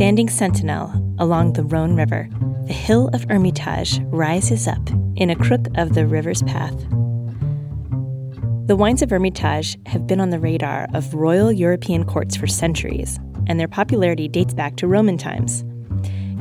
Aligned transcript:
Standing 0.00 0.30
sentinel 0.30 1.14
along 1.18 1.52
the 1.52 1.62
Rhone 1.62 1.94
River, 1.94 2.26
the 2.66 2.72
hill 2.72 3.10
of 3.12 3.24
Hermitage 3.24 4.00
rises 4.04 4.66
up 4.66 4.80
in 5.16 5.28
a 5.28 5.36
crook 5.36 5.66
of 5.74 5.92
the 5.92 6.06
river's 6.06 6.42
path. 6.44 6.74
The 8.66 8.76
wines 8.76 9.02
of 9.02 9.10
Hermitage 9.10 9.76
have 9.84 10.06
been 10.06 10.18
on 10.18 10.30
the 10.30 10.38
radar 10.38 10.86
of 10.94 11.12
royal 11.12 11.52
European 11.52 12.04
courts 12.04 12.34
for 12.34 12.46
centuries, 12.46 13.18
and 13.46 13.60
their 13.60 13.68
popularity 13.68 14.26
dates 14.26 14.54
back 14.54 14.76
to 14.76 14.86
Roman 14.86 15.18
times. 15.18 15.66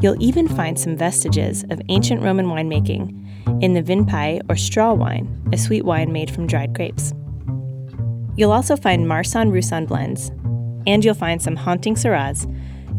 You'll 0.01 0.23
even 0.23 0.47
find 0.47 0.79
some 0.79 0.95
vestiges 0.95 1.65
of 1.69 1.81
ancient 1.89 2.23
Roman 2.23 2.45
winemaking 2.45 3.61
in 3.61 3.73
the 3.73 3.83
vinpaille 3.83 4.41
or 4.47 4.55
straw 4.55 4.93
wine, 4.93 5.49
a 5.51 5.57
sweet 5.57 5.83
wine 5.83 6.13
made 6.13 6.31
from 6.31 6.47
dried 6.47 6.73
grapes. 6.73 7.11
You'll 8.37 8.53
also 8.53 8.77
find 8.77 9.05
Marsanne 9.05 9.51
Roussanne 9.51 9.85
blends, 9.85 10.31
and 10.87 11.03
you'll 11.03 11.13
find 11.13 11.41
some 11.41 11.57
haunting 11.57 11.95
Syrahs 11.95 12.47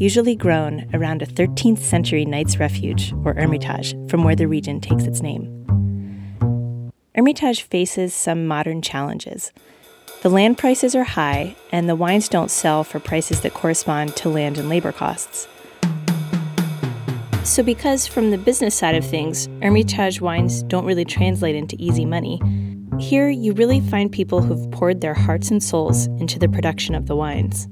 usually 0.00 0.34
grown 0.34 0.88
around 0.94 1.20
a 1.20 1.26
13th 1.26 1.78
century 1.78 2.24
knight's 2.24 2.58
refuge, 2.58 3.12
or 3.22 3.34
Hermitage, 3.34 3.94
from 4.08 4.24
where 4.24 4.34
the 4.34 4.48
region 4.48 4.80
takes 4.80 5.04
its 5.04 5.20
name. 5.20 5.46
Hermitage 7.14 7.62
faces 7.62 8.14
some 8.14 8.46
modern 8.46 8.80
challenges. 8.80 9.52
The 10.22 10.30
land 10.30 10.56
prices 10.56 10.94
are 10.94 11.04
high, 11.04 11.54
and 11.70 11.86
the 11.86 11.94
wines 11.94 12.30
don't 12.30 12.50
sell 12.50 12.82
for 12.82 12.98
prices 12.98 13.42
that 13.42 13.52
correspond 13.52 14.16
to 14.16 14.30
land 14.30 14.56
and 14.56 14.70
labor 14.70 14.90
costs. 14.90 15.46
So, 17.44 17.62
because 17.62 18.06
from 18.06 18.30
the 18.30 18.38
business 18.38 18.74
side 18.74 18.94
of 18.94 19.04
things, 19.04 19.48
Hermitage 19.62 20.20
wines 20.22 20.62
don't 20.62 20.86
really 20.86 21.04
translate 21.04 21.56
into 21.56 21.76
easy 21.78 22.06
money, 22.06 22.40
here 22.98 23.28
you 23.28 23.52
really 23.52 23.80
find 23.80 24.10
people 24.10 24.40
who've 24.40 24.70
poured 24.70 25.00
their 25.00 25.14
hearts 25.14 25.50
and 25.50 25.62
souls 25.62 26.06
into 26.18 26.38
the 26.38 26.48
production 26.48 26.94
of 26.94 27.06
the 27.06 27.16
wines. 27.16 27.68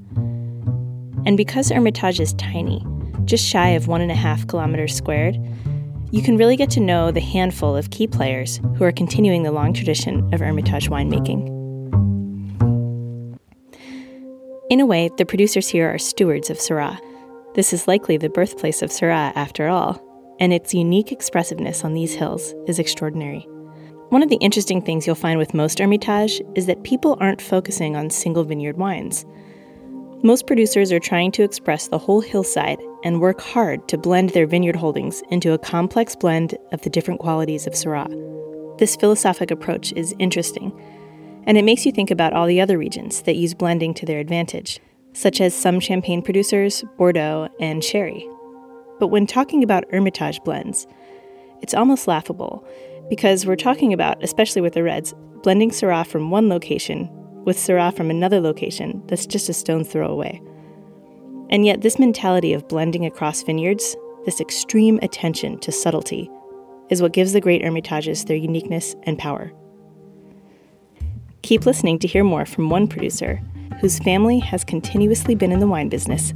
And 1.25 1.37
because 1.37 1.69
Hermitage 1.69 2.19
is 2.19 2.33
tiny, 2.33 2.85
just 3.25 3.45
shy 3.45 3.69
of 3.69 3.87
one 3.87 4.01
and 4.01 4.11
a 4.11 4.15
half 4.15 4.47
kilometers 4.47 4.95
squared, 4.95 5.37
you 6.11 6.23
can 6.23 6.37
really 6.37 6.55
get 6.55 6.71
to 6.71 6.79
know 6.79 7.11
the 7.11 7.19
handful 7.19 7.75
of 7.75 7.91
key 7.91 8.07
players 8.07 8.59
who 8.77 8.83
are 8.83 8.91
continuing 8.91 9.43
the 9.43 9.51
long 9.51 9.73
tradition 9.73 10.33
of 10.33 10.39
Hermitage 10.39 10.89
winemaking. 10.89 11.55
In 14.71 14.79
a 14.79 14.85
way, 14.85 15.09
the 15.17 15.25
producers 15.25 15.67
here 15.67 15.91
are 15.93 15.97
stewards 15.97 16.49
of 16.49 16.57
Syrah. 16.57 16.99
This 17.55 17.73
is 17.73 17.87
likely 17.87 18.17
the 18.17 18.29
birthplace 18.29 18.81
of 18.81 18.91
Syrah 18.91 19.33
after 19.35 19.67
all, 19.67 20.01
and 20.39 20.53
its 20.53 20.73
unique 20.73 21.11
expressiveness 21.11 21.83
on 21.83 21.93
these 21.93 22.13
hills 22.13 22.53
is 22.67 22.79
extraordinary. 22.79 23.41
One 24.09 24.23
of 24.23 24.29
the 24.29 24.37
interesting 24.37 24.81
things 24.81 25.05
you'll 25.05 25.15
find 25.15 25.37
with 25.37 25.53
most 25.53 25.79
Hermitage 25.79 26.41
is 26.55 26.65
that 26.65 26.83
people 26.83 27.17
aren't 27.19 27.41
focusing 27.41 27.95
on 27.95 28.09
single 28.09 28.43
vineyard 28.43 28.77
wines. 28.77 29.25
Most 30.21 30.47
producers 30.47 30.91
are 30.91 30.99
trying 30.99 31.31
to 31.31 31.43
express 31.43 31.87
the 31.87 31.97
whole 31.97 32.19
hillside 32.19 32.81
and 33.05 33.21
work 33.21 33.39
hard 33.39 33.87
to 33.87 33.97
blend 33.97 34.31
their 34.31 34.45
vineyard 34.45 34.75
holdings 34.75 35.23
into 35.29 35.53
a 35.53 35.57
complex 35.57 36.13
blend 36.13 36.57
of 36.73 36.81
the 36.81 36.89
different 36.89 37.21
qualities 37.21 37.65
of 37.65 37.71
Syrah. 37.71 38.09
This 38.77 38.97
philosophic 38.97 39.49
approach 39.49 39.93
is 39.93 40.13
interesting, 40.19 40.77
and 41.45 41.57
it 41.57 41.63
makes 41.63 41.85
you 41.85 41.93
think 41.93 42.11
about 42.11 42.33
all 42.33 42.47
the 42.47 42.59
other 42.59 42.77
regions 42.77 43.21
that 43.21 43.37
use 43.37 43.53
blending 43.53 43.93
to 43.93 44.05
their 44.05 44.19
advantage, 44.19 44.81
such 45.13 45.39
as 45.39 45.55
some 45.55 45.79
champagne 45.79 46.21
producers, 46.21 46.83
Bordeaux, 46.97 47.47
and 47.61 47.81
sherry. 47.81 48.29
But 48.99 49.07
when 49.07 49.25
talking 49.25 49.63
about 49.63 49.89
Hermitage 49.89 50.41
blends, 50.43 50.85
it's 51.61 51.73
almost 51.73 52.09
laughable 52.09 52.67
because 53.09 53.45
we're 53.45 53.55
talking 53.55 53.93
about, 53.93 54.21
especially 54.21 54.61
with 54.61 54.73
the 54.73 54.83
reds, 54.83 55.13
blending 55.43 55.71
Syrah 55.71 56.05
from 56.05 56.29
one 56.29 56.49
location 56.49 57.09
with 57.49 57.57
Syrah 57.57 57.91
from 57.97 58.11
another 58.11 58.39
location 58.39 59.01
that's 59.07 59.25
just 59.25 59.49
a 59.49 59.53
stone's 59.53 59.87
throw 59.87 60.07
away. 60.07 60.39
And 61.49 61.65
yet, 61.65 61.81
this 61.81 61.97
mentality 61.97 62.53
of 62.53 62.67
blending 62.67 63.07
across 63.07 63.41
vineyards, 63.41 63.97
this 64.25 64.39
extreme 64.39 64.99
attention 65.01 65.57
to 65.61 65.71
subtlety, 65.71 66.29
is 66.91 67.01
what 67.01 67.11
gives 67.11 67.33
the 67.33 67.41
great 67.41 67.63
Hermitages 67.63 68.27
their 68.27 68.37
uniqueness 68.37 68.95
and 69.01 69.17
power. 69.17 69.51
Keep 71.41 71.65
listening 71.65 71.97
to 71.97 72.07
hear 72.07 72.23
more 72.23 72.45
from 72.45 72.69
one 72.69 72.87
producer 72.87 73.41
whose 73.81 73.97
family 73.97 74.37
has 74.37 74.63
continuously 74.63 75.33
been 75.33 75.51
in 75.51 75.59
the 75.59 75.65
wine 75.65 75.89
business 75.89 76.35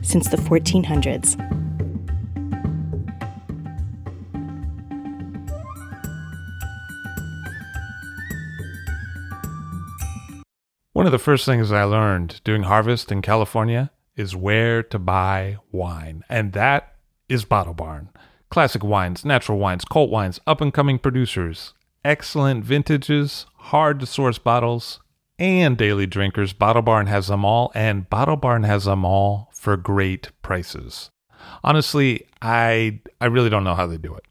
since 0.00 0.30
the 0.30 0.38
1400s. 0.38 1.36
One 11.04 11.12
of 11.12 11.20
the 11.20 11.22
first 11.22 11.44
things 11.44 11.70
I 11.70 11.84
learned 11.84 12.40
doing 12.44 12.62
harvest 12.62 13.12
in 13.12 13.20
California 13.20 13.90
is 14.16 14.34
where 14.34 14.82
to 14.84 14.98
buy 14.98 15.58
wine, 15.70 16.24
and 16.30 16.54
that 16.54 16.94
is 17.28 17.44
Bottle 17.44 17.74
Barn. 17.74 18.08
Classic 18.48 18.82
wines, 18.82 19.22
natural 19.22 19.58
wines, 19.58 19.84
cult 19.84 20.08
wines, 20.08 20.40
up 20.46 20.62
and 20.62 20.72
coming 20.72 20.98
producers, 20.98 21.74
excellent 22.06 22.64
vintages, 22.64 23.44
hard 23.56 24.00
to 24.00 24.06
source 24.06 24.38
bottles, 24.38 25.00
and 25.38 25.76
daily 25.76 26.06
drinkers. 26.06 26.54
Bottle 26.54 26.80
Barn 26.80 27.06
has 27.06 27.26
them 27.26 27.44
all, 27.44 27.70
and 27.74 28.08
Bottle 28.08 28.36
Barn 28.36 28.62
has 28.62 28.86
them 28.86 29.04
all 29.04 29.50
for 29.52 29.76
great 29.76 30.30
prices. 30.40 31.10
Honestly, 31.62 32.26
I 32.40 33.02
I 33.20 33.26
really 33.26 33.50
don't 33.50 33.64
know 33.64 33.74
how 33.74 33.86
they 33.86 33.98
do 33.98 34.14
it. 34.14 34.24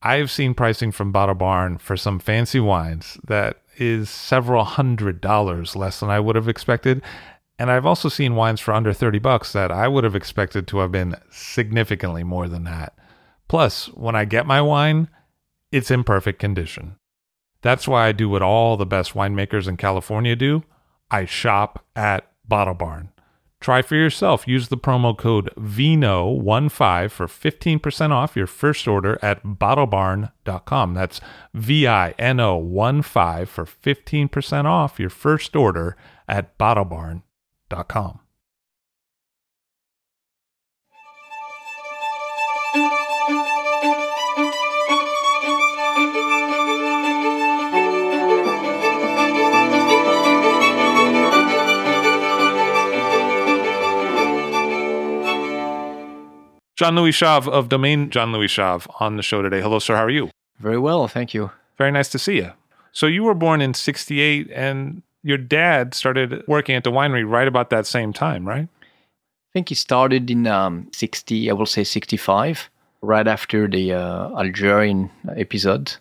I've 0.00 0.30
seen 0.30 0.54
pricing 0.54 0.92
from 0.92 1.12
Bottle 1.12 1.34
Barn 1.34 1.76
for 1.76 1.94
some 1.94 2.18
fancy 2.20 2.58
wines 2.58 3.18
that 3.26 3.60
is 3.80 4.10
several 4.10 4.64
hundred 4.64 5.20
dollars 5.20 5.74
less 5.74 5.98
than 5.98 6.10
I 6.10 6.20
would 6.20 6.36
have 6.36 6.48
expected. 6.48 7.02
And 7.58 7.70
I've 7.70 7.86
also 7.86 8.08
seen 8.08 8.36
wines 8.36 8.60
for 8.60 8.72
under 8.72 8.92
30 8.92 9.18
bucks 9.18 9.52
that 9.52 9.72
I 9.72 9.88
would 9.88 10.04
have 10.04 10.14
expected 10.14 10.66
to 10.68 10.78
have 10.78 10.92
been 10.92 11.16
significantly 11.30 12.22
more 12.22 12.48
than 12.48 12.64
that. 12.64 12.96
Plus, 13.48 13.86
when 13.88 14.14
I 14.14 14.24
get 14.24 14.46
my 14.46 14.62
wine, 14.62 15.08
it's 15.72 15.90
in 15.90 16.04
perfect 16.04 16.38
condition. 16.38 16.96
That's 17.62 17.88
why 17.88 18.06
I 18.06 18.12
do 18.12 18.28
what 18.28 18.42
all 18.42 18.76
the 18.76 18.86
best 18.86 19.14
winemakers 19.14 19.66
in 19.66 19.76
California 19.76 20.36
do 20.36 20.62
I 21.10 21.24
shop 21.24 21.84
at 21.96 22.30
Bottle 22.46 22.74
Barn. 22.74 23.10
Try 23.60 23.82
for 23.82 23.94
yourself. 23.94 24.48
Use 24.48 24.68
the 24.68 24.78
promo 24.78 25.16
code 25.16 25.50
VINO15 25.56 27.10
for 27.10 27.26
15% 27.26 28.10
off 28.10 28.34
your 28.34 28.46
first 28.46 28.88
order 28.88 29.18
at 29.20 29.44
bottlebarn.com. 29.44 30.94
That's 30.94 31.20
V 31.52 31.86
I 31.86 32.10
N 32.18 32.40
O 32.40 32.56
1 32.56 33.02
5 33.02 33.48
for 33.48 33.64
15% 33.66 34.64
off 34.64 34.98
your 34.98 35.10
first 35.10 35.54
order 35.54 35.96
at 36.26 36.56
bottlebarn.com. 36.58 38.20
Jean 56.80 56.96
Louis 56.96 57.12
Chave 57.12 57.46
of 57.46 57.68
Domaine 57.68 58.08
Jean 58.08 58.32
Louis 58.32 58.48
Chave 58.48 58.88
on 59.00 59.16
the 59.16 59.22
show 59.22 59.42
today. 59.42 59.60
Hello, 59.60 59.78
sir. 59.78 59.96
How 59.96 60.04
are 60.04 60.08
you? 60.08 60.30
Very 60.60 60.78
well, 60.78 61.06
thank 61.08 61.34
you. 61.34 61.50
Very 61.76 61.92
nice 61.92 62.08
to 62.08 62.18
see 62.18 62.36
you. 62.36 62.52
So 62.92 63.06
you 63.06 63.22
were 63.22 63.34
born 63.34 63.60
in 63.60 63.74
68 63.74 64.50
and 64.50 65.02
your 65.22 65.36
dad 65.36 65.92
started 65.92 66.42
working 66.48 66.74
at 66.74 66.84
the 66.84 66.90
winery 66.90 67.28
right 67.28 67.46
about 67.46 67.68
that 67.68 67.86
same 67.86 68.14
time, 68.14 68.48
right? 68.48 68.66
I 68.82 69.50
think 69.52 69.68
he 69.68 69.74
started 69.74 70.30
in 70.30 70.46
um, 70.46 70.88
60, 70.94 71.50
I 71.50 71.52
will 71.52 71.66
say 71.66 71.84
65, 71.84 72.70
right 73.02 73.28
after 73.28 73.68
the 73.68 73.92
uh, 73.92 74.30
Algerian 74.38 75.10
episode. 75.36 75.94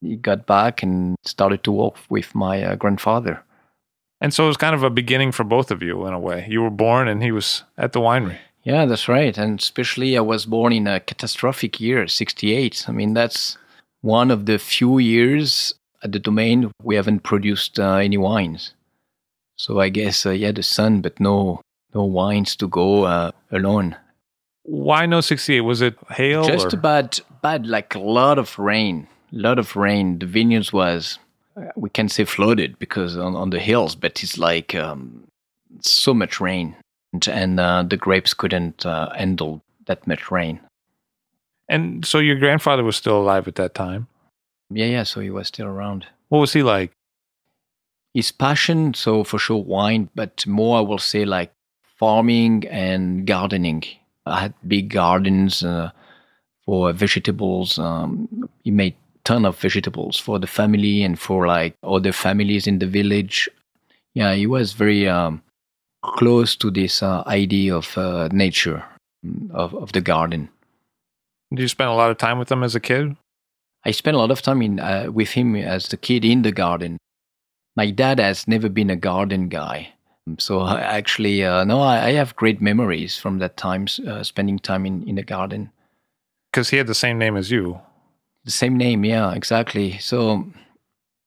He 0.00 0.16
got 0.16 0.46
back 0.46 0.82
and 0.82 1.14
started 1.22 1.62
to 1.62 1.70
work 1.70 1.94
with 2.10 2.34
my 2.34 2.64
uh, 2.64 2.74
grandfather. 2.74 3.40
And 4.20 4.34
so 4.34 4.46
it 4.46 4.48
was 4.48 4.56
kind 4.56 4.74
of 4.74 4.82
a 4.82 4.90
beginning 4.90 5.30
for 5.30 5.44
both 5.44 5.70
of 5.70 5.80
you 5.80 6.08
in 6.08 6.12
a 6.12 6.18
way. 6.18 6.44
You 6.50 6.62
were 6.62 6.70
born 6.70 7.06
and 7.06 7.22
he 7.22 7.30
was 7.30 7.62
at 7.76 7.92
the 7.92 8.00
winery. 8.00 8.38
Yeah, 8.62 8.86
that's 8.86 9.08
right. 9.08 9.36
And 9.36 9.60
especially 9.60 10.16
I 10.16 10.20
was 10.20 10.46
born 10.46 10.72
in 10.72 10.86
a 10.86 11.00
catastrophic 11.00 11.80
year, 11.80 12.06
68. 12.06 12.84
I 12.88 12.92
mean, 12.92 13.14
that's 13.14 13.56
one 14.02 14.30
of 14.30 14.46
the 14.46 14.58
few 14.58 14.98
years 14.98 15.74
at 16.02 16.12
the 16.12 16.18
domain 16.18 16.70
we 16.82 16.94
haven't 16.94 17.20
produced 17.20 17.80
uh, 17.80 17.94
any 17.94 18.16
wines. 18.16 18.74
So 19.56 19.80
I 19.80 19.88
guess, 19.88 20.24
uh, 20.24 20.30
yeah, 20.30 20.52
the 20.52 20.62
sun, 20.62 21.00
but 21.00 21.18
no 21.18 21.60
no 21.94 22.04
wines 22.04 22.54
to 22.56 22.68
go 22.68 23.04
uh, 23.04 23.32
alone. 23.50 23.96
Why 24.62 25.06
no 25.06 25.20
68? 25.20 25.62
Was 25.62 25.80
it 25.80 25.96
hail? 26.10 26.44
Just 26.44 26.74
or? 26.74 26.76
bad, 26.76 27.18
bad, 27.42 27.66
like 27.66 27.94
a 27.94 27.98
lot 27.98 28.38
of 28.38 28.58
rain. 28.58 29.08
A 29.32 29.36
lot 29.36 29.58
of 29.58 29.74
rain. 29.76 30.18
The 30.18 30.26
vineyards 30.26 30.72
was, 30.72 31.18
we 31.76 31.88
can 31.88 32.08
say 32.08 32.24
flooded 32.24 32.78
because 32.78 33.16
on, 33.16 33.34
on 33.34 33.50
the 33.50 33.58
hills, 33.58 33.94
but 33.94 34.22
it's 34.22 34.36
like 34.36 34.74
um, 34.74 35.24
so 35.80 36.12
much 36.12 36.40
rain. 36.40 36.76
And, 37.12 37.28
and 37.28 37.60
uh, 37.60 37.82
the 37.84 37.96
grapes 37.96 38.34
couldn't 38.34 38.84
uh, 38.84 39.10
handle 39.14 39.62
that 39.86 40.06
much 40.06 40.30
rain. 40.30 40.60
And 41.68 42.04
so 42.04 42.18
your 42.18 42.36
grandfather 42.36 42.84
was 42.84 42.96
still 42.96 43.20
alive 43.20 43.46
at 43.48 43.56
that 43.56 43.74
time? 43.74 44.08
Yeah, 44.70 44.86
yeah. 44.86 45.02
So 45.02 45.20
he 45.20 45.30
was 45.30 45.48
still 45.48 45.66
around. 45.66 46.06
What 46.28 46.40
was 46.40 46.52
he 46.52 46.62
like? 46.62 46.92
His 48.14 48.32
passion, 48.32 48.94
so 48.94 49.22
for 49.24 49.38
sure 49.38 49.62
wine, 49.62 50.08
but 50.14 50.46
more 50.46 50.78
I 50.78 50.80
will 50.80 50.98
say 50.98 51.24
like 51.24 51.52
farming 51.98 52.66
and 52.68 53.26
gardening. 53.26 53.84
I 54.26 54.40
had 54.40 54.54
big 54.66 54.90
gardens 54.90 55.62
uh, 55.62 55.90
for 56.64 56.92
vegetables. 56.92 57.78
Um, 57.78 58.48
he 58.64 58.70
made 58.70 58.94
ton 59.24 59.44
of 59.44 59.58
vegetables 59.58 60.18
for 60.18 60.38
the 60.38 60.46
family 60.46 61.02
and 61.02 61.18
for 61.18 61.46
like 61.46 61.76
other 61.82 62.12
families 62.12 62.66
in 62.66 62.78
the 62.78 62.86
village. 62.86 63.48
Yeah, 64.14 64.34
he 64.34 64.46
was 64.46 64.72
very 64.72 65.06
um, 65.06 65.42
close 66.16 66.56
to 66.56 66.70
this 66.70 67.02
uh, 67.02 67.22
idea 67.26 67.76
of 67.76 67.96
uh, 67.96 68.28
nature 68.32 68.84
of, 69.52 69.74
of 69.74 69.92
the 69.92 70.00
garden. 70.00 70.48
Did 71.50 71.60
you 71.60 71.68
spend 71.68 71.90
a 71.90 71.94
lot 71.94 72.10
of 72.10 72.18
time 72.18 72.38
with 72.38 72.50
him 72.50 72.62
as 72.62 72.74
a 72.74 72.80
kid? 72.80 73.16
I 73.84 73.92
spent 73.92 74.16
a 74.16 74.18
lot 74.18 74.30
of 74.30 74.42
time 74.42 74.60
in 74.60 74.80
uh, 74.80 75.10
with 75.10 75.30
him 75.30 75.56
as 75.56 75.92
a 75.92 75.96
kid 75.96 76.24
in 76.24 76.42
the 76.42 76.52
garden. 76.52 76.98
My 77.76 77.90
dad 77.90 78.18
has 78.18 78.46
never 78.48 78.68
been 78.68 78.90
a 78.90 78.96
garden 78.96 79.48
guy, 79.48 79.94
so 80.38 80.60
I 80.60 80.80
actually 80.80 81.44
uh, 81.44 81.64
no, 81.64 81.80
I, 81.80 82.06
I, 82.06 82.12
have 82.12 82.36
great 82.36 82.60
memories 82.60 83.16
from 83.16 83.38
that 83.38 83.56
time 83.56 83.86
uh, 84.06 84.22
spending 84.24 84.58
time 84.58 84.84
in 84.84 85.08
in 85.08 85.14
the 85.14 85.22
garden. 85.22 85.70
Because 86.52 86.70
he 86.70 86.76
had 86.76 86.86
the 86.86 86.94
same 86.94 87.18
name 87.18 87.36
as 87.36 87.50
you. 87.50 87.80
The 88.44 88.50
same 88.50 88.76
name, 88.76 89.04
yeah, 89.04 89.32
exactly. 89.34 89.98
So, 89.98 90.46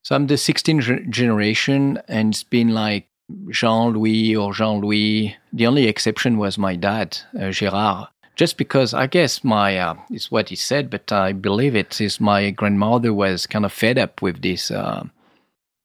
so 0.02 0.16
I'm 0.16 0.26
the 0.26 0.34
16th 0.34 1.08
generation, 1.08 2.02
and 2.08 2.32
it's 2.32 2.42
been 2.42 2.70
like 2.74 3.06
Jean 3.50 3.92
Louis 3.92 4.36
or 4.36 4.52
Jean 4.52 4.80
Louis. 4.80 5.36
The 5.52 5.66
only 5.66 5.86
exception 5.86 6.38
was 6.38 6.58
my 6.58 6.76
dad, 6.76 7.18
uh, 7.34 7.50
Gérard 7.50 8.08
just 8.34 8.56
because 8.56 8.94
I 8.94 9.06
guess 9.06 9.44
my 9.44 9.78
uh, 9.78 9.94
it's 10.10 10.30
what 10.30 10.48
he 10.48 10.56
said, 10.56 10.90
but 10.90 11.12
I 11.12 11.32
believe 11.32 11.76
it 11.76 12.00
is 12.00 12.20
my 12.20 12.50
grandmother 12.50 13.12
was 13.12 13.46
kind 13.46 13.64
of 13.64 13.72
fed 13.72 13.98
up 13.98 14.22
with 14.22 14.42
this 14.42 14.70
uh, 14.70 15.04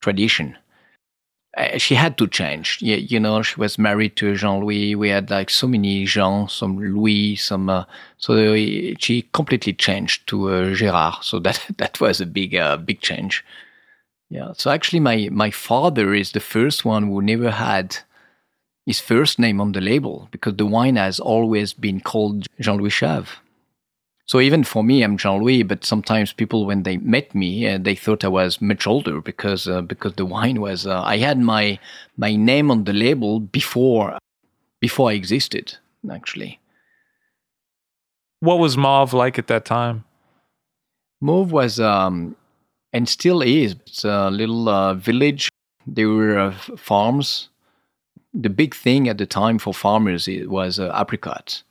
tradition. 0.01 0.57
Uh, 1.57 1.77
she 1.77 1.95
had 1.95 2.17
to 2.17 2.27
change. 2.27 2.79
Yeah, 2.81 2.97
you 2.97 3.19
know, 3.19 3.41
she 3.41 3.59
was 3.59 3.77
married 3.79 4.15
to 4.17 4.35
Jean 4.35 4.61
Louis. 4.61 4.95
We 4.95 5.09
had 5.09 5.29
like 5.29 5.49
so 5.49 5.67
many 5.67 6.05
Jean, 6.05 6.47
some 6.47 6.77
Louis, 6.77 7.35
some. 7.35 7.69
Uh, 7.69 7.85
so 8.17 8.55
she 8.55 9.27
completely 9.33 9.73
changed 9.73 10.27
to 10.27 10.49
uh, 10.49 10.61
Gérard. 10.75 11.23
So 11.23 11.39
that 11.39 11.65
that 11.77 11.99
was 11.99 12.21
a 12.21 12.25
big 12.25 12.51
big 12.85 13.01
change. 13.01 13.43
Yeah. 14.29 14.53
So 14.57 14.71
actually, 14.71 14.99
my 14.99 15.29
my 15.31 15.51
father 15.51 16.13
is 16.13 16.31
the 16.31 16.39
first 16.39 16.83
one 16.85 17.07
who 17.07 17.21
never 17.21 17.51
had 17.51 17.97
his 18.85 18.99
first 18.99 19.39
name 19.39 19.59
on 19.61 19.71
the 19.73 19.81
label 19.81 20.27
because 20.31 20.55
the 20.55 20.65
wine 20.65 20.95
has 20.95 21.19
always 21.19 21.73
been 21.73 21.99
called 21.99 22.47
Jean 22.59 22.77
Louis 22.77 22.89
Chave. 22.89 23.39
So 24.25 24.41
even 24.41 24.65
for 24.65 24.83
me, 24.83 25.03
I'm 25.03 25.17
Jean 25.17 25.41
Louis, 25.41 25.63
but 25.63 25.85
sometimes 25.85 26.33
people, 26.33 26.65
when 26.65 26.83
they 26.83 26.97
met 26.97 27.33
me, 27.33 27.65
uh, 27.65 27.77
they 27.77 27.95
thought 27.95 28.25
I 28.25 28.27
was 28.27 28.61
much 28.61 28.85
older 28.85 29.21
because 29.21 29.67
uh, 29.67 29.81
because 29.81 30.13
the 30.15 30.25
wine 30.25 30.59
was. 30.59 30.85
Uh, 30.85 31.01
I 31.01 31.17
had 31.17 31.39
my 31.39 31.79
my 32.17 32.35
name 32.35 32.69
on 32.69 32.83
the 32.83 32.93
label 32.93 33.39
before 33.39 34.17
before 34.81 35.11
I 35.11 35.13
existed, 35.13 35.77
actually. 36.11 36.59
What 38.41 38.59
was 38.59 38.75
Mauves 38.77 39.13
like 39.13 39.39
at 39.39 39.47
that 39.47 39.65
time? 39.65 40.03
Mauves 41.21 41.51
was 41.51 41.79
um, 41.79 42.35
and 42.97 43.07
still 43.07 43.41
is. 43.41 43.75
It's 43.85 44.03
a 44.03 44.29
little 44.29 44.67
uh, 44.67 44.95
village. 44.95 45.49
There 45.85 46.09
were 46.09 46.37
uh, 46.37 46.51
farms 46.75 47.49
the 48.33 48.49
big 48.49 48.75
thing 48.75 49.09
at 49.09 49.17
the 49.17 49.25
time 49.25 49.57
for 49.57 49.73
farmers 49.73 50.27
it 50.27 50.49
was 50.49 50.79
uh, 50.79 50.91
apricots. 50.93 51.63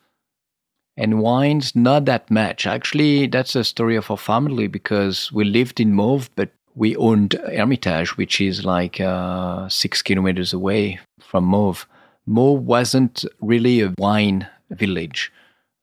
And 0.97 1.21
wines, 1.21 1.77
not 1.77 2.07
that 2.07 2.31
much. 2.31 2.67
Actually, 2.67 3.27
that's 3.27 3.55
a 3.55 3.65
story 3.65 3.97
of 3.97 4.11
our 4.11 4.17
family 4.17 4.67
because 4.67 5.31
we 5.31 5.45
lived 5.45 5.79
in 5.79 5.93
Mauves, 5.93 6.31
but 6.35 6.51
we 6.75 6.97
owned 6.97 7.35
Hermitage, 7.55 8.17
which 8.17 8.41
is 8.41 8.65
like 8.65 9.01
uh, 9.01 9.69
six 9.69 10.01
kilometers 10.01 10.53
away 10.55 10.99
from 11.21 11.45
Mauves. 11.45 11.85
Mauves 12.25 12.63
wasn't 12.63 13.25
really 13.41 13.83
a 13.83 13.95
wine 13.99 14.47
village. 14.71 15.31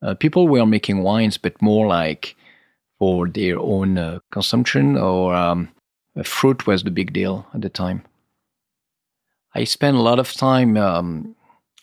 Uh, 0.01 0.15
people 0.15 0.47
were 0.47 0.65
making 0.65 1.03
wines, 1.03 1.37
but 1.37 1.61
more 1.61 1.87
like 1.87 2.35
for 3.03 3.27
their 3.27 3.59
own 3.59 3.97
uh, 3.97 4.19
consumption, 4.31 4.95
or 4.95 5.35
um, 5.35 5.67
fruit 6.23 6.65
was 6.65 6.83
the 6.83 6.89
big 6.89 7.11
deal 7.11 7.45
at 7.53 7.59
the 7.59 7.67
time. 7.67 8.01
I 9.53 9.65
spent 9.65 9.97
a 9.97 10.01
lot 10.01 10.19
of 10.19 10.31
time, 10.31 10.77
um, 10.77 11.35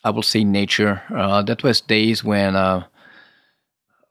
I 0.02 0.08
will 0.08 0.22
say, 0.22 0.44
nature. 0.44 1.02
Uh, 1.14 1.42
that 1.42 1.62
was 1.62 1.82
days 1.82 2.24
when, 2.24 2.56
uh, 2.56 2.84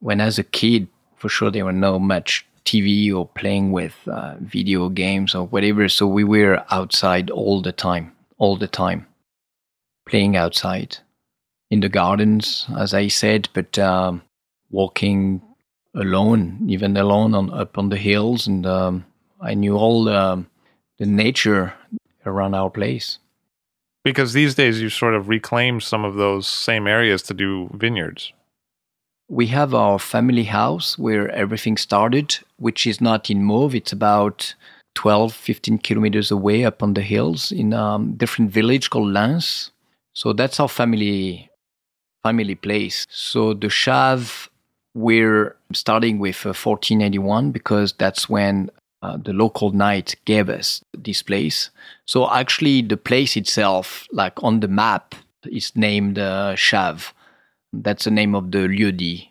when 0.01 0.21
as 0.21 0.37
a 0.37 0.43
kid, 0.43 0.87
for 1.15 1.29
sure, 1.29 1.49
there 1.49 1.65
were 1.65 1.73
no 1.73 1.97
much 1.97 2.45
TV 2.63 3.11
or 3.11 3.27
playing 3.27 3.71
with 3.71 3.95
uh, 4.07 4.35
video 4.41 4.87
games 4.87 5.33
or 5.33 5.47
whatever. 5.47 5.89
So 5.89 6.05
we 6.05 6.23
were 6.23 6.63
outside 6.69 7.31
all 7.31 7.59
the 7.63 7.71
time, 7.71 8.11
all 8.37 8.55
the 8.55 8.67
time, 8.67 9.07
playing 10.07 10.37
outside 10.37 10.97
in 11.71 11.79
the 11.79 11.89
gardens, 11.89 12.67
as 12.77 12.93
I 12.93 13.07
said, 13.07 13.49
but 13.53 13.79
um, 13.79 14.21
walking 14.69 15.41
alone, 15.95 16.65
even 16.67 16.95
alone 16.97 17.33
on 17.33 17.51
up 17.51 17.77
on 17.77 17.89
the 17.89 17.97
hills, 17.97 18.47
and 18.47 18.65
um, 18.65 19.05
I 19.41 19.53
knew 19.53 19.75
all 19.75 20.03
the, 20.03 20.45
the 20.97 21.05
nature 21.05 21.73
around 22.25 22.53
our 22.53 22.69
place 22.69 23.19
because 24.03 24.33
these 24.33 24.55
days 24.55 24.81
you 24.81 24.89
sort 24.89 25.13
of 25.13 25.29
reclaim 25.29 25.79
some 25.79 26.05
of 26.05 26.15
those 26.15 26.47
same 26.47 26.87
areas 26.87 27.21
to 27.23 27.33
do 27.33 27.69
vineyards. 27.73 28.33
We 29.27 29.47
have 29.47 29.73
our 29.73 29.99
family 29.99 30.45
house 30.45 30.97
where 30.97 31.29
everything 31.29 31.77
started, 31.77 32.39
which 32.57 32.87
is 32.87 32.99
not 32.99 33.29
in 33.29 33.43
Mauves. 33.43 33.75
It's 33.75 33.91
about 33.91 34.55
12, 34.95 35.33
15 35.33 35.77
kilometers 35.79 36.31
away 36.31 36.65
up 36.65 36.81
on 36.81 36.95
the 36.95 37.01
hills 37.01 37.51
in 37.51 37.73
a 37.73 37.99
different 38.17 38.51
village 38.51 38.89
called 38.89 39.09
Lemps. 39.09 39.69
So 40.13 40.33
that's 40.33 40.59
our 40.59 40.69
family 40.69 41.49
family 42.23 42.55
place. 42.55 43.05
So 43.09 43.53
the 43.53 43.69
Chave, 43.69 44.48
we're 44.99 45.55
starting 45.73 46.19
with 46.19 46.45
uh, 46.45 46.49
1481 46.49 47.51
because 47.51 47.93
that's 47.93 48.27
when 48.27 48.69
uh, 49.01 49.17
the 49.17 49.33
local 49.33 49.71
knight 49.71 50.15
gave 50.25 50.49
us 50.49 50.83
this 50.93 51.21
place. 51.21 51.69
So 52.05 52.29
actually, 52.29 52.81
the 52.81 52.97
place 52.97 53.37
itself, 53.37 54.07
like 54.11 54.43
on 54.43 54.59
the 54.59 54.67
map, 54.67 55.15
is 55.45 55.75
named 55.75 56.19
uh, 56.19 56.55
Chave. 56.55 57.13
That's 57.71 58.03
the 58.03 58.11
name 58.11 58.35
of 58.35 58.51
the 58.51 58.67
lieu-dit. 58.67 59.29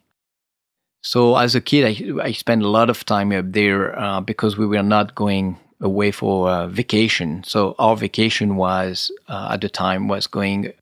So 1.02 1.36
as 1.36 1.54
a 1.54 1.60
kid, 1.60 1.84
I, 1.84 2.28
I 2.28 2.32
spent 2.32 2.62
a 2.62 2.68
lot 2.68 2.90
of 2.90 3.04
time 3.04 3.32
up 3.32 3.52
there 3.52 3.98
uh, 3.98 4.20
because 4.20 4.56
we 4.56 4.66
were 4.66 4.82
not 4.82 5.14
going 5.14 5.58
away 5.80 6.10
for 6.10 6.48
uh, 6.48 6.66
vacation. 6.66 7.44
So 7.44 7.74
our 7.78 7.96
vacation 7.96 8.56
was 8.56 9.12
uh, 9.28 9.50
at 9.52 9.60
the 9.60 9.68
time 9.68 10.08
was 10.08 10.26
going 10.26 10.72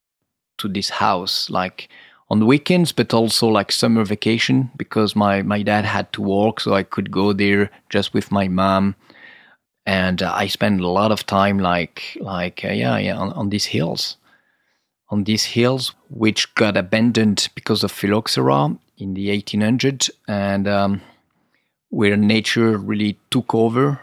to 0.59 0.69
this 0.69 0.89
house, 0.89 1.51
like 1.51 1.89
on 2.29 2.41
the 2.41 2.47
weekends, 2.47 2.93
but 2.93 3.15
also 3.15 3.47
like 3.47 3.71
summer 3.71 4.05
vacation 4.05 4.71
because 4.77 5.15
my, 5.15 5.43
my 5.43 5.63
dad 5.63 5.85
had 5.85 6.13
to 6.15 6.23
work, 6.23 6.61
so 6.61 6.75
I 6.75 6.83
could 6.83 7.11
go 7.11 7.33
there 7.33 7.71
just 7.89 8.13
with 8.15 8.33
my 8.33 8.49
mom. 8.49 8.97
And 9.85 10.23
uh, 10.23 10.33
I 10.35 10.49
spent 10.49 10.81
a 10.81 10.89
lot 10.89 11.13
of 11.13 11.27
time 11.27 11.61
like 11.61 12.19
like 12.21 12.65
uh, 12.65 12.73
yeah 12.73 12.99
yeah 12.99 13.17
on, 13.17 13.33
on, 13.35 13.51
these 13.51 13.67
hills, 13.67 14.17
on 15.11 15.23
these 15.23 15.45
hills 15.45 15.95
which 16.11 16.53
got 16.57 16.77
abandoned 16.77 17.49
because 17.55 17.85
of 17.85 17.93
phylloxera 17.93 18.77
in 18.99 19.15
the 19.15 19.29
1800s, 19.29 20.11
and 20.27 20.67
um, 20.67 21.03
where 21.91 22.17
nature 22.17 22.77
really 22.77 23.17
took 23.31 23.55
over. 23.55 24.01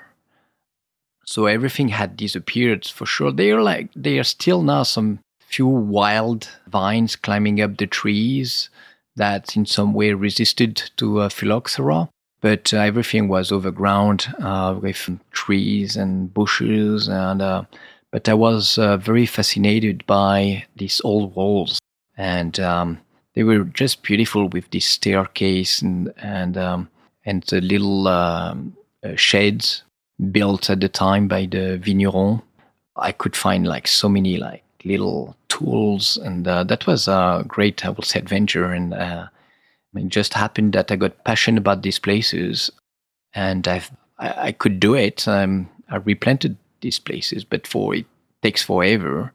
So 1.25 1.48
everything 1.48 1.89
had 1.89 2.15
disappeared 2.15 2.86
for 2.86 3.06
sure. 3.06 3.34
They 3.34 3.51
are 3.51 3.62
like 3.62 3.89
they 3.94 4.20
are 4.20 4.24
still 4.24 4.62
now 4.62 4.84
some 4.84 5.20
few 5.53 5.67
wild 5.67 6.50
vines 6.67 7.15
climbing 7.15 7.62
up 7.62 7.77
the 7.77 7.86
trees 7.86 8.69
that 9.15 9.55
in 9.55 9.65
some 9.65 9.93
way 9.93 10.13
resisted 10.13 10.91
to 10.98 11.19
uh, 11.19 11.29
phylloxera. 11.29 12.10
But 12.41 12.74
uh, 12.74 12.77
everything 12.77 13.27
was 13.27 13.51
overground 13.51 14.27
uh, 14.39 14.77
with 14.81 15.10
trees 15.31 15.95
and 15.95 16.33
bushes. 16.33 17.07
And 17.07 17.41
uh, 17.41 17.63
but 18.12 18.27
I 18.27 18.33
was 18.33 18.77
uh, 18.77 18.98
very 18.98 19.25
fascinated 19.25 20.05
by 20.05 20.65
these 20.75 21.01
old 21.03 21.36
walls, 21.36 21.79
and 22.17 22.60
um, 22.60 23.00
they 23.33 23.43
were 23.43 23.63
just 23.63 24.03
beautiful 24.03 24.50
with 24.50 24.69
this 24.72 24.86
staircase 24.86 25.81
and 25.81 26.13
and 26.17 26.57
um, 26.57 26.89
and 27.25 27.43
the 27.43 27.62
little 27.62 28.07
um, 28.07 28.75
uh, 29.03 29.15
sheds 29.15 29.83
built 30.31 30.69
at 30.69 30.81
the 30.81 30.89
time 30.89 31.27
by 31.27 31.45
the 31.45 31.77
vigneron. 31.77 32.41
I 32.95 33.12
could 33.13 33.36
find 33.36 33.65
like 33.65 33.88
so 33.88 34.10
many 34.10 34.38
like 34.38 34.63
little 34.86 35.36
tools, 35.50 36.18
and 36.18 36.48
uh, 36.48 36.63
that 36.63 36.88
was 36.88 37.08
a 37.08 37.44
great, 37.48 37.86
I 37.86 37.90
would 37.90 38.06
say, 38.06 38.20
adventure. 38.20 38.72
And 38.72 38.94
uh, 38.94 39.28
it 39.96 40.08
just 40.10 40.34
happened 40.34 40.74
that 40.74 40.92
I 40.92 40.96
got 40.96 41.24
passionate 41.24 41.60
about 41.60 41.82
these 41.82 42.00
places, 42.00 42.70
and 43.34 43.68
I've, 43.68 43.92
I, 44.20 44.48
I 44.48 44.52
could 44.52 44.80
do 44.80 44.96
it. 44.96 45.28
Um, 45.28 45.70
I 45.90 45.98
replanted 45.98 46.58
these 46.82 47.00
places, 47.00 47.44
but 47.44 47.68
for 47.68 47.96
it 47.96 48.06
takes 48.42 48.63
forever. 48.63 49.32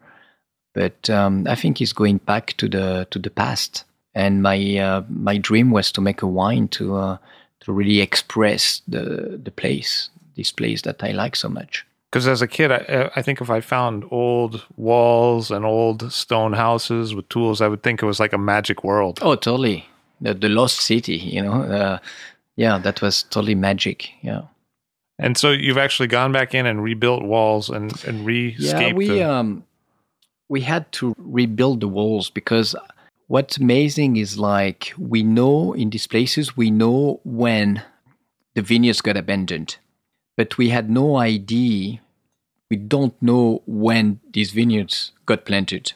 But 0.74 1.08
um, 1.10 1.46
I 1.48 1.54
think 1.54 1.80
it's 1.80 1.92
going 1.92 2.18
back 2.18 2.54
to 2.58 2.68
the 2.68 3.06
to 3.10 3.18
the 3.18 3.30
past. 3.30 3.84
And 4.14 4.42
my 4.42 4.78
uh, 4.78 5.02
my 5.08 5.38
dream 5.38 5.70
was 5.70 5.92
to 5.92 6.00
make 6.00 6.22
a 6.22 6.26
wine 6.26 6.68
to 6.68 6.96
uh, 6.96 7.18
to 7.60 7.72
really 7.72 8.00
express 8.00 8.82
the 8.86 9.40
the 9.42 9.50
place, 9.50 10.10
this 10.36 10.52
place 10.52 10.82
that 10.82 11.02
I 11.02 11.12
like 11.12 11.36
so 11.36 11.48
much 11.48 11.84
because 12.10 12.26
as 12.26 12.40
a 12.40 12.46
kid, 12.46 12.72
I, 12.72 13.10
I, 13.16 13.22
think 13.22 13.40
if 13.40 13.50
I 13.50 13.60
found 13.60 14.04
old 14.10 14.64
walls 14.76 15.50
and 15.50 15.64
old 15.64 16.10
stone 16.10 16.54
houses 16.54 17.14
with 17.14 17.28
tools, 17.28 17.60
I 17.60 17.68
would 17.68 17.82
think 17.82 18.02
it 18.02 18.06
was 18.06 18.18
like 18.18 18.32
a 18.32 18.38
magic 18.38 18.82
world. 18.82 19.18
Oh, 19.20 19.34
totally. 19.34 19.86
The, 20.20 20.34
the 20.34 20.48
lost 20.48 20.80
city, 20.80 21.16
you 21.16 21.42
know. 21.42 21.62
Uh, 21.62 21.98
yeah, 22.56 22.78
that 22.78 23.02
was 23.02 23.24
totally 23.24 23.54
magic. 23.54 24.08
Yeah. 24.22 24.42
And 25.18 25.36
so 25.36 25.50
you've 25.50 25.78
actually 25.78 26.08
gone 26.08 26.32
back 26.32 26.54
in 26.54 26.64
and 26.64 26.82
rebuilt 26.82 27.24
walls 27.24 27.68
and 27.68 27.92
and 28.04 28.24
re 28.24 28.54
Yeah, 28.58 28.92
we 28.92 29.08
the- 29.08 29.30
um 29.30 29.64
we 30.48 30.62
had 30.62 30.90
to 30.92 31.14
rebuild 31.18 31.80
the 31.80 31.88
walls 31.88 32.30
because 32.30 32.74
what's 33.26 33.58
amazing 33.58 34.16
is 34.16 34.38
like 34.38 34.94
we 34.96 35.22
know 35.22 35.74
in 35.74 35.90
these 35.90 36.06
places 36.06 36.56
we 36.56 36.70
know 36.70 37.20
when 37.24 37.82
the 38.54 38.62
vineyards 38.62 39.02
got 39.02 39.16
abandoned 39.16 39.76
but 40.38 40.56
we 40.56 40.68
had 40.68 40.88
no 40.88 41.16
idea. 41.16 41.98
We 42.70 42.76
don't 42.76 43.20
know 43.20 43.60
when 43.66 44.20
these 44.32 44.52
vineyards 44.52 45.10
got 45.26 45.44
planted. 45.44 45.94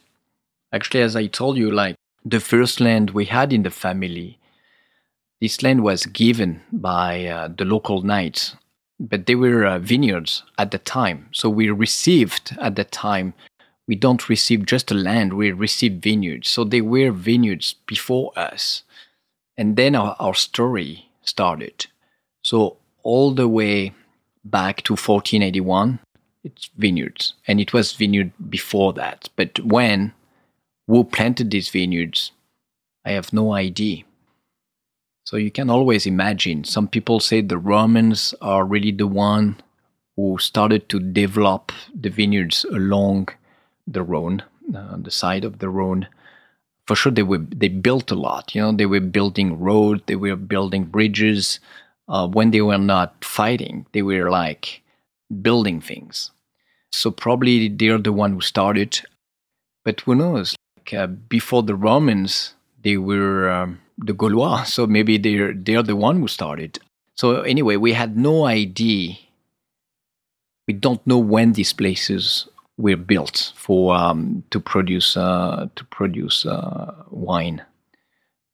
Actually, 0.72 1.02
as 1.02 1.14
I 1.14 1.28
told 1.28 1.56
you, 1.56 1.70
like 1.70 1.94
the 2.24 2.40
first 2.40 2.80
land 2.80 3.10
we 3.10 3.26
had 3.26 3.52
in 3.52 3.62
the 3.62 3.70
family, 3.70 4.40
this 5.40 5.62
land 5.62 5.84
was 5.84 6.06
given 6.06 6.60
by 6.72 7.24
uh, 7.24 7.48
the 7.56 7.64
local 7.64 8.02
knights, 8.02 8.56
but 8.98 9.26
they 9.26 9.36
were 9.36 9.64
uh, 9.64 9.78
vineyards 9.78 10.42
at 10.58 10.72
the 10.72 10.78
time. 10.78 11.28
So 11.30 11.48
we 11.48 11.70
received 11.70 12.56
at 12.60 12.74
the 12.74 12.84
time, 12.84 13.34
we 13.86 13.94
don't 13.94 14.28
receive 14.28 14.66
just 14.66 14.90
a 14.90 14.94
land, 14.94 15.34
we 15.34 15.52
receive 15.52 16.02
vineyards. 16.02 16.48
So 16.48 16.64
they 16.64 16.80
were 16.80 17.12
vineyards 17.12 17.76
before 17.86 18.32
us. 18.34 18.82
And 19.56 19.76
then 19.76 19.94
our, 19.94 20.16
our 20.18 20.34
story 20.34 21.10
started. 21.22 21.86
So 22.42 22.78
all 23.04 23.30
the 23.34 23.46
way 23.46 23.92
back 24.44 24.82
to 24.82 24.92
1481, 24.92 26.00
it's 26.44 26.70
vineyards. 26.76 27.34
And 27.46 27.60
it 27.60 27.72
was 27.72 27.92
vineyard 27.92 28.32
before 28.50 28.92
that. 28.94 29.28
But 29.36 29.60
when, 29.60 30.12
who 30.86 31.04
planted 31.04 31.50
these 31.50 31.68
vineyards, 31.68 32.32
I 33.04 33.12
have 33.12 33.32
no 33.32 33.52
idea. 33.52 34.04
So 35.24 35.36
you 35.36 35.50
can 35.50 35.70
always 35.70 36.06
imagine. 36.06 36.64
Some 36.64 36.88
people 36.88 37.20
say 37.20 37.40
the 37.40 37.58
Romans 37.58 38.34
are 38.40 38.64
really 38.64 38.90
the 38.90 39.06
one 39.06 39.56
who 40.16 40.36
started 40.38 40.88
to 40.88 41.00
develop 41.00 41.72
the 41.94 42.10
vineyards 42.10 42.64
along 42.64 43.28
the 43.86 44.02
Rhone, 44.02 44.42
uh, 44.74 44.96
the 44.98 45.10
side 45.10 45.44
of 45.44 45.58
the 45.58 45.68
Rhone. 45.68 46.06
For 46.86 46.96
sure, 46.96 47.12
they 47.12 47.22
were 47.22 47.38
they 47.38 47.68
built 47.68 48.10
a 48.10 48.16
lot. 48.16 48.54
You 48.54 48.62
know, 48.62 48.72
they 48.72 48.86
were 48.86 49.00
building 49.00 49.58
roads, 49.60 50.02
they 50.06 50.16
were 50.16 50.36
building 50.36 50.84
bridges, 50.84 51.60
uh, 52.12 52.28
when 52.28 52.50
they 52.50 52.60
were 52.60 52.78
not 52.78 53.24
fighting, 53.24 53.86
they 53.92 54.02
were 54.02 54.30
like 54.30 54.82
building 55.40 55.80
things. 55.80 56.30
So 56.90 57.10
probably 57.10 57.68
they're 57.68 57.98
the 57.98 58.12
one 58.12 58.34
who 58.34 58.42
started. 58.42 59.00
But 59.82 60.02
who 60.02 60.14
knows? 60.14 60.54
Like, 60.76 60.92
uh, 60.92 61.06
before 61.06 61.62
the 61.62 61.74
Romans, 61.74 62.52
they 62.84 62.98
were 62.98 63.50
um, 63.50 63.80
the 63.96 64.12
Gaulois. 64.12 64.66
So 64.74 64.86
maybe 64.86 65.16
they're 65.16 65.54
they're 65.54 65.82
the 65.82 65.96
one 65.96 66.20
who 66.20 66.28
started. 66.28 66.78
So 67.16 67.40
anyway, 67.40 67.76
we 67.76 67.94
had 67.94 68.16
no 68.16 68.44
idea. 68.44 69.16
We 70.68 70.74
don't 70.74 71.04
know 71.06 71.18
when 71.18 71.54
these 71.54 71.72
places 71.72 72.46
were 72.76 72.96
built 72.96 73.52
for 73.56 73.94
um, 73.94 74.44
to 74.50 74.60
produce 74.60 75.16
uh, 75.16 75.68
to 75.76 75.84
produce 75.86 76.44
uh, 76.44 76.92
wine 77.10 77.62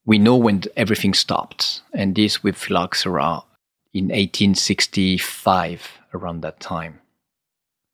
we 0.09 0.19
know 0.19 0.37
when 0.37 0.63
everything 0.75 1.13
stopped, 1.13 1.83
and 1.93 2.15
this 2.15 2.43
with 2.43 2.57
phylloxera 2.57 3.43
in 3.93 4.07
1865, 4.07 5.99
around 6.15 6.43
that 6.43 6.61
time. 6.61 7.01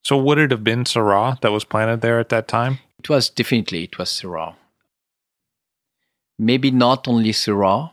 So 0.02 0.18
would 0.18 0.38
it 0.38 0.50
have 0.50 0.62
been 0.62 0.84
Syrah 0.84 1.40
that 1.40 1.52
was 1.52 1.64
planted 1.64 2.02
there 2.02 2.20
at 2.20 2.28
that 2.28 2.46
time? 2.46 2.78
It 2.98 3.08
was 3.08 3.30
definitely 3.30 3.84
it 3.84 3.98
was 3.98 4.10
Syrah. 4.10 4.54
Maybe 6.38 6.70
not 6.70 7.08
only 7.08 7.30
Syrah, 7.30 7.90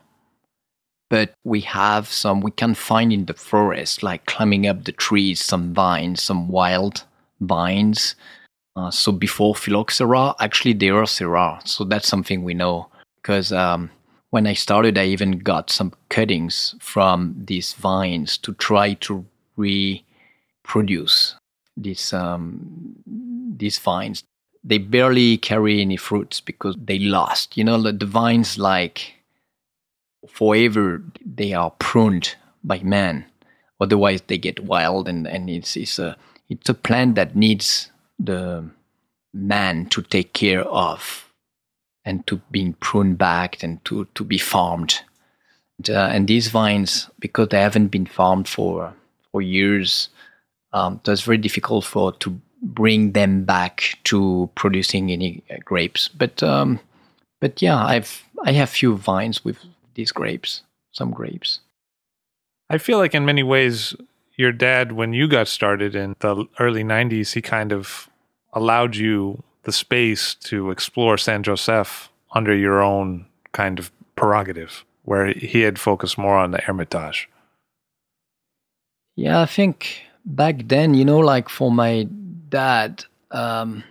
but 1.10 1.34
we 1.44 1.62
have 1.62 2.08
some 2.08 2.42
we 2.42 2.52
can 2.52 2.74
find 2.74 3.14
in 3.14 3.26
the 3.26 3.34
forest, 3.34 4.04
like 4.04 4.26
climbing 4.26 4.68
up 4.68 4.84
the 4.84 4.92
trees, 4.92 5.42
some 5.42 5.74
vines, 5.74 6.22
some 6.22 6.48
wild 6.50 7.04
vines. 7.40 8.16
Uh, 8.76 8.92
so 8.92 9.12
before 9.12 9.54
phylloxera, 9.54 10.34
actually 10.40 10.74
there 10.74 10.98
are 10.98 11.04
Syrah. 11.04 11.66
So 11.68 11.84
that's 11.84 12.08
something 12.08 12.44
we 12.44 12.54
know 12.54 12.88
because 13.22 13.54
um, 13.54 13.90
when 14.32 14.48
I 14.48 14.54
started, 14.54 14.98
I 14.98 15.06
even 15.06 15.40
got 15.40 15.70
some 15.70 15.94
cuttings 16.10 16.74
from 16.80 17.36
these 17.38 17.74
vines 17.74 18.38
to 18.40 18.54
try 18.54 18.94
to 18.96 19.26
reproduce 19.58 21.36
these 21.78 22.14
um, 22.14 22.96
these 23.06 23.78
vines. 23.78 24.24
They 24.64 24.78
barely 24.78 25.38
carry 25.38 25.82
any 25.82 25.98
fruits 25.98 26.40
because 26.40 26.76
they 26.82 26.98
lost. 27.00 27.58
You 27.58 27.66
know, 27.66 27.82
the, 27.92 28.06
vines 28.06 28.58
like 28.58 29.16
forever 30.30 31.04
they 31.26 31.54
are 31.54 31.72
pruned 31.72 32.36
by 32.64 32.80
man. 32.80 33.26
Otherwise, 33.82 34.22
they 34.28 34.38
get 34.38 34.64
wild, 34.64 35.10
and 35.10 35.28
and 35.28 35.50
it's 35.50 35.76
it's 35.76 36.00
a 36.00 36.16
it's 36.48 36.70
a 36.70 36.74
plant 36.74 37.16
that 37.16 37.36
needs 37.36 37.92
the 38.18 38.64
man 39.34 39.88
to 39.88 40.02
take 40.02 40.32
care 40.34 40.64
of 40.64 41.31
and 42.06 42.26
to 42.28 42.42
being 42.52 42.74
pruned 42.74 43.18
back 43.18 43.62
and 43.64 43.84
to, 43.86 44.08
to 44.16 44.24
be 44.24 44.38
farmed. 44.38 45.02
And, 45.78 45.90
uh, 45.90 46.10
and 46.12 46.28
these 46.28 46.48
vines, 46.48 47.10
because 47.20 47.50
they 47.50 47.60
haven't 47.60 47.88
been 47.88 48.06
farmed 48.06 48.48
for 48.48 48.94
for 49.32 49.42
years, 49.42 50.10
um, 50.74 51.00
it 51.04 51.10
was 51.10 51.22
very 51.22 51.38
difficult 51.38 51.86
for 51.86 52.12
to 52.14 52.40
bring 52.62 53.14
them 53.14 53.44
back 53.44 53.98
to 54.06 54.50
producing 54.56 55.12
any 55.12 55.44
uh, 55.50 55.56
grapes. 55.64 56.08
But 56.10 56.42
um, 56.44 56.80
but 57.40 57.62
yeah, 57.62 57.84
I've 57.84 58.24
I 58.46 58.52
have 58.54 58.70
few 58.70 58.96
vines 58.96 59.44
with 59.44 59.58
these 59.96 60.12
grapes, 60.12 60.64
some 60.92 61.12
grapes. 61.12 61.60
I 62.70 62.78
feel 62.78 62.98
like 62.98 63.14
in 63.14 63.26
many 63.26 63.44
ways, 63.44 63.96
your 64.38 64.52
dad, 64.52 64.94
when 64.94 65.14
you 65.14 65.28
got 65.28 65.48
started 65.48 65.96
in 65.96 66.16
the 66.20 66.46
early 66.60 66.84
'90s, 66.84 67.34
he 67.34 67.42
kind 67.42 67.72
of 67.72 68.10
allowed 68.54 68.96
you 68.96 69.44
the 69.64 69.72
space 69.72 70.36
to 70.36 70.72
explore 70.72 71.18
Saint 71.18 71.46
Joseph 71.46 72.10
under 72.34 72.56
your 72.56 72.82
own 72.82 73.26
kind 73.52 73.80
of 73.80 73.92
prerogative, 74.16 74.86
where 75.04 75.34
he 75.34 75.62
had 75.62 75.80
focused 75.80 76.18
more 76.18 76.38
on 76.38 76.52
the 76.52 76.62
Hermitage. 76.62 77.30
Yeah, 79.16 79.42
I 79.42 79.46
think 79.46 80.04
back 80.26 80.68
then, 80.68 80.94
you 80.94 81.06
know, 81.06 81.20
like 81.20 81.50
for 81.50 81.72
my 81.72 82.08
dad, 82.50 83.06
um, 83.32 83.84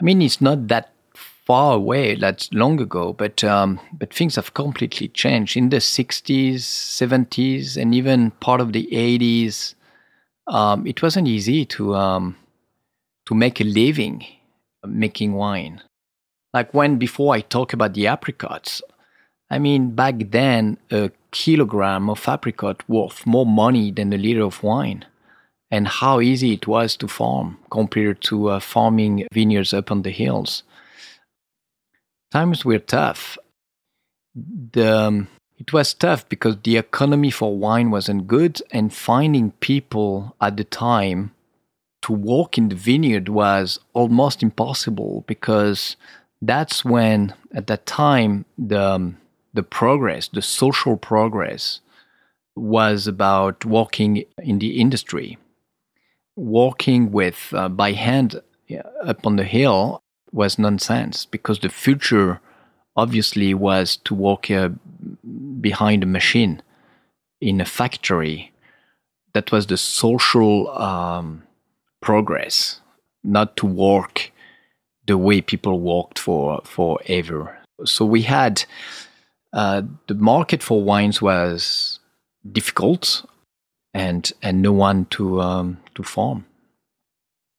I 0.00 0.04
mean, 0.04 0.22
it's 0.22 0.40
not 0.40 0.68
that 0.68 0.92
far 1.14 1.74
away, 1.74 2.14
that's 2.14 2.52
long 2.52 2.80
ago, 2.80 3.12
but 3.12 3.42
um, 3.44 3.80
but 3.92 4.12
things 4.12 4.36
have 4.36 4.54
completely 4.54 5.08
changed 5.08 5.56
in 5.56 5.70
the 5.70 5.78
60s, 5.78 6.56
70s, 6.56 7.76
and 7.80 7.94
even 7.94 8.32
part 8.32 8.60
of 8.60 8.72
the 8.72 8.86
80s. 8.92 9.74
Um, 10.46 10.86
it 10.86 11.02
wasn't 11.02 11.28
easy 11.28 11.64
to 11.66 11.94
um, 11.94 12.36
to 13.26 13.34
make 13.34 13.60
a 13.60 13.64
living 13.64 14.24
making 14.86 15.34
wine. 15.34 15.82
Like 16.54 16.72
when 16.72 16.96
before 16.96 17.34
I 17.34 17.40
talk 17.40 17.72
about 17.72 17.94
the 17.94 18.06
apricots, 18.06 18.82
I 19.50 19.58
mean, 19.58 19.94
back 19.94 20.14
then, 20.30 20.78
a 20.90 21.10
kilogram 21.30 22.10
of 22.10 22.28
apricot 22.28 22.82
worth 22.88 23.26
more 23.26 23.46
money 23.46 23.90
than 23.90 24.12
a 24.12 24.18
liter 24.18 24.42
of 24.42 24.62
wine. 24.62 25.04
And 25.70 25.86
how 25.86 26.20
easy 26.20 26.54
it 26.54 26.66
was 26.66 26.96
to 26.96 27.08
farm 27.08 27.58
compared 27.70 28.22
to 28.22 28.48
uh, 28.48 28.60
farming 28.60 29.26
vineyards 29.32 29.74
up 29.74 29.90
on 29.90 30.02
the 30.02 30.10
hills. 30.10 30.62
Times 32.30 32.64
were 32.64 32.78
tough. 32.78 33.36
The, 34.34 34.96
um, 34.96 35.28
it 35.58 35.72
was 35.72 35.92
tough 35.92 36.28
because 36.28 36.56
the 36.62 36.76
economy 36.76 37.30
for 37.30 37.56
wine 37.56 37.90
wasn't 37.90 38.26
good, 38.26 38.62
and 38.70 38.94
finding 38.94 39.50
people 39.52 40.36
at 40.40 40.56
the 40.56 40.64
time 40.64 41.32
to 42.02 42.12
walk 42.12 42.58
in 42.58 42.68
the 42.68 42.76
vineyard 42.76 43.28
was 43.28 43.78
almost 43.92 44.42
impossible 44.42 45.24
because 45.26 45.96
that's 46.40 46.84
when, 46.84 47.34
at 47.52 47.66
that 47.66 47.86
time, 47.86 48.44
the 48.56 48.80
um, 48.80 49.18
the 49.54 49.62
progress, 49.62 50.28
the 50.28 50.42
social 50.42 50.96
progress, 50.96 51.80
was 52.54 53.06
about 53.06 53.64
walking 53.64 54.24
in 54.38 54.58
the 54.58 54.80
industry. 54.80 55.38
Working 56.36 57.10
with 57.10 57.52
uh, 57.52 57.68
by 57.68 57.92
hand 57.92 58.40
up 59.02 59.26
on 59.26 59.36
the 59.36 59.44
hill 59.44 60.00
was 60.30 60.58
nonsense 60.58 61.26
because 61.26 61.58
the 61.58 61.68
future 61.68 62.40
obviously 62.96 63.54
was 63.54 63.96
to 64.04 64.14
walk 64.14 64.50
uh, 64.50 64.68
behind 65.60 66.02
a 66.02 66.06
machine 66.06 66.62
in 67.40 67.60
a 67.60 67.64
factory. 67.64 68.52
That 69.34 69.50
was 69.52 69.66
the 69.66 69.76
social 69.76 70.68
um, 70.70 71.42
progress, 72.08 72.80
not 73.22 73.54
to 73.54 73.66
work 73.66 74.32
the 75.06 75.18
way 75.18 75.42
people 75.42 75.78
worked 75.78 76.18
for 76.18 76.62
forever. 76.64 77.58
So 77.84 78.06
we 78.06 78.22
had 78.22 78.64
uh, 79.52 79.82
the 80.06 80.14
market 80.14 80.62
for 80.62 80.82
wines 80.82 81.20
was 81.20 82.00
difficult, 82.50 83.26
and 83.92 84.32
and 84.40 84.62
no 84.62 84.72
one 84.72 85.04
to 85.16 85.42
um, 85.42 85.76
to 85.96 86.02
farm. 86.02 86.46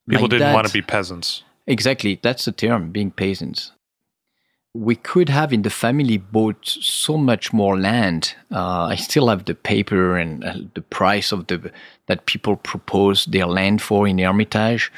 People 0.10 0.24
like 0.24 0.32
didn't 0.32 0.48
that, 0.48 0.56
want 0.56 0.66
to 0.66 0.74
be 0.74 0.82
peasants. 0.82 1.44
Exactly, 1.68 2.20
that's 2.24 2.46
the 2.46 2.52
term, 2.52 2.92
being 2.92 3.12
peasants. 3.12 3.72
We 4.76 4.96
could 4.96 5.30
have 5.30 5.52
in 5.52 5.64
the 5.64 5.70
family 5.70 6.18
bought 6.18 6.66
so 6.66 7.18
much 7.18 7.52
more 7.52 7.78
land. 7.78 8.36
Uh, 8.52 8.84
I 8.84 8.96
still 8.96 9.28
have 9.28 9.46
the 9.46 9.56
paper 9.56 10.16
and 10.16 10.44
uh, 10.44 10.56
the 10.76 10.82
price 10.82 11.32
of 11.32 11.48
the 11.48 11.72
that 12.06 12.28
people 12.28 12.56
proposed 12.56 13.32
their 13.32 13.48
land 13.48 13.82
for 13.82 14.08
in 14.08 14.20
Hermitage, 14.20 14.92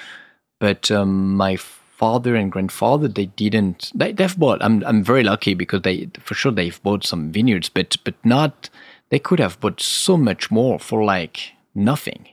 but 0.60 0.92
um, 0.92 1.36
my 1.36 1.58
father 2.02 2.36
and 2.36 2.52
grandfather 2.52 3.08
they 3.08 3.28
didn't 3.28 3.92
they, 3.94 4.12
they've 4.12 4.40
bought 4.40 4.58
I'm, 4.64 4.84
I'm 4.86 5.04
very 5.04 5.22
lucky 5.24 5.54
because 5.54 5.84
they 5.84 6.10
for 6.20 6.34
sure 6.34 6.52
they've 6.52 6.82
bought 6.82 7.06
some 7.06 7.32
vineyards 7.32 7.70
but 7.70 7.96
but 8.04 8.16
not 8.24 8.72
they 9.12 9.20
could 9.20 9.40
have 9.40 9.60
bought 9.60 9.80
so 9.80 10.18
much 10.18 10.50
more 10.50 10.80
for 10.80 11.04
like 11.04 11.52
nothing 11.76 12.28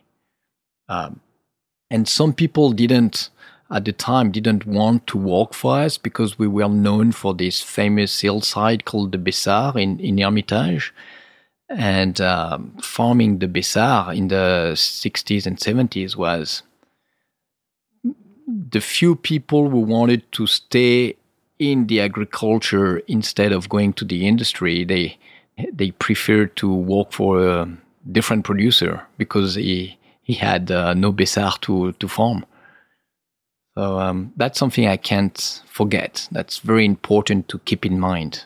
um, 0.88 1.20
and 1.90 2.08
some 2.08 2.32
people 2.32 2.72
didn't 2.72 3.28
at 3.70 3.84
the 3.84 3.92
time 3.92 4.32
didn't 4.32 4.66
want 4.66 5.06
to 5.06 5.18
work 5.18 5.52
for 5.52 5.78
us 5.78 5.98
because 5.98 6.38
we 6.38 6.46
were 6.46 6.68
known 6.68 7.12
for 7.12 7.34
this 7.34 7.60
famous 7.60 8.20
hillside 8.20 8.84
called 8.84 9.12
the 9.12 9.18
Bessards 9.18 9.76
in, 9.76 10.00
in 10.00 10.18
Hermitage 10.18 10.92
and 11.68 12.20
um, 12.20 12.76
farming 12.80 13.38
the 13.38 13.46
Bessards 13.46 14.16
in 14.16 14.28
the 14.28 14.72
60s 14.74 15.46
and 15.46 15.58
70s 15.58 16.16
was 16.16 16.62
the 18.70 18.80
few 18.80 19.14
people 19.14 19.68
who 19.68 19.80
wanted 19.80 20.30
to 20.32 20.46
stay 20.46 21.16
in 21.58 21.86
the 21.86 22.00
agriculture 22.00 22.98
instead 23.08 23.52
of 23.52 23.68
going 23.68 23.92
to 23.94 24.04
the 24.04 24.26
industry, 24.26 24.84
they 24.84 25.18
they 25.72 25.90
preferred 25.90 26.54
to 26.56 26.72
work 26.72 27.12
for 27.12 27.44
a 27.44 27.68
different 28.12 28.44
producer 28.44 29.02
because 29.18 29.56
he 29.56 29.98
he 30.22 30.34
had 30.34 30.70
uh, 30.70 30.94
no 30.94 31.12
Bessards 31.12 31.60
to 31.60 31.92
to 31.92 32.08
farm. 32.08 32.44
So 33.78 34.00
um, 34.00 34.32
that's 34.36 34.58
something 34.58 34.88
I 34.88 34.96
can't 34.96 35.62
forget. 35.66 36.26
That's 36.32 36.58
very 36.58 36.84
important 36.84 37.48
to 37.50 37.60
keep 37.60 37.86
in 37.86 38.00
mind. 38.00 38.44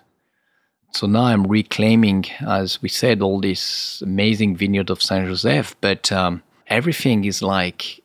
So 0.91 1.07
now 1.07 1.25
I'm 1.25 1.45
reclaiming, 1.45 2.27
as 2.47 2.83
we 2.83 2.91
said, 2.91 3.23
all 3.23 3.41
this 3.41 4.03
amazing 4.03 4.57
vineyard 4.57 4.91
of 4.91 5.01
Saint 5.01 5.27
Joseph, 5.27 5.75
but 5.81 6.13
um, 6.13 6.43
everything 6.67 7.25
is 7.25 7.41
like 7.41 8.03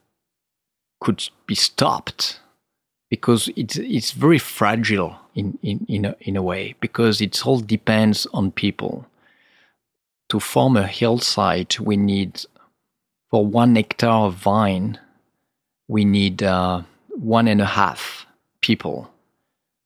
could 1.02 1.28
be 1.46 1.54
stopped 1.54 2.40
because 3.10 3.50
it's 3.58 3.76
it's 3.76 4.12
very 4.12 4.40
fragile 4.40 5.20
in 5.36 5.60
in 5.62 5.86
in 5.90 6.06
a, 6.06 6.16
in 6.22 6.38
a 6.38 6.42
way 6.42 6.76
because 6.80 7.20
it 7.20 7.46
all 7.46 7.60
depends 7.60 8.26
on 8.34 8.54
people. 8.54 9.06
To 10.30 10.40
form 10.40 10.78
a 10.78 10.88
hillside, 10.88 11.78
we 11.78 11.98
need 11.98 12.46
for 13.30 13.46
one 13.46 13.76
hectare 13.76 14.12
of 14.12 14.36
vine, 14.36 14.98
we 15.90 16.06
need 16.06 16.42
uh, 16.42 16.84
one 17.18 17.48
and 17.48 17.62
a 17.62 17.66
half 17.66 18.26
people. 18.62 19.10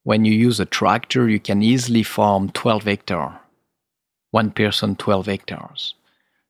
When 0.03 0.25
you 0.25 0.33
use 0.33 0.59
a 0.59 0.65
tractor, 0.65 1.29
you 1.29 1.39
can 1.39 1.61
easily 1.61 2.03
farm 2.03 2.49
12 2.51 2.83
hectares. 2.83 3.33
One 4.31 4.51
person, 4.51 4.95
12 4.95 5.25
hectares. 5.25 5.93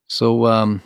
So 0.07 0.45
um, 0.45 0.81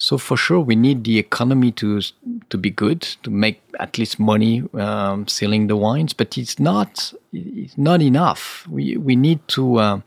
so 0.00 0.16
for 0.16 0.36
sure, 0.36 0.60
we 0.60 0.76
need 0.76 1.04
the 1.04 1.18
economy 1.18 1.72
to 1.72 2.00
to 2.48 2.58
be 2.58 2.70
good 2.70 3.02
to 3.22 3.30
make 3.30 3.60
at 3.78 3.98
least 3.98 4.18
money 4.18 4.62
um, 4.74 5.28
selling 5.28 5.66
the 5.66 5.76
wines, 5.76 6.14
but 6.14 6.38
it's 6.38 6.58
not 6.58 7.12
it's 7.32 7.76
not 7.76 8.00
enough. 8.00 8.66
We 8.68 8.96
we 8.96 9.14
need 9.14 9.46
to 9.48 9.76
uh, 9.76 10.00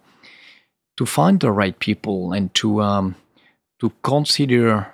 to 0.97 1.06
find 1.06 1.39
the 1.39 1.52
right 1.52 1.78
people 1.78 2.34
and 2.34 2.52
to 2.56 2.82
um, 2.82 3.15
to 3.82 3.91
consider 4.02 4.93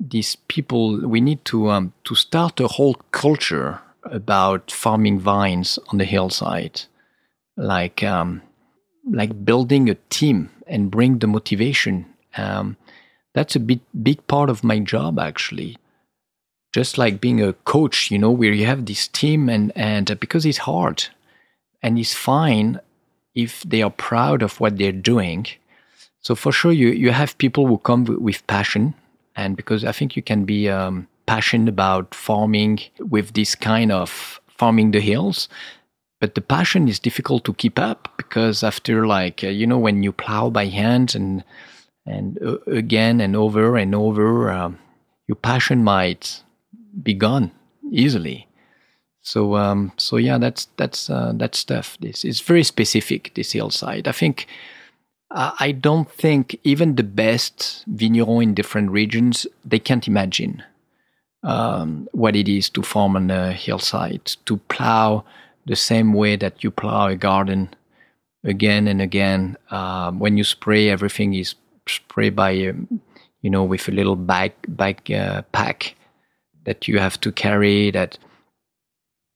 these 0.00 0.36
people. 0.36 1.00
We 1.06 1.20
need 1.20 1.44
to 1.46 1.70
um, 1.70 1.92
to 2.04 2.14
start 2.14 2.60
a 2.60 2.68
whole 2.68 2.94
culture 3.10 3.80
about 4.04 4.70
farming 4.70 5.20
vines 5.20 5.78
on 5.88 5.98
the 5.98 6.04
hillside, 6.04 6.82
like 7.56 8.02
um, 8.02 8.42
like 9.10 9.44
building 9.44 9.88
a 9.88 9.96
team 10.10 10.50
and 10.66 10.90
bring 10.90 11.18
the 11.18 11.26
motivation. 11.26 12.06
Um, 12.36 12.76
that's 13.34 13.56
a 13.56 13.60
big 13.60 13.80
big 14.02 14.26
part 14.26 14.50
of 14.50 14.64
my 14.64 14.78
job 14.78 15.18
actually 15.18 15.76
just 16.74 16.98
like 16.98 17.20
being 17.20 17.40
a 17.40 17.52
coach 17.52 18.10
you 18.10 18.18
know 18.18 18.32
where 18.32 18.52
you 18.52 18.66
have 18.66 18.84
this 18.86 19.06
team 19.06 19.48
and 19.48 19.70
and 19.76 20.18
because 20.18 20.44
it's 20.44 20.66
hard 20.70 21.04
and 21.82 21.98
it's 21.98 22.14
fine 22.14 22.80
if 23.34 23.62
they 23.62 23.80
are 23.80 23.90
proud 23.90 24.42
of 24.42 24.58
what 24.58 24.76
they're 24.76 25.00
doing 25.14 25.46
so 26.20 26.34
for 26.34 26.50
sure 26.50 26.72
you 26.72 26.88
you 26.88 27.12
have 27.12 27.38
people 27.38 27.66
who 27.68 27.78
come 27.78 28.04
with 28.20 28.44
passion 28.48 28.94
and 29.36 29.56
because 29.56 29.84
i 29.84 29.92
think 29.92 30.16
you 30.16 30.22
can 30.22 30.44
be 30.44 30.68
um, 30.68 31.06
passionate 31.26 31.68
about 31.68 32.14
farming 32.14 32.80
with 32.98 33.32
this 33.34 33.54
kind 33.54 33.90
of 33.92 34.40
farming 34.48 34.90
the 34.90 35.00
hills 35.00 35.48
but 36.20 36.34
the 36.34 36.40
passion 36.40 36.88
is 36.88 36.98
difficult 36.98 37.44
to 37.44 37.52
keep 37.54 37.78
up 37.78 38.08
because 38.16 38.62
after 38.62 39.06
like 39.06 39.44
uh, 39.44 39.48
you 39.48 39.66
know 39.66 39.78
when 39.78 40.02
you 40.02 40.12
plow 40.12 40.48
by 40.48 40.66
hand 40.66 41.14
and 41.14 41.44
and 42.06 42.38
uh, 42.42 42.58
again 42.66 43.20
and 43.20 43.34
over 43.36 43.76
and 43.76 43.94
over, 43.94 44.50
um, 44.50 44.78
your 45.26 45.36
passion 45.36 45.82
might 45.82 46.42
be 47.02 47.14
gone 47.14 47.50
easily. 47.90 48.46
So, 49.22 49.56
um, 49.56 49.92
so 49.96 50.16
yeah, 50.16 50.36
that's 50.38 50.66
that's 50.76 51.08
uh, 51.08 51.32
that 51.36 51.54
stuff. 51.54 51.96
This 52.00 52.24
is 52.24 52.40
very 52.40 52.62
specific. 52.62 53.32
This 53.34 53.52
hillside, 53.52 54.06
I 54.06 54.12
think. 54.12 54.46
Uh, 55.34 55.52
I 55.58 55.72
don't 55.72 56.08
think 56.08 56.56
even 56.62 56.94
the 56.94 57.02
best 57.02 57.84
vigneron 57.88 58.42
in 58.42 58.54
different 58.54 58.92
regions 58.92 59.48
they 59.64 59.80
can't 59.80 60.06
imagine 60.06 60.62
um, 61.42 62.08
what 62.12 62.36
it 62.36 62.48
is 62.48 62.70
to 62.70 62.82
farm 62.82 63.16
on 63.16 63.30
a 63.32 63.52
hillside, 63.52 64.24
to 64.46 64.56
plow 64.68 65.24
the 65.66 65.74
same 65.74 66.12
way 66.12 66.36
that 66.36 66.62
you 66.62 66.70
plow 66.70 67.08
a 67.08 67.16
garden 67.16 67.74
again 68.44 68.86
and 68.86 69.02
again. 69.02 69.56
Um, 69.72 70.20
when 70.20 70.38
you 70.38 70.44
spray, 70.44 70.88
everything 70.88 71.34
is 71.34 71.56
spray 71.88 72.30
by, 72.30 72.68
um, 72.68 73.00
you 73.42 73.50
know, 73.50 73.64
with 73.64 73.88
a 73.88 73.92
little 73.92 74.16
bag 74.16 74.52
bag 74.68 75.10
uh, 75.10 75.42
pack 75.50 75.96
that 76.64 76.86
you 76.86 77.00
have 77.00 77.20
to 77.22 77.32
carry. 77.32 77.90
That 77.90 78.18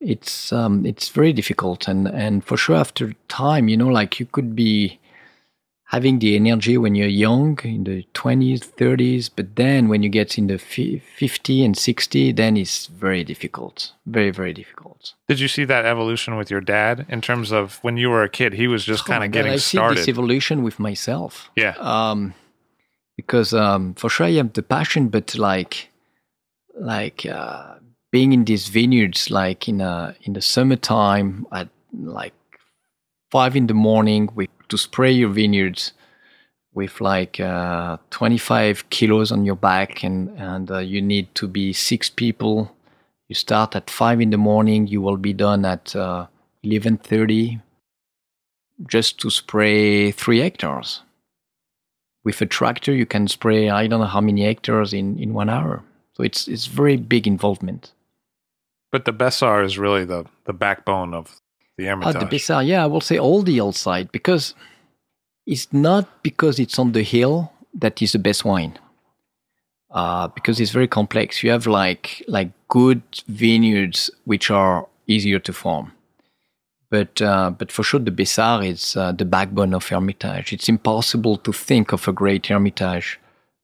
it's 0.01 0.53
um, 0.53 0.87
it's 0.87 1.09
very 1.09 1.33
difficult, 1.33 1.89
and 1.89 2.07
and 2.07 2.45
for 2.45 2.57
sure 2.57 2.77
after 2.77 3.15
time, 3.27 3.69
you 3.69 3.77
know, 3.77 3.89
like 3.89 4.21
you 4.21 4.27
could 4.27 4.55
be 4.55 5.01
having 5.89 6.19
the 6.19 6.37
energy 6.37 6.77
when 6.77 6.95
you're 6.95 7.09
young 7.09 7.59
in 7.65 7.85
the 7.85 8.07
20s 8.15 8.61
30s 8.77 9.31
but 9.35 9.57
then 9.57 9.89
when 9.89 10.03
you 10.03 10.09
get 10.09 10.37
in 10.37 10.47
the 10.47 10.59
50 10.59 11.65
and 11.65 11.77
60 11.77 12.33
then 12.33 12.57
it's 12.57 12.87
very 12.87 13.25
difficult 13.25 13.93
very 14.07 14.31
very 14.31 14.53
difficult. 14.53 15.15
Did 15.29 15.41
you 15.41 15.49
see 15.49 15.65
that 15.65 15.85
evolution 15.85 16.37
with 16.37 16.51
your 16.51 16.61
dad 16.61 17.07
in 17.09 17.21
terms 17.21 17.53
of 17.53 17.79
when 17.83 17.97
you 17.97 18.11
were 18.11 18.23
a 18.23 18.29
kid 18.29 18.53
he 18.53 18.69
was 18.69 18.85
just 18.85 19.05
oh 19.05 19.13
kind 19.13 19.25
of 19.25 19.31
getting 19.31 19.59
started. 19.59 19.65
I 19.65 19.79
started 19.79 19.97
see 19.97 20.01
this 20.03 20.09
evolution 20.09 20.63
with 20.63 20.79
myself. 20.79 21.51
Yeah. 21.57 21.75
Um, 21.79 22.35
because 23.17 23.53
um, 23.53 23.95
for 23.95 24.09
sure 24.11 24.27
I 24.27 24.33
have 24.33 24.53
the 24.53 24.63
passion 24.63 25.09
but 25.09 25.35
like 25.37 25.91
like 26.75 27.25
uh, 27.27 27.75
being 28.13 28.33
in 28.33 28.45
these 28.45 28.69
vineyards 28.69 29.31
like 29.31 29.69
in 29.69 29.81
a 29.81 30.15
in 30.23 30.35
the 30.35 30.43
summertime 30.43 31.47
at 31.51 31.69
like 31.93 32.35
five 33.31 33.57
in 33.57 33.67
the 33.67 33.75
morning 33.75 34.29
with 34.35 34.49
to 34.69 34.79
spray 34.79 35.13
your 35.13 35.31
vineyards 35.31 35.93
with 36.75 37.01
like 37.01 37.41
uh, 37.41 37.97
25 38.11 38.89
kilos 38.91 39.33
on 39.33 39.45
your 39.45 39.57
back 39.57 40.05
and, 40.05 40.31
and 40.39 40.71
uh, 40.71 40.79
you 40.79 41.03
need 41.03 41.35
to 41.35 41.49
be 41.49 41.73
six 41.73 42.09
people. 42.09 42.75
You 43.29 43.35
start 43.35 43.75
at 43.75 43.91
5 43.91 44.21
in 44.21 44.31
the 44.31 44.39
morning 44.39 44.87
you 44.87 45.01
will 45.01 45.17
be 45.17 45.33
done 45.33 45.65
at 45.65 45.87
11.30 45.87 47.61
just 48.87 49.19
to 49.21 49.31
spray 49.31 50.13
three 50.13 50.41
hectares. 50.41 51.03
With 52.25 52.41
a 52.41 52.47
tractor 52.47 52.93
you 52.93 53.07
can 53.07 53.27
spray 53.29 53.71
i 53.71 53.87
don't 53.87 54.01
know 54.01 54.07
how 54.07 54.21
many 54.21 54.45
hectares 54.45 54.93
in, 54.93 55.19
in 55.19 55.35
one 55.35 55.49
hour. 55.49 55.83
So 56.15 56.23
it's 56.25 56.49
it's 56.49 56.67
very 56.67 56.97
big 56.97 57.27
involvement. 57.27 57.93
But 58.91 59.05
the 59.05 59.13
Bessards 59.13 59.67
is 59.67 59.79
really 59.79 60.05
the, 60.05 60.25
the 60.45 60.53
backbone 60.53 61.15
of 61.15 61.41
the 61.79 61.87
Hermitage. 61.87 62.21
The 62.21 62.27
Bessards, 62.27 62.69
yeah, 62.69 62.85
I 62.85 62.87
will 62.87 63.01
say 63.01 63.19
all 63.19 63.43
the 63.43 63.55
hillside 63.55 64.13
because 64.13 64.55
it's 65.47 65.73
not 65.73 66.23
because 66.23 66.59
it's 66.59 66.79
on 66.79 66.93
the 66.93 67.03
hill 67.03 67.53
that 67.73 68.03
is 68.03 68.13
the 68.13 68.19
best 68.19 68.45
wine. 68.45 68.79
Uh, 69.91 70.29
because 70.29 70.61
it's 70.61 70.71
very 70.71 70.89
complex. 70.89 71.43
You 71.43 71.51
have 71.51 71.67
like 71.67 72.23
like 72.29 72.51
good 72.69 73.01
vineyards 73.27 74.11
which 74.25 74.51
are 74.51 74.87
easier 75.07 75.39
to 75.39 75.53
farm, 75.55 75.93
but 76.91 77.23
uh, 77.23 77.51
but 77.51 77.73
for 77.73 77.83
sure 77.83 78.01
the 78.01 78.11
Bessards 78.11 78.67
is 78.67 78.97
uh, 78.97 79.13
the 79.13 79.25
backbone 79.25 79.73
of 79.73 79.89
Hermitage. 79.89 80.53
It's 80.53 80.69
impossible 80.69 81.39
to 81.39 81.53
think 81.55 81.93
of 81.93 82.07
a 82.07 82.13
great 82.13 82.49
Hermitage 82.49 83.19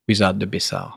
without 0.08 0.38
the 0.38 0.46
Bessards 0.46 0.94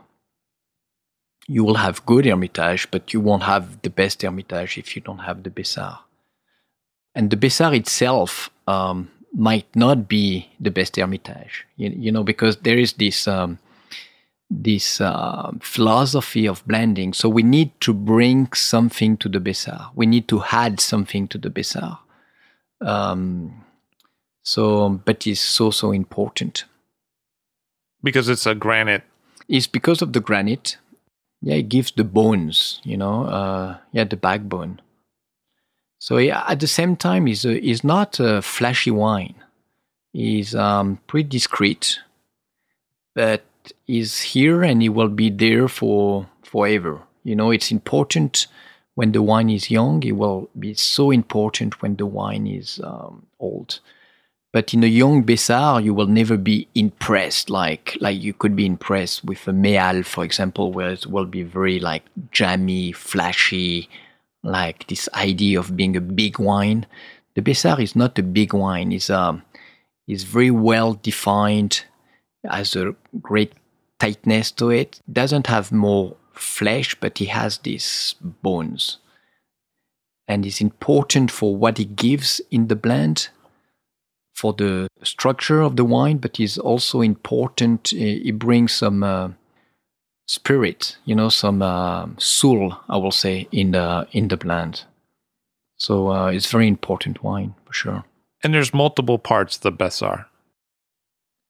you 1.48 1.64
will 1.64 1.76
have 1.76 2.04
good 2.04 2.26
Hermitage, 2.26 2.90
but 2.90 3.14
you 3.14 3.20
won't 3.20 3.44
have 3.44 3.80
the 3.80 3.88
best 3.88 4.20
Hermitage 4.20 4.76
if 4.76 4.94
you 4.94 5.00
don't 5.00 5.20
have 5.20 5.42
the 5.42 5.50
Bessards. 5.50 5.98
And 7.18 7.30
the 7.30 7.36
Bessards 7.36 7.74
itself 7.74 8.48
um, 8.68 9.10
might 9.34 9.66
not 9.74 10.06
be 10.06 10.48
the 10.60 10.70
best 10.70 10.94
Hermitage, 10.94 11.66
you, 11.76 11.90
you 11.90 12.12
know, 12.12 12.22
because 12.22 12.58
there 12.58 12.78
is 12.78 12.92
this 12.92 13.26
um, 13.26 13.58
this 14.48 15.00
uh, 15.00 15.50
philosophy 15.60 16.46
of 16.46 16.64
blending. 16.64 17.12
So 17.12 17.28
we 17.28 17.42
need 17.42 17.72
to 17.80 17.92
bring 17.92 18.52
something 18.52 19.16
to 19.16 19.28
the 19.28 19.40
Bessards. 19.40 19.90
We 19.96 20.06
need 20.06 20.28
to 20.28 20.44
add 20.52 20.78
something 20.78 21.26
to 21.28 21.38
the 21.38 21.50
Bessards. 21.50 21.98
Um, 22.80 23.64
so, 24.44 24.88
but 24.88 25.26
it's 25.26 25.40
so 25.40 25.72
so 25.72 25.90
important 25.90 26.66
because 28.00 28.28
it's 28.28 28.46
a 28.46 28.54
granite. 28.54 29.02
It's 29.48 29.66
because 29.66 30.02
of 30.02 30.12
the 30.12 30.20
granite 30.20 30.76
yeah, 31.40 31.54
it 31.54 31.68
gives 31.68 31.92
the 31.92 32.04
bones, 32.04 32.80
you 32.84 32.96
know, 32.96 33.24
uh, 33.24 33.78
yeah, 33.92 34.04
the 34.04 34.16
backbone. 34.16 34.80
So 35.98 36.18
at 36.18 36.60
the 36.60 36.66
same 36.66 36.96
time, 36.96 37.26
he's 37.26 37.44
a, 37.44 37.58
he's 37.60 37.82
not 37.82 38.20
a 38.20 38.40
flashy 38.40 38.90
wine. 38.90 39.34
He's 40.12 40.54
um, 40.54 40.98
pretty 41.06 41.28
discreet, 41.28 41.98
but 43.14 43.44
he's 43.86 44.20
here 44.20 44.62
and 44.62 44.80
he 44.80 44.88
will 44.88 45.08
be 45.08 45.30
there 45.30 45.68
for 45.68 46.28
forever. 46.42 47.00
You 47.24 47.36
know, 47.36 47.50
it's 47.50 47.70
important 47.70 48.46
when 48.94 49.12
the 49.12 49.22
wine 49.22 49.50
is 49.50 49.70
young. 49.70 50.02
It 50.02 50.12
will 50.12 50.48
be 50.58 50.74
so 50.74 51.10
important 51.10 51.82
when 51.82 51.96
the 51.96 52.06
wine 52.06 52.46
is 52.46 52.80
um, 52.82 53.26
old. 53.38 53.80
But 54.52 54.72
in 54.72 54.82
a 54.82 54.86
young 54.86 55.24
Bessards, 55.24 55.84
you 55.84 55.92
will 55.92 56.06
never 56.06 56.38
be 56.38 56.68
impressed 56.74 57.50
like 57.50 57.98
like 58.00 58.20
you 58.20 58.32
could 58.32 58.56
be 58.56 58.64
impressed 58.64 59.24
with 59.24 59.46
a 59.46 59.52
Méal, 59.52 60.06
for 60.06 60.24
example, 60.24 60.72
where 60.72 60.90
it 60.90 61.06
will 61.06 61.26
be 61.26 61.42
very 61.42 61.78
like 61.78 62.04
jammy, 62.32 62.92
flashy, 62.92 63.90
like 64.48 64.86
this 64.86 65.08
idea 65.14 65.58
of 65.58 65.76
being 65.76 65.96
a 65.96 66.00
big 66.00 66.38
wine. 66.38 66.86
The 67.34 67.42
Bessards 67.42 67.82
is 67.82 67.96
not 67.96 68.18
a 68.18 68.22
big 68.22 68.52
wine. 68.52 68.92
It's 68.92 69.10
um, 69.10 69.42
is 70.06 70.24
very 70.24 70.50
well 70.50 70.94
defined, 70.94 71.84
has 72.50 72.74
a 72.74 72.94
great 73.20 73.52
tightness 73.98 74.50
to 74.52 74.70
it. 74.70 75.00
Doesn't 75.12 75.46
have 75.46 75.70
more 75.70 76.16
flesh, 76.32 76.94
but 76.98 77.20
it 77.20 77.28
has 77.28 77.58
these 77.58 78.14
bones, 78.20 78.98
and 80.26 80.46
it's 80.46 80.60
important 80.60 81.30
for 81.30 81.54
what 81.54 81.78
it 81.78 81.96
gives 81.96 82.40
in 82.50 82.68
the 82.68 82.76
blend 82.76 83.28
for 84.38 84.52
the 84.52 84.86
structure 85.02 85.60
of 85.60 85.74
the 85.74 85.84
wine, 85.84 86.18
but 86.18 86.38
is 86.38 86.58
also 86.58 87.00
important. 87.00 87.92
It 87.92 88.38
brings 88.38 88.72
some 88.72 89.02
uh, 89.02 89.30
spirit, 90.28 90.96
you 91.04 91.16
know, 91.16 91.30
some 91.30 91.62
uh, 91.62 92.06
soul, 92.18 92.76
I 92.88 92.98
will 92.98 93.10
say, 93.10 93.48
in 93.50 93.72
the 93.72 94.06
in 94.12 94.28
the 94.28 94.36
blend. 94.36 94.84
So 95.76 96.12
uh, 96.12 96.28
it's 96.28 96.48
very 96.50 96.68
important 96.68 97.24
wine 97.24 97.54
for 97.64 97.72
sure. 97.72 98.04
And 98.44 98.54
there's 98.54 98.74
multiple 98.74 99.18
parts 99.18 99.56
the 99.56 99.72
Bessards. 99.72 100.26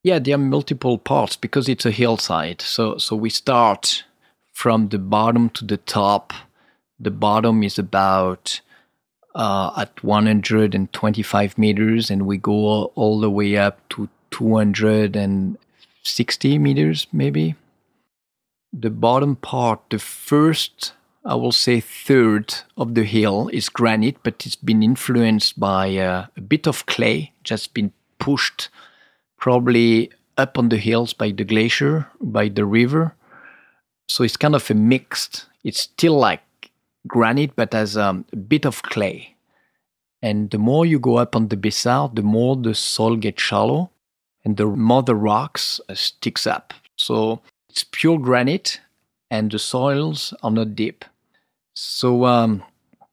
Yeah, 0.02 0.18
there 0.20 0.36
are 0.36 0.38
multiple 0.38 0.96
parts 0.96 1.36
because 1.36 1.68
it's 1.68 1.84
a 1.84 1.90
hillside. 1.90 2.62
So 2.62 2.96
so 2.98 3.16
we 3.16 3.30
start 3.30 4.04
from 4.54 4.88
the 4.88 4.98
bottom 4.98 5.50
to 5.50 5.64
the 5.64 5.76
top. 5.76 6.32
The 7.00 7.10
bottom 7.10 7.62
is 7.62 7.78
about 7.78 8.60
uh, 9.34 9.70
at 9.76 10.02
125 10.02 11.58
meters, 11.58 12.10
and 12.10 12.26
we 12.26 12.38
go 12.38 12.86
all 12.94 13.20
the 13.20 13.30
way 13.30 13.56
up 13.56 13.88
to 13.90 14.08
260 14.30 16.58
meters, 16.58 17.06
maybe. 17.12 17.54
The 18.72 18.90
bottom 18.90 19.36
part, 19.36 19.80
the 19.90 19.98
first, 19.98 20.92
I 21.24 21.34
will 21.34 21.52
say, 21.52 21.80
third 21.80 22.54
of 22.76 22.94
the 22.94 23.04
hill 23.04 23.48
is 23.52 23.68
granite, 23.68 24.18
but 24.22 24.44
it's 24.46 24.56
been 24.56 24.82
influenced 24.82 25.58
by 25.58 25.96
uh, 25.96 26.26
a 26.36 26.40
bit 26.40 26.66
of 26.66 26.86
clay, 26.86 27.32
just 27.44 27.72
been 27.72 27.92
pushed 28.18 28.68
probably 29.38 30.10
up 30.36 30.58
on 30.58 30.68
the 30.68 30.76
hills 30.76 31.12
by 31.12 31.30
the 31.30 31.44
glacier, 31.44 32.08
by 32.20 32.48
the 32.48 32.64
river. 32.64 33.14
So 34.08 34.24
it's 34.24 34.36
kind 34.36 34.54
of 34.54 34.70
a 34.70 34.74
mixed, 34.74 35.46
it's 35.64 35.80
still 35.80 36.18
like 36.18 36.42
granite, 37.06 37.56
but 37.56 37.72
has 37.72 37.96
um, 37.96 38.24
a 38.32 38.36
bit 38.36 38.66
of 38.66 38.82
clay. 38.82 39.34
And 40.20 40.50
the 40.50 40.58
more 40.58 40.84
you 40.84 40.98
go 40.98 41.16
up 41.16 41.36
on 41.36 41.48
the 41.48 41.56
Bessards, 41.56 42.16
the 42.16 42.22
more 42.22 42.56
the 42.56 42.74
soil 42.74 43.16
gets 43.16 43.42
shallow 43.42 43.90
and 44.44 44.56
the 44.56 44.66
more 44.66 45.02
the 45.02 45.14
rocks 45.14 45.80
uh, 45.88 45.94
sticks 45.94 46.46
up. 46.46 46.74
So 46.96 47.40
it's 47.78 47.84
pure 47.92 48.18
granite 48.18 48.80
and 49.30 49.52
the 49.52 49.58
soils 49.58 50.34
are 50.42 50.50
not 50.50 50.74
deep. 50.74 51.04
So 51.74 52.24
um, 52.24 52.64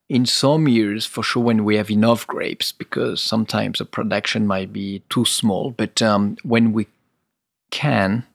in 0.10 0.26
some 0.26 0.68
years, 0.68 1.06
for 1.06 1.22
sure, 1.22 1.44
when 1.44 1.64
we 1.64 1.76
have 1.76 1.92
enough 1.92 2.26
grapes, 2.26 2.72
because 2.72 3.22
sometimes 3.22 3.78
the 3.78 3.86
production 3.86 4.48
might 4.48 4.74
be 4.74 5.04
too 5.08 5.24
small, 5.24 5.70
but 5.70 6.02
um, 6.02 6.38
when 6.42 6.74
we 6.74 6.88
can, 7.70 8.26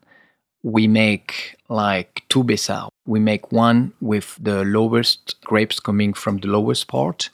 we 0.62 0.87
make 0.87 1.57
like 1.69 2.23
two 2.29 2.45
Bessards. 2.45 2.90
We 3.07 3.19
make 3.19 3.51
one 3.51 3.93
with 4.01 4.38
the 4.40 4.62
lowest 4.62 5.35
grapes 5.40 5.81
coming 5.81 6.12
from 6.14 6.38
the 6.38 6.47
lowest 6.47 6.87
part, 6.87 7.29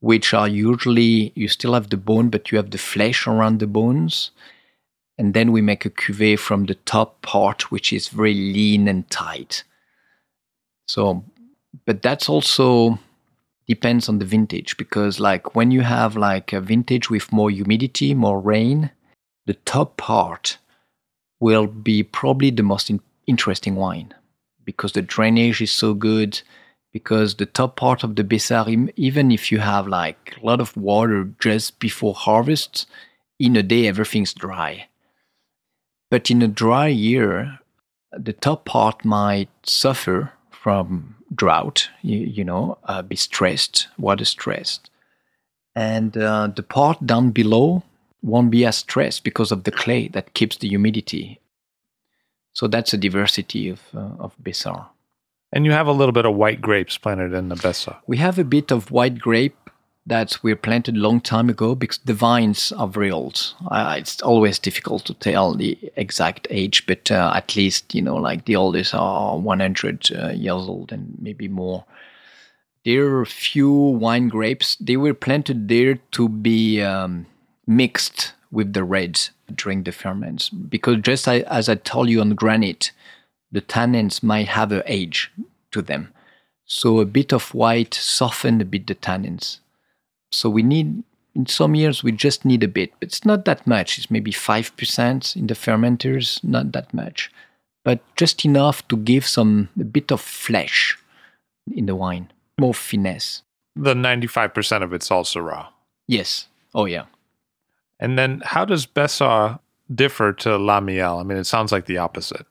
which 0.00 0.34
are 0.34 0.48
usually 0.48 1.32
you 1.34 1.48
still 1.48 1.72
have 1.72 1.88
the 1.88 1.96
bone, 1.96 2.28
but 2.28 2.52
you 2.52 2.58
have 2.58 2.70
the 2.70 2.76
flesh 2.76 3.26
around 3.26 3.60
the 3.60 3.66
bones. 3.66 4.30
And 5.18 5.32
then 5.32 5.52
we 5.52 5.62
make 5.62 5.84
a 5.86 5.90
cuvee 5.90 6.38
from 6.38 6.66
the 6.66 6.74
top 6.74 7.22
part, 7.22 7.70
which 7.70 7.92
is 7.92 8.08
very 8.08 8.34
lean 8.34 8.86
and 8.86 9.08
tight. 9.10 9.64
So, 10.86 11.24
but 11.86 12.02
that's 12.02 12.28
also 12.28 12.98
depends 13.66 14.08
on 14.08 14.18
the 14.18 14.24
vintage 14.24 14.76
because, 14.76 15.18
like, 15.18 15.54
when 15.54 15.70
you 15.70 15.80
have 15.80 16.16
like 16.16 16.52
a 16.52 16.60
vintage 16.60 17.10
with 17.10 17.32
more 17.32 17.50
humidity, 17.50 18.14
more 18.14 18.40
rain, 18.40 18.90
the 19.46 19.54
top 19.54 19.96
part 19.96 20.58
will 21.40 21.66
be 21.66 22.02
probably 22.02 22.50
the 22.50 22.62
most 22.62 22.90
in- 22.90 23.00
interesting 23.26 23.74
wine 23.74 24.14
because 24.64 24.92
the 24.92 25.02
drainage 25.02 25.60
is 25.60 25.72
so 25.72 25.94
good 25.94 26.40
because 26.92 27.34
the 27.34 27.46
top 27.46 27.76
part 27.76 28.02
of 28.04 28.16
the 28.16 28.24
Bessards, 28.24 28.90
even 28.96 29.30
if 29.30 29.52
you 29.52 29.58
have 29.58 29.86
like 29.86 30.36
a 30.40 30.46
lot 30.46 30.60
of 30.60 30.76
water 30.76 31.28
just 31.40 31.78
before 31.78 32.14
harvest, 32.14 32.86
in 33.38 33.56
a 33.56 33.62
day 33.62 33.86
everything's 33.86 34.32
dry. 34.32 34.88
But 36.10 36.30
in 36.30 36.42
a 36.42 36.48
dry 36.48 36.88
year, 36.88 37.58
the 38.12 38.32
top 38.32 38.64
part 38.64 39.04
might 39.04 39.50
suffer 39.64 40.32
from 40.50 41.16
drought, 41.34 41.90
you, 42.02 42.18
you 42.18 42.44
know, 42.44 42.78
uh, 42.84 43.02
be 43.02 43.16
stressed, 43.16 43.88
water 43.98 44.24
stressed. 44.24 44.90
And 45.74 46.16
uh, 46.16 46.48
the 46.54 46.62
part 46.62 47.06
down 47.06 47.30
below 47.30 47.82
won't 48.22 48.50
be 48.50 48.64
as 48.64 48.76
stressed 48.76 49.24
because 49.24 49.52
of 49.52 49.64
the 49.64 49.70
clay 49.70 50.08
that 50.08 50.34
keeps 50.34 50.56
the 50.56 50.68
humidity. 50.68 51.40
So 52.52 52.66
that's 52.66 52.94
a 52.94 52.98
diversity 52.98 53.68
of, 53.68 53.80
uh, 53.94 54.16
of 54.18 54.34
Bessards. 54.42 54.86
And 55.52 55.64
you 55.64 55.72
have 55.72 55.86
a 55.86 55.92
little 55.92 56.12
bit 56.12 56.24
of 56.24 56.34
white 56.34 56.60
grapes 56.60 56.96
planted 56.96 57.32
in 57.32 57.48
the 57.48 57.56
Bessards. 57.56 57.98
We 58.06 58.16
have 58.16 58.38
a 58.38 58.44
bit 58.44 58.70
of 58.70 58.90
white 58.90 59.18
grape 59.18 59.65
that 60.06 60.38
we 60.42 60.54
planted 60.54 60.96
long 60.96 61.20
time 61.20 61.50
ago 61.50 61.74
because 61.74 61.98
the 61.98 62.14
vines 62.14 62.70
are 62.72 62.86
very 62.86 63.10
old. 63.10 63.54
Uh, 63.70 63.96
it's 63.98 64.22
always 64.22 64.58
difficult 64.58 65.04
to 65.04 65.14
tell 65.14 65.54
the 65.54 65.76
exact 65.96 66.46
age, 66.48 66.86
but 66.86 67.10
uh, 67.10 67.32
at 67.34 67.56
least, 67.56 67.94
you 67.94 68.00
know, 68.00 68.16
like 68.16 68.44
the 68.44 68.54
oldest 68.54 68.94
are 68.94 69.36
100 69.36 70.10
uh, 70.12 70.28
years 70.28 70.68
old 70.68 70.92
and 70.92 71.16
maybe 71.20 71.48
more. 71.48 71.84
There 72.84 73.18
are 73.18 73.24
few 73.24 73.72
wine 73.72 74.28
grapes. 74.28 74.76
They 74.76 74.96
were 74.96 75.14
planted 75.14 75.68
there 75.68 75.96
to 76.12 76.28
be 76.28 76.80
um, 76.80 77.26
mixed 77.66 78.32
with 78.52 78.74
the 78.74 78.84
reds 78.84 79.32
during 79.52 79.82
the 79.82 79.92
ferments 79.92 80.48
because 80.48 80.98
just 80.98 81.26
as 81.26 81.68
I 81.68 81.74
told 81.74 82.08
you 82.08 82.20
on 82.20 82.30
granite, 82.36 82.92
the 83.50 83.60
tannins 83.60 84.22
might 84.22 84.48
have 84.48 84.70
an 84.70 84.82
age 84.86 85.32
to 85.72 85.82
them. 85.82 86.12
So 86.64 87.00
a 87.00 87.04
bit 87.04 87.32
of 87.32 87.54
white 87.54 87.94
softened 87.94 88.62
a 88.62 88.64
bit 88.64 88.86
the 88.86 88.94
tannins. 88.94 89.58
So 90.36 90.50
we 90.50 90.62
need 90.62 91.02
in 91.34 91.46
some 91.46 91.74
years 91.74 92.02
we 92.02 92.12
just 92.12 92.44
need 92.44 92.62
a 92.62 92.68
bit, 92.68 92.92
but 93.00 93.08
it's 93.08 93.24
not 93.24 93.44
that 93.44 93.66
much. 93.66 93.98
It's 93.98 94.10
maybe 94.10 94.32
five 94.32 94.76
percent 94.76 95.36
in 95.36 95.46
the 95.46 95.54
fermenters, 95.54 96.42
not 96.44 96.72
that 96.72 96.92
much, 96.92 97.30
but 97.84 98.00
just 98.16 98.44
enough 98.44 98.86
to 98.88 98.96
give 98.96 99.26
some 99.26 99.68
a 99.80 99.84
bit 99.84 100.12
of 100.12 100.20
flesh 100.20 100.98
in 101.72 101.86
the 101.86 101.94
wine, 101.94 102.30
more 102.58 102.74
finesse. 102.74 103.42
The 103.74 103.94
ninety-five 103.94 104.54
percent 104.54 104.84
of 104.84 104.92
it's 104.92 105.10
also 105.10 105.40
raw. 105.40 105.68
Yes. 106.06 106.48
Oh 106.74 106.84
yeah. 106.84 107.04
And 107.98 108.18
then 108.18 108.42
how 108.44 108.64
does 108.64 108.86
Bessards 108.86 109.58
differ 109.94 110.32
to 110.32 110.58
La 110.58 110.80
Méal? 110.80 111.20
I 111.20 111.22
mean, 111.22 111.38
it 111.38 111.46
sounds 111.46 111.72
like 111.72 111.86
the 111.86 111.98
opposite. 111.98 112.46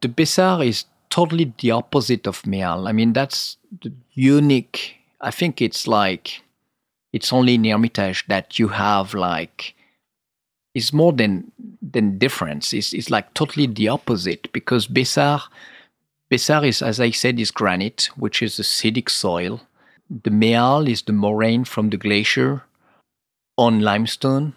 The 0.00 0.08
Bessards 0.08 0.66
is 0.66 0.84
totally 1.10 1.52
the 1.58 1.70
opposite 1.72 2.26
of 2.26 2.42
Méal. 2.42 2.88
I 2.88 2.92
mean, 2.92 3.12
that's 3.12 3.58
the 3.82 3.92
unique. 4.12 4.96
I 5.20 5.30
think 5.30 5.60
it's 5.60 5.86
like 5.86 6.42
it's 7.12 7.32
only 7.32 7.54
in 7.54 7.64
Hermitage 7.64 8.26
that 8.28 8.58
you 8.58 8.68
have 8.68 9.14
like 9.14 9.74
it's 10.74 10.92
more 10.92 11.12
than 11.12 11.52
than 11.82 12.18
difference. 12.18 12.72
It's 12.72 12.92
it's 12.92 13.10
like 13.10 13.34
totally 13.34 13.66
the 13.66 13.88
opposite 13.88 14.52
because 14.52 14.86
Bessards 14.86 15.48
Bessards 16.30 16.66
is, 16.66 16.82
as 16.82 16.98
I 16.98 17.10
said, 17.10 17.38
is 17.38 17.50
granite, 17.50 18.08
which 18.16 18.40
is 18.42 18.58
acidic 18.58 19.10
soil. 19.10 19.60
The 20.08 20.30
Méal 20.30 20.88
is 20.88 21.02
the 21.02 21.12
moraine 21.12 21.64
from 21.64 21.90
the 21.90 21.98
glacier 21.98 22.62
on 23.58 23.80
limestone, 23.80 24.54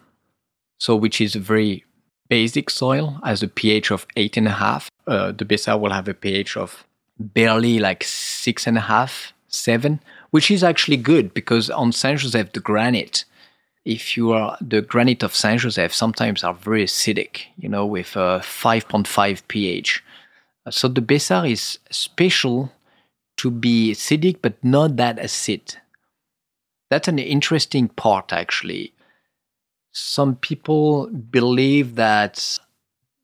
so 0.80 0.96
which 0.96 1.20
is 1.20 1.36
a 1.36 1.40
very 1.40 1.84
basic 2.30 2.70
soil, 2.70 3.20
has 3.26 3.44
a 3.44 3.50
pH 3.50 3.92
of 3.92 4.08
eight 4.16 4.38
and 4.38 4.48
a 4.48 4.52
half. 4.52 4.90
Uh, 5.06 5.34
the 5.34 5.44
Bessards 5.44 5.82
will 5.82 5.92
have 5.92 6.08
a 6.08 6.14
pH 6.14 6.56
of 6.56 6.86
barely 7.20 7.78
like 7.80 8.06
six 8.06 8.68
and 8.68 8.78
a 8.78 8.88
half, 8.88 9.34
seven, 9.50 10.00
which 10.36 10.52
is 10.52 10.66
actually 10.66 10.98
good 10.98 11.34
because 11.34 11.70
on 11.70 11.94
Saint 11.94 12.20
Joseph, 12.20 12.52
the 12.52 12.60
granite, 12.60 13.24
if 13.86 14.18
you 14.18 14.34
are 14.34 14.58
the 14.60 14.82
granite 14.82 15.24
of 15.24 15.34
Saint 15.34 15.62
Joseph, 15.62 15.94
sometimes 15.94 16.44
are 16.44 16.54
very 16.54 16.84
acidic, 16.84 17.44
you 17.56 17.70
know, 17.70 17.86
with 17.86 18.18
uh, 18.18 18.20
a 18.20 18.44
5.5 18.44 19.44
pH. 19.48 20.04
So 20.70 20.90
the 20.90 21.00
Bessards 21.00 21.50
is 21.50 21.80
special 21.90 22.74
to 23.38 23.50
be 23.50 23.94
acidic, 23.94 24.40
but 24.42 24.62
not 24.62 24.98
that 24.98 25.20
acid. 25.20 25.78
That's 26.90 27.08
an 27.08 27.18
interesting 27.18 27.88
part, 27.88 28.34
actually. 28.34 28.94
Some 29.94 30.36
people 30.36 31.08
believe 31.08 31.96
that 31.96 32.60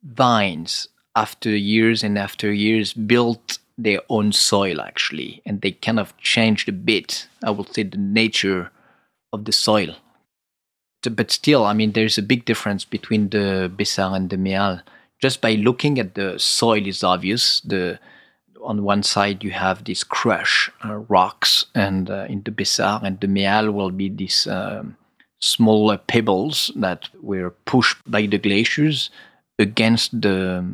vines, 0.02 0.88
after 1.14 1.50
years 1.50 2.02
and 2.02 2.16
after 2.16 2.50
years, 2.50 2.94
built 2.94 3.58
their 3.78 4.00
own 4.08 4.32
soil, 4.32 4.80
actually, 4.80 5.42
and 5.44 5.60
they 5.60 5.72
kind 5.72 5.98
of 5.98 6.16
changed 6.18 6.68
a 6.68 6.72
bit, 6.72 7.28
I 7.42 7.50
would 7.50 7.72
say, 7.74 7.84
the 7.84 7.98
nature 7.98 8.70
of 9.32 9.44
the 9.44 9.52
soil. 9.52 9.96
But 11.02 11.30
still, 11.30 11.64
I 11.64 11.72
mean, 11.72 11.92
there's 11.92 12.18
a 12.18 12.22
big 12.22 12.44
difference 12.44 12.84
between 12.84 13.30
the 13.30 13.70
Bessards 13.74 14.14
and 14.16 14.30
the 14.30 14.36
Méal. 14.36 14.82
Just 15.20 15.40
by 15.40 15.54
looking 15.54 15.98
at 15.98 16.14
the 16.14 16.38
soil 16.38 16.86
is 16.86 17.02
obvious. 17.02 17.60
The 17.60 17.98
on 18.62 18.84
one 18.84 19.02
side 19.02 19.42
you 19.42 19.50
have 19.50 19.84
these 19.84 20.04
crush 20.04 20.70
uh, 20.84 20.94
rocks, 21.08 21.66
and 21.74 22.08
uh, 22.08 22.26
in 22.28 22.42
the 22.44 22.52
Bessards 22.52 23.04
and 23.04 23.18
the 23.20 23.26
Méal 23.26 23.72
will 23.72 23.90
be 23.90 24.08
these 24.08 24.46
um, 24.46 24.96
small 25.40 25.90
uh, 25.90 25.96
pebbles 25.96 26.70
that 26.76 27.08
were 27.20 27.50
pushed 27.64 27.98
by 28.06 28.26
the 28.26 28.38
glaciers 28.38 29.10
against 29.58 30.20
the 30.20 30.64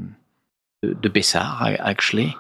the, 0.83 0.95
the 0.95 1.09
Bessards 1.09 1.79
actually. 1.81 2.37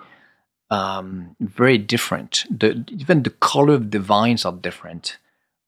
Um, 0.71 1.35
very 1.41 1.79
different. 1.79 2.45
The, 2.51 2.85
even 2.89 3.23
the 3.23 3.31
color 3.31 3.75
of 3.75 3.91
the 3.91 3.99
vines 3.99 4.45
are 4.45 4.53
different. 4.53 5.17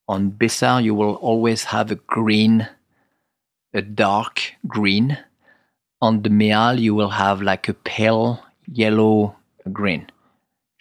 On 0.08 0.30
Bessards, 0.30 0.84
you 0.84 0.94
will 0.94 1.14
always 1.14 1.64
have 1.64 1.90
a 1.90 1.94
green, 1.94 2.68
a 3.72 3.80
dark 3.80 4.54
green. 4.66 5.18
On 6.02 6.22
the 6.22 6.28
Méal, 6.28 6.78
you 6.78 6.94
will 6.94 7.10
have 7.10 7.40
like 7.40 7.68
a 7.68 7.74
pale 7.74 8.44
yellow 8.66 9.36
green, 9.72 10.10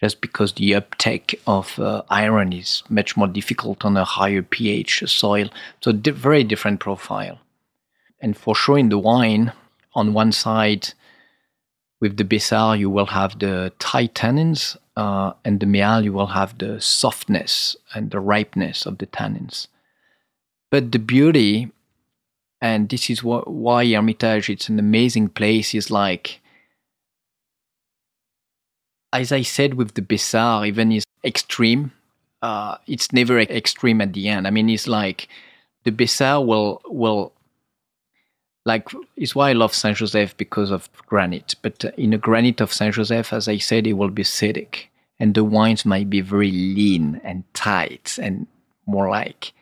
just 0.00 0.20
because 0.20 0.54
the 0.54 0.74
uptake 0.74 1.40
of 1.46 1.78
uh, 1.78 2.02
iron 2.10 2.52
is 2.52 2.82
much 2.88 3.16
more 3.16 3.28
difficult 3.28 3.84
on 3.84 3.96
a 3.96 4.04
higher 4.04 4.42
pH 4.42 5.04
soil. 5.06 5.48
So, 5.80 5.92
di- 5.92 6.10
very 6.10 6.44
different 6.44 6.80
profile. 6.80 7.38
And 8.20 8.36
for 8.36 8.54
sure, 8.54 8.78
in 8.78 8.88
the 8.88 8.98
wine, 8.98 9.52
on 9.94 10.12
one 10.12 10.32
side, 10.32 10.92
with 12.00 12.16
the 12.16 12.24
Bessards, 12.24 12.80
you 12.80 12.90
will 12.90 13.06
have 13.06 13.38
the 13.38 13.72
tight 13.78 14.14
tannins, 14.14 14.76
uh, 14.96 15.32
and 15.44 15.60
the 15.60 15.66
Méal, 15.66 16.02
you 16.02 16.12
will 16.12 16.28
have 16.28 16.56
the 16.58 16.80
softness 16.80 17.76
and 17.94 18.10
the 18.10 18.20
ripeness 18.20 18.86
of 18.86 18.98
the 18.98 19.06
tannins. 19.06 19.66
But 20.70 20.92
the 20.92 20.98
beauty, 20.98 21.70
and 22.60 22.88
this 22.88 23.10
is 23.10 23.20
wh- 23.20 23.46
why 23.46 23.84
Hermitage, 23.84 24.48
it's 24.48 24.68
an 24.68 24.78
amazing 24.78 25.28
place, 25.28 25.74
is 25.74 25.90
like 25.90 26.40
as 29.12 29.32
I 29.32 29.42
said 29.42 29.74
with 29.74 29.94
the 29.94 30.02
Bessards, 30.02 30.66
even 30.66 30.92
is 30.92 31.04
extreme, 31.24 31.92
uh, 32.42 32.76
it's 32.86 33.12
never 33.12 33.40
extreme 33.40 34.00
at 34.00 34.12
the 34.12 34.28
end. 34.28 34.46
I 34.46 34.50
mean, 34.50 34.68
it's 34.70 34.86
like 34.86 35.28
the 35.84 35.90
Bessards 35.90 36.46
will 36.46 36.80
will 36.86 37.32
like 38.64 38.88
it's 39.16 39.34
why 39.34 39.50
I 39.50 39.54
love 39.54 39.74
Saint 39.74 39.96
Joseph 39.96 40.36
because 40.36 40.70
of 40.70 40.88
granite. 41.06 41.54
But 41.62 41.84
in 41.96 42.12
a 42.12 42.18
granite 42.18 42.60
of 42.60 42.72
Saint 42.72 42.94
Joseph, 42.94 43.32
as 43.32 43.48
I 43.48 43.58
said, 43.58 43.86
it 43.86 43.94
will 43.94 44.10
be 44.10 44.22
acidic, 44.22 44.86
and 45.18 45.34
the 45.34 45.44
wines 45.44 45.84
might 45.84 46.10
be 46.10 46.20
very 46.20 46.50
lean 46.50 47.20
and 47.24 47.44
tight 47.54 48.18
and 48.20 48.46
more 48.86 49.08
like 49.08 49.52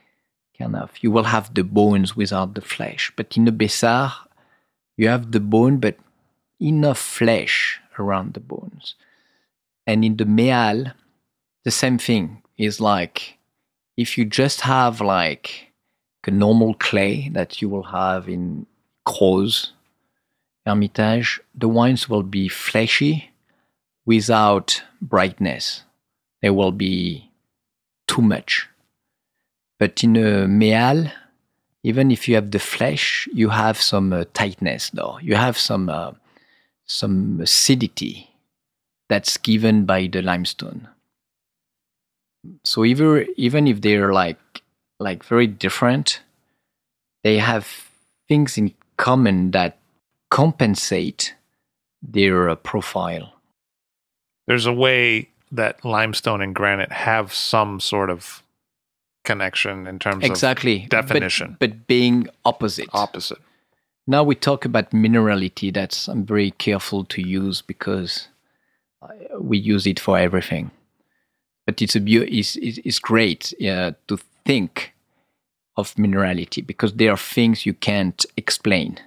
kind 0.59 0.75
of 0.75 0.91
you 1.01 1.11
will 1.11 1.25
have 1.25 1.55
the 1.55 1.63
bones 1.63 2.17
without 2.17 2.55
the 2.55 2.61
flesh. 2.61 3.13
But 3.15 3.37
in 3.37 3.45
the 3.45 3.53
Bessards, 3.53 4.15
you 4.97 5.09
have 5.09 5.31
the 5.31 5.41
bone, 5.41 5.79
but 5.79 5.97
enough 6.61 6.99
flesh 6.99 7.81
around 7.99 8.35
the 8.35 8.41
bones. 8.41 8.97
And 9.87 10.05
in 10.05 10.17
the 10.17 10.25
Méal, 10.25 10.93
the 11.65 11.71
same 11.71 11.99
thing 11.99 12.43
is 12.57 12.81
like 12.81 13.39
if 13.97 14.19
you 14.19 14.25
just 14.25 14.63
have 14.63 15.01
like 15.01 15.73
a 16.27 16.31
normal 16.31 16.75
clay 16.75 17.31
that 17.31 17.63
you 17.63 17.71
will 17.71 17.85
have 17.85 18.29
in 18.29 18.67
Crozes, 19.09 19.73
Hermitage, 20.67 21.41
the 21.55 21.69
wines 21.69 22.09
will 22.09 22.23
be 22.23 22.49
fleshy 22.49 23.31
without 24.05 24.83
brightness. 25.01 25.83
They 26.43 26.51
will 26.51 26.73
be 26.73 27.31
too 28.07 28.23
much. 28.23 28.69
But 29.79 30.05
in 30.05 30.17
a 30.17 30.47
Méal, 30.47 31.11
even 31.83 32.11
if 32.11 32.29
you 32.29 32.35
have 32.35 32.51
the 32.51 32.59
flesh, 32.59 33.29
you 33.33 33.49
have 33.49 33.81
some 33.81 34.13
uh, 34.13 34.25
tightness 34.35 34.91
though. 34.91 35.19
You 35.23 35.37
have 35.37 35.57
some 35.57 35.89
uh, 35.89 36.13
some 36.85 37.41
acidity 37.41 38.31
that's 39.09 39.37
given 39.37 39.85
by 39.85 40.07
the 40.07 40.21
limestone. 40.23 40.89
So 42.65 42.85
even 42.85 43.27
even 43.37 43.67
if 43.67 43.81
they're 43.81 44.13
like 44.13 44.63
like 44.99 45.25
very 45.25 45.47
different, 45.47 46.21
they 47.23 47.39
have 47.39 47.89
things 48.29 48.59
in 48.59 48.75
common 48.99 49.53
that 49.53 49.79
compensate 50.31 51.35
their 52.03 52.51
uh, 52.51 52.55
profile. 52.57 53.33
There's 54.47 54.67
a 54.67 54.73
way 54.73 55.31
that 55.51 55.83
limestone 55.85 56.43
and 56.43 56.55
granite 56.55 56.93
have 56.93 57.33
some 57.33 57.81
sort 57.81 58.11
of 58.11 58.43
connection 59.25 59.87
in 59.87 59.99
terms 59.99 60.25
exactly. 60.25 60.85
of 60.85 60.91
definition, 60.91 61.57
but, 61.59 61.71
but 61.71 61.87
being 61.87 62.29
opposite. 62.45 62.89
Opposite. 62.93 63.39
Now 64.07 64.23
we 64.23 64.35
talk 64.35 64.65
about 64.65 64.91
minerality. 64.91 65.73
That's 65.73 66.09
I'm 66.09 66.25
very 66.25 66.51
careful 66.53 67.05
to 67.07 67.21
use 67.23 67.63
because 67.63 68.29
we 69.39 69.59
use 69.59 69.87
it 69.87 70.01
for 70.01 70.19
everything. 70.19 70.71
But 71.67 71.83
it's 71.83 71.95
a 71.95 72.03
it's, 72.07 72.57
it's 72.57 72.99
great 72.99 73.53
uh, 73.61 73.93
to 74.09 74.19
think 74.47 74.95
of 75.79 75.95
minerality 75.95 76.67
because 76.67 76.95
there 76.95 77.13
are 77.13 77.17
things 77.17 77.65
you 77.65 77.73
can't 77.73 78.27
explain, 78.37 78.99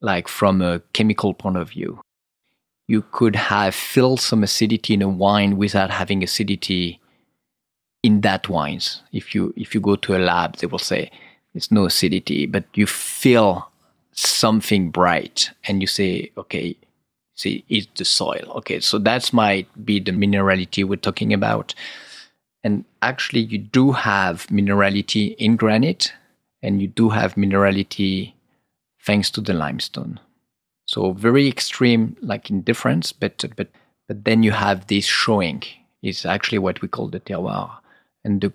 like 0.00 0.28
from 0.28 0.62
a 0.62 0.80
chemical 0.92 1.34
point 1.34 1.56
of 1.56 1.70
view. 1.70 2.00
You 2.86 3.02
could 3.10 3.34
have 3.34 3.74
filled 3.74 4.20
some 4.20 4.44
acidity 4.44 4.94
in 4.94 5.02
a 5.02 5.08
wine 5.08 5.56
without 5.56 5.90
having 5.90 6.22
acidity 6.22 7.00
in 8.02 8.20
that 8.20 8.48
wines. 8.48 9.02
If 9.10 9.34
you 9.34 9.52
if 9.56 9.74
you 9.74 9.80
go 9.80 9.96
to 9.96 10.16
a 10.16 10.18
lab, 10.18 10.58
they 10.58 10.68
will 10.68 10.78
say 10.78 11.10
there's 11.52 11.72
no 11.72 11.86
acidity, 11.86 12.46
but 12.46 12.64
you 12.74 12.86
feel 12.86 13.68
something 14.12 14.90
bright, 14.90 15.50
and 15.64 15.80
you 15.80 15.86
say, 15.86 16.30
okay, 16.36 16.76
see 17.36 17.64
it's 17.68 17.86
the 17.96 18.04
soil 18.04 18.50
okay 18.56 18.80
so 18.80 18.98
that's 18.98 19.32
might 19.32 19.68
be 19.84 20.00
the 20.00 20.10
minerality 20.10 20.82
we're 20.84 20.96
talking 20.96 21.32
about 21.32 21.74
and 22.66 22.84
actually 23.00 23.42
you 23.42 23.58
do 23.58 23.92
have 23.92 24.48
minerality 24.48 25.36
in 25.36 25.54
granite 25.54 26.12
and 26.62 26.82
you 26.82 26.88
do 26.88 27.10
have 27.10 27.36
minerality 27.36 28.32
thanks 29.04 29.30
to 29.30 29.40
the 29.40 29.52
limestone. 29.52 30.18
So 30.84 31.12
very 31.12 31.46
extreme, 31.46 32.16
like 32.20 32.50
in 32.50 32.62
difference, 32.62 33.12
but 33.12 33.44
but 33.56 33.68
but 34.08 34.24
then 34.24 34.42
you 34.42 34.50
have 34.50 34.88
this 34.88 35.04
showing. 35.04 35.62
Is 36.02 36.26
actually 36.26 36.58
what 36.58 36.82
we 36.82 36.88
call 36.88 37.08
the 37.08 37.20
terroir, 37.20 37.70
and 38.24 38.40
the 38.40 38.52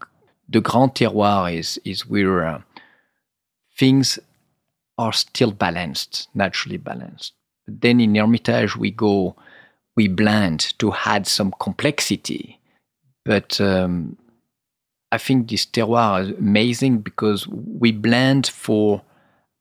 the 0.48 0.62
grand 0.62 0.96
terroir 0.96 1.54
is 1.54 1.80
is 1.84 2.08
where 2.08 2.46
uh, 2.46 2.62
things 3.78 4.20
are 4.98 5.14
still 5.14 5.52
balanced, 5.52 6.28
naturally 6.34 6.78
balanced. 6.78 7.34
But 7.66 7.82
then 7.82 8.00
in 8.00 8.16
Hermitage 8.16 8.78
we 8.78 8.92
go, 8.92 9.36
we 9.96 10.08
blend 10.08 10.78
to 10.80 10.94
add 11.06 11.28
some 11.28 11.54
complexity. 11.60 12.61
But 13.26 13.62
um, 13.62 14.18
I 15.12 15.18
think 15.18 15.50
this 15.50 15.66
terroir 15.66 16.24
is 16.24 16.30
amazing 16.38 17.00
because 17.00 17.48
we 17.48 17.92
blend 17.92 18.48
for 18.48 19.02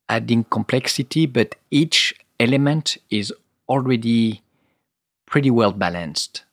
adding 0.08 0.44
complexity, 0.44 1.26
but 1.26 1.56
each 1.70 2.14
element 2.38 2.96
is 3.10 3.32
already 3.68 4.42
pretty 5.26 5.50
well 5.50 5.72
balanced. 5.72 6.44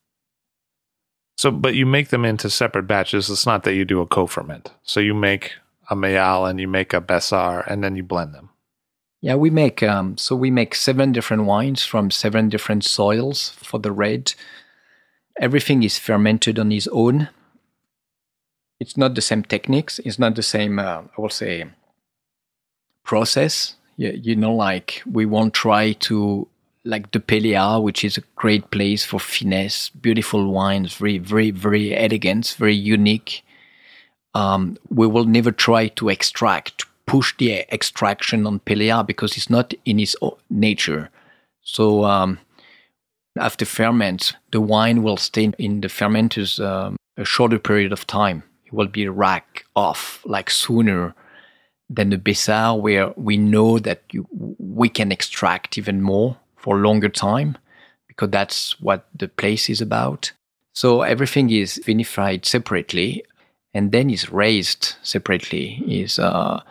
So, 1.37 1.51
but 1.51 1.75
you 1.75 1.85
make 1.85 2.09
them 2.09 2.25
into 2.25 2.49
separate 2.49 2.87
batches. 2.87 3.29
It's 3.29 3.45
not 3.45 3.63
that 3.63 3.75
you 3.75 3.85
do 3.85 4.01
a 4.01 4.07
co-ferment. 4.07 4.71
So 4.83 4.99
you 4.99 5.13
make 5.13 5.53
a 5.89 5.95
Méal 5.95 6.49
and 6.49 6.59
you 6.59 6.67
make 6.67 6.93
a 6.93 7.01
Bessards 7.01 7.65
and 7.67 7.83
then 7.83 7.95
you 7.95 8.03
blend 8.03 8.33
them. 8.33 8.49
Yeah, 9.21 9.35
we 9.35 9.49
make 9.49 9.81
um, 9.81 10.17
so 10.17 10.35
we 10.35 10.51
make 10.51 10.75
seven 10.75 11.11
different 11.11 11.45
wines 11.45 11.83
from 11.83 12.11
seven 12.11 12.49
different 12.49 12.83
soils 12.83 13.49
for 13.49 13.79
the 13.79 13.91
red. 13.91 14.33
Everything 15.39 15.83
is 15.83 15.99
fermented 15.99 16.57
on 16.59 16.71
its 16.71 16.87
own. 16.91 17.29
It's 18.79 18.97
not 18.97 19.15
the 19.15 19.21
same 19.21 19.43
techniques. 19.43 19.99
It's 19.99 20.19
not 20.19 20.35
the 20.35 20.43
same. 20.43 20.79
Uh, 20.79 21.03
I 21.17 21.21
will 21.21 21.29
say 21.29 21.65
process. 23.03 23.75
You, 23.97 24.11
you 24.11 24.35
know, 24.35 24.53
like 24.53 25.01
we 25.11 25.25
won't 25.25 25.53
try 25.53 25.93
to 25.93 26.47
like 26.87 27.11
the 27.11 27.19
Péléat, 27.19 27.83
which 27.83 28.03
is 28.03 28.17
a 28.17 28.23
great 28.35 28.71
place 28.71 29.03
for 29.03 29.19
finesse, 29.19 29.89
beautiful 29.89 30.51
wines, 30.51 30.95
very, 30.95 31.17
very, 31.17 31.51
very 31.51 31.95
elegant, 31.95 32.55
very 32.57 32.75
unique. 32.75 33.43
Um, 34.33 34.77
we 34.89 35.07
will 35.07 35.25
never 35.25 35.51
try 35.51 35.89
to 35.89 36.09
extract, 36.09 36.85
push 37.05 37.35
the 37.37 37.65
extraction 37.73 38.47
on 38.47 38.59
Péléat 38.61 39.05
because 39.05 39.35
it's 39.35 39.49
not 39.49 39.73
in 39.85 39.99
its 39.99 40.15
nature. 40.49 41.09
So 41.61 42.05
um, 42.05 42.39
after 43.39 43.65
ferment, 43.65 44.33
the 44.51 44.61
wine 44.61 45.03
will 45.03 45.17
stay 45.17 45.51
in 45.57 45.81
the 45.81 45.87
fermenters 45.87 46.63
um, 46.63 46.97
a 47.17 47.25
shorter 47.25 47.59
period 47.59 47.91
of 47.91 48.07
time. 48.07 48.43
It 48.65 48.73
will 48.73 48.87
be 48.87 49.07
rack 49.07 49.65
off 49.75 50.21
like 50.25 50.49
sooner 50.49 51.15
than 51.89 52.09
the 52.09 52.17
Bessards, 52.17 52.81
where 52.81 53.13
we 53.15 53.37
know 53.37 53.79
that 53.79 54.03
you, 54.11 54.27
we 54.31 54.89
can 54.89 55.11
extract 55.11 55.77
even 55.77 56.01
more 56.01 56.37
for 56.55 56.77
longer 56.77 57.09
time 57.09 57.57
because 58.07 58.29
that's 58.29 58.79
what 58.81 59.07
the 59.15 59.27
place 59.27 59.69
is 59.69 59.81
about. 59.81 60.31
So 60.73 61.01
everything 61.01 61.49
is 61.49 61.81
vinified 61.85 62.45
separately 62.45 63.23
and 63.73 63.91
then 63.91 64.09
is 64.09 64.31
raised 64.31 64.95
separately. 65.01 65.81
Is 65.87 66.19
uh, 66.19 66.61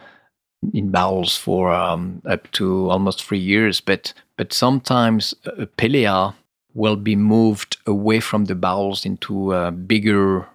in 0.75 0.91
barrels 0.91 1.37
for 1.37 1.73
um, 1.73 2.23
up 2.27 2.51
to 2.53 2.91
almost 2.91 3.25
three 3.25 3.39
years, 3.39 3.81
but 3.81 4.13
but 4.37 4.53
sometimes 4.53 5.35
a 5.45 5.67
Péléat 5.67 6.35
will 6.77 6.97
be 6.97 7.17
moved 7.17 7.79
away 7.87 8.21
from 8.21 8.45
the 8.45 8.55
barrels 8.55 9.05
into 9.05 9.53
uh, 9.53 9.71
bigger 9.71 10.47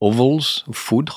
ovals 0.00 0.62
of 0.68 0.76
foudre 0.76 1.16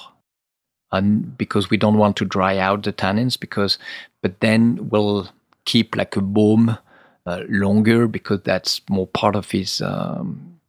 and 0.91 1.37
because 1.37 1.69
we 1.69 1.77
don't 1.77 1.97
want 1.97 2.15
to 2.17 2.25
dry 2.25 2.57
out 2.57 2.83
the 2.83 2.93
tannins 2.93 3.39
because 3.39 3.77
but 4.21 4.39
then 4.39 4.89
we'll 4.89 5.29
keep 5.65 5.95
like 5.95 6.15
a 6.15 6.21
baume 6.21 6.77
uh, 7.25 7.41
longer 7.49 8.07
because 8.07 8.41
that's 8.43 8.81
more 8.89 9.07
part 9.07 9.35
of 9.35 9.51
his 9.51 9.81
um, 9.81 10.59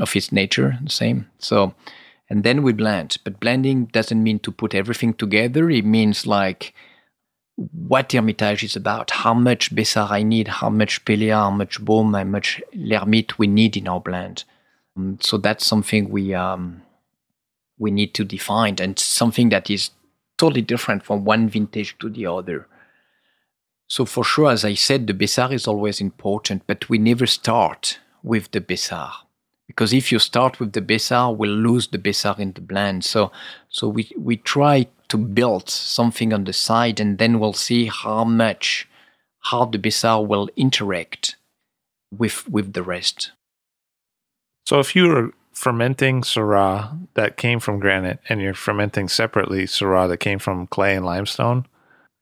of 0.00 0.12
his 0.12 0.32
nature 0.32 0.78
the 0.82 0.90
same. 0.90 1.28
So 1.38 1.74
and 2.30 2.44
then 2.44 2.62
we 2.62 2.72
blend 2.72 3.18
but 3.24 3.40
blending 3.40 3.86
doesn't 3.86 4.22
mean 4.22 4.38
to 4.40 4.52
put 4.52 4.74
everything 4.74 5.14
together. 5.14 5.70
It 5.70 5.84
means 5.84 6.26
like 6.26 6.74
what 7.56 8.12
Hermitage 8.12 8.64
is 8.64 8.76
about, 8.76 9.10
how 9.10 9.34
much 9.34 9.74
Bessards 9.74 10.10
I 10.10 10.22
need, 10.22 10.48
how 10.48 10.70
much 10.70 11.04
Péléat, 11.04 11.34
how 11.34 11.50
much 11.50 11.84
Baume, 11.84 12.14
how 12.14 12.24
much 12.24 12.62
L'Hermite 12.74 13.38
we 13.38 13.46
need 13.46 13.76
in 13.76 13.88
our 13.88 14.00
blend. 14.00 14.44
Um, 14.96 15.18
so 15.20 15.36
that's 15.36 15.66
something 15.66 16.08
we 16.08 16.34
um, 16.34 16.82
we 17.78 17.90
need 17.90 18.14
to 18.14 18.24
define 18.24 18.76
and 18.80 18.98
something 18.98 19.48
that 19.50 19.70
is 19.70 19.90
totally 20.38 20.62
different 20.62 21.04
from 21.04 21.24
one 21.24 21.48
vintage 21.48 21.96
to 21.98 22.08
the 22.08 22.26
other. 22.26 22.66
So 23.88 24.04
for 24.04 24.24
sure, 24.24 24.50
as 24.50 24.64
I 24.64 24.74
said, 24.74 25.06
the 25.06 25.14
Bessards 25.14 25.52
is 25.52 25.66
always 25.68 26.00
important, 26.00 26.66
but 26.66 26.88
we 26.88 26.98
never 26.98 27.26
start 27.26 27.98
with 28.22 28.50
the 28.52 28.60
Bessards. 28.60 29.16
Because 29.66 29.92
if 29.92 30.10
you 30.10 30.18
start 30.18 30.60
with 30.60 30.72
the 30.72 30.80
Bessards, 30.80 31.36
we'll 31.36 31.50
lose 31.50 31.88
the 31.88 31.98
Bessar 31.98 32.38
in 32.38 32.52
the 32.52 32.60
blend. 32.60 33.04
So, 33.04 33.32
so 33.68 33.88
we, 33.88 34.10
we 34.16 34.36
try 34.36 34.86
to 35.12 35.18
build 35.18 35.68
something 35.68 36.32
on 36.32 36.44
the 36.44 36.54
side 36.54 36.98
and 36.98 37.18
then 37.18 37.38
we'll 37.38 37.52
see 37.52 37.84
how 37.84 38.24
much, 38.24 38.88
how 39.40 39.66
the 39.66 39.76
Bessards 39.76 40.26
will 40.26 40.48
interact 40.56 41.36
with, 42.10 42.48
with 42.48 42.72
the 42.72 42.82
rest. 42.82 43.30
So 44.64 44.80
if 44.80 44.96
you're 44.96 45.32
fermenting 45.52 46.22
Syrah 46.22 46.98
that 47.12 47.36
came 47.36 47.60
from 47.60 47.78
granite 47.78 48.20
and 48.30 48.40
you're 48.40 48.54
fermenting 48.54 49.06
separately 49.06 49.64
Syrah 49.64 50.08
that 50.08 50.16
came 50.16 50.38
from 50.38 50.66
clay 50.66 50.96
and 50.96 51.04
limestone, 51.04 51.66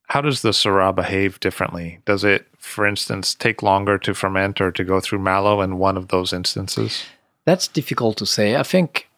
how 0.08 0.20
does 0.20 0.42
the 0.42 0.50
Syrah 0.50 0.92
behave 0.92 1.38
differently? 1.38 2.00
Does 2.04 2.24
it, 2.24 2.48
for 2.58 2.88
instance, 2.88 3.36
take 3.36 3.62
longer 3.62 3.98
to 3.98 4.14
ferment 4.14 4.60
or 4.60 4.72
to 4.72 4.82
go 4.82 4.98
through 4.98 5.20
malo 5.20 5.60
in 5.60 5.78
one 5.78 5.96
of 5.96 6.08
those 6.08 6.32
instances? 6.32 7.04
That's 7.46 7.68
difficult 7.68 8.16
to 8.16 8.26
say. 8.26 8.56
I 8.56 8.64
think 8.64 9.08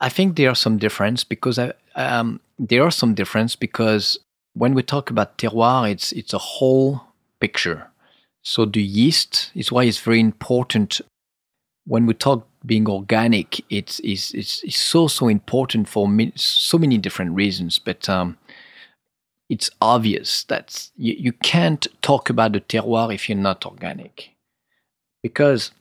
I 0.00 0.08
think 0.08 0.36
there 0.36 0.50
are 0.50 0.54
some 0.54 0.78
difference 0.78 1.24
because 1.24 1.58
I, 1.58 1.72
um, 1.94 2.40
there 2.58 2.82
are 2.82 2.90
some 2.90 3.14
difference 3.14 3.56
because 3.56 4.18
when 4.54 4.74
we 4.74 4.82
talk 4.82 5.10
about 5.10 5.38
terroir, 5.38 5.90
it's 5.90 6.12
it's 6.12 6.32
a 6.32 6.38
whole 6.38 7.02
picture. 7.40 7.88
So 8.42 8.64
the 8.64 8.82
yeast 8.82 9.50
is 9.54 9.72
why 9.72 9.84
it's 9.84 9.98
very 9.98 10.20
important 10.20 11.00
when 11.86 12.06
we 12.06 12.14
talk 12.14 12.46
being 12.64 12.88
organic, 12.88 13.62
it's, 13.70 14.00
it's, 14.00 14.32
it's, 14.32 14.62
it's 14.64 14.76
so, 14.76 15.06
so 15.06 15.28
important 15.28 15.88
for 15.88 16.08
me, 16.08 16.32
so 16.34 16.78
many 16.78 16.98
different 16.98 17.32
reasons. 17.32 17.78
But 17.78 18.08
um, 18.08 18.38
it's 19.48 19.70
obvious 19.80 20.44
that 20.44 20.88
you, 20.96 21.14
you 21.18 21.32
can't 21.32 21.86
talk 22.00 22.30
about 22.30 22.52
the 22.52 22.60
terroir 22.60 23.14
if 23.14 23.28
you're 23.28 23.38
not 23.38 23.66
organic. 23.66 24.30
Because 25.22 25.72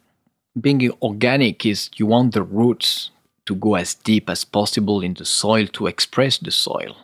being 0.59 0.91
organic 1.01 1.65
is 1.65 1.89
you 1.95 2.05
want 2.05 2.33
the 2.33 2.43
roots 2.43 3.09
to 3.45 3.55
go 3.55 3.75
as 3.75 3.93
deep 3.93 4.29
as 4.29 4.43
possible 4.43 5.01
in 5.01 5.13
the 5.15 5.25
soil 5.25 5.67
to 5.67 5.87
express 5.87 6.37
the 6.37 6.51
soil. 6.51 6.95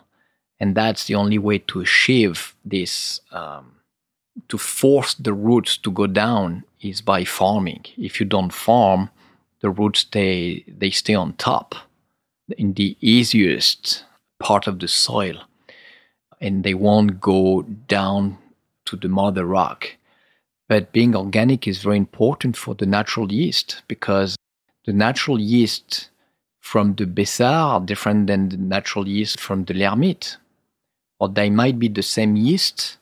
And 0.58 0.74
that's 0.74 1.06
the 1.06 1.14
only 1.14 1.38
way 1.38 1.58
to 1.58 1.80
achieve 1.80 2.54
this, 2.64 3.20
um, 3.32 3.72
to 4.48 4.58
force 4.58 5.14
the 5.14 5.32
roots 5.32 5.76
to 5.78 5.90
go 5.90 6.06
down 6.06 6.64
is 6.80 7.00
by 7.00 7.24
farming. 7.24 7.84
If 7.96 8.20
you 8.20 8.26
don't 8.26 8.52
farm, 8.52 9.10
the 9.60 9.70
roots 9.70 10.00
stay 10.00 10.64
they 10.66 10.90
stay 10.90 11.14
on 11.14 11.34
top 11.34 11.74
in 12.56 12.74
the 12.74 12.96
easiest 13.00 14.04
part 14.38 14.66
of 14.66 14.78
the 14.78 14.88
soil 14.88 15.42
and 16.40 16.64
they 16.64 16.74
won't 16.74 17.20
go 17.20 17.62
down 17.62 18.38
to 18.86 18.96
the 18.96 19.08
mother 19.08 19.44
rock. 19.44 19.96
But 20.68 20.92
being 20.92 21.14
organic 21.14 21.68
is 21.68 21.82
very 21.82 21.96
important 21.96 22.56
for 22.56 22.74
the 22.74 22.86
natural 22.86 23.30
yeast 23.32 23.82
because 23.88 24.36
the 24.86 24.92
natural 24.92 25.38
yeast 25.38 26.09
from 26.70 26.94
the 26.94 27.04
Bessards 27.04 27.84
different 27.86 28.28
than 28.28 28.48
the 28.48 28.56
natural 28.56 29.08
yeast 29.08 29.40
from 29.40 29.64
the 29.64 29.74
L'Hermite. 29.74 30.36
Or 31.18 31.28
they 31.28 31.50
might 31.50 31.80
be 31.80 31.88
the 31.88 32.02
same 32.02 32.36
yeast, 32.36 32.96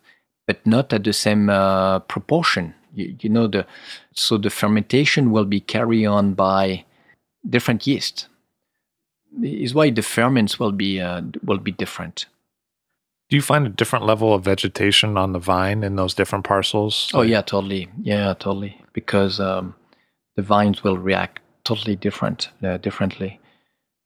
but 0.47 0.67
not 0.67 0.91
at 0.95 1.05
the 1.05 1.13
same 1.13 1.51
uh, 1.51 1.99
proportion. 1.99 2.75
You, 2.95 3.15
you, 3.21 3.29
know 3.29 3.47
the 3.47 3.67
so 4.15 4.39
the 4.39 4.49
fermentation 4.49 5.31
will 5.33 5.45
be 5.45 5.61
carried 5.61 6.07
on 6.07 6.33
by 6.33 6.87
different 7.47 7.87
yeast. 7.87 8.29
Is 9.43 9.75
why 9.75 9.91
the 9.91 10.03
ferments 10.03 10.59
will 10.59 10.73
be 10.73 10.99
uh, 10.99 11.21
will 11.45 11.59
be 11.59 11.73
different. 11.73 12.25
Do 13.29 13.37
you 13.37 13.43
find 13.43 13.67
a 13.67 13.77
different 13.81 14.07
level 14.07 14.33
of 14.33 14.45
vegetation 14.45 15.19
on 15.19 15.35
the 15.35 15.39
vine 15.39 15.85
in 15.85 15.97
those 15.97 16.15
different 16.15 16.47
parcels? 16.47 17.11
Oh 17.13 17.21
yeah, 17.21 17.43
totally. 17.43 17.89
Yeah, 18.01 18.33
totally. 18.33 18.81
Because 18.95 19.39
um, 19.39 19.75
the 20.37 20.43
vines 20.43 20.83
will 20.83 20.97
react 20.97 21.41
totally 21.65 21.97
different, 21.97 22.49
uh, 22.63 22.79
differently. 22.79 23.38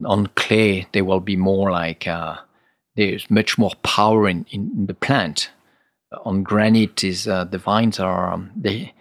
On 0.05 0.27
clay, 0.35 0.87
they 0.93 1.03
will 1.03 1.21
be 1.21 1.37
more 1.37 1.71
like 1.71 2.07
uh, 2.07 2.37
there's 2.97 3.31
much 3.31 3.59
more 3.59 3.73
power 3.83 4.29
in, 4.29 4.47
in, 4.51 4.71
in 4.77 4.87
the 4.87 4.95
plant. 4.95 5.51
On 6.25 6.43
granite 6.43 7.03
is 7.05 7.27
uh, 7.27 7.45
the 7.45 7.59
vines 7.59 7.99
are 7.99 8.33
um, 8.33 8.51
they 8.55 8.93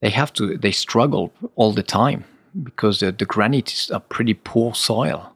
they 0.00 0.10
have 0.10 0.32
to 0.34 0.58
they 0.58 0.72
struggle 0.72 1.32
all 1.54 1.72
the 1.72 1.82
time 1.82 2.24
because 2.62 3.00
the, 3.00 3.12
the 3.12 3.24
granite 3.24 3.72
is 3.72 3.90
a 3.90 4.00
pretty 4.00 4.34
poor 4.34 4.74
soil. 4.74 5.34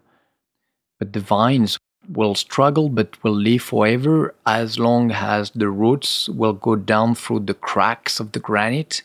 But 0.99 1.13
the 1.13 1.21
vines 1.21 1.79
will 2.09 2.35
struggle 2.35 2.89
but 2.89 3.23
will 3.23 3.35
live 3.35 3.63
forever 3.63 4.35
as 4.47 4.79
long 4.79 5.11
as 5.11 5.51
the 5.51 5.69
roots 5.69 6.29
will 6.29 6.53
go 6.53 6.77
down 6.77 7.15
through 7.15 7.41
the 7.41 7.55
cracks 7.55 8.21
of 8.21 8.33
the 8.33 8.41
granite. 8.41 9.03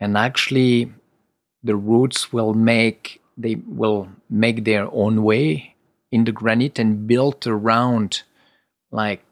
And 0.00 0.16
actually 0.16 0.92
the 1.62 1.76
roots 1.76 2.32
will 2.32 2.54
make 2.54 3.20
they 3.36 3.56
will 3.66 4.08
make 4.32 4.64
their 4.64 4.88
own 4.92 5.22
way 5.22 5.74
in 6.10 6.24
the 6.24 6.32
granite 6.32 6.78
and 6.78 7.06
built 7.06 7.46
around 7.46 8.22
like 8.90 9.22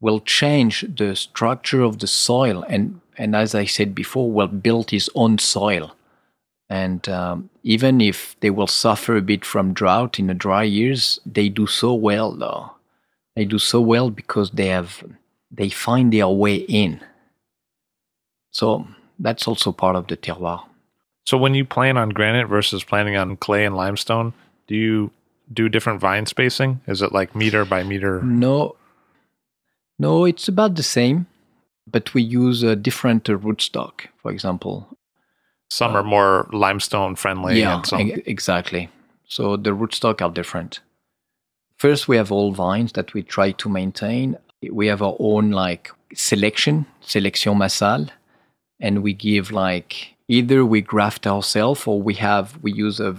will 0.00 0.20
change 0.20 0.84
the 0.96 1.16
structure 1.16 1.82
of 1.82 1.98
the 1.98 2.06
soil 2.06 2.62
and 2.68 3.00
and 3.16 3.34
as 3.34 3.54
i 3.54 3.64
said 3.64 3.94
before 3.94 4.30
will 4.30 4.46
build 4.48 4.90
his 4.90 5.10
own 5.14 5.38
soil. 5.38 5.94
And 6.70 7.08
um, 7.08 7.48
even 7.62 8.02
if 8.02 8.36
they 8.40 8.50
will 8.50 8.66
suffer 8.66 9.16
a 9.16 9.22
bit 9.22 9.42
from 9.42 9.72
drought 9.72 10.18
in 10.18 10.26
the 10.26 10.34
dry 10.34 10.64
years 10.64 11.18
they 11.24 11.48
do 11.48 11.66
so 11.66 11.94
well 11.94 12.32
though. 12.32 12.72
They 13.34 13.46
do 13.46 13.58
so 13.58 13.80
well 13.80 14.10
because 14.10 14.50
they 14.50 14.66
have 14.66 15.02
they 15.50 15.70
find 15.70 16.12
their 16.12 16.28
way 16.28 16.56
in. 16.56 17.00
So 18.50 18.86
that's 19.18 19.48
also 19.48 19.72
part 19.72 19.96
of 19.96 20.08
the 20.08 20.16
terroir 20.18 20.67
So 21.28 21.36
when 21.36 21.52
you 21.52 21.66
plan 21.66 21.98
on 21.98 22.08
granite 22.08 22.46
versus 22.46 22.84
planning 22.84 23.14
on 23.14 23.36
clay 23.36 23.66
and 23.66 23.76
limestone, 23.76 24.32
do 24.66 24.74
you 24.74 25.10
do 25.52 25.68
different 25.68 26.00
vine 26.00 26.24
spacing? 26.24 26.80
Is 26.86 27.02
it 27.02 27.12
like 27.12 27.36
meter 27.36 27.66
by 27.66 27.82
meter? 27.82 28.22
No, 28.22 28.76
no, 29.98 30.24
it's 30.24 30.48
about 30.48 30.76
the 30.76 30.82
same, 30.82 31.26
but 31.86 32.14
we 32.14 32.22
use 32.22 32.62
a 32.62 32.74
different 32.74 33.28
uh, 33.28 33.36
rootstock. 33.36 34.06
For 34.22 34.30
example, 34.30 34.88
Some 35.68 35.94
are 35.96 36.02
more 36.02 36.48
limestone 36.50 37.14
friendly 37.14 37.60
yeah, 37.60 37.76
and 37.76 37.86
some 37.86 38.00
e- 38.00 38.22
exactly. 38.24 38.88
So 39.26 39.58
the 39.58 39.76
rootstock 39.76 40.22
are 40.22 40.30
different. 40.30 40.80
First, 41.76 42.08
we 42.08 42.16
have 42.16 42.32
all 42.32 42.52
vines 42.52 42.92
that 42.92 43.12
we 43.12 43.22
try 43.22 43.52
to 43.52 43.68
maintain. 43.68 44.38
We 44.72 44.86
have 44.86 45.02
our 45.02 45.16
own 45.18 45.50
like 45.50 45.90
selection, 46.14 46.86
selection 47.02 47.58
massale, 47.58 48.08
and 48.80 49.02
we 49.02 49.12
give 49.12 49.50
like 49.50 50.14
either 50.28 50.64
we 50.64 50.82
graft 50.82 51.26
ourselves 51.26 51.86
or 51.86 52.00
we 52.00 52.14
have 52.14 52.58
we 52.62 52.70
use 52.72 53.00
a, 53.00 53.12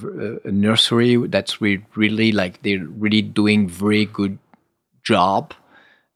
a 0.46 0.52
nursery 0.52 1.18
that's 1.28 1.60
re- 1.60 1.84
really 1.96 2.32
like 2.32 2.62
they're 2.62 2.86
really 2.86 3.22
doing 3.22 3.68
very 3.68 4.06
good 4.06 4.38
job 5.04 5.54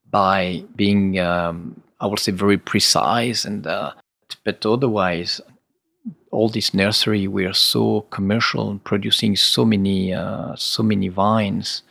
by 0.10 0.64
being 0.76 1.20
um, 1.20 1.82
I 2.00 2.06
would 2.06 2.20
say 2.20 2.32
very 2.32 2.58
precise 2.58 3.44
and 3.44 3.66
uh, 3.66 3.94
but 4.46 4.66
otherwise 4.66 5.42
all 6.32 6.50
this 6.50 6.74
nursery 6.74 7.28
we 7.28 7.46
are 7.46 7.54
so 7.54 8.02
commercial 8.12 8.70
and 8.70 8.84
producing 8.84 9.36
so 9.36 9.66
many 9.66 10.14
uh, 10.14 10.56
so 10.56 10.84
many 10.84 11.10
vines. 11.10 11.82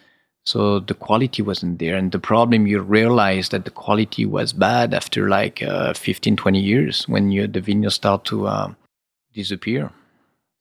So 0.44 0.80
the 0.80 0.94
quality 0.94 1.40
wasn't 1.40 1.78
there. 1.78 1.94
And 1.94 2.10
the 2.10 2.18
problem 2.18 2.66
you 2.66 2.80
realize 2.80 3.50
that 3.50 3.64
the 3.64 3.70
quality 3.70 4.26
was 4.26 4.52
bad 4.52 4.92
after 4.92 5.28
like 5.28 5.62
uh, 5.62 5.94
15 5.94 6.34
20 6.34 6.60
years 6.60 7.08
when 7.08 7.30
you, 7.30 7.46
the 7.46 7.60
vineyards 7.60 7.94
start 7.94 8.24
to 8.24 8.48
um, 8.48 8.76
disappear 9.32 9.90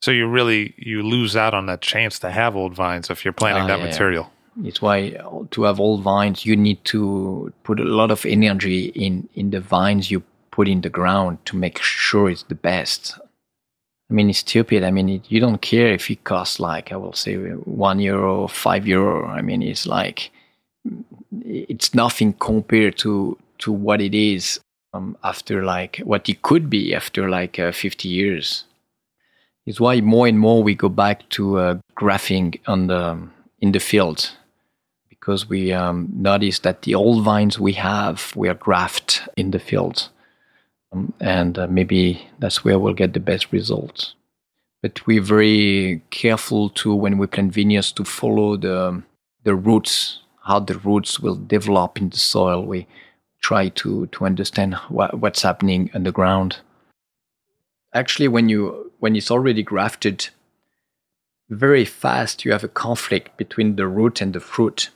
so 0.02 0.10
you 0.10 0.26
really 0.26 0.74
you 0.76 1.02
lose 1.02 1.36
out 1.36 1.54
on 1.54 1.66
that 1.66 1.80
chance 1.80 2.18
to 2.18 2.30
have 2.30 2.56
old 2.56 2.74
vines 2.74 3.08
if 3.08 3.24
you're 3.24 3.32
planting 3.32 3.64
Ah, 3.64 3.68
that 3.68 3.78
yeah, 3.78 3.86
material. 3.86 4.32
It's 4.64 4.82
why 4.82 5.16
to 5.52 5.62
have 5.62 5.80
old 5.80 6.02
vines, 6.02 6.44
you 6.44 6.56
need 6.56 6.84
to 6.86 7.52
put 7.62 7.80
a 7.80 7.84
lot 7.84 8.10
of 8.10 8.26
energy 8.26 8.86
in 8.86 9.28
in 9.34 9.50
the 9.50 9.60
vines 9.60 10.10
you 10.10 10.22
put 10.50 10.68
in 10.68 10.80
the 10.80 10.90
ground 10.90 11.38
to 11.46 11.56
make 11.56 11.78
sure 11.80 12.28
it's 12.28 12.42
the 12.42 12.56
best. 12.56 13.18
I 14.10 14.14
mean, 14.14 14.28
it's 14.28 14.40
stupid. 14.40 14.82
I 14.84 14.90
mean, 14.90 15.08
it, 15.08 15.22
you 15.30 15.40
don't 15.40 15.62
care 15.62 15.94
if 15.94 16.10
it 16.10 16.24
costs 16.24 16.60
like 16.60 16.92
I 16.92 16.96
will 16.96 17.14
say 17.14 17.36
one 17.36 17.98
euro, 18.00 18.48
five 18.48 18.86
euro. 18.86 19.26
I 19.26 19.40
mean, 19.40 19.62
it's 19.62 19.86
like 19.86 20.30
it's 21.44 21.94
nothing 21.94 22.34
compared 22.34 22.98
to 22.98 23.38
to 23.58 23.72
what 23.72 24.00
it 24.00 24.14
is 24.14 24.60
um, 24.92 25.16
after 25.22 25.64
like 25.64 25.98
what 26.04 26.28
it 26.28 26.42
could 26.42 26.68
be 26.68 26.94
after 26.94 27.28
like 27.28 27.58
uh, 27.58 27.72
50 27.72 28.08
years. 28.08 28.64
is 29.66 29.80
why 29.80 30.00
more 30.00 30.26
and 30.26 30.38
more 30.38 30.62
we 30.62 30.74
go 30.74 30.88
back 30.88 31.28
to 31.30 31.58
uh, 31.58 31.78
grafting 31.94 32.54
on 32.66 32.88
the 32.88 33.28
in 33.60 33.72
the 33.72 33.80
field 33.80 34.32
because 35.22 35.48
we 35.48 35.72
um, 35.72 36.08
noticed 36.12 36.64
that 36.64 36.82
the 36.82 36.96
old 36.96 37.22
vines 37.22 37.56
we 37.56 37.74
have 37.74 38.34
were 38.34 38.54
grafted 38.54 39.20
in 39.36 39.52
the 39.52 39.60
field, 39.60 40.08
um, 40.92 41.12
and 41.20 41.56
uh, 41.60 41.68
maybe 41.68 42.26
that's 42.40 42.64
where 42.64 42.76
we'll 42.76 42.92
get 42.92 43.12
the 43.12 43.20
best 43.20 43.52
results. 43.52 44.14
But 44.82 45.06
we're 45.06 45.22
very 45.22 46.02
careful 46.10 46.70
to 46.70 46.92
when 46.92 47.18
we 47.18 47.28
plant 47.28 47.52
vineyards 47.52 47.92
to 47.92 48.04
follow 48.04 48.56
the 48.56 49.00
the 49.44 49.54
roots, 49.54 50.22
how 50.44 50.58
the 50.58 50.78
roots 50.78 51.20
will 51.20 51.36
develop 51.36 51.98
in 51.98 52.08
the 52.08 52.18
soil. 52.18 52.66
We 52.66 52.88
try 53.42 53.68
to 53.68 54.06
to 54.06 54.24
understand 54.24 54.74
what, 54.88 55.18
what's 55.18 55.42
happening 55.42 55.90
underground. 55.94 56.58
Actually, 57.94 58.28
when 58.28 58.48
you 58.48 58.92
when 59.00 59.14
it's 59.16 59.30
already 59.30 59.62
grafted, 59.62 60.28
very 61.50 61.84
fast 61.84 62.44
you 62.44 62.52
have 62.52 62.64
a 62.64 62.68
conflict 62.68 63.36
between 63.36 63.76
the 63.76 63.86
root 63.86 64.20
and 64.20 64.32
the 64.32 64.40
fruit 64.40 64.90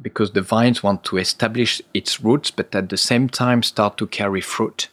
because 0.00 0.30
the 0.32 0.42
vines 0.42 0.82
want 0.82 1.02
to 1.02 1.16
establish 1.16 1.82
its 1.92 2.20
roots 2.20 2.52
but 2.52 2.72
at 2.74 2.88
the 2.88 2.96
same 2.96 3.28
time 3.28 3.62
start 3.62 3.96
to 3.98 4.06
carry 4.06 4.40
fruit. 4.40 4.88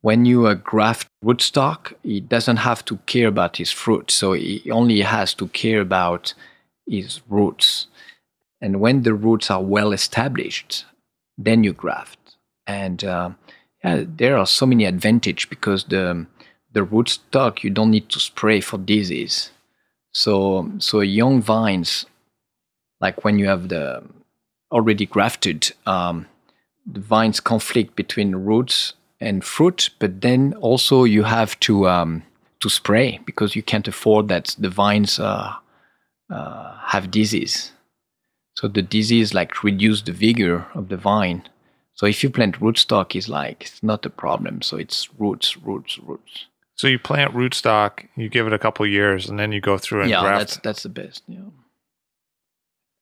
When 0.00 0.24
you 0.24 0.46
uh, 0.46 0.54
graft 0.54 1.06
rootstock 1.24 1.92
it 2.02 2.28
doesn't 2.28 2.56
have 2.56 2.84
to 2.86 2.96
care 3.06 3.28
about 3.28 3.58
his 3.58 3.70
fruit 3.70 4.10
so 4.10 4.32
he 4.32 4.68
only 4.70 5.02
has 5.02 5.34
to 5.34 5.46
care 5.48 5.80
about 5.80 6.34
his 6.88 7.20
roots. 7.28 7.86
And 8.60 8.80
when 8.80 9.02
the 9.02 9.14
roots 9.14 9.50
are 9.50 9.62
well 9.62 9.92
established 9.92 10.84
then 11.38 11.62
you 11.62 11.72
graft 11.72 12.19
and 12.70 13.04
uh, 13.04 13.30
yeah, 13.84 14.04
there 14.06 14.36
are 14.36 14.46
so 14.46 14.66
many 14.66 14.84
advantages 14.84 15.46
because 15.46 15.84
the 15.84 16.26
the 16.72 16.80
rootstock 16.80 17.62
you 17.64 17.70
don't 17.70 17.90
need 17.90 18.08
to 18.08 18.20
spray 18.20 18.60
for 18.60 18.78
disease 18.78 19.50
so 20.12 20.70
so 20.78 21.00
young 21.00 21.40
vines, 21.40 22.06
like 23.00 23.24
when 23.24 23.38
you 23.38 23.46
have 23.46 23.68
the 23.68 24.02
already 24.72 25.06
grafted, 25.06 25.72
um, 25.86 26.26
the 26.86 27.00
vines 27.00 27.40
conflict 27.40 27.96
between 27.96 28.34
roots 28.34 28.94
and 29.20 29.44
fruit, 29.44 29.90
but 29.98 30.20
then 30.20 30.54
also 30.54 31.04
you 31.04 31.24
have 31.24 31.58
to 31.60 31.88
um, 31.88 32.22
to 32.60 32.68
spray 32.68 33.20
because 33.24 33.54
you 33.54 33.62
can't 33.62 33.88
afford 33.88 34.28
that 34.28 34.56
the 34.58 34.68
vines 34.68 35.18
uh, 35.18 35.54
uh, 36.30 36.76
have 36.86 37.10
disease. 37.10 37.72
So 38.54 38.68
the 38.68 38.82
disease 38.82 39.32
like 39.32 39.62
reduce 39.62 40.02
the 40.02 40.12
vigor 40.12 40.66
of 40.74 40.88
the 40.88 40.96
vine. 40.96 41.44
So 42.00 42.06
if 42.06 42.22
you 42.22 42.30
plant 42.30 42.58
rootstock, 42.60 43.14
it's 43.14 43.28
like 43.28 43.64
it's 43.64 43.82
not 43.82 44.06
a 44.06 44.08
problem. 44.08 44.62
So 44.62 44.78
it's 44.78 45.10
roots, 45.18 45.58
roots, 45.58 45.98
roots. 45.98 46.46
So 46.74 46.86
you 46.86 46.98
plant 46.98 47.34
rootstock, 47.34 48.08
you 48.16 48.30
give 48.30 48.46
it 48.46 48.54
a 48.54 48.58
couple 48.58 48.86
years, 48.86 49.28
and 49.28 49.38
then 49.38 49.52
you 49.52 49.60
go 49.60 49.76
through 49.76 50.00
and 50.00 50.10
yeah, 50.10 50.22
graft. 50.22 50.38
that's 50.38 50.56
that's 50.62 50.82
the 50.84 50.88
best. 50.88 51.22
Yeah. 51.28 51.50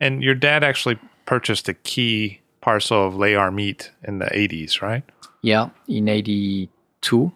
And 0.00 0.20
your 0.20 0.34
dad 0.34 0.64
actually 0.64 0.98
purchased 1.26 1.68
a 1.68 1.74
key 1.74 2.40
parcel 2.60 3.06
of 3.06 3.14
Les 3.14 3.36
Armites 3.36 3.90
in 4.02 4.18
the 4.18 4.24
80s, 4.24 4.82
right? 4.82 5.04
Yeah, 5.42 5.68
in 5.86 6.08
'82. 6.08 7.30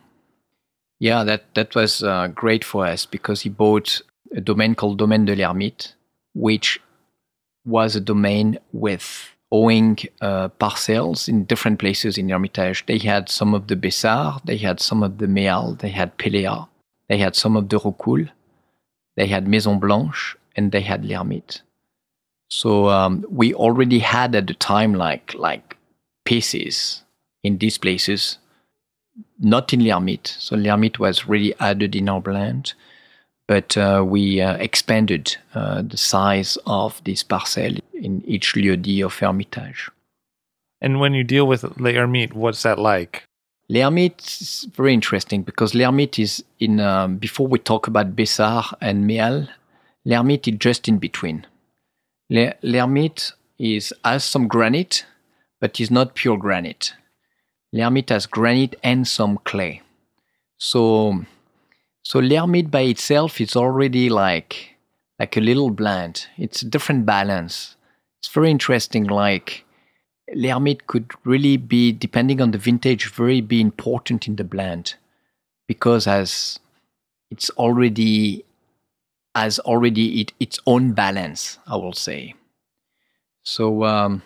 Yeah, 0.98 1.22
that 1.22 1.54
that 1.54 1.76
was 1.76 2.02
uh, 2.02 2.26
great 2.26 2.64
for 2.64 2.86
us 2.86 3.06
because 3.06 3.42
he 3.42 3.48
bought 3.48 4.02
a 4.34 4.40
domain 4.40 4.74
called 4.74 4.98
Domaine 4.98 5.26
de 5.26 5.36
l'Ermite, 5.36 5.94
which 6.34 6.80
was 7.64 7.94
a 7.94 8.00
domain 8.00 8.58
with 8.72 9.32
owing 9.53 9.98
uh, 10.22 10.48
parcels 10.48 11.28
in 11.28 11.44
different 11.44 11.78
places 11.78 12.16
in 12.16 12.30
Hermitage. 12.30 12.84
They 12.86 12.98
had 12.98 13.28
some 13.28 13.55
of 13.55 13.68
the 13.68 13.76
Bessard, 13.76 14.40
they 14.44 14.57
had 14.57 14.80
some 14.80 15.03
of 15.03 15.18
the 15.18 15.26
Méal, 15.26 15.78
they 15.78 15.90
had 15.90 16.16
Péléat, 16.16 16.66
they 17.09 17.18
had 17.18 17.36
some 17.36 17.57
of 17.57 17.68
the 17.68 17.78
Rocoule, 17.78 18.28
they 19.14 19.26
had 19.26 19.46
Maison 19.46 19.78
Blanche, 19.78 20.36
and 20.57 20.72
they 20.72 20.80
had 20.80 21.05
l'Ermite. 21.05 21.61
So 22.48 22.88
um, 22.88 23.24
we 23.30 23.55
already 23.55 23.98
had 23.98 24.34
at 24.34 24.46
the 24.46 24.55
time 24.55 24.94
like 24.94 25.34
like 25.34 25.76
pieces 26.24 27.03
in 27.42 27.59
these 27.59 27.78
places, 27.78 28.38
not 29.38 29.72
in 29.72 29.84
l'Ermite. 29.84 30.36
So 30.38 30.57
l'Ermite 30.57 30.98
was 30.98 31.28
really 31.28 31.55
added 31.61 31.94
in 31.94 32.09
our 32.09 32.20
blend, 32.20 32.74
but 33.53 33.76
uh, 33.76 34.03
we 34.03 34.40
uh, 34.40 34.55
expanded 34.55 35.36
uh, 35.55 35.82
the 35.82 35.98
size 35.98 36.57
of 36.64 37.05
this 37.05 37.22
parcel 37.22 37.74
in 37.92 38.22
each 38.26 38.57
lieu-dit 38.57 39.05
of 39.05 39.18
Hermitage. 39.18 39.90
And 40.80 41.00
when 41.00 41.12
you 41.12 41.22
deal 41.22 41.46
with 41.46 41.62
Les 41.78 42.03
what's 42.32 42.62
that 42.62 42.78
like? 42.78 43.24
L'Ermite 43.68 44.22
is 44.22 44.66
very 44.74 44.94
interesting 44.94 45.42
because 45.42 45.74
l'Ermite 45.74 46.18
is 46.18 46.42
in, 46.61 46.80
um, 46.80 47.18
before 47.18 47.46
we 47.46 47.59
talk 47.59 47.86
about 47.86 48.16
Bessard 48.16 48.64
and 48.80 49.05
Méal, 49.05 49.46
l'Ermite 50.07 50.48
is 50.48 50.57
just 50.59 50.88
in 50.88 50.96
between. 50.96 51.46
Le- 52.30 52.55
L'Ermite 52.62 53.32
is, 53.59 53.92
has 54.03 54.24
some 54.24 54.48
granite, 54.48 55.05
but 55.61 55.78
is 55.78 55.90
not 55.90 56.14
pure 56.14 56.38
granite. 56.38 56.94
L'Ermite 57.70 58.09
has 58.09 58.24
granite 58.24 58.76
and 58.82 59.07
some 59.07 59.38
clay. 59.44 59.82
So, 60.57 61.26
so 62.03 62.18
l'Ermite 62.18 62.70
by 62.70 62.82
itself 62.82 63.40
is 63.40 63.57
already 63.57 64.09
like, 64.09 64.76
like 65.18 65.36
a 65.36 65.40
little 65.40 65.70
blend. 65.70 66.26
It's 66.36 66.62
a 66.62 66.66
different 66.66 67.07
balance. 67.07 67.76
it's 68.20 68.32
very 68.32 68.50
interesting. 68.50 69.05
Like 69.05 69.64
L'Hermite 70.34 70.86
could 70.86 71.11
really 71.24 71.57
be, 71.57 71.92
depending 71.92 72.40
on 72.40 72.50
the 72.50 72.59
vintage, 72.59 73.11
very 73.11 73.40
be 73.40 73.61
important 73.61 74.26
in 74.26 74.36
the 74.36 74.44
blend 74.44 74.94
because 75.66 76.07
as 76.07 76.59
it's 77.30 77.50
already 77.50 78.44
has 79.34 79.59
already 79.61 80.20
it, 80.20 80.32
its 80.38 80.59
own 80.66 80.92
balance, 80.92 81.59
I 81.66 81.76
will 81.76 81.94
say. 81.94 82.34
So 83.42 83.84
um, 83.84 84.22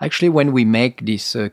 actually, 0.00 0.28
when 0.28 0.52
we 0.52 0.64
make 0.64 1.04
this 1.04 1.34
uh, 1.34 1.48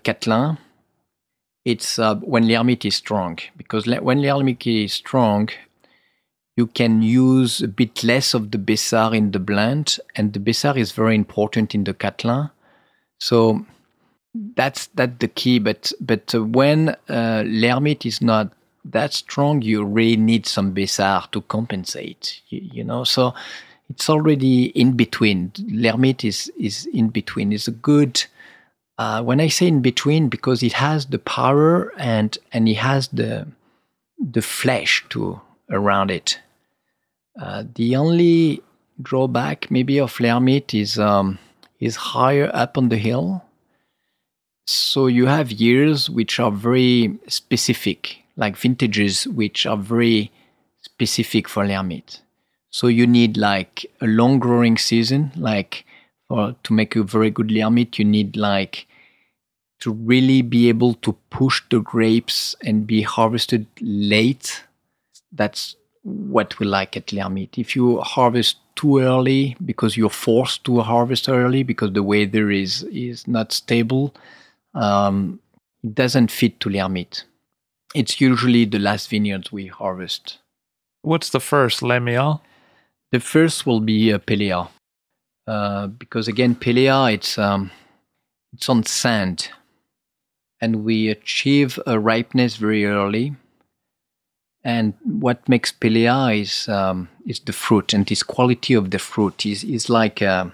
it's 1.65 1.99
uh, 1.99 2.15
when 2.15 2.47
L'Hermite 2.47 2.85
is 2.85 2.95
strong 2.95 3.37
because 3.57 3.85
le- 3.87 4.01
when 4.01 4.21
L'Hermite 4.21 4.67
is 4.67 4.93
strong, 4.93 5.49
you 6.57 6.67
can 6.67 7.01
use 7.01 7.61
a 7.61 7.67
bit 7.67 8.03
less 8.03 8.33
of 8.33 8.51
the 8.51 8.57
Bessards 8.57 9.15
in 9.15 9.31
the 9.31 9.39
blend, 9.39 9.97
and 10.15 10.33
the 10.33 10.39
Bessards 10.39 10.77
is 10.77 10.91
very 10.91 11.15
important 11.15 11.73
in 11.75 11.83
the 11.83 11.93
Cathelin. 11.93 12.49
So 13.19 13.65
that's 14.55 14.87
that's 14.87 15.17
the 15.19 15.27
key. 15.27 15.59
But 15.59 15.91
but 15.99 16.33
uh, 16.33 16.43
when 16.43 16.89
uh, 17.09 17.43
L'Hermite 17.45 18.05
is 18.05 18.21
not 18.21 18.51
that 18.83 19.13
strong, 19.13 19.61
you 19.61 19.83
really 19.83 20.17
need 20.17 20.47
some 20.47 20.73
Bessards 20.73 21.29
to 21.31 21.41
compensate. 21.41 22.41
You, 22.49 22.61
you 22.73 22.83
know, 22.83 23.03
so 23.03 23.33
it's 23.89 24.09
already 24.09 24.65
in 24.67 24.93
between. 24.93 25.51
L'Hermite 25.69 26.25
is 26.25 26.51
is 26.57 26.87
in 26.87 27.09
between. 27.09 27.53
It's 27.53 27.67
a 27.67 27.71
good. 27.71 28.23
Uh, 28.97 29.23
when 29.23 29.39
I 29.39 29.47
say 29.47 29.67
in 29.67 29.81
between, 29.81 30.29
because 30.29 30.61
it 30.61 30.73
has 30.73 31.07
the 31.07 31.19
power 31.19 31.91
and 31.97 32.37
and 32.51 32.67
it 32.69 32.77
has 32.77 33.07
the 33.07 33.47
the 34.19 34.41
flesh 34.41 35.03
to 35.09 35.41
around 35.69 36.11
it. 36.11 36.39
Uh, 37.41 37.63
the 37.75 37.95
only 37.95 38.61
drawback 39.01 39.71
maybe 39.71 39.99
of 39.99 40.19
L'Hermite 40.19 40.73
is 40.73 40.99
um, 40.99 41.39
is 41.79 41.95
higher 41.95 42.51
up 42.53 42.77
on 42.77 42.89
the 42.89 42.97
hill. 42.97 43.43
So 44.65 45.07
you 45.07 45.25
have 45.25 45.51
years 45.51 46.09
which 46.09 46.39
are 46.39 46.51
very 46.51 47.17
specific, 47.27 48.23
like 48.35 48.55
vintages 48.55 49.27
which 49.27 49.65
are 49.65 49.77
very 49.77 50.31
specific 50.81 51.49
for 51.49 51.65
L'Hermite. 51.65 52.21
So 52.69 52.87
you 52.87 53.07
need 53.07 53.37
like 53.37 53.85
a 53.99 54.07
long 54.07 54.39
growing 54.39 54.77
season, 54.77 55.31
like 55.35 55.85
for 56.31 56.55
to 56.63 56.73
make 56.73 56.95
a 56.95 57.03
very 57.03 57.29
good 57.29 57.51
L'Hermite, 57.51 57.99
you 57.99 58.05
need 58.05 58.37
like 58.37 58.87
to 59.81 59.91
really 59.91 60.41
be 60.41 60.69
able 60.69 60.93
to 60.93 61.13
push 61.29 61.61
the 61.69 61.81
grapes 61.81 62.55
and 62.63 62.87
be 62.87 63.01
harvested 63.01 63.65
late. 63.81 64.63
That's 65.33 65.75
what 66.03 66.57
we 66.59 66.65
like 66.65 66.95
at 66.95 67.11
L'Hermite. 67.11 67.57
If 67.57 67.75
you 67.75 67.99
harvest 67.99 68.57
too 68.75 68.99
early 68.99 69.57
because 69.65 69.97
you're 69.97 70.09
forced 70.09 70.63
to 70.65 70.79
harvest 70.79 71.27
early 71.27 71.63
because 71.63 71.91
the 71.93 72.03
weather 72.03 72.49
is 72.49 72.83
is 72.83 73.27
not 73.27 73.51
stable, 73.51 74.13
um, 74.73 75.39
it 75.83 75.93
doesn't 75.93 76.31
fit 76.31 76.59
to 76.61 76.69
L'Hermite. 76.69 77.25
It's 77.93 78.21
usually 78.21 78.63
the 78.63 78.79
last 78.79 79.09
vineyards 79.09 79.51
we 79.51 79.67
harvest. 79.67 80.37
What's 81.01 81.29
the 81.29 81.41
first, 81.41 81.81
Lemuel? 81.81 82.41
The 83.11 83.19
first 83.19 83.65
will 83.65 83.81
be 83.81 84.13
uh, 84.13 84.19
Péléat, 84.19 84.69
uh, 85.51 85.87
because 85.87 86.29
again, 86.29 86.55
Péléat 86.55 87.13
it's 87.13 87.37
um, 87.37 87.71
it's 88.53 88.69
on 88.69 88.83
sand, 88.83 89.49
and 90.61 90.85
we 90.85 91.09
achieve 91.09 91.77
a 91.85 91.99
ripeness 91.99 92.55
very 92.55 92.85
early. 92.85 93.35
And 94.63 94.93
what 95.03 95.49
makes 95.49 95.73
Péléat 95.73 96.39
is 96.39 96.69
um, 96.69 97.09
is 97.25 97.41
the 97.41 97.51
fruit, 97.51 97.93
and 97.93 98.05
this 98.05 98.23
quality 98.23 98.73
of 98.73 98.91
the 98.91 98.99
fruit 98.99 99.45
is 99.45 99.65
is 99.65 99.89
like 99.89 100.21
uh, 100.21 100.45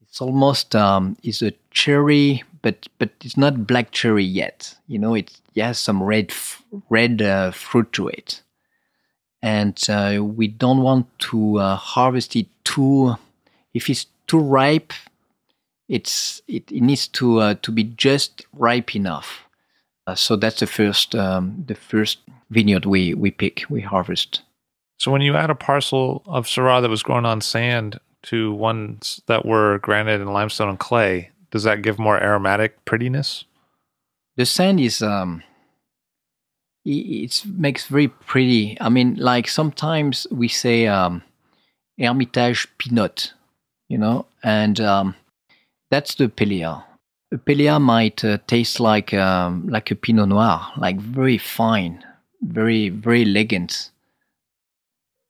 it's 0.00 0.20
almost 0.20 0.74
um, 0.74 1.16
is 1.22 1.40
a 1.40 1.52
cherry, 1.70 2.42
but 2.62 2.88
but 2.98 3.10
it's 3.24 3.36
not 3.36 3.66
black 3.66 3.92
cherry 3.92 4.24
yet. 4.24 4.74
You 4.88 4.98
know, 4.98 5.14
it, 5.14 5.30
it 5.54 5.62
has 5.62 5.78
some 5.78 6.02
red 6.02 6.32
red 6.88 7.22
uh, 7.22 7.52
fruit 7.52 7.92
to 7.92 8.08
it 8.08 8.42
and 9.42 9.78
uh, 9.88 10.22
we 10.22 10.46
don't 10.46 10.82
want 10.82 11.06
to 11.18 11.58
uh, 11.58 11.76
harvest 11.76 12.36
it 12.36 12.46
too. 12.64 13.16
If 13.74 13.88
it's 13.88 14.06
too 14.26 14.38
ripe, 14.38 14.92
it's 15.88 16.42
it, 16.48 16.70
it 16.70 16.82
needs 16.82 17.08
to 17.08 17.38
uh, 17.38 17.54
to 17.62 17.72
be 17.72 17.84
just 17.84 18.46
ripe 18.52 18.94
enough. 18.94 19.46
Uh, 20.06 20.14
so 20.14 20.36
that's 20.36 20.60
the 20.60 20.66
first 20.66 21.14
um, 21.14 21.64
the 21.66 21.74
first 21.74 22.18
vineyard 22.50 22.86
we 22.86 23.14
we 23.14 23.30
pick 23.30 23.64
we 23.68 23.80
harvest. 23.80 24.42
So 24.98 25.10
when 25.10 25.22
you 25.22 25.34
add 25.34 25.50
a 25.50 25.54
parcel 25.54 26.22
of 26.26 26.46
Syrah 26.46 26.82
that 26.82 26.90
was 26.90 27.02
grown 27.02 27.24
on 27.24 27.40
sand 27.40 27.98
to 28.24 28.52
ones 28.52 29.22
that 29.26 29.46
were 29.46 29.78
granite 29.78 30.20
and 30.20 30.32
limestone 30.32 30.68
and 30.68 30.78
clay, 30.78 31.30
does 31.50 31.62
that 31.62 31.82
give 31.82 31.98
more 31.98 32.22
aromatic 32.22 32.84
prettiness? 32.84 33.44
The 34.36 34.44
sand 34.44 34.78
is 34.78 35.00
um, 35.00 35.42
it 36.84 37.42
makes 37.46 37.86
very 37.86 38.08
pretty. 38.08 38.76
I 38.80 38.88
mean, 38.88 39.16
like 39.16 39.48
sometimes 39.48 40.26
we 40.30 40.48
say 40.48 40.86
um, 40.86 41.22
Hermitage 41.98 42.68
Pinot, 42.78 43.32
you 43.90 43.98
know, 43.98 44.24
and 44.42 44.80
um, 44.80 45.14
that's 45.90 46.14
the 46.14 46.28
Péléat. 46.28 46.84
A 47.32 47.78
might 47.78 48.24
uh, 48.24 48.38
taste 48.46 48.80
like 48.80 49.12
um, 49.12 49.68
like 49.68 49.90
a 49.90 49.94
Pinot 49.94 50.28
Noir, 50.28 50.72
like 50.78 50.98
very 50.98 51.38
fine, 51.38 52.02
very 52.40 52.88
very 52.88 53.22
elegant. 53.22 53.90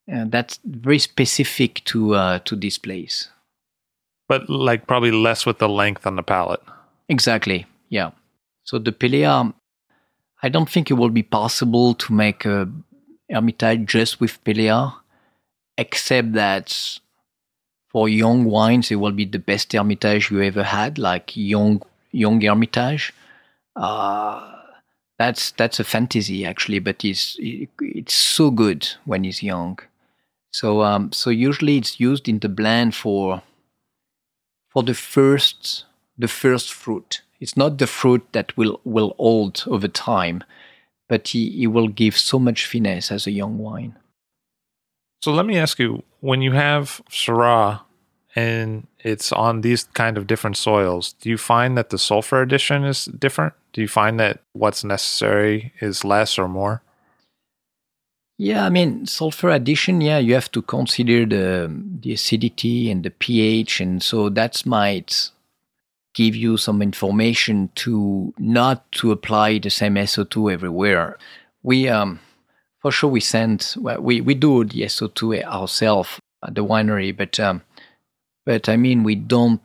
And 0.07 0.33
that's 0.33 0.59
very 0.65 0.99
specific 0.99 1.83
to 1.87 2.15
uh, 2.15 2.39
to 2.41 2.57
this 2.57 2.79
place. 2.79 3.29
But 4.29 4.49
like 4.49 4.87
probably 4.87 5.11
less 5.11 5.47
with 5.47 5.59
the 5.59 5.69
length 5.69 6.07
on 6.07 6.17
the 6.17 6.23
palate. 6.23 6.63
Exactly. 7.09 7.67
Yeah. 7.89 8.11
So 8.65 8.79
the 8.79 8.93
Péléat 8.93 9.53
I 10.43 10.49
don't 10.49 10.71
think 10.71 10.91
it 10.91 10.95
will 10.95 11.11
be 11.11 11.23
possible 11.23 11.95
to 11.95 12.13
make 12.13 12.45
a 12.45 12.69
Hermitage 13.31 13.87
just 13.87 14.21
with 14.21 14.43
Péléat, 14.45 14.95
except 15.77 16.33
that 16.33 16.99
for 17.91 18.09
young 18.09 18.45
wines, 18.45 18.91
it 18.91 18.97
will 18.97 19.13
be 19.13 19.25
the 19.25 19.39
best 19.39 19.73
Hermitage 19.73 20.31
you 20.31 20.41
ever 20.43 20.63
had, 20.63 20.99
like 20.99 21.37
young 21.37 21.83
young 22.13 22.41
Hermitage. 22.41 23.13
Uh, 23.77 24.57
that's 25.19 25.51
that's 25.53 25.81
a 25.81 25.85
fantasy 25.85 26.47
actually, 26.47 26.79
but 26.79 27.05
it's 27.05 27.37
it, 27.39 27.69
it's 27.81 28.15
so 28.15 28.51
good 28.51 28.89
when 29.05 29.25
it's 29.25 29.43
young. 29.43 29.79
So 30.53 30.83
um, 30.83 31.13
so 31.13 31.31
usually 31.31 31.77
it's 31.77 32.01
used 32.01 32.29
in 32.29 32.39
the 32.39 32.49
blend 32.49 32.95
for 32.95 33.43
for 34.69 34.83
the 34.83 34.95
first 34.95 35.85
the 36.17 36.29
first 36.29 36.73
fruit. 36.73 37.23
It's 37.41 37.57
not 37.57 37.79
the 37.79 37.87
fruit 37.87 38.25
that 38.33 38.57
will 38.57 38.81
will 38.85 39.15
hold 39.19 39.65
over 39.67 39.89
time, 39.89 40.45
but 41.09 41.29
he, 41.29 41.51
he 41.51 41.67
will 41.67 41.89
give 41.89 42.17
so 42.17 42.39
much 42.39 42.67
finesse 42.67 43.11
as 43.11 43.27
a 43.27 43.33
young 43.33 43.59
wine. 43.59 43.97
So 45.21 45.33
let 45.33 45.47
me 45.47 45.59
ask 45.59 45.79
you: 45.79 46.03
when 46.21 46.43
you 46.43 46.53
have 46.53 47.01
Syrah 47.11 47.83
and 48.35 48.87
it's 49.01 49.33
on 49.33 49.61
these 49.61 49.85
kind 49.85 50.17
of 50.17 50.27
different 50.27 50.57
soils, 50.57 51.15
do 51.15 51.29
you 51.29 51.39
find 51.39 51.77
that 51.77 51.91
the 51.91 51.99
sulfur 51.99 52.43
addition 52.43 52.85
is 52.85 53.07
different? 53.07 53.55
Do 53.73 53.81
you 53.81 53.89
find 53.89 54.19
that 54.21 54.41
what's 54.53 54.85
necessary 54.85 55.73
is 55.81 56.05
less 56.05 56.39
or 56.39 56.49
more? 56.49 56.83
Yeah, 58.39 58.65
I 58.65 58.71
mean 58.71 59.07
sulfur 59.07 59.51
addition. 59.51 60.01
Yeah, 60.01 60.19
you 60.19 60.33
have 60.35 60.51
to 60.53 60.63
consider 60.63 61.27
the 61.27 61.71
the 62.01 62.13
acidity 62.13 62.91
and 62.91 63.05
the 63.05 63.11
pH, 63.11 63.81
and 63.81 64.03
so 64.03 64.31
that 64.31 64.65
might 64.65 65.31
give 66.15 66.35
you 66.35 66.57
some 66.57 66.83
information 66.83 67.71
to 67.75 68.33
not 68.39 68.91
to 68.93 69.13
apply 69.13 69.59
the 69.59 69.71
same 69.71 69.95
SO2 69.95 70.53
everywhere. 70.53 71.19
We 71.63 71.89
um, 71.89 72.21
for 72.81 72.91
sure 72.91 73.11
we 73.11 73.21
send 73.21 73.75
we 73.77 74.21
we 74.21 74.35
do 74.35 74.65
the 74.65 74.83
SO2 74.83 75.45
ourselves 75.45 76.19
at 76.45 76.55
the 76.55 76.65
winery, 76.65 77.17
but 77.17 77.39
um, 77.39 77.63
but 78.45 78.69
I 78.69 78.77
mean 78.77 79.03
we 79.03 79.15
don't 79.15 79.61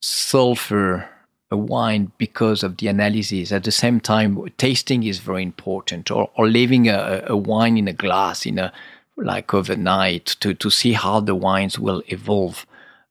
sulfur 0.00 1.08
a 1.50 1.56
wine 1.56 2.12
because 2.16 2.62
of 2.62 2.76
the 2.76 2.86
analysis. 2.86 3.50
At 3.50 3.64
the 3.64 3.72
same 3.72 4.00
time, 4.00 4.48
tasting 4.56 5.02
is 5.02 5.18
very 5.18 5.42
important, 5.42 6.10
or 6.10 6.30
or 6.36 6.48
leaving 6.48 6.88
a, 6.88 7.24
a 7.26 7.36
wine 7.36 7.76
in 7.76 7.88
a 7.88 7.92
glass 7.92 8.46
in 8.46 8.58
a 8.58 8.72
like 9.16 9.52
overnight 9.52 10.26
to 10.40 10.54
to 10.54 10.70
see 10.70 10.92
how 10.92 11.20
the 11.20 11.34
wines 11.34 11.78
will 11.78 12.02
evolve. 12.06 12.64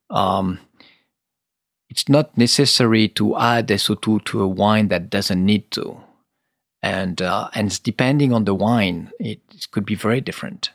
Um, 0.08 0.58
it's 1.90 2.08
not 2.08 2.36
necessary 2.38 3.08
to 3.08 3.36
add 3.36 3.68
SO2 3.68 4.24
to 4.26 4.42
a 4.42 4.48
wine 4.48 4.88
that 4.88 5.10
doesn't 5.10 5.44
need 5.44 5.70
to. 5.72 6.00
And, 6.82 7.20
uh, 7.20 7.50
and 7.54 7.82
depending 7.82 8.32
on 8.32 8.44
the 8.44 8.54
wine, 8.54 9.10
it, 9.18 9.40
could 9.70 9.84
be 9.84 9.94
very 9.94 10.20
different. 10.20 10.70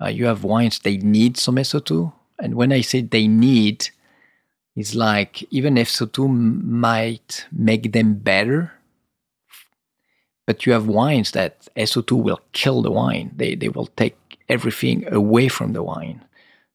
Uh, 0.00 0.08
you 0.08 0.26
have 0.26 0.44
wines, 0.44 0.78
they 0.78 0.96
need 0.96 1.36
some 1.36 1.56
SO2. 1.56 2.12
And 2.38 2.54
when 2.54 2.72
I 2.72 2.80
say 2.80 3.02
they 3.02 3.28
need, 3.28 3.90
it's 4.74 4.94
like 4.94 5.42
even 5.52 5.76
if 5.76 5.88
SO2 5.88 6.28
might 6.64 7.46
make 7.52 7.92
them 7.92 8.14
better. 8.14 8.72
But 10.46 10.64
you 10.64 10.72
have 10.72 10.86
wines 10.86 11.32
that 11.32 11.68
SO2 11.76 12.12
will 12.12 12.40
kill 12.52 12.80
the 12.82 12.90
wine. 12.90 13.32
They, 13.36 13.54
they 13.54 13.68
will 13.68 13.86
take 13.86 14.16
everything 14.48 15.06
away 15.12 15.48
from 15.48 15.74
the 15.74 15.82
wine. 15.82 16.24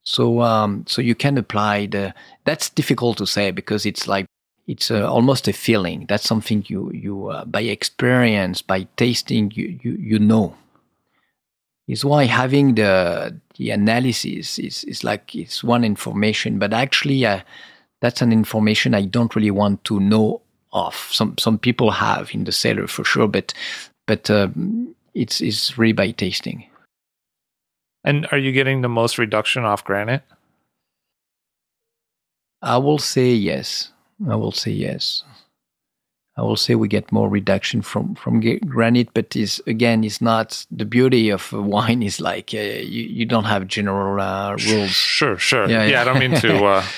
So 0.05 0.41
um, 0.41 0.85
so 0.87 1.01
you 1.01 1.15
can 1.15 1.37
apply 1.37 1.87
the. 1.87 2.13
That's 2.45 2.69
difficult 2.69 3.17
to 3.17 3.25
say 3.25 3.49
because 3.51 3.85
it's 3.87 4.07
like 4.07 4.27
it's 4.67 4.89
uh, 4.89 5.07
almost 5.09 5.47
a 5.47 5.53
feeling. 5.53 6.05
That's 6.07 6.27
something 6.27 6.65
you 6.67 6.91
you 6.91 7.27
uh, 7.27 7.45
by 7.45 7.61
experience, 7.61 8.61
by 8.61 8.87
tasting, 8.97 9.51
you 9.55 9.79
you 9.81 9.91
you 9.93 10.19
know. 10.19 10.55
Is 11.87 12.03
why 12.03 12.25
having 12.25 12.75
the 12.75 13.39
the 13.57 13.69
analysis 13.69 14.57
is 14.57 14.83
is 14.85 15.03
like 15.03 15.35
it's 15.35 15.63
one 15.63 15.83
information, 15.83 16.57
but 16.57 16.73
actually 16.73 17.25
uh, 17.25 17.41
that's 18.01 18.21
an 18.21 18.31
information 18.31 18.95
I 18.95 19.05
don't 19.05 19.35
really 19.35 19.51
want 19.51 19.83
to 19.85 19.99
know 19.99 20.41
of. 20.73 20.95
Some 21.11 21.37
some 21.37 21.59
people 21.59 21.91
have 21.91 22.33
in 22.33 22.45
the 22.45 22.51
cellar 22.51 22.87
for 22.87 23.03
sure, 23.03 23.27
but 23.27 23.53
but 24.07 24.29
um, 24.31 24.95
it's 25.13 25.41
it's 25.41 25.77
really 25.77 25.93
by 25.93 26.11
tasting. 26.11 26.65
And 28.03 28.27
are 28.31 28.37
you 28.37 28.51
getting 28.51 28.81
the 28.81 28.89
most 28.89 29.17
reduction 29.17 29.63
off 29.63 29.83
granite? 29.83 30.23
I 32.61 32.77
will 32.77 32.99
say 32.99 33.31
yes. 33.31 33.91
I 34.29 34.35
will 34.35 34.51
say 34.51 34.71
yes. 34.71 35.23
I 36.37 36.41
will 36.41 36.57
say 36.57 36.75
we 36.75 36.89
get 36.89 37.11
more 37.11 37.29
reduction 37.29 37.81
from 37.81 38.15
from 38.15 38.41
granite, 38.67 39.09
but 39.13 39.35
is 39.35 39.61
again 39.67 40.03
is 40.03 40.21
not 40.21 40.65
the 40.69 40.85
beauty 40.85 41.29
of 41.29 41.51
wine 41.53 42.03
is 42.03 42.19
like 42.19 42.53
uh, 42.53 42.57
you 42.57 43.03
you 43.03 43.25
don't 43.25 43.45
have 43.45 43.67
general 43.67 44.19
uh, 44.19 44.51
rules. 44.51 44.91
Sure, 44.91 45.37
sure. 45.37 45.69
Yeah, 45.69 45.83
yeah. 45.83 45.91
yeah 45.91 46.01
I 46.01 46.03
don't 46.03 46.19
mean 46.19 46.39
to. 46.41 46.65
Uh... 46.65 46.85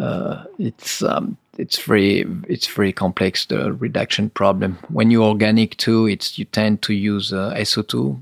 uh 0.00 0.44
it's 0.58 1.02
um, 1.02 1.36
it's 1.56 1.78
very 1.78 2.24
it's 2.48 2.66
very 2.66 2.92
complex 2.92 3.46
the 3.46 3.72
reduction 3.72 4.30
problem. 4.30 4.78
When 4.88 5.10
you 5.10 5.22
organic 5.22 5.76
too, 5.76 6.06
it's 6.06 6.38
you 6.38 6.44
tend 6.44 6.82
to 6.82 6.94
use 6.94 7.32
uh, 7.32 7.64
SO 7.64 7.82
two. 7.82 8.18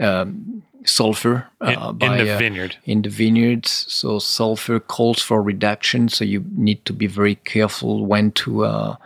Um, 0.00 0.62
sulfur 0.84 1.48
uh, 1.60 1.66
in, 1.90 1.98
by, 1.98 2.06
in 2.18 2.26
the 2.26 2.34
uh, 2.34 2.38
vineyard. 2.38 2.76
in 2.84 3.02
the 3.02 3.08
vineyards. 3.08 3.86
So 3.88 4.18
sulfur 4.18 4.80
calls 4.80 5.22
for 5.22 5.42
reduction. 5.42 6.08
So 6.08 6.24
you 6.24 6.44
need 6.54 6.84
to 6.86 6.92
be 6.92 7.06
very 7.06 7.36
careful 7.36 8.06
when 8.06 8.32
to 8.32 8.64
uh, 8.64 8.96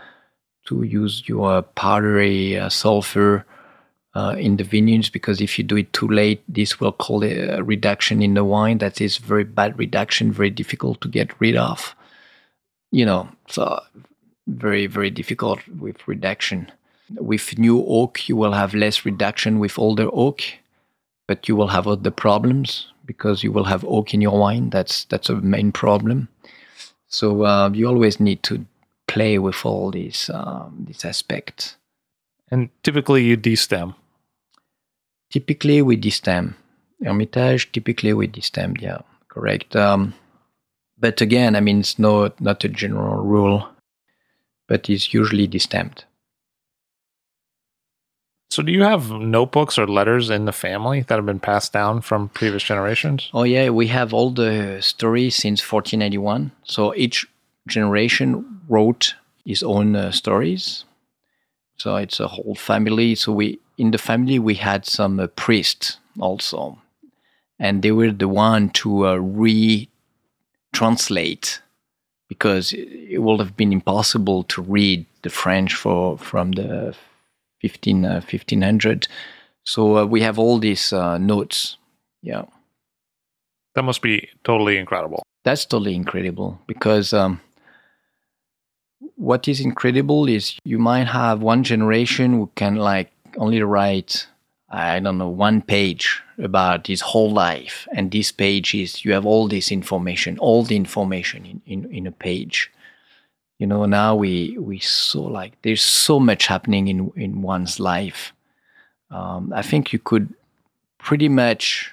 to 0.67 0.83
use 0.83 1.23
your 1.29 1.63
powdery 1.63 2.59
uh, 2.59 2.69
sulfur 2.69 3.45
uh, 4.15 4.35
in 4.39 4.57
the 4.57 4.65
vineyards 4.65 5.11
because 5.11 5.41
if 5.41 5.59
you 5.59 5.65
do 5.65 5.77
it 5.77 5.93
too 5.93 6.09
late, 6.09 6.43
this 6.49 6.81
will 6.81 6.93
call 6.93 7.23
a 7.23 7.63
reduction 7.63 8.23
in 8.23 8.35
the 8.35 8.45
wine. 8.45 8.79
That 8.79 9.01
is 9.01 9.19
very 9.19 9.45
bad 9.45 9.79
reduction, 9.79 10.33
very 10.33 10.51
difficult 10.51 11.01
to 11.03 11.09
get 11.09 11.39
rid 11.41 11.57
of. 11.57 11.95
You 12.91 13.05
know, 13.05 13.29
so 13.49 13.81
very 14.47 14.87
very 14.87 15.11
difficult 15.11 15.67
with 15.69 16.07
reduction. 16.09 16.71
With 17.11 17.57
new 17.57 17.85
oak, 17.87 18.29
you 18.29 18.35
will 18.35 18.53
have 18.53 18.75
less 18.75 19.05
reduction 19.05 19.61
with 19.61 19.79
older 19.79 20.09
oak 20.13 20.43
but 21.27 21.49
you 21.49 21.57
will 21.57 21.69
have 21.69 21.87
other 21.87 22.11
problems 22.11 22.93
because 23.05 23.43
you 23.43 23.53
will 23.53 23.65
have 23.65 23.85
oak 23.85 24.15
in 24.15 24.21
your 24.21 24.39
wine. 24.39 24.71
That's 24.71 25.05
that's 25.05 25.29
a 25.29 25.37
main 25.37 25.73
problem. 25.73 26.29
So 27.09 27.45
uh, 27.45 27.71
you 27.71 27.87
always 27.87 28.21
need 28.21 28.43
to 28.45 28.67
play 29.07 29.39
with 29.39 29.65
all 29.65 29.91
these 29.91 30.31
um, 30.33 30.85
these 30.87 31.05
aspects. 31.05 31.77
And 32.51 32.71
typically, 32.83 33.25
you 33.25 33.37
destem. 33.37 33.95
Typically, 35.31 35.83
we 35.83 35.97
destem. 35.97 36.55
Hermitage, 37.05 37.73
typically 37.73 38.13
we 38.15 38.29
destem. 38.29 38.81
Yeah, 38.81 39.01
correct. 39.29 39.77
Um, 39.77 40.15
but 40.99 41.21
again, 41.21 41.57
I 41.57 41.61
mean, 41.61 41.81
it's 41.81 41.99
not 41.99 42.41
not 42.41 42.65
a 42.65 42.69
general 42.69 43.23
rule, 43.23 43.69
but 44.69 44.89
it's 44.89 45.13
usually 45.13 45.49
destemmed. 45.49 46.05
So, 48.49 48.63
do 48.63 48.71
you 48.73 48.85
have 48.85 49.11
notebooks 49.11 49.77
or 49.79 49.87
letters 49.87 50.31
in 50.31 50.45
the 50.45 50.53
family 50.53 51.03
that 51.03 51.17
have 51.17 51.27
been 51.27 51.41
passed 51.41 51.73
down 51.73 52.01
from 52.01 52.29
previous 52.29 52.63
generations? 52.63 53.29
Oh, 53.35 53.43
yeah, 53.43 53.71
we 53.71 53.89
have 53.89 54.15
all 54.15 54.31
the 54.31 54.81
stories 54.81 55.35
since 55.35 55.61
1481. 55.61 56.53
So, 56.63 56.95
each 56.95 57.27
generation 57.67 58.61
wrote 58.69 59.15
his 59.45 59.63
own 59.63 59.97
uh, 59.97 60.13
stories. 60.13 60.85
So, 61.77 61.97
it's 61.97 62.21
a 62.21 62.29
whole 62.29 62.55
family. 62.55 63.15
So, 63.17 63.33
we 63.33 63.59
in 63.77 63.91
the 63.91 63.99
family 63.99 64.39
we 64.39 64.55
had 64.55 64.87
some 64.87 65.19
uh, 65.21 65.27
priests 65.27 65.99
also, 66.19 66.79
and 67.59 67.83
they 67.83 67.93
were 67.93 68.13
the 68.13 68.29
one 68.29 68.71
to 68.71 69.07
uh, 69.07 69.17
retranslate 70.73 71.59
because 72.29 72.73
it 72.73 73.19
would 73.19 73.41
have 73.41 73.57
been 73.57 73.73
impossible 73.73 74.45
to 74.45 74.63
read 74.63 75.05
the 75.23 75.31
French 75.31 75.75
for 75.75 76.17
from 76.19 76.53
the 76.53 76.95
15, 77.69 78.05
uh, 78.05 78.11
1500. 78.15 79.09
So 79.65 79.99
uh, 79.99 80.05
we 80.07 80.21
have 80.23 80.39
all 80.39 80.59
these 80.59 80.93
uh, 80.93 81.19
notes. 81.19 81.77
Yeah. 82.23 82.45
That 83.75 83.83
must 83.83 84.03
be 84.03 84.29
totally 84.45 84.79
incredible. 84.79 85.23
That's 85.45 85.65
totally 85.65 85.95
incredible 85.95 86.61
because 86.67 87.13
um, 87.13 87.41
what 89.17 89.49
is 89.49 89.61
incredible 89.61 90.29
is 90.29 90.59
you 90.65 90.79
might 90.79 91.09
have 91.09 91.43
one 91.43 91.63
generation 91.63 92.33
who 92.33 92.51
can 92.55 92.77
like 92.77 93.13
only 93.37 93.63
write 93.63 94.27
I 94.69 94.99
don't 94.99 95.19
know 95.19 95.29
one 95.29 95.63
page 95.63 96.23
about 96.39 96.89
his 96.89 97.01
whole 97.01 97.31
life, 97.31 97.87
and 97.95 98.11
this 98.11 98.33
page 98.33 98.75
is 98.75 99.05
you 99.05 99.13
have 99.13 99.25
all 99.25 99.47
this 99.47 99.71
information, 99.71 100.39
all 100.39 100.65
the 100.65 100.75
information 100.75 101.47
in, 101.47 101.63
in, 101.67 101.95
in 101.95 102.07
a 102.07 102.13
page 102.13 102.73
you 103.59 103.67
know 103.67 103.87
now 103.87 104.15
we 104.15 104.57
we 104.59 104.79
saw 104.79 105.23
like 105.23 105.61
there's 105.63 105.83
so 105.83 106.21
much 106.21 106.47
happening 106.47 106.89
in 106.89 107.13
in 107.17 107.43
one's 107.43 107.81
life. 107.81 108.33
Um, 109.09 109.53
i 109.55 109.63
think 109.63 109.93
you 109.93 110.01
could 110.01 110.35
pretty 110.99 111.29
much 111.29 111.93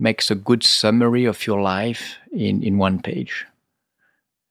make 0.00 0.28
a 0.30 0.34
good 0.34 0.64
summary 0.64 1.26
of 1.26 1.46
your 1.46 1.60
life 1.60 2.16
in 2.32 2.62
in 2.62 2.78
one 2.78 3.00
page. 3.00 3.46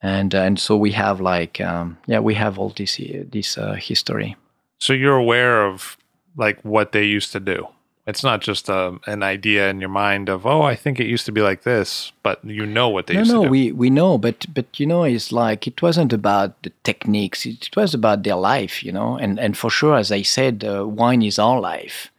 And 0.01 0.33
uh, 0.33 0.43
and 0.43 0.59
so 0.59 0.77
we 0.77 0.91
have 0.91 1.19
like 1.19 1.59
um, 1.59 1.97
yeah 2.07 2.19
we 2.19 2.35
have 2.35 2.57
all 2.57 2.69
this 2.69 3.01
this 3.31 3.57
uh, 3.57 3.73
history. 3.73 4.37
So 4.77 4.93
you're 4.93 5.17
aware 5.17 5.65
of 5.65 5.97
like 6.37 6.63
what 6.63 6.91
they 6.91 7.03
used 7.03 7.33
to 7.33 7.39
do 7.39 7.67
it's 8.09 8.23
not 8.23 8.41
just 8.41 8.69
a, 8.69 8.87
um, 8.87 9.01
an 9.05 9.21
idea 9.21 9.69
in 9.69 9.79
your 9.79 9.89
mind 9.89 10.29
of 10.29 10.45
oh, 10.45 10.63
I 10.63 10.75
think 10.75 10.99
it 10.99 11.05
used 11.05 11.25
to 11.27 11.31
be 11.31 11.41
like 11.41 11.61
this, 11.63 12.11
but 12.23 12.43
you 12.43 12.65
know 12.65 12.89
what 12.89 13.07
they 13.07 13.13
no, 13.13 13.19
used 13.19 13.31
no, 13.31 13.37
to 13.37 13.41
do. 13.43 13.45
No, 13.45 13.51
we 13.51 13.71
we 13.71 13.89
know, 13.89 14.17
but 14.17 14.45
but 14.53 14.79
you 14.79 14.85
know, 14.85 15.03
it's 15.03 15.31
like 15.31 15.67
it 15.67 15.81
wasn't 15.81 16.11
about 16.11 16.61
the 16.63 16.71
techniques; 16.83 17.45
it, 17.45 17.69
was 17.75 17.93
about 17.93 18.23
their 18.23 18.35
life, 18.35 18.83
you 18.83 18.91
know. 18.91 19.15
And 19.15 19.39
and 19.39 19.55
for 19.55 19.69
sure, 19.69 19.95
as 19.95 20.11
I 20.11 20.23
said, 20.23 20.63
uh, 20.63 20.87
wine 20.87 21.21
is 21.21 21.37
our 21.37 21.59
life. 21.59 22.11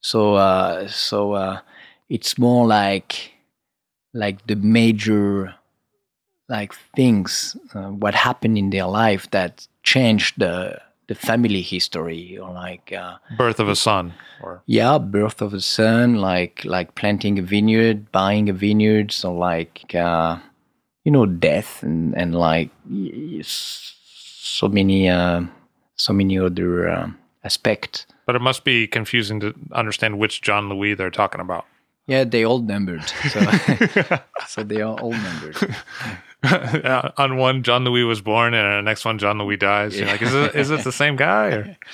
So 0.00 0.34
uh, 0.34 0.88
so 0.88 1.32
uh, 1.32 1.60
it's 2.08 2.36
more 2.38 2.66
like 2.66 3.32
like 4.12 4.46
the 4.48 4.56
major 4.56 5.54
like 6.48 6.74
things 6.94 7.56
uh, 7.74 7.90
what 7.90 8.14
happened 8.14 8.58
in 8.58 8.70
their 8.70 8.86
life 8.86 9.30
that 9.30 9.66
changed 9.82 10.38
the 10.38 10.80
the 11.08 11.14
family 11.14 11.62
history 11.62 12.36
or 12.38 12.52
like 12.52 12.92
uh, 12.92 13.16
birth 13.36 13.60
of 13.60 13.68
a 13.68 13.76
son 13.76 14.12
or 14.42 14.62
yeah 14.66 14.98
birth 14.98 15.40
of 15.40 15.54
a 15.54 15.60
son 15.60 16.16
like 16.16 16.64
like 16.64 16.94
planting 16.94 17.38
a 17.38 17.42
vineyard 17.42 18.10
buying 18.10 18.48
a 18.48 18.52
vineyard 18.52 19.12
so 19.12 19.32
like 19.32 19.94
uh, 19.94 20.36
you 21.04 21.12
know 21.12 21.26
death 21.26 21.82
and 21.82 22.16
and 22.16 22.34
like 22.34 22.70
so 23.42 24.68
many 24.68 25.08
uh, 25.08 25.42
so 25.96 26.12
many 26.12 26.38
other 26.38 26.88
uh, 26.88 27.10
aspects. 27.44 28.06
But 28.26 28.36
it 28.36 28.42
must 28.42 28.64
be 28.64 28.86
confusing 28.86 29.40
to 29.40 29.54
understand 29.72 30.18
which 30.18 30.42
Jean-Louis 30.42 30.94
they're 30.94 31.10
talking 31.10 31.40
about. 31.40 31.64
Yeah 32.06 32.24
they 32.24 32.44
all 32.44 32.60
numbered 32.60 33.02
so 33.32 33.40
so 34.46 34.62
they 34.62 34.80
are 34.80 34.98
all 35.00 35.10
numbered 35.10 35.56
on 37.18 37.36
one, 37.36 37.62
Jean-Louis 37.62 38.04
was 38.04 38.20
born, 38.20 38.54
and 38.54 38.66
on 38.66 38.84
the 38.84 38.88
next 38.88 39.04
one, 39.04 39.18
Jean-Louis 39.18 39.56
dies. 39.56 39.98
You're 39.98 40.08
like, 40.08 40.22
is 40.22 40.34
it 40.34 40.54
is 40.54 40.70
it 40.70 40.84
the 40.84 40.92
same 40.92 41.16
guy? 41.16 41.48
Or? 41.48 41.76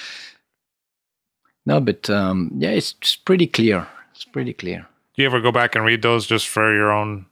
No, 1.65 1.81
but 1.81 2.11
um, 2.11 2.51
yeah, 2.57 2.71
it's, 2.71 2.97
it's 3.01 3.15
pretty 3.15 3.47
clear. 3.47 3.87
It's 4.13 4.25
pretty 4.25 4.53
clear. 4.53 4.87
Do 5.15 5.23
you 5.23 5.27
ever 5.27 5.41
go 5.41 5.53
back 5.53 5.77
and 5.77 5.85
read 5.85 6.03
those 6.03 6.27
just 6.27 6.49
for 6.49 6.75
your 6.75 6.91
own? 6.91 7.27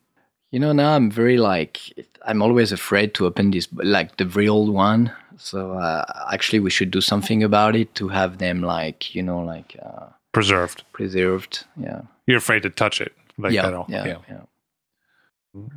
You 0.53 0.61
know, 0.61 0.73
now 0.73 0.95
I'm 0.95 1.11
very 1.11 1.37
like 1.37 1.81
I'm 2.25 2.43
always 2.43 2.73
afraid 2.73 3.15
to 3.15 3.27
open 3.27 3.51
this 3.51 3.69
like 3.73 4.19
the 4.19 4.27
real 4.27 4.73
one. 4.73 5.13
So 5.37 5.73
uh, 5.73 6.05
actually, 6.33 6.61
we 6.61 6.71
should 6.71 6.91
do 6.91 7.01
something 7.01 7.43
about 7.43 7.75
it 7.75 7.95
to 7.97 8.09
have 8.09 8.39
them 8.39 8.63
like 8.63 9.15
you 9.15 9.23
know 9.23 9.41
like 9.41 9.77
uh, 9.83 10.07
preserved. 10.33 10.85
Preserved, 10.93 11.65
yeah. 11.77 12.03
You're 12.27 12.39
afraid 12.39 12.63
to 12.63 12.71
touch 12.71 13.01
it 13.01 13.13
like 13.39 13.53
yeah, 13.53 13.71
that. 13.71 13.89
Yeah, 13.89 14.07
yeah. 14.07 14.19
yeah. 14.29 14.41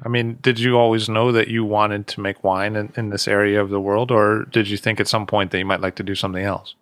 I 0.06 0.08
mean, 0.08 0.38
did 0.42 0.60
you 0.60 0.78
always 0.78 1.10
know 1.10 1.32
that 1.32 1.48
you 1.48 1.66
wanted 1.66 2.06
to 2.08 2.22
make 2.22 2.44
wine 2.44 2.76
in, 2.76 2.94
in, 2.96 3.10
this 3.10 3.28
area 3.28 3.60
of 3.60 3.70
the 3.70 3.80
world, 3.80 4.12
or 4.12 4.46
did 4.46 4.68
you 4.68 4.78
think 4.78 5.00
at 5.00 5.08
some 5.08 5.26
point 5.26 5.50
that 5.52 5.58
you 5.58 5.66
might 5.66 5.82
like 5.82 5.96
to 5.96 6.04
do 6.04 6.14
something 6.14 6.44
else? 6.44 6.76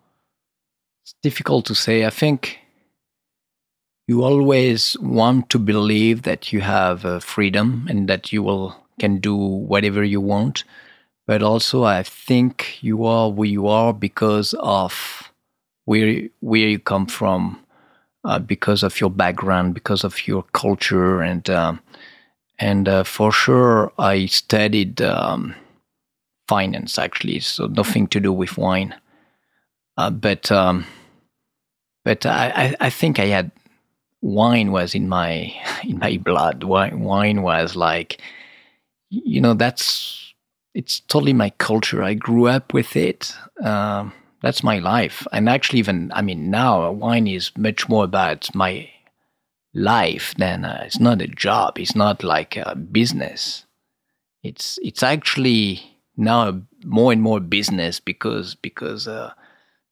It's 1.04 1.14
difficult 1.22 1.64
to 1.66 1.74
say. 1.74 2.04
I 2.04 2.10
think 2.10 2.58
you 4.06 4.22
always 4.22 4.96
want 5.00 5.48
to 5.50 5.58
believe 5.58 6.22
that 6.22 6.52
you 6.52 6.60
have 6.60 7.06
uh, 7.06 7.20
freedom 7.20 7.86
and 7.88 8.08
that 8.08 8.30
you 8.32 8.42
will 8.42 8.76
can 9.00 9.18
do 9.18 9.34
whatever 9.34 10.04
you 10.04 10.20
want, 10.20 10.64
but 11.26 11.42
also 11.42 11.84
I 11.84 12.02
think 12.02 12.82
you 12.82 13.06
are 13.06 13.30
where 13.30 13.48
you 13.48 13.68
are 13.68 13.94
because 13.94 14.54
of 14.58 15.32
where 15.86 16.28
where 16.40 16.68
you 16.68 16.78
come 16.78 17.06
from, 17.06 17.58
uh, 18.24 18.38
because 18.38 18.82
of 18.82 19.00
your 19.00 19.10
background, 19.10 19.72
because 19.72 20.04
of 20.04 20.28
your 20.28 20.42
culture, 20.52 21.22
and. 21.22 21.48
Um, 21.48 21.80
and 22.58 22.88
uh, 22.88 23.04
for 23.04 23.32
sure 23.32 23.92
I 23.98 24.26
studied 24.26 25.00
um, 25.02 25.54
finance 26.48 26.98
actually, 26.98 27.40
so 27.40 27.66
nothing 27.66 28.06
to 28.08 28.20
do 28.20 28.32
with 28.32 28.58
wine. 28.58 28.94
Uh, 29.96 30.10
but 30.10 30.50
um, 30.50 30.86
but 32.04 32.26
I, 32.26 32.74
I 32.80 32.90
think 32.90 33.18
I 33.18 33.26
had 33.26 33.50
wine 34.20 34.72
was 34.72 34.94
in 34.94 35.08
my 35.08 35.54
in 35.84 35.98
my 35.98 36.16
blood. 36.18 36.64
Wine, 36.64 37.00
wine 37.00 37.42
was 37.42 37.76
like, 37.76 38.20
you 39.10 39.40
know, 39.40 39.54
that's 39.54 40.34
it's 40.74 41.00
totally 41.00 41.32
my 41.34 41.50
culture. 41.50 42.02
I 42.02 42.14
grew 42.14 42.46
up 42.46 42.72
with 42.72 42.96
it. 42.96 43.34
Um, 43.62 44.12
that's 44.42 44.64
my 44.64 44.78
life. 44.78 45.26
And 45.32 45.48
actually, 45.48 45.78
even 45.80 46.10
I 46.14 46.22
mean, 46.22 46.50
now 46.50 46.90
wine 46.90 47.26
is 47.26 47.52
much 47.56 47.88
more 47.88 48.04
about 48.04 48.52
my 48.54 48.88
life 49.74 50.34
then 50.36 50.64
uh, 50.64 50.82
it's 50.84 51.00
not 51.00 51.22
a 51.22 51.26
job. 51.26 51.78
It's 51.78 51.96
not 51.96 52.22
like 52.22 52.56
a 52.56 52.74
business. 52.74 53.66
It's 54.42 54.78
it's 54.82 55.02
actually 55.02 55.98
now 56.16 56.62
more 56.84 57.12
and 57.12 57.22
more 57.22 57.40
business 57.40 58.00
because 58.00 58.54
because 58.54 59.08
uh, 59.08 59.32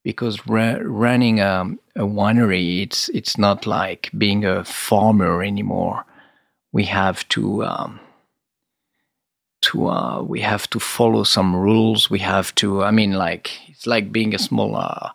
because 0.04 0.46
ra- 0.46 0.78
running 0.82 1.40
a, 1.40 1.64
a, 1.96 2.02
winery 2.02 2.82
it's 2.82 3.08
it's 3.10 3.38
not 3.38 3.66
like 3.66 4.10
being 4.16 4.44
a 4.44 4.64
farmer 4.64 5.42
anymore. 5.42 6.04
We 6.72 6.84
have 6.84 7.26
to 7.30 7.64
um, 7.64 8.00
to 9.62 9.88
uh, 9.88 10.22
we 10.22 10.40
have 10.40 10.68
to 10.70 10.80
follow 10.80 11.24
some 11.24 11.54
rules. 11.54 12.10
We 12.10 12.18
have 12.20 12.54
to. 12.56 12.82
I 12.82 12.90
mean, 12.90 13.12
like 13.12 13.50
it's 13.68 13.86
like 13.86 14.12
being 14.12 14.34
a 14.34 14.38
small 14.38 14.76
uh, 14.76 15.10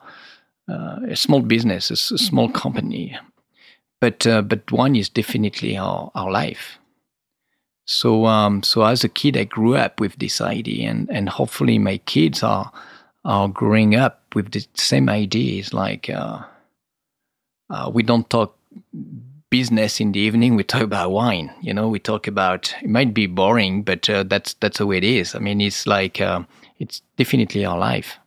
uh, 0.70 1.00
a 1.10 1.16
small 1.16 1.42
business, 1.42 1.90
a, 1.90 2.16
a 2.16 2.18
small 2.18 2.50
company. 2.50 3.18
But 4.06 4.28
uh, 4.28 4.44
but 4.44 4.72
wine 4.72 4.96
is 4.96 5.10
definitely 5.10 5.78
our 5.78 6.12
our 6.14 6.30
life. 6.30 6.78
So 7.86 8.28
um, 8.28 8.62
so 8.62 8.84
as 8.84 9.04
a 9.04 9.10
kid, 9.10 9.36
I 9.36 9.46
grew 9.46 9.76
up 9.76 10.00
with 10.00 10.20
this 10.20 10.42
idea, 10.42 10.92
and 10.92 11.10
and 11.10 11.28
hopefully 11.28 11.80
my 11.80 11.98
kids 11.98 12.44
are 12.44 12.72
are 13.24 13.50
growing 13.50 13.96
up 13.96 14.22
with 14.36 14.52
the 14.52 14.64
same 14.76 15.10
ideas. 15.10 15.74
Like 15.74 16.08
uh, 16.08 16.44
uh, 17.72 17.90
we 17.92 18.04
don't 18.04 18.30
talk 18.30 18.56
business 19.50 20.00
in 20.00 20.12
the 20.12 20.20
evening; 20.20 20.56
we 20.56 20.64
talk 20.64 20.84
about 20.84 21.10
wine. 21.10 21.50
You 21.62 21.74
know, 21.74 21.90
we 21.90 21.98
talk 21.98 22.28
about. 22.28 22.76
It 22.84 22.90
might 22.92 23.12
be 23.12 23.26
boring, 23.26 23.82
but 23.82 24.08
uh, 24.08 24.22
that's 24.22 24.54
that's 24.62 24.78
the 24.78 24.86
way 24.86 24.98
it 24.98 25.04
is. 25.04 25.34
I 25.34 25.40
mean, 25.40 25.62
it's 25.62 25.88
like 25.88 26.22
uh, 26.22 26.44
it's 26.78 27.02
definitely 27.18 27.66
our 27.66 27.80
life. 27.80 28.20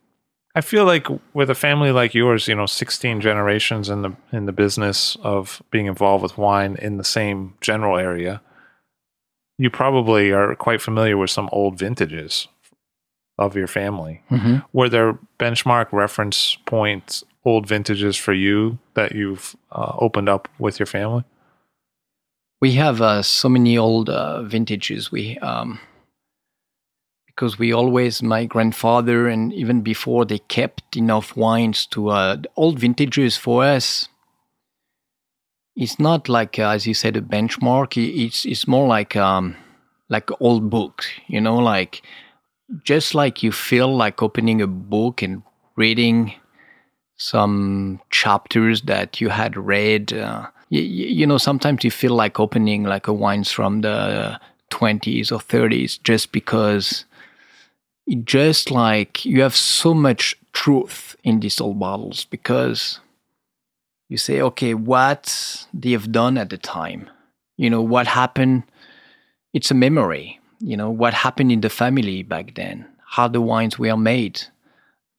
I 0.58 0.60
feel 0.60 0.84
like 0.84 1.06
with 1.34 1.50
a 1.50 1.54
family 1.54 1.92
like 1.92 2.14
yours, 2.14 2.48
you 2.48 2.54
know, 2.54 2.66
16 2.66 3.20
generations 3.20 3.88
in 3.88 4.02
the 4.02 4.12
in 4.32 4.46
the 4.46 4.52
business 4.52 5.16
of 5.22 5.62
being 5.70 5.86
involved 5.86 6.22
with 6.22 6.36
wine 6.36 6.76
in 6.82 6.96
the 6.96 7.04
same 7.04 7.54
general 7.60 7.96
area 7.96 8.42
you 9.58 9.70
probably 9.70 10.30
are 10.30 10.54
quite 10.54 10.80
familiar 10.80 11.16
with 11.16 11.30
some 11.30 11.48
old 11.52 11.78
vintages 11.78 12.48
of 13.38 13.56
your 13.56 13.66
family. 13.66 14.22
Mm-hmm. 14.30 14.58
Were 14.72 14.88
there 14.88 15.18
benchmark 15.38 15.92
reference 15.92 16.56
points, 16.64 17.24
old 17.44 17.66
vintages 17.66 18.16
for 18.16 18.32
you 18.32 18.78
that 18.94 19.12
you've 19.12 19.56
uh, 19.72 19.94
opened 19.98 20.28
up 20.28 20.48
with 20.58 20.78
your 20.78 20.86
family? 20.86 21.24
We 22.60 22.72
have 22.72 23.00
uh, 23.00 23.22
so 23.22 23.48
many 23.48 23.76
old 23.76 24.08
uh, 24.08 24.42
vintages. 24.42 25.12
We 25.12 25.38
um, 25.38 25.78
because 27.38 27.56
we 27.56 27.72
always, 27.72 28.20
my 28.20 28.44
grandfather 28.46 29.28
and 29.28 29.52
even 29.52 29.80
before, 29.80 30.24
they 30.24 30.40
kept 30.40 30.96
enough 30.96 31.36
wines 31.36 31.86
to 31.86 32.08
uh, 32.08 32.36
old 32.56 32.80
vintages 32.80 33.36
for 33.36 33.62
us. 33.62 34.08
It's 35.76 36.00
not 36.00 36.28
like 36.28 36.58
uh, 36.58 36.70
as 36.70 36.84
you 36.84 36.94
said 36.94 37.16
a 37.16 37.20
benchmark. 37.20 37.96
It's 37.96 38.44
it's 38.44 38.66
more 38.66 38.88
like 38.88 39.14
um 39.14 39.56
like 40.08 40.28
old 40.40 40.68
books 40.68 41.06
you 41.28 41.40
know 41.40 41.56
like 41.58 42.02
just 42.82 43.14
like 43.14 43.42
you 43.42 43.52
feel 43.52 43.94
like 43.94 44.22
opening 44.22 44.60
a 44.60 44.66
book 44.66 45.22
and 45.22 45.42
reading 45.76 46.34
some 47.16 48.00
chapters 48.10 48.82
that 48.82 49.20
you 49.20 49.28
had 49.28 49.56
read 49.56 50.12
uh, 50.12 50.46
you, 50.70 50.80
you 50.80 51.26
know 51.26 51.38
sometimes 51.38 51.84
you 51.84 51.90
feel 51.90 52.14
like 52.14 52.40
opening 52.40 52.82
like 52.84 53.06
a 53.06 53.12
wines 53.12 53.52
from 53.52 53.82
the 53.82 54.40
20s 54.70 55.30
or 55.30 55.38
30s 55.38 56.02
just 56.02 56.32
because 56.32 57.04
just 58.24 58.70
like 58.70 59.24
you 59.24 59.42
have 59.42 59.56
so 59.56 59.94
much 59.94 60.36
truth 60.52 61.16
in 61.24 61.40
these 61.40 61.60
old 61.60 61.78
bottles 61.78 62.24
because 62.24 63.00
you 64.08 64.16
say, 64.16 64.40
okay, 64.40 64.74
what 64.74 65.66
they 65.74 65.92
have 65.92 66.10
done 66.10 66.38
at 66.38 66.50
the 66.50 66.58
time, 66.58 67.08
you 67.56 67.68
know, 67.68 67.82
what 67.82 68.06
happened. 68.06 68.64
It's 69.52 69.70
a 69.70 69.74
memory, 69.74 70.40
you 70.60 70.76
know, 70.76 70.90
what 70.90 71.14
happened 71.14 71.52
in 71.52 71.60
the 71.60 71.70
family 71.70 72.22
back 72.22 72.54
then, 72.54 72.86
how 73.06 73.28
the 73.28 73.40
wines 73.40 73.78
were 73.78 73.96
made, 73.96 74.42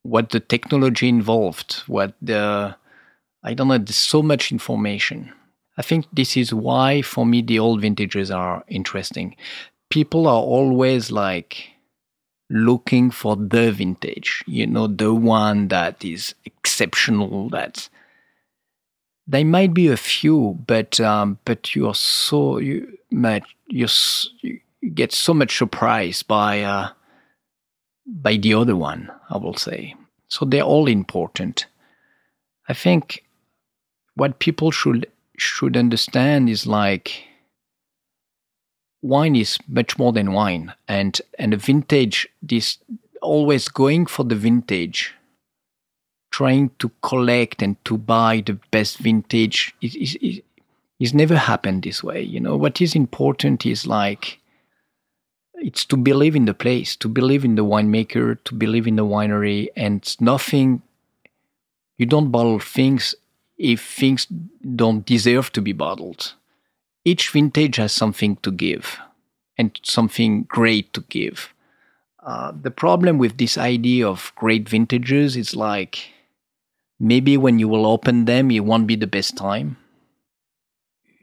what 0.04 0.30
the 0.30 0.40
technology 0.40 1.10
involved, 1.10 1.84
what 1.88 2.14
the, 2.22 2.76
I 3.44 3.54
don't 3.54 3.68
know, 3.68 3.78
there's 3.78 3.96
so 3.96 4.22
much 4.22 4.52
information. 4.52 5.32
I 5.78 5.82
think 5.82 6.06
this 6.12 6.36
is 6.36 6.54
why, 6.54 7.02
for 7.02 7.26
me, 7.26 7.42
the 7.42 7.60
old 7.60 7.82
vintages 7.82 8.32
are 8.32 8.64
interesting. 8.68 9.36
People 9.90 10.28
are 10.28 10.42
always 10.42 11.12
like 11.12 11.70
looking 12.50 13.12
for 13.12 13.36
the 13.36 13.72
vintage, 13.72 14.43
you 14.47 14.66
know, 14.66 14.88
the 14.88 15.14
one 15.14 15.68
that 15.68 16.04
is 16.04 16.34
exceptional, 16.45 17.50
that's 17.50 17.89
there 19.28 19.45
might 19.45 19.76
be 19.76 19.88
a 19.88 19.97
few, 19.97 20.58
but 20.66 21.00
um, 21.00 21.38
but 21.45 21.76
you're 21.76 21.93
so 21.93 22.58
you 22.58 22.97
you 23.12 23.88
you 24.41 24.60
get 24.93 25.12
so 25.12 25.34
much 25.36 25.56
surprised 25.56 26.28
by 26.28 26.64
uh, 26.64 26.89
by 28.08 28.38
the 28.38 28.56
other 28.56 28.76
one. 28.76 29.12
I 29.30 29.38
will 29.38 29.54
say 29.54 29.93
so. 30.30 30.45
They're 30.45 30.64
all 30.64 30.88
important. 30.88 31.68
I 32.68 32.74
think 32.74 33.24
what 34.16 34.39
people 34.39 34.72
should 34.72 35.06
should 35.38 35.78
understand 35.78 36.50
is 36.50 36.66
like 36.66 37.28
wine 39.02 39.36
is 39.36 39.58
much 39.68 39.97
more 39.97 40.12
than 40.12 40.34
wine, 40.34 40.74
and 40.88 41.20
and 41.38 41.54
the 41.54 41.58
vintage. 41.58 42.28
This 42.41 42.78
always 43.22 43.68
going 43.68 44.06
for 44.06 44.24
the 44.24 44.36
vintage 44.36 45.14
trying 46.32 46.70
to 46.80 46.91
collect 47.02 47.62
and 47.62 47.84
to 47.86 47.97
buy 47.97 48.43
the 48.45 48.54
best 48.72 48.97
vintage 48.97 49.74
is, 49.82 49.95
is, 49.95 50.16
is, 50.22 50.41
is 51.00 51.14
never 51.14 51.36
happened 51.36 51.84
this 51.84 52.04
way. 52.04 52.22
You 52.22 52.39
know, 52.39 52.56
what 52.56 52.82
is 52.82 52.95
important 52.95 53.66
is 53.66 53.88
like, 53.88 54.39
it's 55.56 55.84
to 55.86 55.97
believe 55.97 56.36
in 56.36 56.45
the 56.45 56.54
place, 56.54 56.95
to 56.97 57.10
believe 57.10 57.43
in 57.43 57.56
the 57.56 57.66
winemaker, 57.66 58.38
to 58.45 58.56
believe 58.56 58.88
in 58.88 58.95
the 58.95 59.06
winery, 59.06 59.68
and 59.76 60.16
nothing, 60.22 60.82
you 61.97 62.06
don't 62.06 62.32
bottle 62.32 62.60
things 62.60 63.16
if 63.58 63.84
things 63.84 64.28
don't 64.76 65.06
deserve 65.06 65.52
to 65.52 65.62
be 65.62 65.74
bottled. 65.74 66.34
Each 67.10 67.32
vintage 67.32 67.78
has 67.78 67.91
something 67.91 68.36
to 68.43 68.51
give 68.51 68.99
and 69.57 69.80
something 69.84 70.43
great 70.43 70.93
to 70.93 71.01
give. 71.10 71.53
Uh, 72.22 72.51
the 72.62 72.70
problem 72.70 73.18
with 73.18 73.38
this 73.38 73.57
idea 73.57 74.07
of 74.07 74.32
great 74.36 74.70
vintages 74.70 75.36
is 75.36 75.55
like 75.55 76.14
maybe 76.99 77.36
when 77.36 77.57
you 77.57 77.68
will 77.68 77.88
open 77.88 78.26
them, 78.26 78.51
it 78.51 78.60
won't 78.60 78.86
be 78.86 78.95
the 78.95 79.07
best 79.07 79.36
time. 79.36 79.78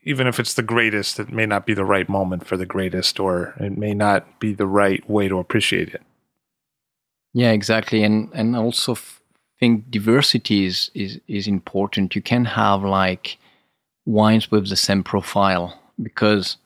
Even 0.02 0.26
if 0.26 0.40
it's 0.40 0.54
the 0.54 0.70
greatest, 0.74 1.20
it 1.20 1.30
may 1.30 1.46
not 1.46 1.66
be 1.66 1.74
the 1.74 1.84
right 1.84 2.08
moment 2.08 2.46
for 2.46 2.56
the 2.56 2.66
greatest, 2.66 3.20
or 3.20 3.54
it 3.60 3.78
may 3.78 3.94
not 3.94 4.40
be 4.40 4.54
the 4.54 4.66
right 4.66 5.08
way 5.08 5.28
to 5.28 5.38
appreciate 5.38 5.94
it. 5.94 6.02
Yeah, 7.32 7.52
exactly, 7.52 8.02
and 8.02 8.30
and 8.32 8.56
also 8.56 8.92
f- 8.92 9.20
think 9.60 9.90
diversity 9.90 10.64
is, 10.64 10.90
is 10.94 11.20
is 11.28 11.46
important. 11.46 12.16
You 12.16 12.22
can 12.22 12.44
have 12.44 12.82
like 12.82 13.38
wines 14.06 14.50
with 14.50 14.68
the 14.68 14.76
same 14.76 15.02
profile 15.02 15.78
because 16.00 16.56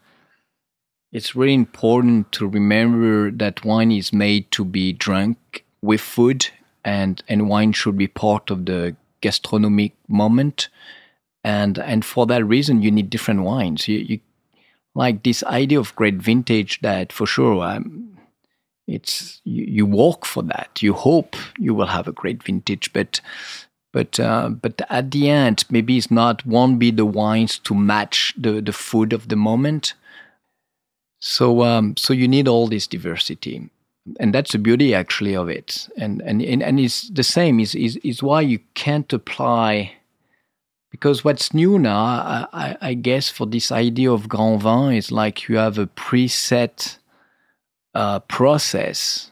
it's 1.11 1.35
really 1.35 1.55
important 1.55 2.31
to 2.33 2.47
remember 2.47 3.31
that 3.33 3.65
wine 3.65 3.91
is 3.91 4.13
made 4.13 4.51
to 4.53 4.65
be 4.65 4.93
drunk 4.93 5.65
with 5.83 6.01
food 6.01 6.47
and 6.85 7.23
and 7.29 7.49
wine 7.49 7.73
should 7.73 7.97
be 7.97 8.07
part 8.07 8.51
of 8.51 8.67
the 8.67 8.97
gastronomic 9.21 9.93
moment. 10.09 10.69
And 11.43 11.79
and 11.79 12.05
for 12.05 12.27
that 12.27 12.45
reason 12.45 12.83
you 12.83 12.91
need 12.91 13.11
different 13.11 13.43
wines. 13.43 13.89
You, 13.89 13.99
you 13.99 14.21
like 14.95 15.23
this 15.23 15.43
idea 15.45 15.81
of 15.81 15.97
great 15.97 16.17
vintage 16.17 16.81
that 16.81 17.13
for 17.13 17.27
sure 17.27 17.65
um, 17.65 18.19
it's 18.87 19.41
you, 19.45 19.65
you 19.65 19.87
walk 19.87 20.27
for 20.27 20.43
that. 20.45 20.83
You 20.83 20.93
hope 20.93 21.37
you 21.59 21.75
will 21.75 21.87
have 21.87 22.07
a 22.07 22.13
great 22.13 22.43
vintage 22.43 22.93
but 22.93 23.21
but 23.93 24.21
uh, 24.21 24.49
but 24.49 24.81
at 24.91 25.11
the 25.11 25.29
end 25.29 25.65
maybe 25.71 25.97
it's 25.97 26.11
not 26.11 26.45
won't 26.47 26.79
be 26.79 26.91
the 26.91 27.07
wines 27.07 27.59
to 27.61 27.75
match 27.75 28.35
the 28.37 28.61
the 28.61 28.73
food 28.73 29.13
of 29.13 29.29
the 29.29 29.37
moment. 29.37 29.95
So 31.21 31.63
um, 31.63 31.97
so 31.97 32.13
you 32.13 32.29
need 32.29 32.49
all 32.49 32.69
this 32.69 32.87
diversity. 32.87 33.71
And 34.19 34.35
that's 34.35 34.53
the 34.53 34.59
beauty 34.59 34.95
actually 34.95 35.37
of 35.37 35.49
it. 35.49 35.89
And 35.97 36.23
and 36.23 36.43
and, 36.43 36.63
and 36.63 36.81
it's 36.81 37.11
the 37.11 37.23
same 37.23 37.61
is, 37.61 37.75
is 37.75 37.97
is 37.99 38.23
why 38.23 38.41
you 38.41 38.61
can't 38.75 39.13
apply 39.13 39.93
Because 40.91 41.25
what's 41.25 41.55
new 41.55 41.79
now, 41.79 42.49
I, 42.53 42.77
I, 42.81 42.95
guess, 42.95 43.29
for 43.29 43.47
this 43.47 43.71
idea 43.71 44.11
of 44.11 44.29
Grand 44.29 44.63
Vin 44.63 44.93
is 44.93 45.13
like 45.13 45.49
you 45.49 45.57
have 45.57 45.79
a 45.79 45.87
preset 45.87 46.99
uh, 47.95 48.19
process 48.21 49.31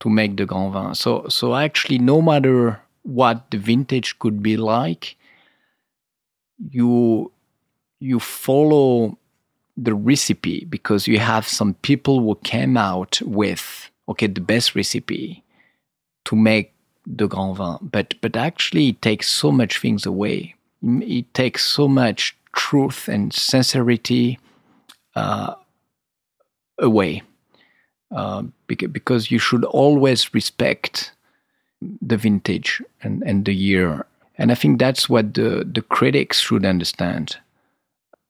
to 0.00 0.10
make 0.10 0.36
the 0.36 0.46
Grand 0.46 0.72
Vin. 0.72 0.94
So, 0.94 1.28
so 1.28 1.54
actually, 1.54 1.98
no 1.98 2.20
matter 2.20 2.80
what 3.06 3.50
the 3.50 3.58
vintage 3.58 4.18
could 4.18 4.42
be 4.42 4.56
like, 4.56 5.16
you 6.70 7.30
you 8.00 8.18
follow 8.20 9.16
the 9.76 9.94
recipe 9.94 10.64
because 10.68 11.06
you 11.06 11.18
have 11.18 11.46
some 11.46 11.74
people 11.74 12.20
who 12.20 12.34
came 12.42 12.76
out 12.76 13.20
with 13.22 13.90
okay 14.08 14.26
the 14.26 14.40
best 14.40 14.74
recipe 14.74 15.44
to 16.24 16.34
make 16.34 16.72
the 17.06 17.28
grand 17.28 17.56
vin. 17.56 17.76
But 17.80 18.14
but 18.20 18.36
actually 18.36 18.88
it 18.88 19.02
takes 19.02 19.28
so 19.28 19.52
much 19.52 19.80
things 19.80 20.04
away. 20.04 20.54
It 20.82 21.32
takes 21.32 21.64
so 21.64 21.88
much 21.88 22.36
truth 22.54 23.08
and 23.08 23.32
sincerity 23.32 24.38
uh, 25.14 25.54
away. 26.78 27.22
Uh, 28.14 28.44
because 28.68 29.32
you 29.32 29.38
should 29.38 29.64
always 29.64 30.32
respect 30.32 31.12
the 31.80 32.16
vintage 32.16 32.82
and, 33.02 33.22
and 33.24 33.44
the 33.44 33.54
year 33.54 34.06
and 34.38 34.50
i 34.50 34.54
think 34.54 34.78
that's 34.78 35.08
what 35.08 35.34
the, 35.34 35.68
the 35.70 35.82
critics 35.82 36.40
should 36.40 36.64
understand 36.64 37.36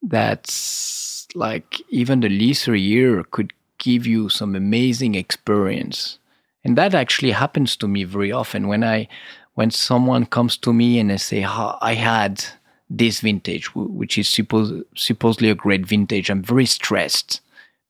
that's 0.03 1.29
like 1.35 1.81
even 1.91 2.21
the 2.21 2.29
leaser 2.29 2.81
year 2.81 3.23
could 3.31 3.53
give 3.79 4.07
you 4.07 4.29
some 4.29 4.55
amazing 4.55 5.15
experience. 5.15 6.19
And 6.65 6.77
that 6.77 6.95
actually 6.95 7.31
happens 7.31 7.77
to 7.77 7.89
me 7.89 8.05
very 8.05 8.33
often 8.33 8.69
when 8.69 8.83
I 8.83 9.09
when 9.55 9.71
someone 9.71 10.27
comes 10.27 10.57
to 10.59 10.73
me 10.73 10.99
and 10.99 11.09
they 11.11 11.17
say, 11.17 11.45
oh, 11.47 11.79
I 11.81 11.95
had 11.95 12.45
this 12.91 13.21
vintage, 13.21 13.75
which 13.75 14.19
is 14.19 14.29
suppose, 14.29 14.85
supposedly 14.95 15.49
a 15.49 15.55
great 15.55 15.87
vintage. 15.87 16.29
I'm 16.29 16.43
very 16.43 16.67
stressed 16.67 17.41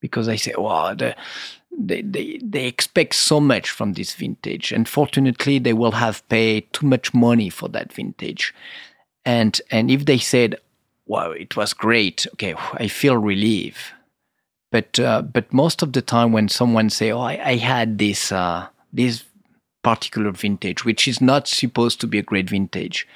because 0.01 0.29
I 0.29 0.37
say, 0.37 0.55
wow, 0.57 0.95
the, 0.95 1.17
they, 1.71 2.03
they, 2.03 2.41
they 2.43 2.67
expect 2.67 3.14
so 3.14 3.41
much 3.41 3.71
from 3.71 3.93
this 3.93 4.14
vintage. 4.14 4.73
Unfortunately, 4.73 5.59
they 5.59 5.73
will 5.73 5.93
have 5.93 6.27
paid 6.29 6.73
too 6.73 6.87
much 6.87 7.12
money 7.14 7.51
for 7.51 7.69
that 7.69 7.93
vintage. 7.93 8.55
And, 9.25 9.61
and 9.71 9.91
if 9.91 10.07
they 10.07 10.19
said, 10.19 10.57
wow, 11.07 11.31
it 11.31 11.57
was 11.57 11.73
great. 11.73 12.27
Okay, 12.35 12.55
I 12.75 12.89
feel 12.89 13.17
relief. 13.17 13.93
But 14.73 14.99
uh, 14.99 15.23
but 15.23 15.53
most 15.53 15.83
of 15.83 15.93
the 15.93 16.03
time, 16.03 16.33
when 16.33 16.49
someone 16.49 16.91
say, 16.91 17.12
"Oh, 17.12 17.21
I, 17.21 17.51
I 17.51 17.57
had 17.57 17.99
this 17.99 18.33
uh, 18.33 18.67
this 18.93 19.25
particular 19.83 20.33
vintage, 20.33 20.85
which 20.85 21.07
is 21.07 21.21
not 21.21 21.47
supposed 21.47 22.01
to 22.01 22.07
be 22.07 22.19
a 22.19 22.23
great 22.23 22.51
vintage," 22.51 23.07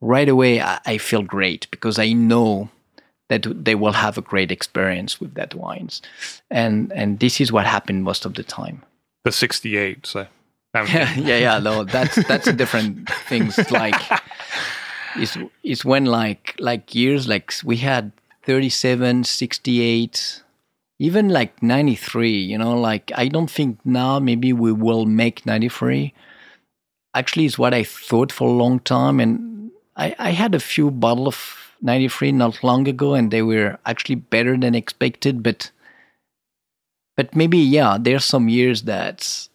right 0.00 0.28
away 0.28 0.60
I, 0.60 0.80
I 0.86 0.98
feel 0.98 1.22
great 1.22 1.68
because 1.70 1.98
I 1.98 2.12
know 2.12 2.70
that 3.32 3.64
they 3.64 3.74
will 3.74 3.92
have 3.92 4.18
a 4.18 4.22
great 4.22 4.52
experience 4.52 5.20
with 5.20 5.34
that 5.34 5.54
wines, 5.54 6.02
and 6.50 6.92
and 6.92 7.18
this 7.18 7.40
is 7.40 7.50
what 7.50 7.66
happened 7.66 8.04
most 8.04 8.24
of 8.24 8.34
the 8.34 8.42
time. 8.42 8.82
The 9.24 9.32
sixty-eight, 9.32 10.06
so. 10.06 10.26
yeah, 10.74 11.14
yeah, 11.16 11.38
yeah. 11.38 11.58
No, 11.58 11.84
that's 11.84 12.16
that's 12.26 12.46
a 12.46 12.52
different 12.52 13.08
things. 13.28 13.58
Like 13.70 14.00
is 15.16 15.38
is 15.62 15.84
when 15.84 16.04
like 16.04 16.54
like 16.58 16.94
years 16.94 17.28
like 17.28 17.52
we 17.64 17.76
had 17.76 18.12
37 18.44 19.24
68 19.24 20.42
even 20.98 21.28
like 21.28 21.62
93 21.62 22.30
you 22.30 22.58
know 22.58 22.78
like 22.78 23.12
i 23.14 23.28
don't 23.28 23.50
think 23.50 23.78
now 23.84 24.18
maybe 24.18 24.52
we 24.52 24.72
will 24.72 25.06
make 25.06 25.44
93 25.46 26.14
actually 27.14 27.44
is 27.44 27.58
what 27.58 27.74
i 27.74 27.84
thought 27.84 28.32
for 28.32 28.48
a 28.48 28.52
long 28.52 28.80
time 28.80 29.20
and 29.20 29.70
i 29.96 30.14
i 30.18 30.30
had 30.30 30.54
a 30.54 30.60
few 30.60 30.90
bottle 30.90 31.28
of 31.28 31.61
93 31.82 32.32
not 32.32 32.62
long 32.62 32.88
ago 32.88 33.14
and 33.14 33.30
they 33.30 33.42
were 33.42 33.78
actually 33.84 34.14
better 34.14 34.56
than 34.56 34.74
expected 34.74 35.42
but 35.42 35.70
but 37.16 37.34
maybe 37.36 37.58
yeah 37.58 37.98
there's 38.00 38.24
some 38.24 38.48
years 38.48 38.82
that 38.82 39.48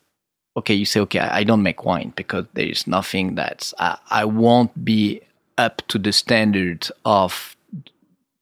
okay 0.55 0.73
you 0.73 0.85
say 0.85 0.99
okay 0.99 1.19
i 1.19 1.43
don't 1.43 1.63
make 1.63 1.85
wine 1.85 2.13
because 2.15 2.45
there's 2.53 2.85
nothing 2.85 3.35
that's 3.35 3.73
i, 3.79 3.97
I 4.09 4.25
won't 4.25 4.83
be 4.83 5.21
up 5.57 5.81
to 5.87 5.97
the 5.97 6.13
standard 6.13 6.87
of 7.03 7.55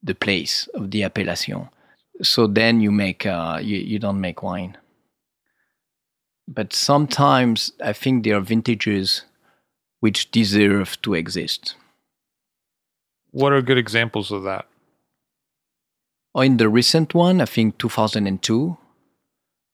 the 0.03 0.15
place 0.15 0.67
of 0.73 0.91
the 0.91 1.03
appellation. 1.03 1.69
So 2.21 2.47
then 2.47 2.79
you 2.79 2.91
make 2.91 3.25
uh, 3.25 3.59
you, 3.61 3.77
you 3.77 3.99
don't 3.99 4.21
make 4.21 4.43
wine. 4.43 4.77
But 6.47 6.73
sometimes 6.73 7.71
I 7.83 7.91
think 7.91 8.23
there 8.23 8.37
are 8.37 8.41
vintages 8.41 9.23
which 9.99 10.29
deserve 10.31 11.01
to 11.01 11.15
exist. 11.15 11.75
What 13.35 13.51
are 13.51 13.61
good 13.61 13.77
examples 13.77 14.31
of 14.31 14.43
that? 14.43 14.65
Oh, 16.33 16.39
in 16.39 16.55
the 16.55 16.69
recent 16.69 17.13
one, 17.13 17.41
I 17.41 17.45
think 17.45 17.77
2002, 17.79 18.77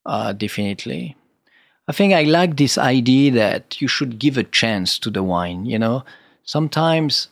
uh, 0.03 0.33
definitely. 0.33 1.15
I 1.87 1.91
think 1.91 2.11
I 2.11 2.23
like 2.23 2.57
this 2.57 2.79
idea 2.79 3.31
that 3.33 3.79
you 3.79 3.87
should 3.87 4.17
give 4.17 4.35
a 4.35 4.43
chance 4.43 4.97
to 4.97 5.11
the 5.11 5.21
wine. 5.21 5.67
You 5.67 5.77
know, 5.77 6.03
sometimes 6.43 7.27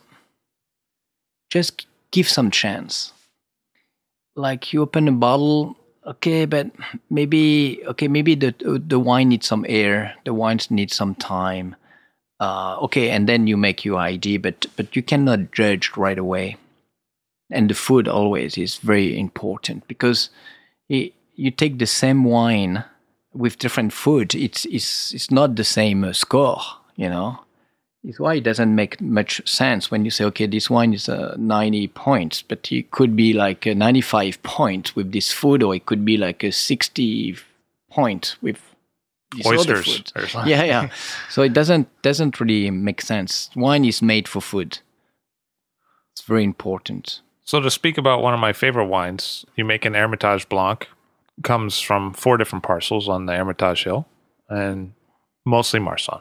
just 1.50 1.88
give 2.12 2.28
some 2.28 2.52
chance. 2.52 3.12
Like 4.36 4.72
you 4.72 4.82
open 4.82 5.08
a 5.08 5.12
bottle, 5.12 5.76
okay, 6.06 6.44
but 6.44 6.70
maybe 7.10 7.82
okay, 7.88 8.06
maybe 8.06 8.36
the 8.36 8.54
the 8.86 9.00
wine 9.00 9.30
needs 9.30 9.48
some 9.48 9.66
air, 9.68 10.14
the 10.24 10.32
wines 10.32 10.70
need 10.70 10.92
some 10.92 11.16
time. 11.16 11.74
Uh, 12.40 12.78
okay, 12.80 13.10
and 13.10 13.28
then 13.28 13.46
you 13.46 13.56
make 13.56 13.84
your 13.84 13.98
ID, 14.00 14.38
but 14.38 14.66
but 14.76 14.96
you 14.96 15.02
cannot 15.02 15.52
judge 15.52 15.92
right 15.96 16.18
away. 16.18 16.56
And 17.50 17.68
the 17.68 17.74
food 17.74 18.08
always 18.08 18.56
is 18.56 18.76
very 18.78 19.18
important 19.18 19.86
because 19.88 20.30
it, 20.88 21.12
you 21.34 21.50
take 21.50 21.78
the 21.78 21.86
same 21.86 22.24
wine 22.24 22.84
with 23.32 23.58
different 23.58 23.92
food, 23.92 24.34
it's 24.34 24.64
it's 24.66 25.12
it's 25.14 25.30
not 25.30 25.56
the 25.56 25.64
same 25.64 26.04
uh, 26.04 26.12
score, 26.12 26.60
you 26.96 27.08
know 27.08 27.40
It's 28.02 28.18
why 28.18 28.36
it 28.36 28.44
doesn't 28.44 28.74
make 28.74 29.00
much 29.00 29.46
sense 29.46 29.90
when 29.90 30.04
you 30.04 30.10
say, 30.10 30.24
okay, 30.24 30.46
this 30.46 30.70
wine 30.70 30.94
is 30.94 31.08
uh, 31.08 31.36
90 31.38 31.88
points, 31.88 32.42
but 32.42 32.72
it 32.72 32.90
could 32.90 33.14
be 33.14 33.34
like 33.34 33.66
a 33.66 33.74
95 33.74 34.42
points 34.42 34.96
with 34.96 35.12
this 35.12 35.32
food, 35.32 35.62
or 35.62 35.74
it 35.74 35.86
could 35.86 36.04
be 36.04 36.16
like 36.16 36.42
a 36.42 36.52
60 36.52 37.36
point 37.90 38.36
with 38.40 38.69
oysters. 39.46 40.12
Other 40.14 40.26
food. 40.26 40.48
yeah, 40.48 40.64
yeah. 40.64 40.88
so 41.30 41.42
it 41.42 41.52
doesn't 41.52 41.88
doesn't 42.02 42.40
really 42.40 42.70
make 42.70 43.00
sense. 43.00 43.50
Wine 43.54 43.84
is 43.84 44.02
made 44.02 44.28
for 44.28 44.40
food. 44.40 44.78
It's 46.12 46.22
very 46.22 46.44
important. 46.44 47.20
So 47.44 47.60
to 47.60 47.70
speak 47.70 47.98
about 47.98 48.22
one 48.22 48.34
of 48.34 48.40
my 48.40 48.52
favorite 48.52 48.86
wines, 48.86 49.44
you 49.56 49.64
make 49.64 49.84
an 49.84 49.94
Hermitage 49.94 50.48
Blanc. 50.48 50.88
Comes 51.42 51.80
from 51.80 52.12
four 52.12 52.36
different 52.36 52.62
parcels 52.64 53.08
on 53.08 53.26
the 53.26 53.32
Hermitage 53.32 53.84
Hill, 53.84 54.06
and 54.48 54.92
mostly 55.46 55.80
Marsanne. 55.80 56.20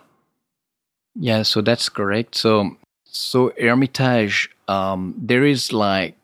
Yeah, 1.15 1.41
so 1.41 1.61
that's 1.61 1.89
correct. 1.89 2.35
So, 2.35 2.77
so 3.03 3.51
Hermitage, 3.59 4.49
um, 4.69 5.13
there 5.17 5.45
is 5.45 5.73
like 5.73 6.15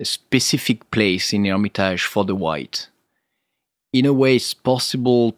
a 0.00 0.04
specific 0.04 0.90
place 0.90 1.32
in 1.32 1.44
Hermitage 1.44 2.06
for 2.06 2.24
the 2.24 2.34
white. 2.34 2.88
In 3.92 4.06
a 4.06 4.12
way, 4.12 4.36
it's 4.36 4.54
possible 4.54 5.36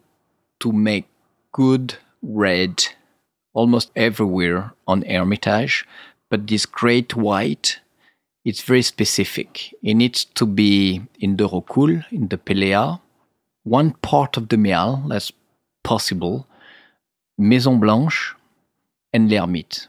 to 0.60 0.72
make 0.72 1.06
good 1.52 1.96
red 2.22 2.84
almost 3.52 3.90
everywhere 3.96 4.72
on 4.86 5.02
Hermitage, 5.02 5.86
but 6.30 6.46
this 6.46 6.66
great 6.66 7.16
white, 7.16 7.80
it's 8.44 8.62
very 8.62 8.82
specific. 8.82 9.74
It 9.82 9.94
needs 9.94 10.24
to 10.24 10.46
be 10.46 11.02
in 11.18 11.36
the 11.36 11.48
Rocoule, 11.48 12.04
in 12.10 12.28
the 12.28 12.38
Péléat, 12.38 13.00
one 13.64 13.92
part 14.02 14.36
of 14.36 14.48
the 14.48 14.56
Méal, 14.56 15.08
that's 15.08 15.32
possible, 15.82 16.46
Maison 17.36 17.80
Blanche, 17.80 18.34
and 19.12 19.30
l'ermite. 19.30 19.88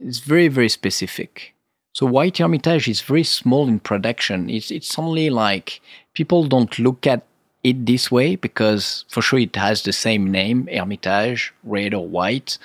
It's 0.00 0.18
very, 0.18 0.48
very 0.48 0.68
specific. 0.68 1.54
So 1.94 2.04
White 2.04 2.38
Hermitage 2.38 2.88
is 2.88 3.00
very 3.00 3.24
small 3.24 3.68
in 3.68 3.80
production. 3.80 4.50
It's 4.50 4.70
it's 4.70 4.98
only 4.98 5.30
like 5.30 5.80
people 6.12 6.46
don't 6.46 6.78
look 6.78 7.06
at 7.06 7.24
it 7.66 7.84
this 7.84 8.10
way 8.10 8.36
because 8.36 9.04
for 9.08 9.20
sure 9.20 9.38
it 9.38 9.56
has 9.56 9.82
the 9.82 9.92
same 9.92 10.30
name, 10.30 10.68
Hermitage, 10.68 11.52
red 11.64 11.94
or 11.94 12.06
white. 12.06 12.58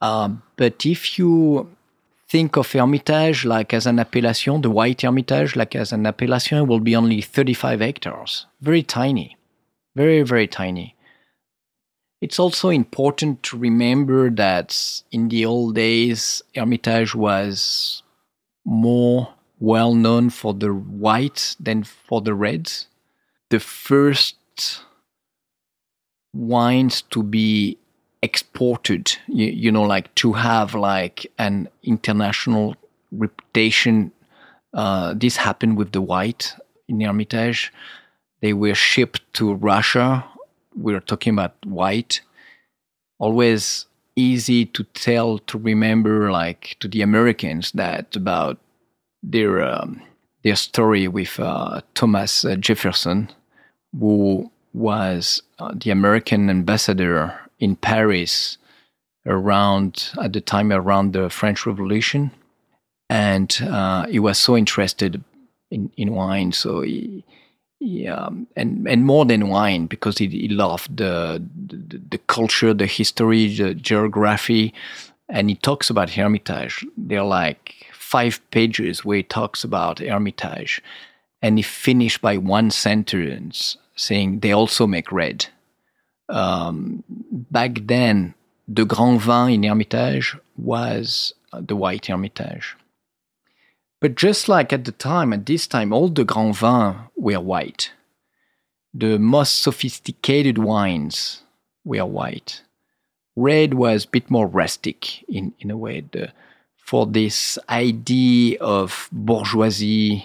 Uh, 0.00 0.30
but 0.56 0.84
if 0.84 1.18
you 1.18 1.68
think 2.28 2.56
of 2.56 2.70
Hermitage 2.70 3.44
like 3.44 3.72
as 3.72 3.86
an 3.86 3.98
appellation, 3.98 4.60
the 4.60 4.70
White 4.70 5.02
Hermitage 5.02 5.56
like 5.56 5.74
as 5.74 5.92
an 5.92 6.06
appellation 6.06 6.66
will 6.66 6.80
be 6.80 6.94
only 6.94 7.22
35 7.22 7.80
hectares, 7.80 8.46
very 8.60 8.82
tiny, 8.82 9.36
very 9.96 10.22
very 10.22 10.46
tiny. 10.46 10.94
It's 12.20 12.38
also 12.38 12.68
important 12.68 13.42
to 13.44 13.56
remember 13.56 14.28
that 14.30 15.02
in 15.12 15.28
the 15.28 15.46
old 15.46 15.76
days, 15.76 16.42
Hermitage 16.54 17.14
was 17.14 18.02
more 18.64 19.34
well 19.60 19.94
known 19.94 20.30
for 20.30 20.52
the 20.52 20.74
white 20.74 21.56
than 21.58 21.84
for 21.84 22.20
the 22.20 22.34
reds. 22.34 22.87
The 23.50 23.60
first 23.60 24.36
wines 26.34 27.02
to 27.02 27.22
be 27.22 27.78
exported. 28.22 29.16
You, 29.26 29.46
you 29.46 29.72
know, 29.72 29.82
like 29.82 30.14
to 30.16 30.32
have 30.34 30.74
like 30.74 31.26
an 31.38 31.68
international 31.82 32.76
reputation. 33.12 34.12
Uh, 34.74 35.14
this 35.16 35.36
happened 35.36 35.76
with 35.76 35.92
the 35.92 36.02
white 36.02 36.54
in 36.88 37.00
Hermitage. 37.00 37.72
They 38.40 38.52
were 38.52 38.74
shipped 38.74 39.20
to 39.34 39.54
Russia. 39.54 40.24
We 40.76 40.94
are 40.94 41.00
talking 41.00 41.32
about 41.32 41.54
white. 41.64 42.20
Always 43.18 43.86
easy 44.14 44.66
to 44.66 44.84
tell 44.94 45.38
to 45.38 45.58
remember, 45.58 46.30
like 46.30 46.76
to 46.80 46.88
the 46.88 47.02
Americans, 47.02 47.72
that 47.72 48.14
about 48.14 48.58
their 49.22 49.62
um, 49.62 50.02
their 50.44 50.54
story 50.54 51.08
with 51.08 51.40
uh, 51.40 51.80
Thomas 51.94 52.44
uh, 52.44 52.54
Jefferson, 52.56 53.28
who 53.98 54.50
was 54.72 55.42
uh, 55.58 55.72
the 55.74 55.90
American 55.90 56.50
ambassador 56.50 57.38
in 57.58 57.76
Paris 57.76 58.58
around 59.26 60.10
at 60.20 60.32
the 60.32 60.40
time 60.40 60.72
around 60.72 61.12
the 61.12 61.28
French 61.28 61.66
Revolution, 61.66 62.30
and 63.10 63.58
uh, 63.62 64.06
he 64.06 64.18
was 64.18 64.38
so 64.38 64.56
interested 64.56 65.22
in, 65.70 65.90
in 65.96 66.14
wine, 66.14 66.52
so 66.52 66.82
he, 66.82 67.24
he 67.78 68.06
um, 68.06 68.46
and 68.56 68.86
and 68.88 69.04
more 69.04 69.24
than 69.24 69.48
wine 69.48 69.86
because 69.86 70.18
he, 70.18 70.26
he 70.28 70.48
loved 70.48 70.96
the, 70.96 71.42
the, 71.66 72.00
the 72.10 72.18
culture, 72.18 72.72
the 72.72 72.86
history, 72.86 73.54
the 73.54 73.74
geography, 73.74 74.72
and 75.28 75.50
he 75.50 75.56
talks 75.56 75.90
about 75.90 76.10
Hermitage. 76.10 76.84
They're 76.96 77.22
like 77.22 77.86
five 77.92 78.40
pages 78.50 79.04
where 79.04 79.18
he 79.18 79.22
talks 79.22 79.64
about 79.64 79.98
Hermitage, 79.98 80.82
and 81.42 81.58
he 81.58 81.62
finished 81.62 82.20
by 82.20 82.36
one 82.36 82.70
sentence 82.70 83.76
saying 83.94 84.40
they 84.40 84.52
also 84.52 84.86
make 84.86 85.12
red. 85.12 85.46
Um, 86.28 87.04
back 87.08 87.78
then, 87.84 88.34
the 88.66 88.84
Grand 88.84 89.20
Vin 89.22 89.50
in 89.50 89.62
Hermitage 89.62 90.36
was 90.56 91.32
the 91.52 91.76
white 91.76 92.06
Hermitage. 92.06 92.76
But 94.00 94.14
just 94.14 94.48
like 94.48 94.72
at 94.72 94.84
the 94.84 94.92
time, 94.92 95.32
at 95.32 95.46
this 95.46 95.66
time, 95.66 95.92
all 95.92 96.08
the 96.08 96.24
Grand 96.24 96.56
Vins 96.56 96.96
were 97.16 97.40
white. 97.40 97.92
The 98.94 99.18
most 99.18 99.62
sophisticated 99.62 100.58
wines 100.58 101.42
were 101.84 102.04
white. 102.04 102.62
Red 103.36 103.74
was 103.74 104.04
a 104.04 104.08
bit 104.08 104.30
more 104.30 104.46
rustic 104.46 105.22
in, 105.28 105.54
in 105.60 105.70
a 105.70 105.76
way. 105.76 106.00
The, 106.00 106.32
for 106.76 107.06
this 107.06 107.58
idea 107.68 108.58
of 108.60 109.08
bourgeoisie, 109.12 110.24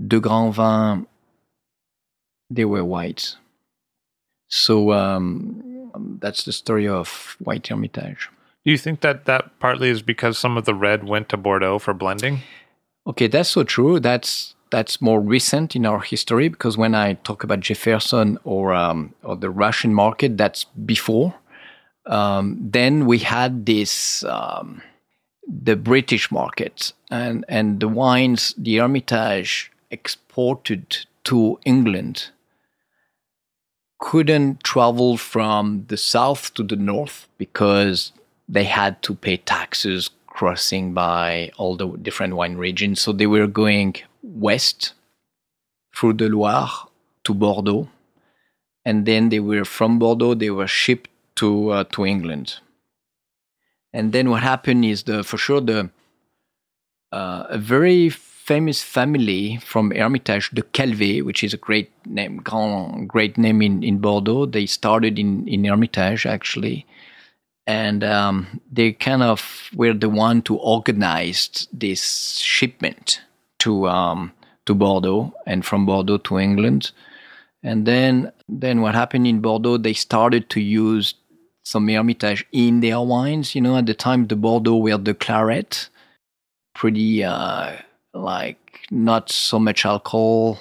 the 0.00 0.18
Grand 0.18 0.54
Vin, 0.54 1.06
they 2.48 2.64
were 2.64 2.84
white. 2.84 3.36
So 4.48 4.92
um, 4.92 5.90
that's 6.20 6.44
the 6.44 6.52
story 6.52 6.88
of 6.88 7.36
White 7.38 7.68
Hermitage. 7.68 8.28
Do 8.64 8.70
you 8.70 8.78
think 8.78 9.00
that 9.02 9.26
that 9.26 9.58
partly 9.60 9.90
is 9.90 10.02
because 10.02 10.38
some 10.38 10.56
of 10.56 10.64
the 10.64 10.74
red 10.74 11.04
went 11.04 11.28
to 11.28 11.36
Bordeaux 11.36 11.78
for 11.78 11.94
blending? 11.94 12.40
Okay, 13.06 13.26
that's 13.26 13.50
so 13.50 13.62
true. 13.62 14.00
That's 14.00 14.54
that's 14.70 15.00
more 15.00 15.20
recent 15.20 15.74
in 15.74 15.84
our 15.84 16.00
history 16.00 16.48
because 16.48 16.76
when 16.76 16.94
I 16.94 17.14
talk 17.14 17.42
about 17.42 17.60
Jefferson 17.60 18.38
or 18.44 18.74
um, 18.74 19.14
or 19.22 19.36
the 19.36 19.50
Russian 19.50 19.94
market, 19.94 20.36
that's 20.36 20.64
before. 20.64 21.34
Um, 22.06 22.58
then 22.60 23.06
we 23.06 23.18
had 23.18 23.66
this 23.66 24.24
um, 24.24 24.82
the 25.46 25.76
British 25.76 26.30
market 26.30 26.92
and 27.10 27.44
and 27.48 27.80
the 27.80 27.88
wines 27.88 28.54
the 28.58 28.76
Hermitage 28.76 29.70
exported 29.90 31.06
to 31.24 31.58
England 31.64 32.30
couldn't 34.00 34.64
travel 34.64 35.16
from 35.16 35.84
the 35.88 35.96
south 35.96 36.52
to 36.54 36.62
the 36.62 36.76
north 36.76 37.28
because 37.38 38.12
they 38.48 38.64
had 38.64 39.00
to 39.02 39.14
pay 39.14 39.36
taxes 39.36 40.10
crossing 40.26 40.94
by 40.94 41.50
all 41.58 41.76
the 41.76 41.86
different 41.98 42.34
wine 42.34 42.56
regions. 42.56 43.00
So 43.00 43.12
they 43.12 43.26
were 43.26 43.46
going 43.46 43.96
west 44.22 44.94
through 45.94 46.14
the 46.14 46.28
Loire 46.28 46.88
to 47.24 47.34
Bordeaux. 47.34 47.88
And 48.84 49.04
then 49.04 49.28
they 49.28 49.40
were 49.40 49.66
from 49.66 49.98
Bordeaux, 49.98 50.34
they 50.34 50.50
were 50.50 50.66
shipped 50.66 51.10
to, 51.36 51.70
uh, 51.70 51.84
to 51.92 52.06
England. 52.06 52.58
And 53.92 54.12
then 54.12 54.30
what 54.30 54.42
happened 54.42 54.84
is 54.84 55.02
the, 55.02 55.22
for 55.22 55.36
sure, 55.36 55.60
the, 55.60 55.90
uh, 57.12 57.44
a 57.50 57.58
very 57.58 58.08
famous 58.50 58.82
family 58.82 59.58
from 59.58 59.92
Hermitage, 59.92 60.50
the 60.50 60.62
Calvet, 60.62 61.24
which 61.24 61.44
is 61.44 61.54
a 61.54 61.62
great 61.68 61.90
name, 62.06 62.38
grand, 62.38 63.08
great 63.08 63.38
name 63.38 63.62
in, 63.62 63.82
in 63.82 63.98
Bordeaux. 63.98 64.46
They 64.46 64.66
started 64.66 65.18
in, 65.18 65.46
in 65.46 65.64
Hermitage, 65.64 66.26
actually 66.26 66.86
and 67.70 68.02
um, 68.02 68.60
they 68.72 68.92
kind 68.92 69.22
of 69.22 69.70
were 69.74 69.94
the 69.94 70.08
one 70.08 70.42
to 70.42 70.56
organize 70.56 71.68
this 71.72 72.38
shipment 72.38 73.20
to 73.60 73.86
um, 73.88 74.32
to 74.66 74.74
Bordeaux 74.74 75.32
and 75.46 75.64
from 75.64 75.86
Bordeaux 75.86 76.18
to 76.18 76.38
England. 76.38 76.90
And 77.62 77.86
then 77.86 78.32
then 78.48 78.80
what 78.80 78.96
happened 78.96 79.28
in 79.28 79.40
Bordeaux? 79.40 79.76
They 79.76 79.92
started 79.92 80.50
to 80.50 80.60
use 80.60 81.14
some 81.64 81.86
Hermitage 81.86 82.44
in 82.50 82.80
their 82.80 83.00
wines. 83.00 83.54
You 83.54 83.60
know, 83.60 83.76
at 83.76 83.86
the 83.86 83.94
time 83.94 84.26
the 84.26 84.36
Bordeaux 84.36 84.76
were 84.76 84.98
the 84.98 85.14
claret, 85.14 85.88
pretty 86.74 87.22
uh, 87.22 87.76
like 88.14 88.80
not 88.90 89.30
so 89.30 89.58
much 89.58 89.84
alcohol, 89.84 90.58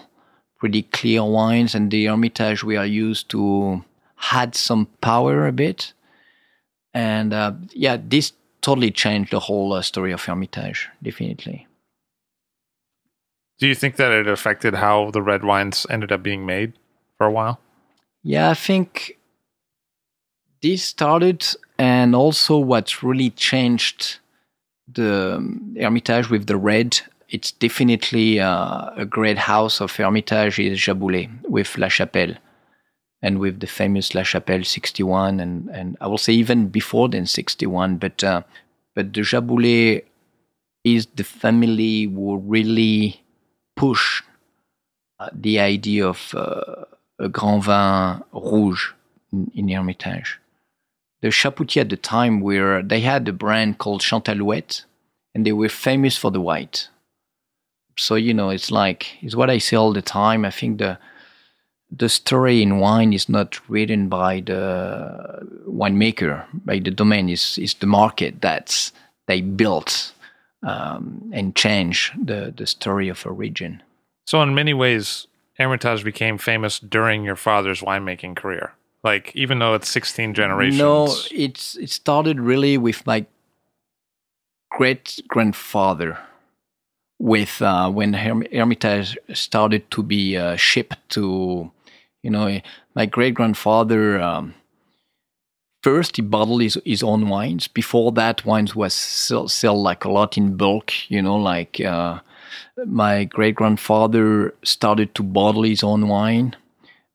pretty 0.57 0.83
clear 0.83 1.23
wines, 1.23 1.75
and 1.75 1.91
the 1.91 2.05
Hermitage 2.05 2.63
we 2.63 2.77
are 2.77 2.85
used 2.85 3.29
to 3.29 3.83
had 4.15 4.55
some 4.55 4.87
power 5.01 5.47
a 5.47 5.51
bit 5.51 5.93
and 6.93 7.33
uh, 7.33 7.53
yeah, 7.71 7.97
this 8.01 8.33
totally 8.61 8.91
changed 8.91 9.31
the 9.31 9.39
whole 9.39 9.73
uh, 9.73 9.81
story 9.81 10.11
of 10.11 10.23
Hermitage, 10.23 10.89
definitely. 11.01 11.67
Do 13.59 13.67
you 13.67 13.75
think 13.75 13.97
that 13.97 14.11
it 14.11 14.27
affected 14.27 14.75
how 14.75 15.11
the 15.11 15.21
red 15.21 15.43
wines 15.43 15.85
ended 15.89 16.11
up 16.11 16.23
being 16.23 16.45
made 16.45 16.73
for 17.17 17.27
a 17.27 17.31
while? 17.31 17.59
Yeah, 18.23 18.49
I 18.49 18.53
think 18.53 19.17
this 20.61 20.83
started, 20.83 21.45
and 21.77 22.15
also 22.15 22.57
what 22.57 23.03
really 23.03 23.29
changed 23.29 24.17
the 24.91 25.35
um, 25.35 25.75
Hermitage 25.79 26.29
with 26.29 26.47
the 26.47 26.57
red. 26.57 26.99
It's 27.30 27.51
definitely 27.51 28.39
uh, 28.39 28.89
a 28.95 29.05
great 29.05 29.38
house 29.38 29.82
of 29.82 29.95
Hermitage 29.95 30.57
is 30.57 30.80
Jaboulet 30.80 31.30
with 31.47 31.77
La 31.77 31.88
Chapelle 31.88 32.36
and 33.21 33.38
with 33.38 33.59
the 33.59 33.67
famous 33.67 34.15
La 34.15 34.23
Chapelle 34.23 34.63
61, 34.63 35.39
and, 35.39 35.69
and 35.69 35.95
I 36.01 36.07
will 36.07 36.17
say 36.17 36.34
even 36.34 36.69
before 36.69 37.07
then 37.07 37.27
61. 37.27 37.97
But 37.97 38.23
uh, 38.23 38.41
but 38.95 39.13
the 39.13 39.21
Jaboulet 39.21 40.05
is 40.84 41.05
the 41.15 41.23
family 41.23 42.03
who 42.03 42.38
really 42.38 43.21
push 43.75 44.23
uh, 45.19 45.30
the 45.32 45.59
idea 45.59 46.07
of 46.07 46.34
uh, 46.34 46.86
a 47.19 47.30
Grand 47.30 47.63
Vin 47.63 48.23
Rouge 48.34 48.91
in, 49.32 49.51
in 49.53 49.69
Hermitage. 49.69 50.39
The 51.21 51.27
Chapoutier 51.27 51.82
at 51.82 51.89
the 51.89 51.97
time 51.97 52.41
were 52.41 52.82
they 52.82 53.01
had 53.01 53.27
a 53.27 53.34
brand 53.34 53.77
called 53.77 54.01
Chante-Alouette, 54.01 54.86
and 55.36 55.45
they 55.45 55.51
were 55.51 55.69
famous 55.69 56.17
for 56.17 56.32
the 56.32 56.41
white. 56.41 56.88
So 57.99 58.15
you 58.15 58.33
know, 58.33 58.49
it's 58.49 58.71
like 58.71 59.21
it's 59.21 59.35
what 59.35 59.49
I 59.49 59.57
say 59.57 59.75
all 59.75 59.93
the 59.93 60.01
time. 60.01 60.45
I 60.45 60.51
think 60.51 60.79
the 60.79 60.97
the 61.91 62.09
story 62.09 62.61
in 62.61 62.79
wine 62.79 63.13
is 63.13 63.27
not 63.27 63.59
written 63.69 64.09
by 64.09 64.41
the 64.41 65.45
winemaker, 65.67 66.45
by 66.65 66.79
the 66.79 66.91
domain. 66.91 67.29
is 67.29 67.57
is 67.57 67.73
the 67.75 67.87
market 67.87 68.41
that 68.41 68.91
they 69.27 69.41
built 69.41 70.13
um, 70.63 71.29
and 71.33 71.55
change 71.55 72.13
the 72.21 72.53
the 72.55 72.67
story 72.67 73.09
of 73.09 73.25
a 73.25 73.31
region. 73.31 73.83
So, 74.25 74.41
in 74.41 74.55
many 74.55 74.73
ways, 74.73 75.27
Hermitage 75.57 76.03
became 76.03 76.37
famous 76.37 76.79
during 76.79 77.25
your 77.25 77.35
father's 77.35 77.81
winemaking 77.81 78.35
career. 78.35 78.73
Like, 79.03 79.31
even 79.35 79.59
though 79.59 79.73
it's 79.75 79.89
sixteen 79.89 80.33
generations. 80.33 80.79
No, 80.79 81.13
it's 81.31 81.75
it 81.75 81.89
started 81.89 82.39
really 82.39 82.77
with 82.77 83.05
my 83.05 83.25
great 84.69 85.19
grandfather 85.27 86.17
with 87.20 87.61
uh, 87.61 87.89
when 87.91 88.13
Hermitage 88.13 89.17
started 89.34 89.91
to 89.91 90.01
be 90.01 90.38
uh, 90.38 90.55
shipped 90.55 90.97
to 91.09 91.72
you 92.22 92.30
know, 92.30 92.59
my 92.95 93.05
great 93.05 93.34
grandfather 93.34 94.20
um, 94.20 94.53
first 95.82 96.17
he 96.17 96.22
bottled 96.22 96.61
his, 96.61 96.80
his 96.86 97.03
own 97.03 97.30
wines. 97.30 97.67
Before 97.67 98.11
that, 98.13 98.45
wines 98.45 98.76
was 98.76 98.93
sell, 98.93 99.47
sell 99.47 99.82
like 99.82 100.03
a 100.03 100.11
lot 100.11 100.38
in 100.38 100.57
bulk. 100.57 100.91
You 101.09 101.22
know, 101.22 101.38
like 101.38 101.80
uh, 101.80 102.20
my 102.86 103.24
great 103.26 103.55
grandfather 103.55 104.53
started 104.63 105.15
to 105.15 105.24
bottle 105.24 105.63
his 105.63 105.84
own 105.84 106.07
wine. 106.07 106.55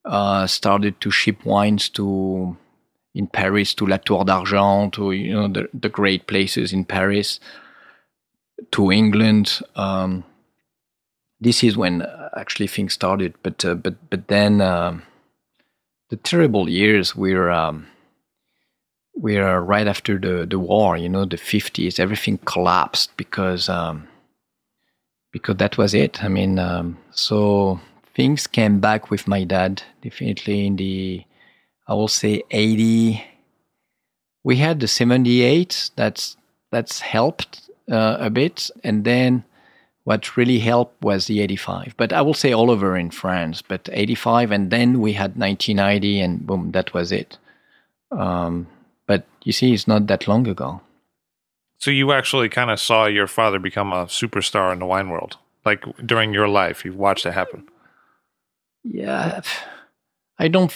Uh, 0.04 0.46
started 0.46 1.00
to 1.00 1.10
ship 1.10 1.46
wines 1.46 1.88
to 1.88 2.56
in 3.14 3.26
Paris 3.26 3.72
to 3.72 3.86
La 3.86 3.96
Tour 3.96 4.24
d'Argent, 4.24 4.92
to 4.92 5.12
you 5.12 5.32
know 5.32 5.48
the, 5.48 5.68
the 5.72 5.88
great 5.88 6.26
places 6.26 6.72
in 6.72 6.84
Paris, 6.84 7.40
to 8.72 8.92
England. 8.92 9.60
Um, 9.76 10.24
this 11.40 11.62
is 11.64 11.76
when 11.76 12.02
uh, 12.02 12.30
actually 12.36 12.66
things 12.66 12.92
started. 12.94 13.34
But 13.42 13.64
uh, 13.64 13.74
but 13.74 13.94
but 14.10 14.28
then 14.28 14.60
uh, 14.60 15.00
the 16.10 16.16
terrible 16.16 16.68
years 16.68 17.16
were 17.16 17.50
um, 17.50 17.86
right 19.16 19.86
after 19.86 20.18
the, 20.18 20.46
the 20.46 20.58
war, 20.58 20.96
you 20.96 21.08
know, 21.08 21.24
the 21.24 21.36
50s, 21.36 21.98
everything 21.98 22.38
collapsed 22.38 23.16
because 23.16 23.68
um, 23.68 24.08
because 25.32 25.56
that 25.56 25.76
was 25.76 25.94
it. 25.94 26.22
I 26.22 26.28
mean, 26.28 26.58
um, 26.58 26.98
so 27.10 27.80
things 28.14 28.46
came 28.46 28.78
back 28.78 29.10
with 29.10 29.26
my 29.26 29.44
dad 29.44 29.82
definitely 30.02 30.66
in 30.66 30.76
the, 30.76 31.24
I 31.88 31.94
will 31.94 32.08
say 32.08 32.42
80. 32.50 33.24
We 34.44 34.56
had 34.56 34.78
the 34.80 34.88
78. 34.88 35.90
That's 35.96 36.36
that's 36.70 37.00
helped 37.00 37.68
uh, 37.90 38.16
a 38.20 38.30
bit, 38.30 38.70
and 38.82 39.04
then 39.04 39.44
what 40.04 40.36
really 40.36 40.58
helped 40.58 41.02
was 41.02 41.26
the 41.26 41.40
85. 41.40 41.94
But 41.96 42.12
I 42.12 42.22
will 42.22 42.34
say 42.34 42.52
all 42.52 42.70
over 42.70 42.96
in 42.96 43.10
France, 43.10 43.62
but 43.62 43.88
85, 43.92 44.50
and 44.50 44.70
then 44.70 45.00
we 45.00 45.14
had 45.14 45.36
1990, 45.36 46.20
and 46.20 46.46
boom, 46.46 46.72
that 46.72 46.92
was 46.94 47.10
it. 47.10 47.38
Um, 48.10 48.66
but 49.06 49.24
you 49.42 49.52
see, 49.52 49.72
it's 49.72 49.88
not 49.88 50.06
that 50.06 50.28
long 50.28 50.46
ago. 50.46 50.80
So 51.78 51.90
you 51.90 52.12
actually 52.12 52.48
kind 52.48 52.70
of 52.70 52.80
saw 52.80 53.06
your 53.06 53.26
father 53.26 53.58
become 53.58 53.92
a 53.92 54.06
superstar 54.06 54.72
in 54.72 54.78
the 54.78 54.86
wine 54.86 55.08
world, 55.08 55.36
like 55.64 55.84
during 56.04 56.32
your 56.32 56.48
life. 56.48 56.84
You 56.84 56.94
watched 56.94 57.26
it 57.26 57.32
happen. 57.32 57.68
Yeah, 58.82 59.40
I 60.38 60.48
don't. 60.48 60.72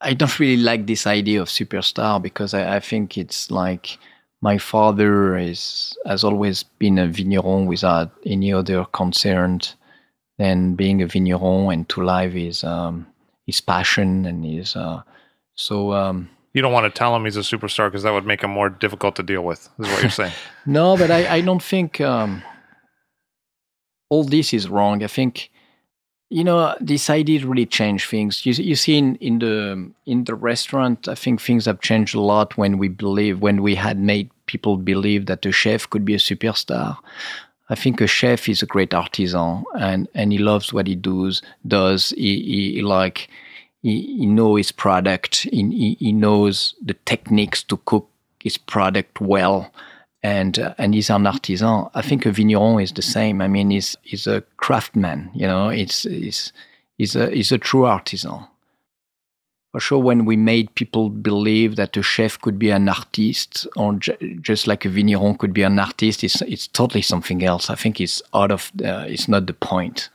I 0.00 0.14
don't 0.14 0.38
really 0.40 0.60
like 0.60 0.86
this 0.86 1.06
idea 1.06 1.40
of 1.40 1.48
superstar 1.48 2.20
because 2.20 2.54
I, 2.54 2.76
I 2.76 2.80
think 2.80 3.16
it's 3.16 3.52
like 3.52 3.98
my 4.42 4.58
father 4.58 5.38
is 5.38 5.96
has 6.04 6.24
always 6.24 6.64
been 6.64 6.98
a 6.98 7.06
vigneron 7.06 7.66
without 7.66 8.10
any 8.26 8.52
other 8.52 8.84
concern 8.92 9.60
than 10.36 10.74
being 10.74 11.00
a 11.00 11.06
vigneron, 11.06 11.72
and 11.72 11.88
to 11.88 12.02
live 12.02 12.32
his 12.32 12.64
um, 12.64 13.06
his 13.46 13.60
passion 13.60 14.26
and 14.26 14.44
his 14.44 14.76
uh, 14.76 15.02
so. 15.54 15.92
Um, 15.94 16.28
you 16.54 16.60
don't 16.60 16.72
want 16.74 16.84
to 16.84 16.98
tell 16.98 17.16
him 17.16 17.24
he's 17.24 17.38
a 17.38 17.40
superstar 17.40 17.86
because 17.86 18.02
that 18.02 18.12
would 18.12 18.26
make 18.26 18.42
him 18.42 18.50
more 18.50 18.68
difficult 18.68 19.16
to 19.16 19.22
deal 19.22 19.40
with. 19.40 19.70
Is 19.78 19.88
what 19.88 20.02
you're 20.02 20.10
saying? 20.10 20.34
no, 20.66 20.98
but 20.98 21.10
I, 21.10 21.36
I 21.36 21.40
don't 21.40 21.62
think 21.62 21.98
um, 22.02 22.42
all 24.10 24.22
this 24.22 24.52
is 24.52 24.68
wrong. 24.68 25.02
I 25.02 25.06
think 25.06 25.50
you 26.32 26.42
know 26.42 26.74
this 26.80 27.10
idea 27.10 27.46
really 27.46 27.66
changed 27.66 28.08
things. 28.08 28.46
You, 28.46 28.54
you 28.54 28.74
see 28.74 28.96
in, 28.96 29.16
in 29.16 29.38
the 29.38 29.90
in 30.06 30.24
the 30.24 30.34
restaurant, 30.34 31.06
I 31.06 31.14
think 31.14 31.40
things 31.40 31.66
have 31.66 31.80
changed 31.80 32.14
a 32.14 32.20
lot 32.20 32.56
when 32.56 32.78
we 32.78 32.88
believe 32.88 33.40
when 33.40 33.62
we 33.62 33.74
had 33.74 33.98
made 33.98 34.30
people 34.46 34.78
believe 34.78 35.26
that 35.26 35.44
a 35.44 35.52
chef 35.52 35.88
could 35.90 36.04
be 36.04 36.14
a 36.14 36.18
superstar. 36.18 36.96
I 37.68 37.74
think 37.74 38.00
a 38.00 38.06
chef 38.06 38.48
is 38.48 38.62
a 38.62 38.66
great 38.66 38.94
artisan 38.94 39.64
and, 39.78 40.08
and 40.14 40.32
he 40.32 40.38
loves 40.38 40.72
what 40.72 40.86
he 40.86 40.94
does. 40.94 41.42
Does 41.66 42.10
he, 42.10 42.42
he, 42.42 42.72
he 42.74 42.82
like 42.82 43.28
he, 43.82 44.18
he 44.18 44.26
knows 44.26 44.58
his 44.58 44.72
product. 44.72 45.42
He, 45.42 45.96
he 46.00 46.12
knows 46.12 46.74
the 46.82 46.94
techniques 47.04 47.62
to 47.64 47.76
cook 47.84 48.08
his 48.40 48.56
product 48.56 49.20
well, 49.20 49.70
and 50.22 50.58
uh, 50.58 50.74
and 50.78 50.94
he's 50.94 51.10
an 51.10 51.26
artisan. 51.26 51.86
I 51.94 52.02
think 52.02 52.26
a 52.26 52.32
vigneron 52.32 52.80
is 52.80 52.92
the 52.92 53.02
same. 53.02 53.40
I 53.40 53.48
mean, 53.48 53.70
he's 53.70 53.96
he's 54.02 54.26
a 54.26 54.42
craftsman. 54.56 55.30
You 55.34 55.46
know, 55.46 55.68
it's 55.68 56.04
he's 56.04 56.52
he's 56.98 57.16
a 57.16 57.30
he's 57.30 57.52
a 57.52 57.58
true 57.58 57.84
artisan. 57.84 58.46
For 59.72 59.80
sure, 59.80 59.98
when 59.98 60.26
we 60.26 60.36
made 60.36 60.74
people 60.74 61.08
believe 61.08 61.76
that 61.76 61.96
a 61.96 62.02
chef 62.02 62.38
could 62.40 62.58
be 62.58 62.68
an 62.68 62.90
artist, 62.90 63.66
or 63.74 63.94
j- 63.94 64.38
just 64.42 64.66
like 64.66 64.84
a 64.84 64.90
vigneron 64.90 65.38
could 65.38 65.54
be 65.54 65.62
an 65.62 65.78
artist, 65.78 66.22
it's 66.22 66.42
it's 66.42 66.68
totally 66.68 67.02
something 67.02 67.42
else. 67.42 67.70
I 67.70 67.74
think 67.74 68.00
it's 68.00 68.22
out 68.34 68.52
of 68.52 68.70
the, 68.74 69.06
it's 69.08 69.28
not 69.28 69.46
the 69.46 69.54
point. 69.54 70.10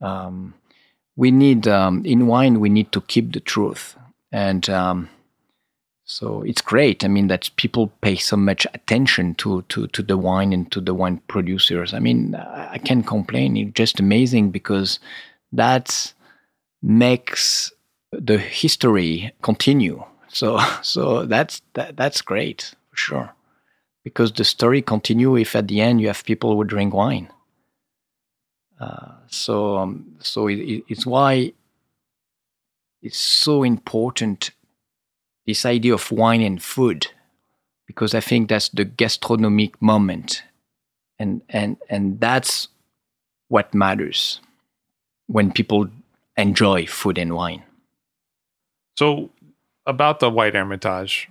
Um, 0.00 0.54
we 1.16 1.30
need 1.30 1.68
um, 1.68 2.02
in 2.06 2.26
wine 2.26 2.60
we 2.60 2.70
need 2.70 2.90
to 2.92 3.02
keep 3.02 3.32
the 3.32 3.40
truth 3.40 3.96
and 4.32 4.68
um, 4.70 5.08
so 6.10 6.42
it's 6.42 6.60
great. 6.60 7.04
I 7.04 7.08
mean 7.08 7.28
that 7.28 7.50
people 7.54 7.86
pay 8.00 8.16
so 8.16 8.36
much 8.36 8.66
attention 8.74 9.36
to, 9.36 9.62
to, 9.68 9.86
to 9.86 10.02
the 10.02 10.18
wine 10.18 10.52
and 10.52 10.70
to 10.72 10.80
the 10.80 10.92
wine 10.92 11.22
producers. 11.28 11.94
I 11.94 12.00
mean 12.00 12.34
i 12.34 12.78
can't 12.78 13.06
complain. 13.06 13.56
It's 13.56 13.74
just 13.74 14.00
amazing 14.00 14.50
because 14.50 14.98
that 15.52 16.12
makes 16.82 17.72
the 18.10 18.38
history 18.38 19.32
continue. 19.42 20.02
So 20.26 20.58
so 20.82 21.26
that's 21.26 21.62
that, 21.74 21.96
that's 21.96 22.22
great 22.22 22.74
for 22.90 22.96
sure. 22.96 23.30
Because 24.02 24.32
the 24.32 24.44
story 24.44 24.82
continue 24.82 25.36
if 25.36 25.54
at 25.54 25.68
the 25.68 25.80
end 25.80 26.00
you 26.00 26.08
have 26.08 26.24
people 26.24 26.56
who 26.56 26.64
drink 26.64 26.92
wine. 26.92 27.28
Uh, 28.80 29.12
so 29.28 29.76
um, 29.76 30.16
so 30.18 30.48
it, 30.48 30.82
it's 30.88 31.06
why 31.06 31.52
it's 33.00 33.18
so 33.18 33.62
important 33.62 34.50
this 35.50 35.66
idea 35.66 35.92
of 35.92 36.12
wine 36.12 36.42
and 36.42 36.62
food 36.62 37.08
because 37.88 38.14
I 38.14 38.20
think 38.20 38.48
that's 38.48 38.68
the 38.68 38.84
gastronomic 38.84 39.82
moment 39.82 40.44
and 41.18 41.42
and 41.48 41.76
and 41.88 42.20
that's 42.20 42.68
what 43.48 43.74
matters 43.74 44.40
when 45.26 45.50
people 45.50 45.88
enjoy 46.36 46.86
food 46.86 47.18
and 47.18 47.34
wine. 47.34 47.64
So 48.96 49.30
about 49.86 50.20
the 50.20 50.30
white 50.30 50.54
Hermitage, 50.54 51.28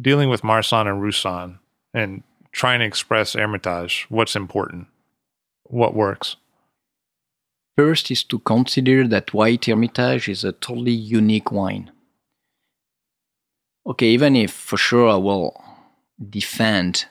dealing 0.00 0.28
with 0.30 0.44
Marsanne 0.44 0.86
and 0.86 1.02
Roussanne 1.02 1.58
and 1.92 2.22
trying 2.52 2.78
to 2.78 2.86
express 2.86 3.32
Hermitage, 3.32 4.06
what's 4.10 4.36
important? 4.36 4.86
What 5.64 5.94
works? 5.94 6.36
First 7.76 8.12
is 8.12 8.22
to 8.24 8.38
consider 8.38 9.08
that 9.08 9.34
White 9.34 9.64
Hermitage 9.64 10.28
is 10.28 10.44
a 10.44 10.52
totally 10.52 10.92
unique 10.92 11.50
wine. 11.50 11.90
Okay, 13.90 14.06
even 14.06 14.36
if 14.36 14.52
for 14.52 14.76
sure 14.76 15.08
I 15.10 15.16
will 15.16 15.60
defend 16.30 17.06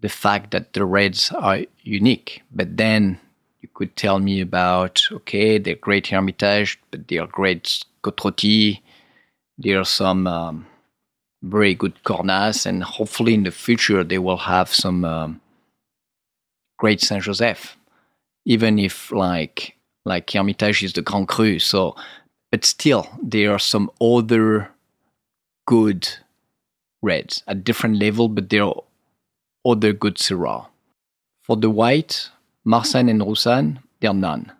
the 0.00 0.08
fact 0.08 0.50
that 0.50 0.72
the 0.72 0.84
reds 0.84 1.30
are 1.30 1.60
unique, 1.82 2.42
but 2.50 2.76
then 2.76 3.20
you 3.60 3.68
could 3.72 3.94
tell 3.96 4.18
me 4.18 4.40
about 4.40 5.06
okay, 5.12 5.58
they're 5.58 5.76
great 5.76 6.08
Hermitage, 6.08 6.78
but 6.90 7.06
they're 7.08 7.26
great 7.26 7.84
Côte 8.02 8.80
There 9.58 9.78
are 9.78 9.84
some 9.84 10.26
um, 10.26 10.66
very 11.42 11.74
good 11.74 11.94
Cornas, 12.04 12.66
and 12.66 12.82
hopefully 12.82 13.34
in 13.34 13.44
the 13.44 13.52
future 13.52 14.02
they 14.02 14.18
will 14.18 14.38
have 14.38 14.74
some 14.74 15.04
um, 15.04 15.40
great 16.78 17.00
Saint 17.00 17.22
Joseph 17.22 17.76
even 18.46 18.78
if 18.78 19.12
like 19.12 19.76
like 20.04 20.30
Hermitage 20.30 20.82
is 20.82 20.92
the 20.94 21.02
Grand 21.02 21.28
Cru. 21.28 21.58
So, 21.58 21.96
but 22.50 22.64
still, 22.64 23.08
there 23.22 23.52
are 23.52 23.58
some 23.58 23.90
other 24.00 24.70
good 25.66 26.08
reds 27.02 27.42
at 27.46 27.64
different 27.64 27.98
level, 27.98 28.28
but 28.28 28.48
there 28.48 28.64
are 28.64 28.82
other 29.64 29.92
good 29.92 30.16
Syrah. 30.16 30.66
For 31.42 31.56
the 31.56 31.70
white, 31.70 32.30
Marsanne 32.64 33.08
and 33.08 33.22
Roussanne, 33.22 33.80
they're 34.00 34.14
none. 34.14 34.52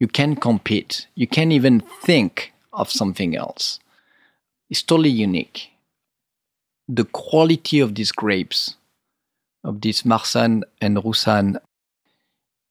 You 0.00 0.08
can 0.08 0.36
compete. 0.36 1.06
You 1.14 1.26
can't 1.26 1.52
even 1.52 1.80
think 1.80 2.52
of 2.72 2.90
something 2.90 3.36
else. 3.36 3.78
It's 4.68 4.82
totally 4.82 5.10
unique. 5.10 5.70
The 6.88 7.04
quality 7.04 7.80
of 7.80 7.94
these 7.94 8.12
grapes, 8.12 8.76
of 9.62 9.80
these 9.80 10.04
Marsanne 10.04 10.64
and 10.80 11.02
Roussanne, 11.04 11.58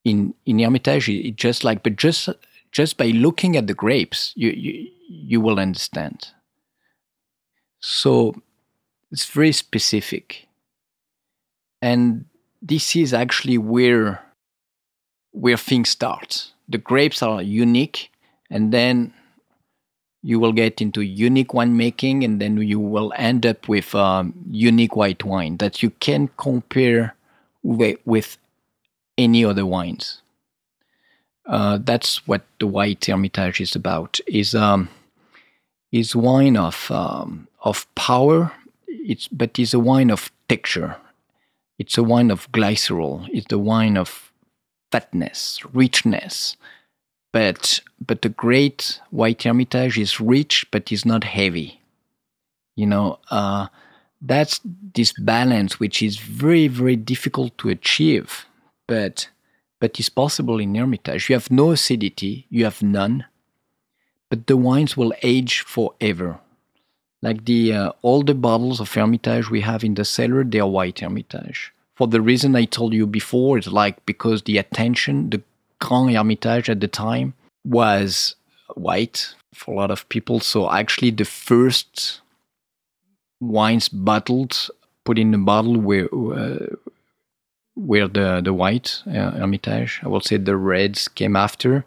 in 0.04 0.34
in 0.44 0.58
Hermitage, 0.58 1.08
it 1.08 1.36
just 1.36 1.64
like, 1.64 1.82
but 1.82 1.96
just 1.96 2.28
just 2.72 2.96
by 2.96 3.06
looking 3.06 3.56
at 3.56 3.66
the 3.66 3.74
grapes, 3.74 4.32
you 4.36 4.50
you 4.50 4.88
you 5.08 5.40
will 5.40 5.58
understand. 5.58 6.28
So 7.82 8.34
it's 9.10 9.26
very 9.26 9.52
specific, 9.52 10.48
and 11.82 12.26
this 12.62 12.94
is 12.94 13.12
actually 13.12 13.58
where 13.58 14.22
where 15.32 15.56
things 15.56 15.90
start. 15.90 16.52
The 16.68 16.78
grapes 16.78 17.22
are 17.22 17.42
unique, 17.42 18.10
and 18.48 18.72
then 18.72 19.12
you 20.22 20.38
will 20.38 20.52
get 20.52 20.80
into 20.80 21.00
unique 21.00 21.48
winemaking, 21.48 22.24
and 22.24 22.40
then 22.40 22.56
you 22.58 22.78
will 22.78 23.12
end 23.16 23.44
up 23.44 23.68
with 23.68 23.94
um, 23.96 24.32
unique 24.48 24.94
white 24.94 25.24
wine 25.24 25.56
that 25.56 25.82
you 25.82 25.90
can 25.90 26.30
compare 26.36 27.16
with, 27.64 27.98
with 28.04 28.38
any 29.18 29.44
other 29.44 29.66
wines. 29.66 30.22
Uh, 31.44 31.78
that's 31.82 32.28
what 32.28 32.42
the 32.60 32.68
White 32.68 33.04
Hermitage 33.06 33.60
is 33.60 33.74
about. 33.74 34.20
is 34.28 34.54
um, 34.54 34.88
is 35.90 36.14
wine 36.14 36.56
of 36.56 36.88
um, 36.90 37.48
of 37.62 37.86
power. 37.94 38.52
It's 38.86 39.28
but 39.28 39.58
it's 39.58 39.74
a 39.74 39.78
wine 39.78 40.10
of 40.10 40.30
texture. 40.48 40.96
It's 41.78 41.98
a 41.98 42.02
wine 42.02 42.30
of 42.30 42.50
glycerol. 42.52 43.28
It's 43.32 43.52
a 43.52 43.58
wine 43.58 43.96
of 43.96 44.32
fatness, 44.90 45.60
richness. 45.72 46.56
But 47.32 47.80
but 48.04 48.22
the 48.22 48.28
great 48.28 49.00
White 49.10 49.42
Hermitage 49.42 49.98
is 49.98 50.20
rich, 50.20 50.66
but 50.70 50.92
is 50.92 51.04
not 51.04 51.24
heavy. 51.24 51.80
You 52.76 52.86
know, 52.86 53.18
uh, 53.30 53.68
that's 54.20 54.60
this 54.94 55.12
balance 55.12 55.80
which 55.80 56.02
is 56.02 56.18
very 56.18 56.68
very 56.68 56.96
difficult 56.96 57.56
to 57.58 57.70
achieve 57.70 58.46
but 58.92 59.30
but 59.80 59.98
it's 59.98 60.10
possible 60.10 60.60
in 60.60 60.74
Hermitage. 60.74 61.28
You 61.28 61.34
have 61.34 61.50
no 61.50 61.72
acidity, 61.72 62.46
you 62.50 62.64
have 62.64 62.82
none, 62.82 63.24
but 64.30 64.46
the 64.46 64.56
wines 64.56 64.96
will 64.96 65.12
age 65.22 65.60
forever. 65.60 66.38
Like 67.22 67.44
the 67.44 67.72
uh, 67.72 67.92
all 68.02 68.22
the 68.22 68.34
bottles 68.34 68.80
of 68.80 68.92
Hermitage 68.92 69.48
we 69.48 69.60
have 69.60 69.84
in 69.84 69.94
the 69.94 70.04
cellar, 70.04 70.42
they 70.44 70.58
are 70.58 70.68
white 70.68 71.00
Hermitage. 71.00 71.72
For 71.94 72.08
the 72.08 72.20
reason 72.20 72.56
I 72.56 72.64
told 72.64 72.92
you 72.92 73.06
before, 73.06 73.58
it's 73.58 73.68
like 73.68 74.04
because 74.06 74.42
the 74.42 74.58
attention, 74.58 75.30
the 75.30 75.42
Grand 75.78 76.16
Hermitage 76.16 76.68
at 76.68 76.80
the 76.80 76.88
time 76.88 77.34
was 77.64 78.34
white 78.74 79.34
for 79.54 79.74
a 79.74 79.76
lot 79.76 79.90
of 79.90 80.08
people. 80.08 80.40
So 80.40 80.70
actually, 80.70 81.12
the 81.12 81.24
first 81.24 82.20
wines 83.40 83.88
bottled, 83.88 84.70
put 85.04 85.18
in 85.18 85.30
the 85.30 85.38
bottle 85.38 85.76
were 85.76 86.08
uh, 86.12 86.74
were 87.76 88.08
the 88.08 88.40
the 88.42 88.52
white 88.52 89.02
uh, 89.06 89.30
Hermitage. 89.32 90.00
I 90.02 90.08
will 90.08 90.20
say 90.20 90.38
the 90.38 90.56
reds 90.56 91.08
came 91.08 91.36
after. 91.36 91.84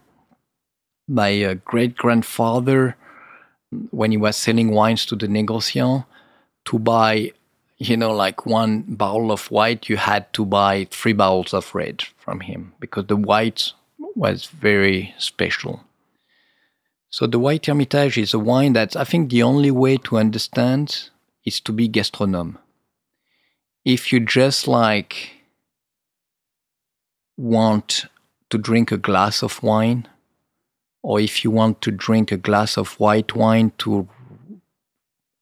My 1.07 1.43
uh, 1.43 1.53
great 1.65 1.95
grandfather, 1.95 2.95
when 3.91 4.11
he 4.11 4.17
was 4.17 4.35
selling 4.35 4.71
wines 4.71 5.05
to 5.07 5.15
the 5.15 5.27
negociant, 5.27 6.05
to 6.65 6.79
buy, 6.79 7.31
you 7.77 7.97
know, 7.97 8.13
like 8.13 8.45
one 8.45 8.81
bottle 8.81 9.31
of 9.31 9.51
white, 9.51 9.89
you 9.89 9.97
had 9.97 10.31
to 10.33 10.45
buy 10.45 10.87
three 10.91 11.13
bottles 11.13 11.53
of 11.53 11.73
red 11.75 12.03
from 12.17 12.39
him 12.41 12.73
because 12.79 13.05
the 13.07 13.15
white 13.15 13.71
was 14.15 14.45
very 14.45 15.13
special. 15.17 15.83
So 17.09 17.27
the 17.27 17.39
White 17.39 17.65
Hermitage 17.65 18.17
is 18.17 18.33
a 18.33 18.39
wine 18.39 18.73
that 18.73 18.97
I 18.97 19.05
think 19.05 19.29
the 19.29 19.43
only 19.43 19.71
way 19.71 19.95
to 19.97 20.17
understand 20.17 21.09
is 21.45 21.61
to 21.61 21.71
be 21.71 21.87
gastronome. 21.87 22.57
If 23.85 24.11
you 24.11 24.19
just 24.19 24.67
like 24.67 25.31
want 27.37 28.07
to 28.49 28.57
drink 28.57 28.91
a 28.91 28.97
glass 28.97 29.43
of 29.43 29.63
wine, 29.63 30.07
or 31.05 31.19
if 31.19 31.43
you 31.43 31.51
want 31.51 31.81
to 31.81 31.91
drink 31.91 32.31
a 32.31 32.37
glass 32.37 32.77
of 32.77 32.99
white 32.99 33.35
wine 33.35 33.71
to 33.77 34.07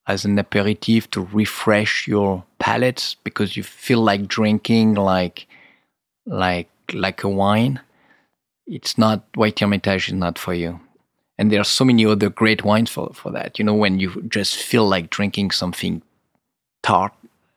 as 0.06 0.26
an 0.26 0.38
aperitif 0.38 1.10
to 1.10 1.22
refresh 1.32 2.06
your 2.06 2.44
palate 2.60 3.16
because 3.24 3.56
you 3.56 3.64
feel 3.64 4.02
like 4.02 4.28
drinking 4.28 4.94
like 4.96 5.48
like 6.26 6.70
like 6.94 7.24
a 7.24 7.30
wine 7.30 7.80
it's 8.68 8.98
not 8.98 9.24
white 9.36 9.60
hermitage 9.60 10.10
is 10.10 10.14
not 10.14 10.38
for 10.38 10.54
you. 10.54 10.80
And 11.38 11.52
there 11.52 11.60
are 11.60 11.66
so 11.66 11.84
many 11.84 12.06
other 12.06 12.30
great 12.30 12.64
wines 12.64 12.90
for, 12.90 13.12
for 13.14 13.32
that. 13.32 13.58
You 13.60 13.66
know 13.66 13.74
when 13.74 14.00
you 14.00 14.22
just 14.28 14.56
feel 14.56 14.88
like 14.88 15.10
drinking 15.10 15.52
something 15.52 16.02
tart 16.82 17.14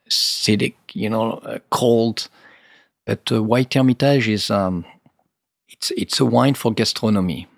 acidic 0.08 0.74
you 0.92 1.10
know 1.10 1.32
uh, 1.32 1.58
cold. 1.70 2.28
But 3.04 3.30
uh, 3.32 3.42
white 3.42 3.74
hermitage 3.74 4.28
is 4.28 4.50
um, 4.50 4.84
it's 5.68 5.90
it's 5.92 6.20
a 6.20 6.24
wine 6.24 6.54
for 6.54 6.72
gastronomy 6.72 7.48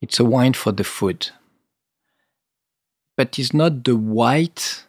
it's 0.00 0.20
a 0.20 0.24
wine 0.24 0.52
for 0.52 0.72
the 0.72 0.84
food 0.84 1.30
but 3.16 3.38
it's 3.38 3.52
not 3.52 3.84
the 3.84 3.96
white 3.96 4.84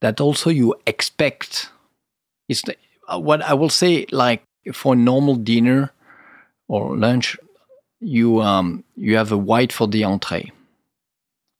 that 0.00 0.20
also 0.20 0.50
you 0.50 0.74
expect 0.86 1.70
it's 2.48 2.62
the, 2.62 2.76
uh, 3.08 3.18
what 3.18 3.42
i 3.42 3.54
will 3.54 3.70
say 3.70 4.06
like 4.10 4.42
for 4.72 4.94
normal 4.94 5.36
dinner 5.36 5.92
or 6.68 6.96
lunch, 6.96 7.36
you 8.00 8.40
um, 8.40 8.84
you 8.96 9.16
have 9.16 9.32
a 9.32 9.36
white 9.36 9.72
for 9.72 9.88
the 9.88 10.04
entree. 10.04 10.52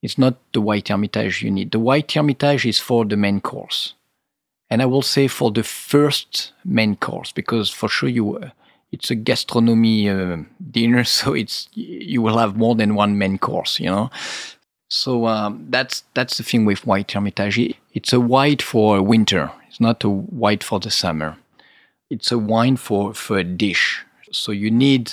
It's 0.02 0.16
not 0.16 0.36
the 0.52 0.60
white 0.60 0.88
Hermitage 0.88 1.42
you 1.42 1.50
need. 1.50 1.72
The 1.72 1.78
white 1.78 2.10
Hermitage 2.12 2.64
is 2.64 2.78
for 2.78 3.04
the 3.04 3.16
main 3.16 3.40
course, 3.40 3.94
and 4.70 4.80
I 4.80 4.86
will 4.86 5.02
say 5.02 5.28
for 5.28 5.50
the 5.50 5.64
first 5.64 6.52
main 6.64 6.96
course 6.96 7.32
because 7.32 7.70
for 7.70 7.88
sure 7.88 8.08
you 8.08 8.36
uh, 8.36 8.50
it's 8.92 9.10
a 9.10 9.14
gastronomy 9.14 10.08
uh, 10.08 10.38
dinner, 10.70 11.04
so 11.18 11.32
it's 11.32 11.68
you 11.74 12.22
will 12.22 12.38
have 12.38 12.56
more 12.56 12.74
than 12.74 12.94
one 12.94 13.18
main 13.18 13.38
course, 13.38 13.80
you 13.80 13.86
know. 13.86 14.10
So 14.88 15.26
um, 15.26 15.66
that's 15.70 16.04
that's 16.14 16.36
the 16.36 16.42
thing 16.42 16.64
with 16.64 16.86
white 16.86 17.12
Hermitage. 17.12 17.76
It's 17.94 18.12
a 18.12 18.20
white 18.20 18.62
for 18.62 19.00
winter. 19.02 19.52
It's 19.68 19.80
not 19.80 20.02
a 20.04 20.08
white 20.08 20.64
for 20.64 20.80
the 20.80 20.90
summer. 20.90 21.36
It's 22.10 22.32
a 22.32 22.38
wine 22.38 22.76
for 22.76 23.14
for 23.14 23.38
a 23.38 23.44
dish 23.44 24.04
so 24.30 24.52
you 24.52 24.70
need 24.70 25.12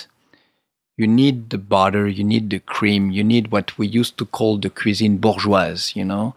you 0.95 1.06
need 1.06 1.52
the 1.52 1.60
butter, 1.60 2.08
you 2.08 2.24
need 2.24 2.49
the 2.49 2.60
cream, 2.60 3.12
you 3.12 3.24
need 3.24 3.52
what 3.52 3.78
we 3.78 3.86
used 3.86 4.18
to 4.18 4.26
call 4.26 4.58
the 4.58 4.72
cuisine 4.72 5.18
bourgeoise. 5.18 5.95
You 5.95 6.06
know, 6.06 6.34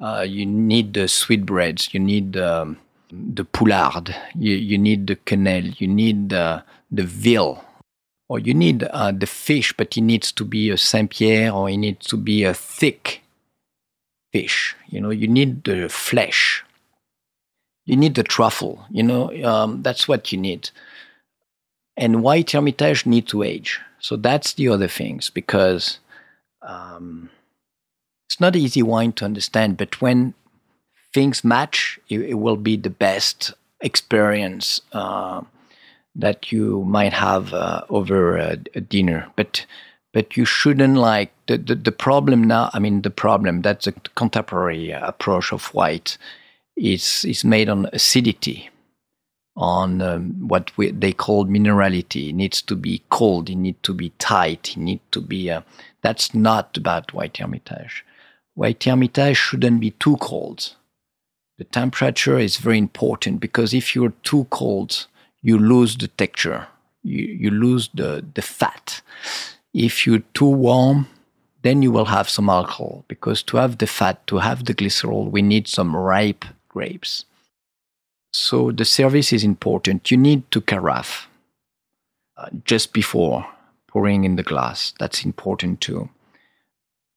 uh, 0.00 0.26
you 0.28 0.44
need 0.44 0.92
the 0.92 1.08
sweetbreads, 1.08 1.94
you 1.94 2.00
need 2.00 2.36
um, 2.36 2.76
the 3.10 3.44
poulard, 3.44 4.14
you, 4.34 4.54
you 4.54 4.76
need 4.76 5.06
the 5.06 5.16
quenelle, 5.16 5.80
you 5.80 5.88
need 5.88 6.34
the 6.92 7.02
veal, 7.02 7.64
or 8.28 8.38
you 8.38 8.54
need 8.54 8.84
uh, 8.84 9.10
the 9.10 9.26
fish, 9.26 9.72
but 9.76 9.96
it 9.96 10.02
needs 10.02 10.30
to 10.32 10.44
be 10.44 10.70
a 10.70 10.76
Saint 10.76 11.10
Pierre 11.10 11.52
or 11.52 11.68
it 11.68 11.78
needs 11.78 12.06
to 12.06 12.16
be 12.16 12.44
a 12.44 12.54
thick 12.54 13.22
fish. 14.32 14.76
You 14.88 15.00
know, 15.00 15.10
you 15.10 15.26
need 15.26 15.64
the 15.64 15.88
flesh. 15.88 16.64
You 17.84 17.96
need 17.96 18.14
the 18.14 18.22
truffle. 18.22 18.84
You 18.90 19.02
know, 19.02 19.44
um, 19.44 19.82
that's 19.82 20.06
what 20.06 20.30
you 20.30 20.38
need 20.38 20.70
and 21.96 22.22
white 22.22 22.50
Hermitage 22.50 23.06
need 23.06 23.26
to 23.28 23.42
age. 23.42 23.80
So 24.00 24.16
that's 24.16 24.54
the 24.54 24.68
other 24.68 24.88
things 24.88 25.30
because 25.30 25.98
um, 26.62 27.30
it's 28.28 28.40
not 28.40 28.56
easy 28.56 28.82
wine 28.82 29.12
to 29.14 29.24
understand, 29.24 29.76
but 29.76 30.00
when 30.00 30.34
things 31.14 31.44
match, 31.44 32.00
it, 32.08 32.20
it 32.20 32.34
will 32.34 32.56
be 32.56 32.76
the 32.76 32.90
best 32.90 33.52
experience 33.80 34.80
uh, 34.92 35.42
that 36.14 36.52
you 36.52 36.84
might 36.84 37.12
have 37.12 37.52
uh, 37.54 37.82
over 37.88 38.36
a, 38.36 38.58
a, 38.74 38.80
dinner. 38.80 39.26
But 39.36 39.66
but 40.12 40.36
you 40.36 40.44
shouldn't 40.44 40.96
like 40.96 41.32
the, 41.46 41.56
the, 41.56 41.74
the 41.74 41.92
problem 41.92 42.44
now. 42.44 42.70
I 42.74 42.78
mean, 42.78 43.00
the 43.00 43.10
problem 43.10 43.62
that's 43.62 43.86
a 43.86 43.92
contemporary 43.92 44.90
approach 44.90 45.52
of 45.52 45.72
white 45.74 46.18
is 46.76 47.24
is 47.24 47.44
made 47.44 47.68
on 47.68 47.86
acidity 47.92 48.68
on 49.56 50.00
um, 50.00 50.48
what 50.48 50.76
we, 50.76 50.90
they 50.90 51.12
call 51.12 51.46
minerality. 51.46 52.30
It 52.30 52.34
needs 52.34 52.62
to 52.62 52.76
be 52.76 53.02
cold. 53.10 53.50
It 53.50 53.56
needs 53.56 53.78
to 53.82 53.94
be 53.94 54.10
tight. 54.18 54.72
It 54.76 54.80
needs 54.80 55.02
to 55.12 55.20
be. 55.20 55.50
Uh, 55.50 55.62
that's 56.02 56.34
not 56.34 56.76
about 56.76 57.12
white 57.12 57.36
Hermitage. 57.36 58.04
White 58.54 58.84
Hermitage 58.84 59.36
shouldn't 59.36 59.80
be 59.80 59.92
too 59.92 60.16
cold. 60.18 60.74
The 61.58 61.64
temperature 61.64 62.38
is 62.38 62.56
very 62.56 62.78
important 62.78 63.40
because 63.40 63.72
if 63.72 63.94
you're 63.94 64.14
too 64.24 64.46
cold, 64.50 65.06
you 65.42 65.58
lose 65.58 65.96
the 65.96 66.08
texture. 66.08 66.66
You, 67.02 67.24
you 67.24 67.50
lose 67.50 67.88
the, 67.94 68.24
the 68.34 68.42
fat. 68.42 69.02
If 69.74 70.06
you're 70.06 70.22
too 70.34 70.48
warm, 70.48 71.08
then 71.62 71.82
you 71.82 71.90
will 71.90 72.06
have 72.06 72.28
some 72.28 72.48
alcohol 72.48 73.04
because 73.08 73.42
to 73.44 73.56
have 73.56 73.78
the 73.78 73.86
fat, 73.86 74.26
to 74.28 74.38
have 74.38 74.64
the 74.64 74.74
glycerol, 74.74 75.30
we 75.30 75.42
need 75.42 75.68
some 75.68 75.94
ripe 75.94 76.44
grapes. 76.68 77.24
So 78.32 78.72
the 78.72 78.84
service 78.84 79.32
is 79.32 79.44
important. 79.44 80.10
You 80.10 80.16
need 80.16 80.50
to 80.52 80.60
carafe 80.60 81.28
uh, 82.36 82.48
just 82.64 82.92
before 82.92 83.46
pouring 83.88 84.24
in 84.24 84.36
the 84.36 84.42
glass. 84.42 84.94
That's 84.98 85.24
important 85.24 85.80
too. 85.80 86.08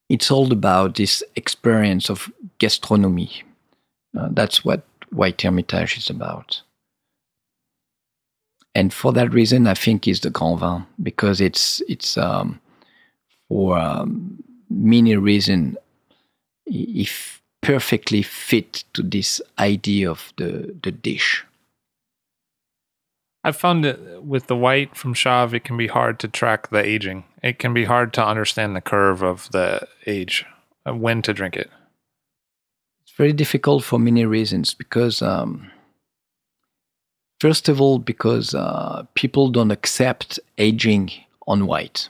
It's 0.10 0.30
all 0.30 0.52
about 0.52 0.95
this 0.95 1.23
experience 1.35 2.10
of 2.10 2.31
gastronomy. 2.60 3.43
Uh, 4.15 4.30
that's 4.31 4.64
what 4.64 4.84
White 5.10 5.41
Hermitage 5.41 5.97
is 5.97 6.10
about. 6.10 6.61
And 8.76 8.93
for 8.93 9.14
that 9.14 9.34
reason, 9.34 9.65
I 9.68 9.73
think 9.73 10.07
is 10.07 10.19
the 10.19 10.30
Grand 10.30 10.60
Vin 10.60 10.85
because 11.02 11.41
it's 11.41 11.81
it's 11.88 12.18
um, 12.18 12.60
for 13.47 13.77
um, 13.77 14.43
many 14.69 15.15
reasons. 15.15 15.77
If 16.68 17.41
perfectly 17.65 18.22
fit 18.22 18.84
to 18.93 19.02
this 19.02 19.41
idea 19.57 20.10
of 20.10 20.31
the, 20.38 20.76
the 20.84 20.91
dish. 20.91 21.43
I've 23.43 23.57
found 23.57 23.84
that 23.84 24.23
with 24.23 24.45
the 24.45 24.56
white 24.56 24.95
from 24.95 25.15
Chave, 25.15 25.53
it 25.53 25.64
can 25.64 25.76
be 25.76 25.88
hard 25.88 26.19
to 26.19 26.27
track 26.27 26.69
the 26.69 26.84
aging. 26.84 27.23
It 27.41 27.57
can 27.57 27.73
be 27.73 27.85
hard 27.85 28.14
to 28.14 28.26
understand 28.26 28.76
the 28.76 28.81
curve 28.81 29.23
of 29.23 29.49
the 29.52 29.88
age, 30.06 30.45
uh, 30.85 30.93
when 30.93 31.23
to 31.23 31.34
drink 31.34 31.56
it. 31.56 31.72
It's 33.02 33.15
very 33.18 33.34
difficult 33.34 33.84
for 33.84 33.97
many 33.97 34.26
reasons 34.26 34.76
because, 34.76 35.23
um, 35.23 35.72
first 37.39 37.69
of 37.69 37.81
all, 37.81 37.99
because 37.99 38.53
uh, 38.53 39.03
people 39.13 39.49
don't 39.49 39.71
accept 39.71 40.39
aging 40.57 41.11
on 41.47 41.67
white. 41.67 42.09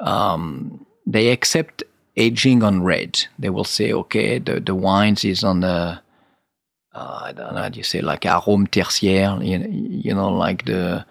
Um, 0.00 0.86
they 1.06 1.28
accept 1.28 1.82
aging 2.16 2.62
on 2.62 2.82
red. 2.82 3.26
They 3.38 3.50
will 3.50 3.64
say, 3.64 3.92
okay, 3.92 4.38
the, 4.38 4.60
the 4.60 4.74
wines 4.74 5.24
is 5.24 5.44
on 5.44 5.60
the, 5.60 6.00
uh, 6.92 7.20
I 7.24 7.32
don't 7.32 7.54
know 7.54 7.62
how 7.62 7.68
do 7.68 7.78
you 7.78 7.84
say, 7.84 8.00
like 8.00 8.22
arôme 8.22 8.68
tertiaire, 8.68 9.44
you, 9.46 9.58
you 9.70 10.14
know, 10.14 10.30
like 10.30 10.64
the. 10.64 11.04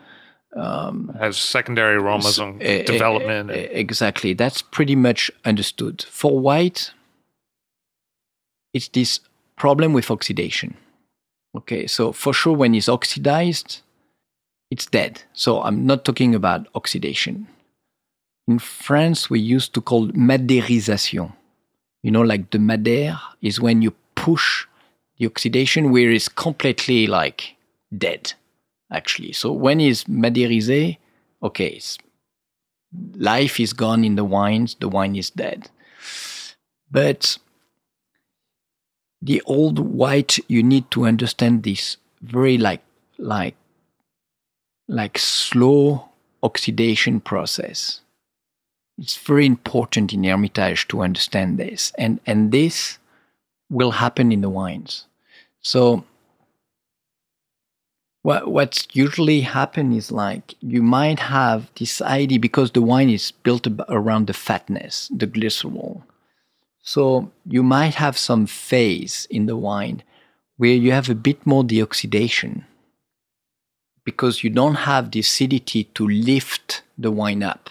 Um, 0.56 1.16
Has 1.20 1.38
secondary 1.38 1.96
aromas 1.96 2.40
and 2.40 2.60
development. 2.60 3.52
exactly. 3.52 4.34
That's 4.34 4.64
pretty 4.64 4.96
much 4.96 5.30
understood. 5.46 6.02
For 6.10 6.40
white, 6.40 6.92
it's 8.74 8.88
this 8.88 9.20
problem 9.58 9.94
with 9.94 10.10
oxidation. 10.10 10.76
Okay, 11.56 11.88
so 11.88 12.12
for 12.12 12.34
sure, 12.34 12.56
when 12.56 12.76
it's 12.76 12.90
oxidized, 12.90 13.82
it's 14.70 14.86
dead. 14.86 15.24
So 15.34 15.62
I'm 15.62 15.86
not 15.86 16.06
talking 16.06 16.36
about 16.36 16.68
oxidation 16.76 17.48
in 18.50 18.58
France, 18.58 19.30
we 19.30 19.40
used 19.40 19.74
to 19.76 19.82
call 19.82 20.08
madérisation. 20.08 21.32
You 22.02 22.12
know, 22.12 22.22
like 22.22 22.50
the 22.50 22.58
Madère 22.58 23.20
is 23.42 23.62
when 23.62 23.82
you 23.82 23.94
push 24.16 24.66
the 25.20 25.28
oxidation 25.28 25.92
where 25.92 26.10
it's 26.10 26.28
completely 26.28 27.06
like 27.06 27.56
dead, 27.96 28.34
actually. 28.92 29.34
So 29.34 29.52
when 29.52 29.80
it's 29.80 30.06
madérisé, 30.06 30.98
okay, 31.44 31.80
life 33.16 33.60
is 33.60 33.74
gone 33.74 34.04
in 34.04 34.16
the 34.16 34.26
wines, 34.26 34.76
the 34.80 34.90
wine 34.90 35.16
is 35.16 35.30
dead. 35.30 35.70
But 36.90 37.38
the 39.22 39.42
old 39.46 39.80
white, 39.80 40.40
you 40.48 40.64
need 40.64 40.90
to 40.92 41.06
understand 41.06 41.64
this 41.64 41.98
very 42.22 42.58
like 42.58 42.82
like 43.18 43.56
like 44.88 45.18
slow 45.18 46.10
oxidation 46.42 47.20
process. 47.20 48.02
It's 48.98 49.18
very 49.18 49.46
important 49.46 50.14
in 50.14 50.24
Hermitage 50.24 50.88
to 50.90 51.02
understand 51.02 51.58
this, 51.58 51.92
and 51.98 52.20
and 52.26 52.52
this 52.52 52.98
will 53.70 53.92
happen 53.92 54.32
in 54.32 54.42
the 54.42 54.50
wines. 54.50 55.06
So 55.62 56.04
what 58.22 58.48
what's 58.52 58.88
usually 58.94 59.42
happen 59.42 59.94
is 59.94 60.12
like 60.12 60.56
you 60.62 60.82
might 60.82 61.20
have 61.20 61.70
this 61.76 62.02
idea 62.02 62.40
because 62.40 62.72
the 62.72 62.82
wine 62.82 63.10
is 63.10 63.32
built 63.32 63.68
around 63.88 64.28
the 64.28 64.34
fatness, 64.34 65.10
the 65.14 65.28
glycerol. 65.28 66.04
So 66.82 67.32
you 67.46 67.64
might 67.64 67.96
have 67.96 68.18
some 68.18 68.46
phase 68.46 69.28
in 69.30 69.46
the 69.46 69.58
wine 69.58 70.04
where 70.58 70.74
you 70.74 70.92
have 70.92 71.10
a 71.10 71.16
bit 71.16 71.46
more 71.46 71.64
deoxidation 71.64 72.64
because 74.04 74.44
you 74.44 74.50
don't 74.50 74.76
have 74.76 75.12
the 75.12 75.20
acidity 75.20 75.84
to 75.84 76.08
lift 76.08 76.82
the 76.98 77.12
wine 77.12 77.44
up. 77.44 77.70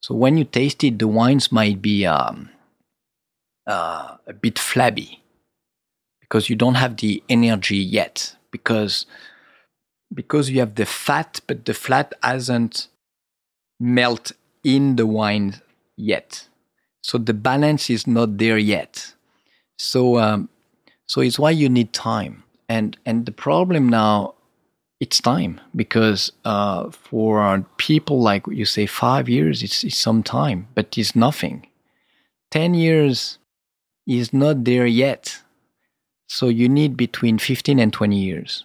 So 0.00 0.14
when 0.14 0.36
you 0.36 0.44
taste 0.44 0.84
it, 0.84 0.98
the 0.98 1.08
wines 1.08 1.50
might 1.50 1.80
be 1.80 2.06
um, 2.06 2.50
uh, 3.66 4.16
a 4.26 4.32
bit 4.32 4.58
flabby 4.58 5.22
because 6.20 6.48
you 6.50 6.56
don't 6.56 6.74
have 6.74 6.96
the 6.98 7.22
energy 7.28 7.76
yet 7.76 8.36
because 8.50 9.06
because 10.12 10.50
you 10.50 10.60
have 10.60 10.74
the 10.74 10.86
fat 10.86 11.40
but 11.46 11.64
the 11.64 11.74
fat 11.74 12.12
hasn't 12.22 12.88
melt 13.80 14.32
in 14.62 14.96
the 14.96 15.06
wine 15.06 15.60
yet 15.96 16.48
so 17.04 17.18
the 17.18 17.34
balance 17.34 17.90
is 17.90 18.06
not 18.06 18.38
there 18.38 18.58
yet 18.58 19.14
so 19.78 20.18
um, 20.18 20.48
so 21.06 21.20
it's 21.20 21.38
why 21.38 21.50
you 21.50 21.68
need 21.68 21.92
time 21.92 22.42
and 22.68 22.96
and 23.04 23.26
the 23.26 23.36
problem 23.46 23.88
now 23.88 24.34
it's 25.00 25.20
time 25.20 25.60
because 25.76 26.32
uh, 26.44 26.90
for 26.90 27.64
people 27.76 28.20
like 28.20 28.46
you 28.46 28.64
say 28.64 28.86
five 28.86 29.28
years 29.28 29.62
it's, 29.62 29.84
it's 29.84 29.98
some 29.98 30.22
time 30.22 30.66
but 30.74 30.96
it's 30.96 31.14
nothing 31.14 31.66
10 32.50 32.74
years 32.74 33.38
is 34.06 34.32
not 34.32 34.64
there 34.64 34.86
yet 34.86 35.42
so 36.34 36.48
you 36.48 36.68
need 36.68 36.96
between 36.96 37.38
15 37.38 37.78
and 37.78 37.92
20 37.92 38.18
years. 38.18 38.64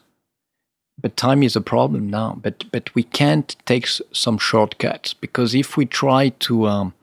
But 1.01 1.15
time 1.15 1.43
is 1.43 1.55
a 1.55 1.61
problem 1.61 2.09
now. 2.09 2.39
But 2.41 2.65
but 2.71 2.93
we 2.93 3.03
can't 3.03 3.55
take 3.65 3.87
some 3.87 4.37
shortcuts 4.37 5.13
because 5.13 5.55
if 5.55 5.77
we 5.77 5.85
try 5.85 6.29
to 6.47 6.67
um, 6.67 6.93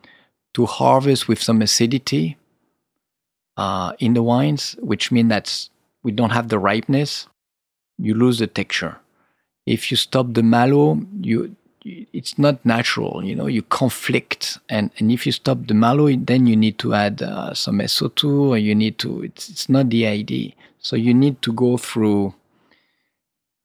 to 0.57 0.65
harvest 0.65 1.29
with 1.29 1.43
some 1.43 1.61
acidity 1.61 2.39
uh, 3.59 3.93
in 3.99 4.15
the 4.15 4.23
wines, 4.23 4.75
which 4.81 5.13
means 5.13 5.29
that 5.29 5.69
we 6.03 6.11
don't 6.11 6.31
have 6.31 6.49
the 6.49 6.59
ripeness, 6.59 7.27
you 7.99 8.15
lose 8.15 8.39
the 8.39 8.47
texture. 8.47 8.97
If 9.67 9.91
you 9.91 9.99
stop 9.99 10.33
the 10.33 10.43
malo, 10.43 10.99
you 11.21 11.55
it's 12.13 12.37
not 12.37 12.67
natural 12.67 13.23
you 13.23 13.33
know 13.33 13.47
you 13.47 13.63
conflict 13.63 14.59
and 14.69 14.91
and 14.99 15.13
if 15.13 15.25
you 15.25 15.31
stop 15.31 15.69
the 15.69 15.75
malo 15.75 16.13
then 16.17 16.45
you 16.45 16.57
need 16.57 16.77
to 16.81 16.95
add 16.95 17.23
uh, 17.23 17.55
some 17.55 17.79
so2 17.79 18.25
or 18.51 18.59
you 18.59 18.75
need 18.75 18.99
to 18.99 19.23
it's, 19.23 19.49
it's 19.49 19.69
not 19.69 19.89
the 19.91 20.05
idea 20.05 20.51
so 20.81 20.97
you 20.97 21.15
need 21.15 21.41
to 21.43 21.53
go 21.53 21.77
through 21.77 22.35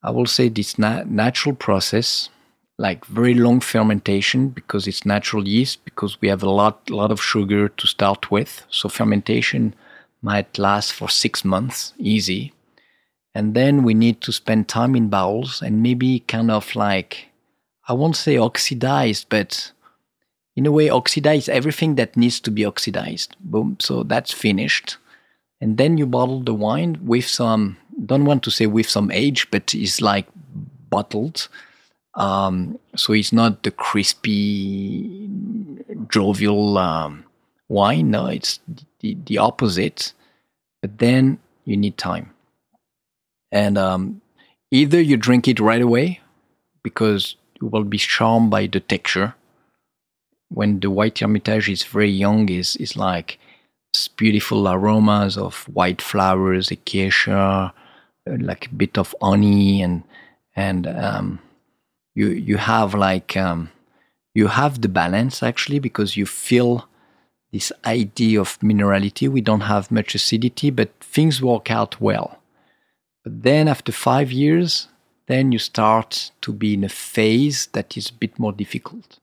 i 0.03 0.11
will 0.11 0.27
say 0.27 0.49
this 0.49 0.77
na- 0.77 1.03
natural 1.07 1.55
process 1.55 2.29
like 2.85 3.05
very 3.05 3.35
long 3.45 3.59
fermentation 3.59 4.49
because 4.49 4.87
it's 4.87 5.05
natural 5.05 5.47
yeast 5.47 5.83
because 5.85 6.19
we 6.21 6.27
have 6.27 6.43
a 6.43 6.55
lot 6.59 6.89
lot 6.89 7.11
of 7.11 7.21
sugar 7.31 7.63
to 7.69 7.85
start 7.87 8.31
with 8.31 8.51
so 8.69 8.89
fermentation 8.89 9.73
might 10.21 10.57
last 10.57 10.93
for 10.93 11.09
6 11.09 11.45
months 11.45 11.93
easy 11.97 12.53
and 13.35 13.53
then 13.59 13.83
we 13.83 13.93
need 13.93 14.17
to 14.21 14.31
spend 14.31 14.67
time 14.67 14.95
in 14.95 15.09
barrels 15.09 15.61
and 15.61 15.83
maybe 15.83 16.19
kind 16.35 16.51
of 16.51 16.75
like 16.75 17.31
I 17.87 17.93
won't 17.93 18.15
say 18.15 18.37
oxidized, 18.37 19.27
but 19.29 19.71
in 20.55 20.65
a 20.65 20.71
way, 20.71 20.89
oxidize 20.89 21.49
everything 21.49 21.95
that 21.95 22.15
needs 22.15 22.39
to 22.41 22.51
be 22.51 22.65
oxidized. 22.65 23.35
Boom. 23.39 23.77
So 23.79 24.03
that's 24.03 24.31
finished. 24.31 24.97
And 25.59 25.77
then 25.77 25.97
you 25.97 26.05
bottle 26.05 26.41
the 26.41 26.53
wine 26.53 26.99
with 27.03 27.25
some, 27.25 27.77
don't 28.05 28.25
want 28.25 28.43
to 28.43 28.51
say 28.51 28.65
with 28.65 28.89
some 28.89 29.11
age, 29.11 29.49
but 29.51 29.73
it's 29.73 30.01
like 30.01 30.27
bottled. 30.89 31.49
Um, 32.15 32.77
so 32.95 33.13
it's 33.13 33.31
not 33.31 33.63
the 33.63 33.71
crispy, 33.71 35.29
jovial 36.09 36.77
um, 36.77 37.23
wine. 37.69 38.11
No, 38.11 38.27
it's 38.27 38.59
the, 38.99 39.17
the 39.25 39.37
opposite. 39.37 40.13
But 40.81 40.97
then 40.97 41.39
you 41.65 41.77
need 41.77 41.97
time. 41.97 42.31
And 43.51 43.77
um, 43.77 44.21
either 44.71 44.99
you 44.99 45.17
drink 45.17 45.47
it 45.47 45.59
right 45.59 45.81
away 45.81 46.21
because 46.83 47.35
you 47.61 47.67
will 47.67 47.83
be 47.83 47.97
charmed 47.97 48.49
by 48.49 48.67
the 48.67 48.79
texture. 48.79 49.35
When 50.49 50.79
the 50.79 50.89
white 50.89 51.19
Hermitage 51.19 51.69
is 51.69 51.83
very 51.83 52.09
young, 52.09 52.49
is 52.49 52.75
is 52.75 52.97
like 52.97 53.39
beautiful 54.17 54.67
aromas 54.67 55.37
of 55.37 55.63
white 55.69 56.01
flowers, 56.01 56.71
acacia, 56.71 57.73
uh, 58.29 58.37
like 58.39 58.65
a 58.65 58.75
bit 58.75 58.97
of 58.97 59.15
honey, 59.21 59.81
and 59.81 60.03
and 60.55 60.87
um, 60.87 61.39
you 62.21 62.29
you 62.49 62.57
have 62.57 62.93
like 62.93 63.35
um, 63.35 63.69
you 64.39 64.47
have 64.47 64.81
the 64.81 64.93
balance 65.01 65.43
actually 65.43 65.79
because 65.79 66.15
you 66.19 66.25
feel 66.25 66.87
this 67.51 67.71
idea 67.85 68.39
of 68.39 68.59
minerality. 68.59 69.27
We 69.27 69.41
don't 69.41 69.67
have 69.75 69.91
much 69.91 70.15
acidity, 70.15 70.69
but 70.69 70.89
things 71.01 71.41
work 71.41 71.69
out 71.69 71.99
well. 71.99 72.39
But 73.23 73.43
then 73.43 73.67
after 73.67 73.91
five 73.91 74.31
years, 74.31 74.87
then 75.27 75.51
you 75.51 75.59
start 75.59 76.31
to 76.41 76.53
be 76.53 76.73
in 76.73 76.83
a 76.83 76.89
phase 76.89 77.67
that 77.73 77.97
is 77.97 78.09
a 78.09 78.19
bit 78.23 78.39
more 78.39 78.53
difficult. 78.53 79.19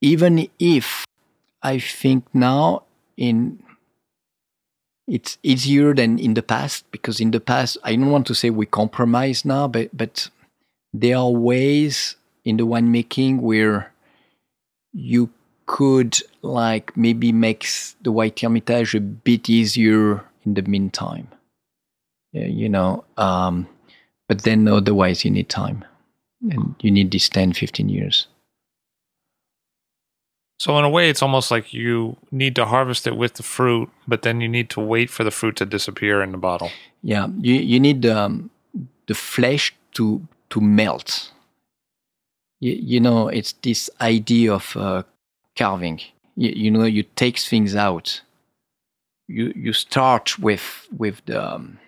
Even 0.00 0.48
if 0.58 1.06
I 1.62 1.78
think 1.78 2.24
now 2.34 2.82
in 3.16 3.62
it's 5.06 5.38
easier 5.42 5.94
than 5.94 6.18
in 6.18 6.34
the 6.34 6.42
past 6.42 6.84
because 6.90 7.20
in 7.20 7.30
the 7.30 7.40
past 7.40 7.78
I 7.84 7.94
don't 7.94 8.10
want 8.10 8.26
to 8.26 8.34
say 8.34 8.50
we 8.50 8.66
compromise 8.66 9.44
now, 9.44 9.68
but 9.68 9.96
but 9.96 10.30
there 10.92 11.16
are 11.16 11.30
ways 11.30 12.16
in 12.44 12.56
the 12.56 12.66
winemaking 12.66 13.40
where 13.40 13.92
you 14.92 15.30
could 15.66 16.18
like 16.42 16.96
maybe 16.96 17.32
make 17.32 17.66
the 18.02 18.12
white 18.12 18.40
hermitage 18.40 18.94
a 18.94 19.00
bit 19.00 19.50
easier 19.50 20.24
in 20.44 20.54
the 20.54 20.62
meantime. 20.62 21.28
you 22.32 22.68
know, 22.68 23.04
um, 23.16 23.66
but 24.28 24.42
then 24.42 24.68
otherwise 24.68 25.24
you 25.24 25.30
need 25.30 25.48
time 25.48 25.84
and 26.50 26.74
you 26.80 26.90
need 26.90 27.10
these 27.10 27.28
10, 27.28 27.54
15 27.54 27.88
years. 27.88 28.26
So 30.58 30.78
in 30.78 30.84
a 30.84 30.90
way, 30.90 31.10
it's 31.10 31.22
almost 31.22 31.50
like 31.50 31.74
you 31.74 32.16
need 32.30 32.56
to 32.56 32.64
harvest 32.64 33.06
it 33.06 33.16
with 33.16 33.34
the 33.34 33.42
fruit, 33.42 33.90
but 34.08 34.22
then 34.22 34.40
you 34.40 34.48
need 34.48 34.70
to 34.70 34.80
wait 34.80 35.10
for 35.10 35.22
the 35.22 35.30
fruit 35.30 35.56
to 35.56 35.66
disappear 35.66 36.22
in 36.22 36.32
the 36.32 36.38
bottle. 36.38 36.70
Yeah, 37.02 37.28
you 37.40 37.54
you 37.54 37.78
need 37.78 38.06
um, 38.06 38.50
the 39.06 39.14
flesh 39.14 39.74
to 39.94 40.26
to 40.50 40.60
melt. 40.60 41.32
You, 42.60 43.00
know, 43.00 43.28
it's 43.28 43.52
this 43.62 43.90
idea 44.00 44.52
of 44.52 44.76
uh, 44.76 45.02
carving. 45.56 46.00
You, 46.36 46.50
you, 46.50 46.70
know, 46.70 46.84
you 46.84 47.02
take 47.02 47.38
things 47.38 47.76
out. 47.76 48.22
You 49.28 49.52
you 49.56 49.72
start 49.72 50.38
with 50.38 50.86
with 50.96 51.24
the 51.26 51.54
um, 51.54 51.78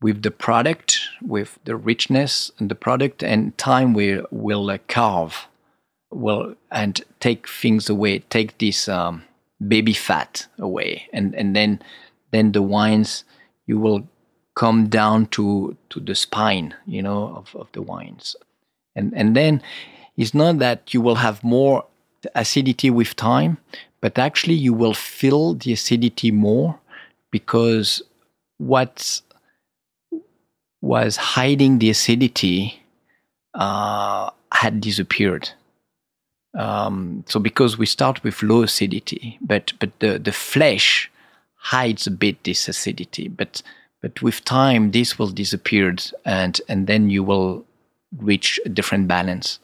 with 0.00 0.22
the 0.22 0.30
product, 0.30 1.00
with 1.20 1.58
the 1.64 1.76
richness 1.76 2.50
and 2.58 2.70
the 2.70 2.74
product, 2.74 3.22
and 3.22 3.56
time 3.58 3.92
will 3.92 4.26
will 4.30 4.70
uh, 4.70 4.78
carve, 4.88 5.46
will 6.10 6.54
and 6.70 7.02
take 7.20 7.46
things 7.48 7.90
away, 7.90 8.20
take 8.30 8.56
this 8.58 8.88
um, 8.88 9.24
baby 9.66 9.92
fat 9.92 10.46
away, 10.58 11.06
and 11.12 11.34
and 11.34 11.54
then 11.54 11.82
then 12.30 12.52
the 12.52 12.62
wines 12.62 13.24
you 13.66 13.78
will 13.78 14.08
come 14.58 14.88
down 14.88 15.26
to 15.26 15.76
to 15.90 16.00
the 16.00 16.14
spine, 16.14 16.74
you 16.84 17.00
know, 17.00 17.22
of, 17.36 17.54
of 17.54 17.68
the 17.72 17.82
wines, 17.82 18.34
and 18.96 19.14
and 19.14 19.36
then 19.36 19.62
it's 20.16 20.34
not 20.34 20.58
that 20.58 20.92
you 20.92 21.00
will 21.00 21.14
have 21.14 21.44
more 21.44 21.84
acidity 22.34 22.90
with 22.90 23.14
time, 23.14 23.56
but 24.00 24.18
actually 24.18 24.54
you 24.54 24.74
will 24.74 24.94
feel 24.94 25.54
the 25.54 25.72
acidity 25.72 26.32
more 26.32 26.76
because 27.30 28.02
what 28.58 29.22
was 30.80 31.16
hiding 31.16 31.78
the 31.78 31.90
acidity 31.90 32.82
uh, 33.54 34.28
had 34.50 34.80
disappeared. 34.80 35.50
Um, 36.54 37.24
so 37.28 37.38
because 37.38 37.78
we 37.78 37.86
start 37.86 38.24
with 38.24 38.42
low 38.42 38.62
acidity, 38.62 39.38
but 39.40 39.72
but 39.78 39.90
the, 40.00 40.18
the 40.18 40.32
flesh 40.32 41.10
hides 41.54 42.08
a 42.08 42.10
bit 42.10 42.42
this 42.42 42.68
acidity, 42.68 43.28
but 43.28 43.62
but 44.00 44.22
with 44.22 44.44
time 44.44 44.90
this 44.90 45.18
will 45.18 45.28
disappear, 45.28 45.94
and 46.24 46.60
and 46.68 46.86
then 46.86 47.10
you 47.10 47.22
will 47.22 47.64
reach 48.16 48.60
a 48.64 48.68
different 48.68 49.08
balance. 49.08 49.58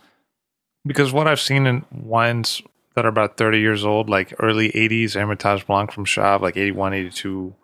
Because 0.86 1.12
what 1.12 1.26
I've 1.26 1.40
seen 1.40 1.66
in 1.66 1.84
wines 1.90 2.62
that 2.94 3.04
are 3.04 3.08
about 3.08 3.36
30 3.36 3.58
years 3.58 3.84
old, 3.84 4.10
like 4.10 4.34
early 4.38 4.70
80s 4.70 5.14
Hermitage 5.14 5.66
Blanc 5.66 5.90
from 5.90 6.04
Chave, 6.04 6.42
like 6.42 6.56
81, 6.56 6.92
82, 6.92 7.54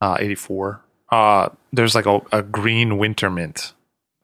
uh, 0.00 0.16
84, 0.20 0.80
uh, 1.10 1.48
there's 1.72 1.94
like 1.94 2.06
a, 2.06 2.20
a 2.30 2.42
green 2.42 2.98
winter 2.98 3.30
mint, 3.30 3.72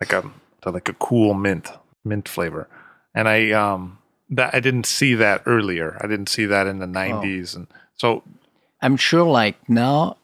like 0.00 0.12
a 0.12 0.30
like 0.66 0.88
a 0.88 0.94
cool 0.94 1.34
mint, 1.34 1.70
mint 2.04 2.28
flavor. 2.28 2.68
And 3.14 3.28
I 3.28 3.52
um 3.52 3.98
that 4.30 4.54
I 4.54 4.60
didn't 4.60 4.86
see 4.86 5.14
that 5.14 5.42
earlier. 5.46 5.98
I 6.02 6.06
didn't 6.06 6.28
see 6.28 6.44
that 6.46 6.66
in 6.66 6.78
the 6.78 6.86
90s 6.86 7.56
and 7.56 7.66
so 7.94 8.22
I'm 8.82 8.96
sure 8.96 9.24
like 9.24 9.56
now 9.68 10.16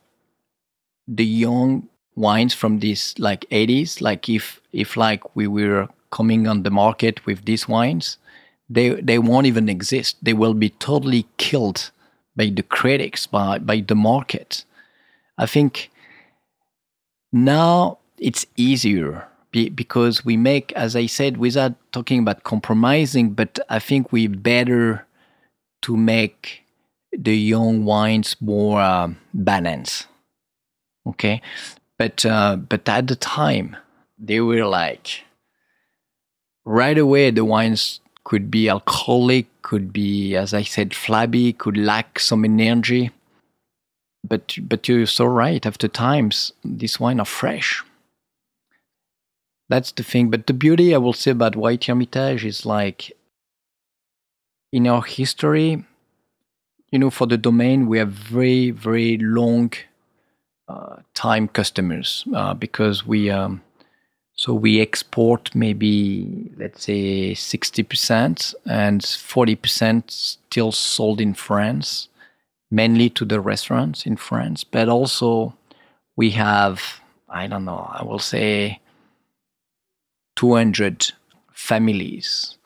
the 1.07 1.25
young 1.25 1.89
wines 2.17 2.55
from 2.55 2.79
these 2.79 3.15
like 3.19 3.45
80s 3.51 4.01
like 4.01 4.29
if 4.29 4.61
if 4.73 4.97
like 4.97 5.35
we 5.37 5.47
were 5.47 5.89
coming 6.11 6.47
on 6.47 6.63
the 6.63 6.71
market 6.71 7.27
with 7.27 7.45
these 7.45 7.69
wines 7.69 8.19
they 8.69 9.01
they 9.01 9.19
won't 9.19 9.47
even 9.47 9.69
exist. 9.69 10.17
They 10.23 10.33
will 10.33 10.55
be 10.55 10.71
totally 10.71 11.27
killed 11.37 11.91
by 12.37 12.51
the 12.55 12.63
critics 12.63 13.27
by 13.27 13.59
by 13.59 13.81
the 13.81 13.95
market. 13.95 14.65
I 15.39 15.47
think 15.47 15.91
now 17.33 17.99
it's 18.19 18.47
easier 18.57 19.27
because 19.75 20.25
we 20.25 20.37
make 20.37 20.73
as 20.73 20.97
i 20.97 21.07
said 21.07 21.37
without 21.37 21.75
talking 21.93 22.19
about 22.19 22.43
compromising 22.43 23.31
but 23.31 23.61
i 23.69 23.79
think 23.79 24.11
we 24.11 24.27
better 24.27 25.07
to 25.81 25.97
make 25.97 26.65
the 27.13 27.37
young 27.37 27.85
wines 27.85 28.35
more 28.41 28.81
uh, 28.81 29.09
balanced 29.33 30.09
okay? 31.07 31.41
But 31.99 32.25
uh, 32.27 32.57
but 32.57 32.89
at 32.89 33.07
the 33.07 33.17
time 33.17 33.77
they 34.19 34.41
were 34.41 34.65
like 34.65 35.25
right 36.65 36.99
away 36.99 37.31
the 37.31 37.45
wines 37.45 38.01
could 38.25 38.51
be 38.51 38.69
alcoholic 38.69 39.47
could 39.61 39.93
be 39.93 40.35
as 40.35 40.55
i 40.55 40.63
said 40.63 40.95
flabby 40.95 41.53
could 41.53 41.77
lack 41.77 42.19
some 42.19 42.45
energy. 42.45 43.11
But 44.27 44.57
but 44.63 44.89
you're 44.89 45.07
so 45.07 45.27
right 45.27 45.65
after 45.67 45.87
times 45.87 46.53
these 46.65 46.99
wines 46.99 47.21
are 47.21 47.27
fresh. 47.27 47.85
That's 49.69 49.93
the 49.93 50.03
thing. 50.03 50.31
But 50.31 50.47
the 50.47 50.55
beauty 50.55 50.95
i 50.95 50.99
will 50.99 51.13
say 51.13 51.33
about 51.33 51.57
white 51.57 51.85
hermitage 51.85 52.45
is 52.45 52.65
like 52.65 53.13
in 54.73 54.89
our 54.89 55.03
history 55.03 55.85
you 56.91 56.99
know 56.99 57.11
for 57.11 57.27
the 57.27 57.37
domain 57.37 57.87
we 57.87 57.99
have 57.99 58.09
very 58.09 58.71
very 58.71 59.19
long 59.19 59.73
uh, 60.69 60.97
time 61.15 61.49
customers 61.49 62.25
uh, 62.35 62.55
because 62.55 63.07
we 63.07 63.31
um, 63.31 63.63
so 64.37 64.53
we 64.53 64.81
export 64.81 65.55
maybe 65.55 66.51
let's 66.57 66.85
say 66.85 67.33
60% 67.33 68.55
and 68.67 69.01
40% 69.01 70.11
still 70.11 70.73
sold 70.73 71.21
in 71.21 71.35
France 71.35 72.09
mainly 72.71 73.09
to 73.11 73.25
the 73.25 73.41
restaurants 73.41 74.07
in 74.07 74.17
France. 74.17 74.65
But 74.65 74.89
also 74.89 75.55
we 76.17 76.31
have 76.31 77.01
I 77.29 77.47
don't 77.47 77.65
know 77.65 77.89
I 77.93 78.03
will 78.03 78.19
say 78.19 78.81
200 80.37 81.13
families 81.53 82.57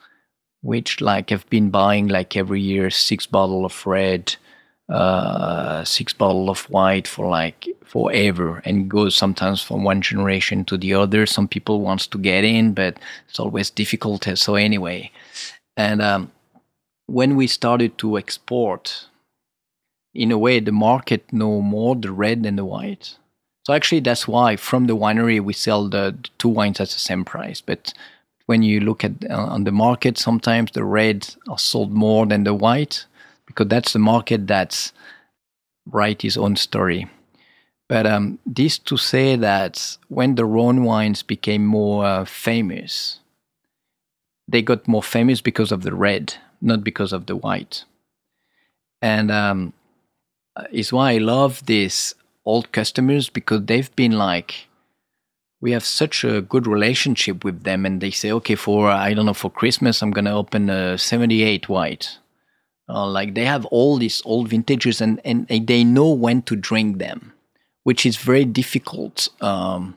which 0.60 1.00
like 1.00 1.30
have 1.30 1.48
been 1.50 1.70
buying 1.70 2.08
like 2.08 2.36
every 2.36 2.60
year 2.60 2.90
six 2.90 3.26
bottle 3.26 3.64
of 3.64 3.86
red 3.86 4.36
uh, 4.88 5.84
six 5.84 6.12
bottle 6.12 6.48
of 6.48 6.60
white 6.70 7.06
for 7.06 7.28
like 7.28 7.66
forever 7.84 8.62
and 8.64 8.90
goes 8.90 9.14
sometimes 9.14 9.62
from 9.62 9.84
one 9.84 10.00
generation 10.00 10.64
to 10.64 10.76
the 10.76 10.94
other. 10.94 11.26
Some 11.26 11.48
people 11.48 11.80
wants 11.80 12.06
to 12.08 12.18
get 12.18 12.44
in 12.44 12.72
but 12.72 12.98
it's 13.28 13.38
always 13.38 13.70
difficult. 13.70 14.26
So 14.34 14.54
anyway 14.54 15.10
and 15.76 16.02
um, 16.02 16.32
when 17.06 17.36
we 17.36 17.46
started 17.46 17.96
to 17.98 18.18
export 18.18 19.06
in 20.14 20.32
a 20.32 20.38
way 20.38 20.60
the 20.60 20.72
market 20.72 21.32
know 21.32 21.60
more 21.60 21.94
the 21.94 22.12
red 22.12 22.42
than 22.42 22.56
the 22.56 22.64
white. 22.64 23.16
So 23.64 23.72
actually 23.74 24.00
that's 24.00 24.26
why 24.26 24.56
from 24.56 24.86
the 24.86 24.96
winery 24.96 25.40
we 25.40 25.52
sell 25.52 25.88
the, 25.88 26.16
the 26.22 26.30
two 26.38 26.48
wines 26.48 26.80
at 26.80 26.88
the 26.88 26.98
same 26.98 27.24
price. 27.24 27.60
But 27.60 27.92
when 28.46 28.62
you 28.62 28.80
look 28.80 29.04
at 29.04 29.12
uh, 29.30 29.36
on 29.36 29.64
the 29.64 29.72
market 29.72 30.18
sometimes 30.18 30.72
the 30.72 30.84
red 30.84 31.34
are 31.48 31.58
sold 31.58 31.92
more 31.92 32.26
than 32.26 32.44
the 32.44 32.54
white 32.54 33.04
because 33.48 33.66
that's 33.66 33.92
the 33.94 33.98
market 33.98 34.46
that's 34.46 34.92
write 35.90 36.22
his 36.22 36.36
own 36.36 36.54
story. 36.54 37.08
But 37.88 38.06
um, 38.06 38.38
this 38.46 38.78
to 38.80 38.96
say 38.96 39.34
that 39.36 39.96
when 40.08 40.34
the 40.34 40.44
Rhone 40.44 40.84
wines 40.84 41.22
became 41.22 41.64
more 41.64 42.04
uh, 42.04 42.24
famous, 42.26 43.20
they 44.46 44.62
got 44.62 44.86
more 44.86 45.02
famous 45.02 45.40
because 45.40 45.72
of 45.72 45.82
the 45.82 45.94
red, 45.94 46.34
not 46.60 46.84
because 46.84 47.12
of 47.12 47.26
the 47.26 47.36
white. 47.36 47.84
And 49.00 49.30
um, 49.30 49.72
is 50.70 50.92
why 50.92 51.12
I 51.12 51.18
love 51.18 51.64
these 51.64 52.14
old 52.44 52.72
customers 52.72 53.30
because 53.30 53.64
they've 53.64 53.94
been 53.96 54.12
like, 54.12 54.66
we 55.60 55.72
have 55.72 55.84
such 55.84 56.24
a 56.24 56.42
good 56.42 56.66
relationship 56.66 57.42
with 57.42 57.64
them, 57.64 57.84
and 57.84 58.00
they 58.00 58.12
say, 58.12 58.30
okay, 58.30 58.54
for 58.54 58.90
I 58.90 59.12
don't 59.14 59.26
know, 59.26 59.34
for 59.34 59.50
Christmas, 59.50 60.02
I'm 60.02 60.12
gonna 60.12 60.36
open 60.36 60.70
a 60.70 60.98
78 60.98 61.68
white 61.68 62.18
uh, 62.88 63.06
like 63.06 63.34
they 63.34 63.44
have 63.44 63.66
all 63.66 63.98
these 63.98 64.22
old 64.24 64.48
vintages 64.48 65.00
and, 65.00 65.20
and 65.24 65.46
they 65.48 65.84
know 65.84 66.10
when 66.10 66.42
to 66.42 66.56
drink 66.56 66.98
them, 66.98 67.32
which 67.84 68.06
is 68.06 68.16
very 68.16 68.44
difficult 68.44 69.28
um, 69.42 69.96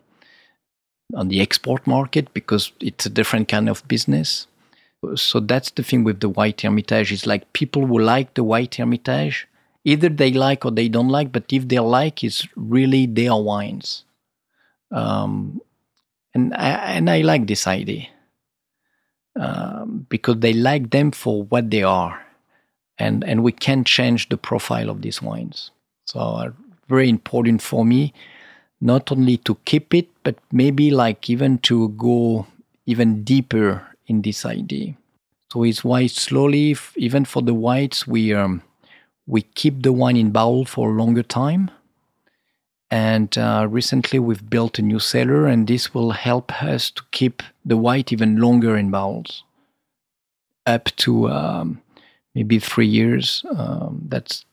on 1.15 1.29
the 1.29 1.41
export 1.41 1.87
market 1.87 2.33
because 2.33 2.71
it's 2.81 3.05
a 3.05 3.09
different 3.09 3.47
kind 3.47 3.69
of 3.69 3.87
business. 3.87 4.47
So 5.15 5.39
that's 5.39 5.71
the 5.71 5.83
thing 5.83 6.03
with 6.03 6.19
the 6.19 6.29
white 6.29 6.61
Hermitage. 6.61 7.11
It's 7.11 7.25
like 7.25 7.53
people 7.53 7.87
who 7.87 7.97
like 7.97 8.33
the 8.33 8.43
white 8.43 8.75
Hermitage, 8.75 9.47
either 9.85 10.09
they 10.09 10.31
like 10.31 10.65
or 10.65 10.71
they 10.71 10.89
don't 10.89 11.09
like, 11.09 11.31
but 11.31 11.45
if 11.51 11.67
they 11.67 11.79
like, 11.79 12.23
it's 12.23 12.47
really 12.55 13.05
their 13.05 13.35
wines. 13.35 14.03
Um, 14.91 15.61
and 16.33 16.53
I, 16.53 16.69
and 16.93 17.09
I 17.09 17.21
like 17.21 17.47
this 17.47 17.67
idea 17.67 18.07
um, 19.39 20.05
because 20.09 20.39
they 20.39 20.53
like 20.53 20.91
them 20.91 21.11
for 21.11 21.43
what 21.43 21.71
they 21.71 21.83
are 21.83 22.21
and 23.01 23.23
and 23.23 23.43
we 23.43 23.51
can 23.51 23.83
change 23.83 24.29
the 24.29 24.37
profile 24.37 24.89
of 24.89 25.01
these 25.01 25.21
wines. 25.21 25.71
So 26.05 26.19
uh, 26.19 26.51
very 26.87 27.09
important 27.09 27.61
for 27.61 27.85
me, 27.85 28.13
not 28.79 29.11
only 29.11 29.37
to 29.37 29.55
keep 29.65 29.93
it, 29.93 30.07
but 30.23 30.35
maybe 30.51 30.91
like 30.91 31.29
even 31.29 31.57
to 31.59 31.89
go 31.89 32.45
even 32.85 33.23
deeper 33.23 33.87
in 34.07 34.21
this 34.21 34.45
idea. 34.45 34.95
So 35.51 35.63
it's 35.63 35.83
why 35.83 36.07
slowly, 36.07 36.75
even 36.95 37.25
for 37.25 37.41
the 37.41 37.53
whites, 37.53 38.07
we 38.07 38.33
um, 38.33 38.61
we 39.27 39.41
keep 39.41 39.83
the 39.83 39.93
wine 39.93 40.17
in 40.17 40.31
barrel 40.31 40.65
for 40.65 40.89
a 40.89 40.93
longer 40.93 41.23
time. 41.23 41.71
And 42.89 43.37
uh, 43.37 43.67
recently, 43.69 44.19
we've 44.19 44.49
built 44.49 44.79
a 44.79 44.81
new 44.81 44.99
cellar, 44.99 45.47
and 45.47 45.65
this 45.65 45.93
will 45.93 46.11
help 46.11 46.51
us 46.61 46.91
to 46.91 47.03
keep 47.11 47.41
the 47.63 47.77
white 47.77 48.11
even 48.11 48.35
longer 48.35 48.75
in 48.75 48.91
barrels, 48.91 49.45
up 50.65 50.85
to 50.97 51.29
um, 51.29 51.81
maybe 52.35 52.59
three 52.59 52.87
years. 52.87 53.45
Um, 53.55 54.01
that's 54.07 54.45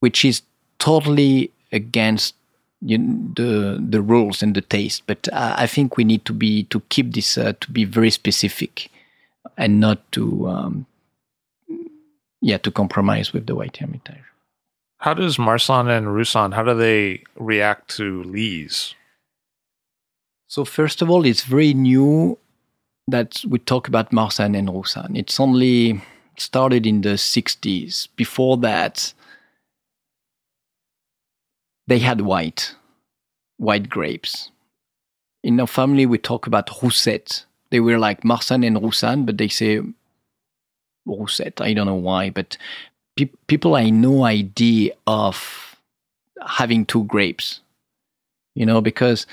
which 0.00 0.24
is 0.24 0.42
totally 0.78 1.50
against 1.72 2.34
you 2.80 2.98
know, 2.98 3.32
the 3.36 3.86
the 3.88 4.02
rules 4.02 4.42
and 4.42 4.54
the 4.54 4.62
taste. 4.62 5.02
But 5.06 5.28
I, 5.32 5.62
I, 5.62 5.66
think 5.66 5.96
we 5.96 6.04
need 6.04 6.24
to 6.24 6.32
be 6.32 6.64
to 6.64 6.80
keep 6.88 7.12
this 7.12 7.36
uh, 7.36 7.52
to 7.60 7.70
be 7.70 7.84
very 7.84 8.10
specific 8.10 8.90
and 9.56 9.80
not 9.80 10.00
to 10.12 10.48
um, 10.48 10.86
yeah 12.40 12.58
to 12.58 12.70
compromise 12.70 13.32
with 13.32 13.46
the 13.46 13.54
white 13.54 13.76
hermitage. 13.76 14.24
How 14.98 15.14
does 15.14 15.38
Marsanne 15.38 15.88
and 15.88 16.14
Roussanne 16.14 16.52
how 16.52 16.62
do 16.62 16.74
they 16.74 17.22
react 17.36 17.96
to 17.96 18.22
lees? 18.24 18.94
So 20.48 20.64
first 20.64 21.00
of 21.00 21.08
all, 21.08 21.24
it's 21.24 21.44
very 21.44 21.74
new 21.74 22.36
that 23.06 23.42
we 23.48 23.58
talk 23.58 23.88
about 23.88 24.12
Marsanne 24.12 24.56
and 24.56 24.68
Roussanne. 24.68 25.16
It's 25.16 25.38
only 25.38 26.02
started 26.40 26.86
in 26.86 27.02
the 27.02 27.10
60s. 27.10 28.08
Before 28.16 28.56
that, 28.58 29.12
they 31.86 31.98
had 31.98 32.22
white, 32.22 32.74
white 33.58 33.88
grapes. 33.88 34.50
In 35.42 35.60
our 35.60 35.66
family, 35.66 36.06
we 36.06 36.18
talk 36.18 36.46
about 36.46 36.68
Roussette. 36.68 37.44
They 37.70 37.80
were 37.80 37.98
like 37.98 38.24
Marsanne 38.24 38.64
and 38.64 38.82
Roussanne, 38.82 39.24
but 39.24 39.38
they 39.38 39.48
say 39.48 39.80
Roussette. 41.06 41.60
I 41.60 41.72
don't 41.72 41.86
know 41.86 41.94
why, 41.94 42.30
but 42.30 42.56
pe- 43.16 43.30
people 43.46 43.76
had 43.76 43.92
no 43.92 44.24
idea 44.24 44.92
of 45.06 45.76
having 46.46 46.84
two 46.84 47.04
grapes, 47.04 47.60
you 48.54 48.66
know, 48.66 48.80
because 48.80 49.26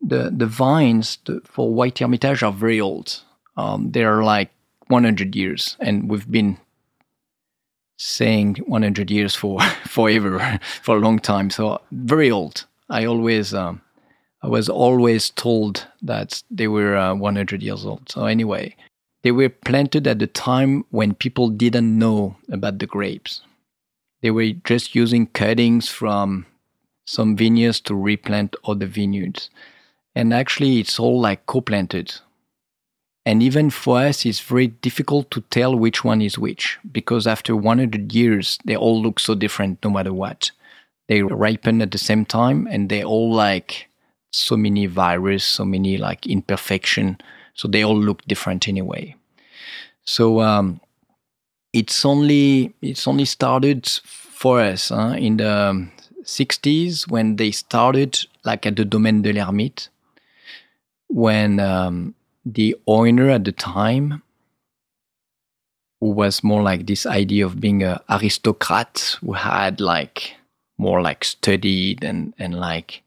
the, 0.00 0.30
the 0.34 0.46
vines 0.46 1.18
the, 1.24 1.40
for 1.44 1.72
White 1.72 1.98
Hermitage 1.98 2.42
are 2.42 2.52
very 2.52 2.80
old. 2.80 3.20
Um, 3.56 3.90
they're 3.92 4.22
like 4.22 4.50
100 4.88 5.34
years 5.34 5.76
and 5.80 6.08
we've 6.08 6.30
been 6.30 6.58
saying 7.98 8.56
100 8.66 9.10
years 9.10 9.34
for 9.34 9.60
forever 9.86 10.60
for 10.82 10.96
a 10.96 11.00
long 11.00 11.18
time. 11.18 11.50
So 11.50 11.80
very 11.90 12.30
old. 12.30 12.66
I 12.88 13.04
always 13.04 13.54
um, 13.54 13.80
I 14.42 14.48
was 14.48 14.68
always 14.68 15.30
told 15.30 15.86
that 16.02 16.42
they 16.50 16.68
were 16.68 16.96
uh, 16.96 17.14
100 17.14 17.62
years 17.62 17.84
old. 17.84 18.08
So 18.08 18.26
anyway, 18.26 18.76
they 19.22 19.32
were 19.32 19.48
planted 19.48 20.06
at 20.06 20.18
the 20.20 20.28
time 20.28 20.84
when 20.90 21.14
people 21.14 21.48
didn't 21.48 21.98
know 21.98 22.36
about 22.50 22.78
the 22.78 22.86
grapes. 22.86 23.40
They 24.22 24.30
were 24.30 24.52
just 24.64 24.94
using 24.94 25.26
cuttings 25.26 25.88
from 25.88 26.46
some 27.06 27.36
vineyards 27.36 27.80
to 27.82 27.94
replant 27.94 28.56
other 28.64 28.86
vineyards. 28.86 29.50
And 30.14 30.32
actually, 30.32 30.78
it's 30.78 30.98
all 30.98 31.20
like 31.20 31.46
co 31.46 31.60
planted. 31.60 32.14
And 33.26 33.42
even 33.42 33.70
for 33.70 33.98
us, 33.98 34.24
it's 34.24 34.38
very 34.38 34.68
difficult 34.68 35.32
to 35.32 35.40
tell 35.50 35.74
which 35.74 36.04
one 36.04 36.22
is 36.22 36.38
which 36.38 36.78
because 36.92 37.26
after 37.26 37.56
100 37.56 38.14
years, 38.14 38.56
they 38.64 38.76
all 38.76 39.02
look 39.02 39.18
so 39.18 39.34
different 39.34 39.82
no 39.82 39.90
matter 39.90 40.12
what. 40.12 40.52
They 41.08 41.22
ripen 41.22 41.82
at 41.82 41.90
the 41.90 41.98
same 41.98 42.24
time 42.24 42.68
and 42.70 42.88
they 42.88 43.02
all 43.02 43.34
like 43.34 43.88
so 44.30 44.56
many 44.56 44.86
virus, 44.86 45.42
so 45.42 45.64
many 45.64 45.98
like 45.98 46.24
imperfection. 46.28 47.18
So 47.54 47.66
they 47.66 47.84
all 47.84 47.98
look 47.98 48.24
different 48.26 48.68
anyway. 48.68 49.16
So 50.04 50.40
um, 50.40 50.80
it's 51.72 52.04
only 52.04 52.74
it's 52.80 53.08
only 53.08 53.24
started 53.24 53.88
for 54.04 54.60
us 54.60 54.90
huh, 54.90 55.16
in 55.18 55.38
the 55.38 55.88
60s 56.22 57.10
when 57.10 57.36
they 57.36 57.50
started 57.50 58.20
like 58.44 58.66
at 58.66 58.76
the 58.76 58.84
Domaine 58.84 59.22
de 59.22 59.32
l'Ermite 59.32 59.88
when 61.08 61.58
um, 61.58 62.14
the 62.46 62.76
owner 62.86 63.28
at 63.28 63.44
the 63.44 63.52
time, 63.52 64.22
who 66.00 66.10
was 66.10 66.44
more 66.44 66.62
like 66.62 66.86
this 66.86 67.04
idea 67.04 67.44
of 67.44 67.60
being 67.60 67.82
an 67.82 67.98
aristocrat, 68.08 69.18
who 69.20 69.32
had 69.32 69.80
like 69.80 70.36
more 70.78 71.02
like 71.02 71.24
studied 71.24 72.04
and, 72.04 72.32
and 72.38 72.54
like 72.54 73.02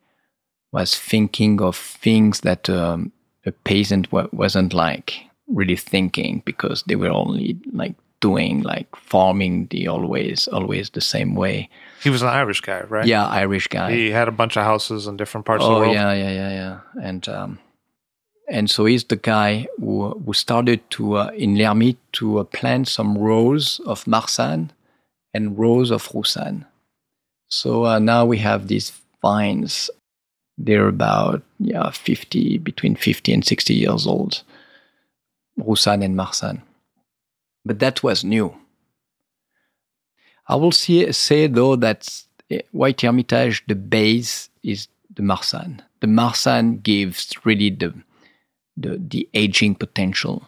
was 0.71 0.97
thinking 0.97 1.61
of 1.61 1.75
things 1.75 2.41
that 2.41 2.69
um, 2.69 3.11
a 3.45 3.51
peasant 3.51 4.11
wasn't 4.11 4.73
like 4.73 5.15
really 5.47 5.77
thinking 5.77 6.43
because 6.45 6.83
they 6.83 6.95
were 6.95 7.09
only 7.09 7.57
like 7.71 7.95
doing 8.19 8.61
like 8.63 8.93
farming 8.97 9.67
the 9.71 9.87
always 9.87 10.47
always 10.49 10.89
the 10.89 11.01
same 11.01 11.35
way. 11.35 11.69
He 12.03 12.09
was 12.09 12.21
an 12.21 12.27
Irish 12.27 12.61
guy, 12.61 12.81
right? 12.81 13.05
Yeah, 13.05 13.25
Irish 13.27 13.67
guy. 13.67 13.91
He 13.93 14.11
had 14.11 14.27
a 14.27 14.31
bunch 14.31 14.57
of 14.57 14.63
houses 14.63 15.07
in 15.07 15.15
different 15.15 15.45
parts 15.45 15.63
oh, 15.63 15.67
of 15.67 15.73
the 15.75 15.79
world. 15.79 15.93
yeah, 15.93 16.13
yeah, 16.13 16.31
yeah, 16.31 16.49
yeah. 16.51 16.79
And 17.01 17.27
um, 17.29 17.59
and 18.49 18.69
so 18.69 18.85
he's 18.85 19.03
the 19.03 19.15
guy 19.15 19.67
who, 19.77 20.09
who 20.25 20.33
started 20.33 20.81
to 20.91 21.17
uh, 21.17 21.31
in 21.35 21.57
l'Ermite 21.57 21.99
to 22.13 22.39
uh, 22.39 22.43
plant 22.43 22.87
some 22.87 23.17
rows 23.17 23.79
of 23.85 24.07
Marsanne 24.07 24.71
and 25.33 25.57
rows 25.57 25.91
of 25.91 26.09
Roussanne. 26.13 26.65
So 27.47 27.85
uh, 27.85 27.99
now 27.99 28.25
we 28.25 28.37
have 28.39 28.67
these 28.67 28.91
vines. 29.21 29.89
They're 30.57 30.87
about 30.87 31.43
yeah 31.59 31.91
50 31.91 32.57
between 32.57 32.95
50 32.95 33.33
and 33.33 33.45
60 33.45 33.73
years 33.73 34.07
old. 34.07 34.41
Roussanne 35.57 36.03
and 36.03 36.15
Marsanne. 36.15 36.61
But 37.65 37.79
that 37.79 38.01
was 38.01 38.23
new. 38.23 38.55
I 40.47 40.55
will 40.55 40.71
see, 40.71 41.11
say 41.11 41.47
though 41.47 41.75
that 41.75 42.23
eh, 42.49 42.61
White 42.71 43.01
Hermitage, 43.01 43.63
the 43.67 43.75
base 43.75 44.49
is 44.63 44.87
the 45.13 45.21
Marsanne. 45.21 45.83
The 45.99 46.07
Marsanne 46.07 46.79
gives 46.79 47.33
really 47.45 47.69
the 47.69 47.93
the, 48.79 48.97
the 48.97 49.27
aging 49.33 49.75
potential. 49.75 50.47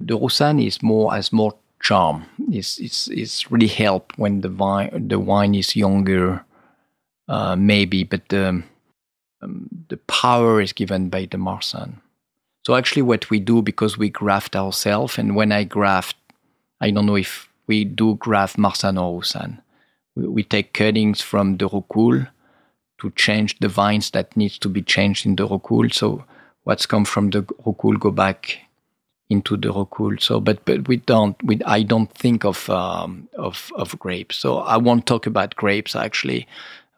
The 0.00 0.16
Roussanne 0.16 0.60
is 0.60 0.82
more 0.82 1.12
has 1.14 1.32
more 1.32 1.54
charm. 1.82 2.24
It's 2.50 2.78
it's 2.78 3.08
it's 3.08 3.50
really 3.50 3.68
help 3.68 4.12
when 4.16 4.40
the 4.40 4.50
wine 4.50 5.08
the 5.08 5.18
wine 5.18 5.54
is 5.54 5.76
younger, 5.76 6.44
uh, 7.28 7.56
maybe, 7.56 8.04
but 8.04 8.28
the 8.28 8.62
um, 9.42 9.68
the 9.88 9.96
power 10.08 10.60
is 10.60 10.72
given 10.72 11.08
by 11.08 11.26
the 11.26 11.38
Marsanne. 11.38 12.00
So 12.66 12.74
actually, 12.74 13.02
what 13.02 13.30
we 13.30 13.40
do 13.40 13.62
because 13.62 13.96
we 13.96 14.10
graft 14.10 14.56
ourselves, 14.56 15.18
and 15.18 15.36
when 15.36 15.52
I 15.52 15.64
graft, 15.64 16.16
I 16.80 16.90
don't 16.90 17.06
know 17.06 17.16
if 17.16 17.48
we 17.66 17.84
do 17.84 18.16
graft 18.16 18.58
Marsanne 18.58 18.98
or 18.98 19.14
Roussanne. 19.14 19.62
We, 20.14 20.28
we 20.28 20.42
take 20.42 20.72
cuttings 20.72 21.20
from 21.20 21.56
the 21.56 21.68
Rocoule 21.68 22.26
to 22.98 23.10
change 23.10 23.58
the 23.60 23.68
vines 23.68 24.10
that 24.10 24.36
needs 24.36 24.58
to 24.58 24.68
be 24.68 24.82
changed 24.82 25.26
in 25.26 25.36
the 25.36 25.46
Rocoule. 25.46 25.92
So 25.92 26.24
what's 26.66 26.84
come 26.84 27.04
from 27.04 27.30
the 27.30 27.42
Rocoule 27.64 27.96
go 27.96 28.10
back 28.10 28.58
into 29.30 29.56
the 29.56 29.68
Rocoule. 29.68 30.20
So, 30.20 30.40
but 30.40 30.64
but 30.64 30.88
we 30.88 30.96
don't. 30.96 31.40
We 31.42 31.60
I 31.64 31.84
don't 31.84 32.12
think 32.12 32.44
of 32.44 32.68
um, 32.68 33.28
of 33.38 33.70
of 33.76 33.96
grapes. 33.98 34.36
So 34.36 34.58
I 34.58 34.76
won't 34.76 35.06
talk 35.06 35.26
about 35.26 35.54
grapes 35.54 35.94
actually, 35.94 36.46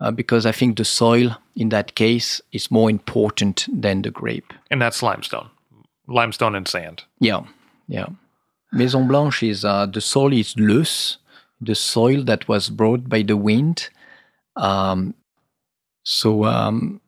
uh, 0.01 0.11
because 0.11 0.47
I 0.47 0.53
think 0.53 0.77
the 0.79 0.85
soil 0.85 1.37
in 1.55 1.69
that 1.69 1.95
case 1.95 2.41
is 2.51 2.71
more 2.71 2.91
important 2.91 3.67
than 3.71 4.03
the 4.03 4.11
grape. 4.11 4.53
And 4.71 4.81
that's 4.81 5.03
limestone. 5.03 5.51
Limestone 6.07 6.55
and 6.55 6.67
sand. 6.67 7.05
Yeah, 7.21 7.43
yeah. 7.89 8.07
Maison 8.73 9.07
Blanche 9.07 9.43
is 9.43 9.65
uh, 9.65 9.85
the 9.85 10.01
soil 10.01 10.33
is 10.33 10.55
loess, 10.59 11.19
the 11.61 11.75
soil 11.75 12.25
that 12.25 12.49
was 12.49 12.71
brought 12.71 13.09
by 13.09 13.23
the 13.23 13.37
wind. 13.37 13.91
Um, 14.57 15.15
so 16.05 16.45
um, 16.45 17.03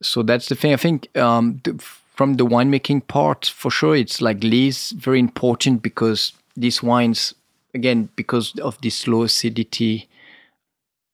so 0.00 0.22
that's 0.22 0.48
the 0.48 0.54
thing. 0.54 0.72
I 0.72 0.76
think 0.76 1.16
um, 1.16 1.60
the, 1.64 1.84
from 2.14 2.34
the 2.34 2.46
winemaking 2.46 3.06
part, 3.08 3.46
for 3.46 3.70
sure, 3.70 3.96
it's 3.96 4.22
like 4.22 4.42
lees 4.42 4.92
very 4.92 5.18
important 5.18 5.82
because 5.82 6.32
these 6.56 6.82
wines, 6.82 7.34
again, 7.74 8.08
because 8.14 8.56
of 8.60 8.80
this 8.80 9.08
low 9.08 9.24
acidity, 9.24 10.08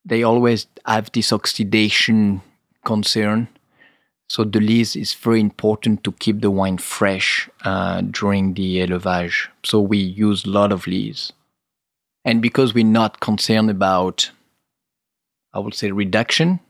they 0.05 0.23
always 0.23 0.67
have 0.85 1.11
this 1.13 1.33
oxidation 1.33 2.43
concern. 2.85 3.49
So 4.29 4.45
the 4.45 4.61
lees 4.61 4.95
is 4.95 5.15
very 5.15 5.41
important 5.41 6.05
to 6.05 6.13
keep 6.13 6.43
the 6.43 6.51
wine 6.51 6.79
fresh 6.79 7.49
uh, 7.65 8.03
during 8.03 8.55
the 8.55 8.79
élevage. 8.87 9.49
So 9.65 9.81
we 9.81 9.99
use 9.99 10.45
a 10.45 10.51
lot 10.51 10.71
of 10.71 10.87
lees. 10.87 11.33
And 12.27 12.43
because 12.43 12.75
we're 12.75 12.85
not 12.85 13.21
concerned 13.21 13.71
about, 13.71 14.31
I 15.55 15.59
would 15.59 15.75
say, 15.75 15.91
reduction, 15.91 16.61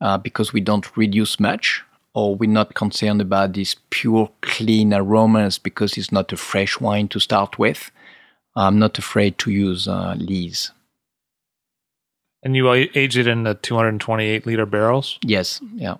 uh, 0.00 0.18
because 0.18 0.52
we 0.52 0.60
don't 0.60 0.96
reduce 0.96 1.38
much, 1.38 1.84
or 2.14 2.36
we're 2.36 2.48
not 2.50 2.74
concerned 2.74 3.20
about 3.20 3.52
these 3.54 3.74
pure, 3.90 4.30
clean 4.40 4.94
aromas 4.94 5.58
because 5.58 5.98
it's 5.98 6.12
not 6.12 6.32
a 6.32 6.36
fresh 6.36 6.80
wine 6.80 7.08
to 7.08 7.18
start 7.20 7.58
with, 7.58 7.90
I'm 8.56 8.78
not 8.78 8.98
afraid 8.98 9.36
to 9.38 9.50
use 9.50 9.88
uh, 9.88 10.14
lees. 10.16 10.70
And 12.42 12.54
you 12.54 12.70
age 12.72 13.16
it 13.16 13.26
in 13.26 13.44
the 13.44 13.54
228 13.54 14.46
liter 14.46 14.66
barrels, 14.66 15.18
Yes, 15.24 15.60
yeah. 15.74 15.96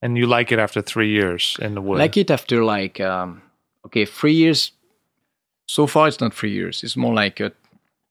and 0.00 0.16
you 0.16 0.26
like 0.26 0.52
it 0.52 0.58
after 0.58 0.80
three 0.80 1.10
years 1.10 1.56
in 1.60 1.74
the 1.74 1.80
wood. 1.82 1.98
like 1.98 2.16
it 2.16 2.30
after 2.30 2.64
like 2.64 3.00
um, 3.00 3.42
okay 3.84 4.04
three 4.06 4.32
years 4.32 4.72
so 5.66 5.86
far 5.86 6.08
it's 6.08 6.20
not 6.20 6.32
three 6.32 6.52
years 6.52 6.82
it's 6.84 6.96
more 6.96 7.12
like 7.14 7.40
uh, 7.40 7.50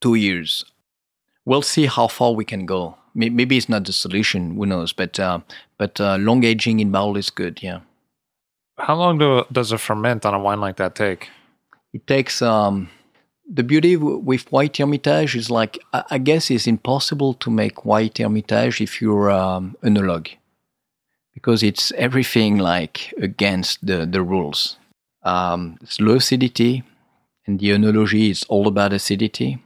two 0.02 0.16
years 0.16 0.66
we'll 1.46 1.62
see 1.62 1.86
how 1.88 2.08
far 2.08 2.34
we 2.34 2.44
can 2.46 2.66
go 2.66 2.96
maybe 3.14 3.58
it's 3.58 3.70
not 3.70 3.86
the 3.86 3.94
solution 3.94 4.56
who 4.56 4.66
knows 4.66 4.94
but 4.94 5.20
uh, 5.20 5.40
but 5.78 6.00
uh, 6.00 6.18
long 6.18 6.44
aging 6.44 6.80
in 6.80 6.92
barrel 6.92 7.18
is 7.18 7.30
good 7.30 7.62
yeah. 7.62 7.80
How 8.78 8.96
long 8.96 9.18
do, 9.18 9.44
does 9.52 9.74
a 9.74 9.78
ferment 9.78 10.26
on 10.26 10.34
a 10.34 10.40
wine 10.40 10.62
like 10.62 10.78
that 10.78 10.96
take? 10.96 11.30
it 11.94 12.06
takes 12.08 12.42
um, 12.42 12.90
the 13.52 13.64
beauty 13.64 13.96
with 13.98 14.52
white 14.52 14.78
hermitage 14.78 15.36
is 15.36 15.50
like 15.50 15.80
I, 15.94 16.04
I 16.12 16.18
guess 16.18 16.52
it's 16.52 16.68
impossible 16.68 17.34
to 17.36 17.50
make 17.50 17.86
white 17.86 18.18
hermitage 18.18 18.82
if 18.82 19.02
you're 19.02 19.32
um, 19.32 19.76
enologue. 19.84 20.30
Because 21.34 21.64
it's 21.64 21.92
everything 21.94 22.58
like 22.58 23.14
against 23.18 23.86
the, 23.86 24.06
the 24.06 24.22
rules. 24.22 24.78
Um, 25.24 25.78
it's 25.82 26.02
low 26.02 26.16
acidity 26.16 26.84
and 27.48 27.60
the 27.60 27.70
enology 27.70 28.30
is 28.30 28.44
all 28.50 28.68
about 28.68 28.94
acidity 28.94 29.62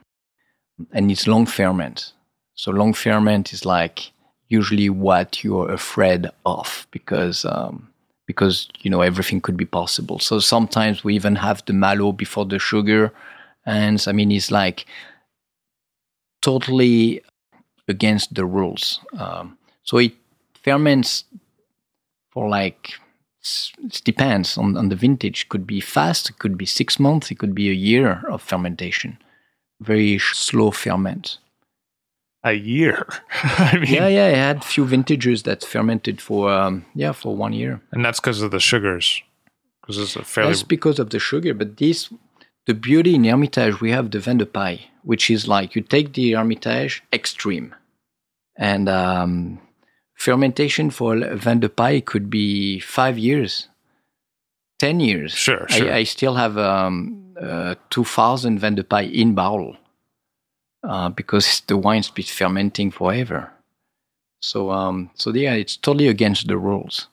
and 0.92 1.10
it's 1.10 1.28
long 1.28 1.46
ferment 1.46 2.14
so 2.56 2.72
long 2.72 2.94
ferment 2.94 3.54
is 3.54 3.66
like 3.66 4.12
usually 4.48 4.90
what 4.90 5.44
you're 5.44 5.72
afraid 5.72 6.30
of 6.46 6.88
because 6.92 7.46
um, 7.46 7.90
because 8.26 8.70
you 8.82 8.90
know 8.90 9.02
everything 9.02 9.42
could 9.42 9.58
be 9.58 9.66
possible. 9.66 10.20
So 10.20 10.40
sometimes 10.40 11.04
we 11.04 11.16
even 11.16 11.36
have 11.36 11.64
the 11.66 11.74
malo 11.74 12.12
before 12.12 12.46
the 12.46 12.60
sugar, 12.60 13.12
and 13.66 14.04
I 14.08 14.12
mean 14.12 14.32
it's 14.32 14.52
like 14.52 14.86
totally 16.42 17.22
against 17.88 18.36
the 18.36 18.46
rules. 18.46 19.00
Um, 19.18 19.58
so 19.84 19.98
it 19.98 20.14
ferments 20.64 21.26
for 22.32 22.48
like 22.48 22.94
it 23.44 24.02
depends 24.06 24.58
on, 24.58 24.78
on 24.78 24.90
the 24.90 24.96
vintage. 24.96 25.50
Could 25.50 25.68
be 25.68 25.82
fast, 25.82 26.30
it 26.30 26.40
could 26.40 26.58
be 26.58 26.66
six 26.66 27.00
months, 27.00 27.32
it 27.32 27.40
could 27.40 27.54
be 27.54 27.70
a 27.70 27.74
year 27.74 28.24
of 28.30 28.42
fermentation. 28.42 29.18
Very 29.82 30.18
slow 30.20 30.72
ferment. 30.72 31.40
A 32.46 32.54
year. 32.54 33.08
I 33.44 33.78
mean, 33.78 33.94
Yeah, 33.94 34.08
yeah. 34.08 34.26
I 34.26 34.36
had 34.36 34.58
a 34.58 34.62
few 34.62 34.86
vintages 34.86 35.44
that 35.44 35.64
fermented 35.64 36.20
for 36.22 36.52
um, 36.52 36.86
yeah 36.94 37.14
for 37.14 37.36
one 37.36 37.54
year. 37.54 37.80
and 37.92 38.04
that's 38.04 38.20
because 38.20 38.42
of 38.42 38.52
the 38.52 38.60
sugars. 38.60 39.22
Because 39.82 39.98
it's 39.98 40.16
a 40.16 40.24
fairly 40.24 40.52
That's 40.52 40.64
because 40.64 41.00
of 41.00 41.10
the 41.10 41.20
sugar, 41.20 41.54
but 41.54 41.78
this 41.78 42.10
the 42.66 42.74
beauty 42.74 43.16
in 43.16 43.24
Hermitage, 43.26 43.82
we 43.82 43.92
have 43.92 44.12
the 44.12 44.20
Vin 44.20 44.38
de 44.38 44.46
Paille, 44.46 44.80
which 45.04 45.30
is 45.30 45.48
like 45.48 45.76
you 45.76 45.82
take 45.82 46.14
the 46.14 46.32
Hermitage 46.34 47.04
extreme, 47.12 47.76
and 48.58 48.88
um, 48.88 49.60
fermentation 50.16 50.90
for 50.90 51.18
Vin 51.36 51.60
de 51.60 51.68
Paille 51.70 52.02
could 52.02 52.30
be 52.30 52.80
five 52.80 53.18
years, 53.18 53.68
ten 54.80 55.00
years. 55.00 55.34
Sure, 55.34 55.66
sure. 55.70 55.92
I, 55.92 55.98
I 56.00 56.04
still 56.04 56.36
have 56.36 56.58
um, 56.58 57.34
uh, 57.42 57.76
two 57.90 58.06
thousand 58.06 58.60
Vin 58.60 58.76
de 58.76 58.84
Paille 58.84 59.12
in 59.12 59.36
barrel 59.36 59.76
uh, 60.84 61.10
because 61.10 61.62
the 61.68 61.78
wine's 61.78 62.10
been 62.10 62.26
fermenting 62.26 62.92
forever. 62.92 63.52
So, 64.42 64.72
um, 64.72 65.10
so 65.16 65.34
yeah, 65.34 65.54
it's 65.54 65.78
totally 65.78 66.08
against 66.08 66.48
the 66.48 66.58
rules. 66.58 67.08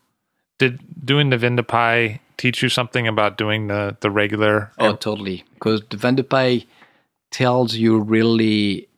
Did 0.58 0.80
doing 1.04 1.30
the 1.30 1.38
Vin 1.38 1.56
de 1.56 2.20
teach 2.36 2.62
you 2.62 2.68
something 2.68 3.06
about 3.06 3.38
doing 3.38 3.68
the 3.68 3.96
the 4.00 4.10
regular? 4.10 4.72
Oh, 4.78 4.94
totally. 4.94 5.44
Because 5.54 5.82
the 5.88 5.96
Vin 5.96 6.16
de 6.16 6.66
tells 7.30 7.76
you 7.76 8.00
really, 8.00 8.88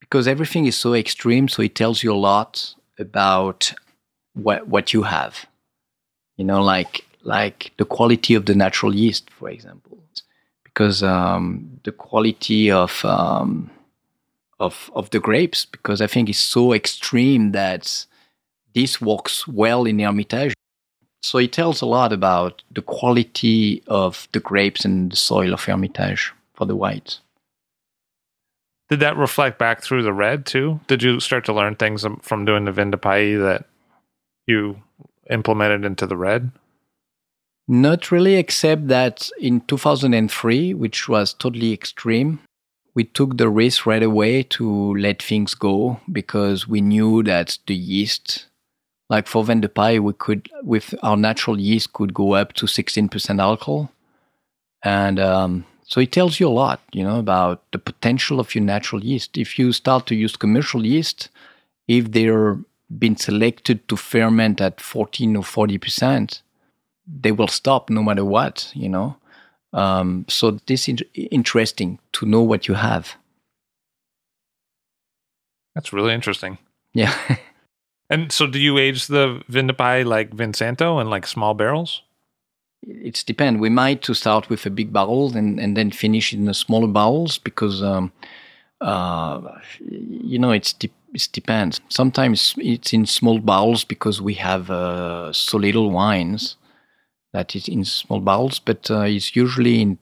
because 0.00 0.28
everything 0.28 0.66
is 0.66 0.76
so 0.76 0.94
extreme, 0.94 1.48
so 1.48 1.62
it 1.62 1.74
tells 1.74 2.02
you 2.02 2.12
a 2.12 2.14
lot 2.14 2.74
about 2.98 3.72
what 4.34 4.68
what 4.68 4.92
you 4.92 5.02
have. 5.02 5.46
You 6.36 6.44
know, 6.44 6.62
like 6.62 7.04
like 7.22 7.72
the 7.76 7.84
quality 7.84 8.34
of 8.34 8.46
the 8.46 8.54
natural 8.54 8.94
yeast, 8.94 9.30
for 9.30 9.50
example, 9.50 9.98
because 10.76 11.02
um, 11.02 11.80
the 11.84 11.92
quality 11.92 12.70
of 12.70 13.02
um, 13.06 13.70
of 14.60 14.90
of 14.94 15.08
the 15.08 15.18
grapes, 15.18 15.64
because 15.64 16.02
I 16.02 16.06
think 16.06 16.28
it's 16.28 16.38
so 16.38 16.74
extreme 16.74 17.52
that 17.52 18.04
this 18.74 19.00
works 19.00 19.48
well 19.48 19.86
in 19.86 19.96
the 19.96 20.04
Hermitage. 20.04 20.52
So 21.22 21.38
it 21.38 21.52
tells 21.52 21.80
a 21.80 21.86
lot 21.86 22.12
about 22.12 22.62
the 22.70 22.82
quality 22.82 23.82
of 23.86 24.28
the 24.32 24.40
grapes 24.40 24.84
and 24.84 25.10
the 25.10 25.16
soil 25.16 25.54
of 25.54 25.64
Hermitage 25.64 26.32
for 26.52 26.66
the 26.66 26.76
whites. 26.76 27.20
Did 28.90 29.00
that 29.00 29.16
reflect 29.16 29.58
back 29.58 29.82
through 29.82 30.02
the 30.02 30.12
red 30.12 30.44
too? 30.44 30.78
Did 30.88 31.02
you 31.02 31.20
start 31.20 31.46
to 31.46 31.54
learn 31.54 31.76
things 31.76 32.04
um, 32.04 32.18
from 32.18 32.44
doing 32.44 32.66
the 32.66 32.72
Vin 32.72 32.90
de 32.90 32.98
that 32.98 33.64
you 34.46 34.82
implemented 35.30 35.86
into 35.86 36.06
the 36.06 36.18
red? 36.18 36.52
Not 37.68 38.12
really, 38.12 38.36
except 38.36 38.88
that 38.88 39.28
in 39.40 39.60
2003, 39.62 40.74
which 40.74 41.08
was 41.08 41.32
totally 41.32 41.72
extreme, 41.72 42.40
we 42.94 43.04
took 43.04 43.36
the 43.36 43.48
risk 43.48 43.86
right 43.86 44.02
away 44.02 44.42
to 44.44 44.94
let 44.94 45.22
things 45.22 45.54
go 45.54 46.00
because 46.10 46.68
we 46.68 46.80
knew 46.80 47.22
that 47.24 47.58
the 47.66 47.74
yeast, 47.74 48.46
like 49.10 49.26
for 49.26 49.44
Vin 49.44 49.60
de 49.60 49.68
Paille, 49.68 50.00
we 50.00 50.12
could, 50.12 50.48
with 50.62 50.94
our 51.02 51.16
natural 51.16 51.60
yeast, 51.60 51.92
could 51.92 52.14
go 52.14 52.34
up 52.34 52.52
to 52.54 52.66
16% 52.66 53.40
alcohol. 53.40 53.90
And 54.82 55.18
um, 55.18 55.66
so 55.82 56.00
it 56.00 56.12
tells 56.12 56.38
you 56.38 56.48
a 56.48 56.50
lot, 56.50 56.80
you 56.92 57.02
know, 57.02 57.18
about 57.18 57.62
the 57.72 57.78
potential 57.78 58.38
of 58.38 58.54
your 58.54 58.64
natural 58.64 59.04
yeast. 59.04 59.36
If 59.36 59.58
you 59.58 59.72
start 59.72 60.06
to 60.06 60.14
use 60.14 60.36
commercial 60.36 60.86
yeast, 60.86 61.28
if 61.88 62.12
they're 62.12 62.58
been 62.98 63.16
selected 63.16 63.88
to 63.88 63.96
ferment 63.96 64.60
at 64.60 64.80
14 64.80 65.36
or 65.36 65.42
40%, 65.42 66.40
they 67.06 67.32
will 67.32 67.48
stop 67.48 67.90
no 67.90 68.02
matter 68.02 68.24
what, 68.24 68.70
you 68.74 68.88
know. 68.88 69.16
Um, 69.72 70.24
so 70.28 70.52
this 70.66 70.88
is 70.88 71.02
interesting 71.14 71.98
to 72.12 72.26
know 72.26 72.42
what 72.42 72.68
you 72.68 72.74
have. 72.74 73.16
That's 75.74 75.92
really 75.92 76.14
interesting. 76.14 76.58
Yeah. 76.94 77.14
And 78.08 78.30
so, 78.30 78.46
do 78.46 78.60
you 78.60 78.78
age 78.78 79.08
the 79.08 79.42
Vin 79.48 79.66
de 79.66 79.74
Paille 79.74 80.06
like 80.06 80.30
Vinsanto 80.30 81.00
in 81.00 81.10
like 81.10 81.26
small 81.26 81.54
barrels? 81.54 82.02
it's 82.86 83.22
depend. 83.24 83.60
We 83.60 83.70
might 83.70 84.02
to 84.02 84.14
start 84.14 84.48
with 84.48 84.64
a 84.66 84.70
big 84.70 84.92
barrel 84.92 85.36
and, 85.36 85.58
and 85.58 85.76
then 85.76 85.90
finish 85.90 86.32
in 86.32 86.44
the 86.44 86.54
smaller 86.54 86.86
barrels 86.86 87.38
because 87.38 87.82
um, 87.82 88.12
uh, 88.80 89.40
you 89.80 90.38
know 90.38 90.50
it's 90.50 90.72
de- 90.72 90.92
it 91.12 91.28
depends. 91.32 91.80
Sometimes 91.88 92.54
it's 92.58 92.92
in 92.92 93.06
small 93.06 93.38
barrels 93.38 93.84
because 93.84 94.20
we 94.20 94.34
have 94.34 94.70
uh, 94.70 95.32
so 95.32 95.56
little 95.56 95.90
wines 95.90 96.56
that 97.36 97.54
is 97.54 97.68
in 97.68 97.84
small 97.84 98.20
barrels, 98.20 98.58
but 98.58 98.90
uh, 98.90 99.00
it's 99.00 99.36
usually 99.36 99.82
in 99.82 99.98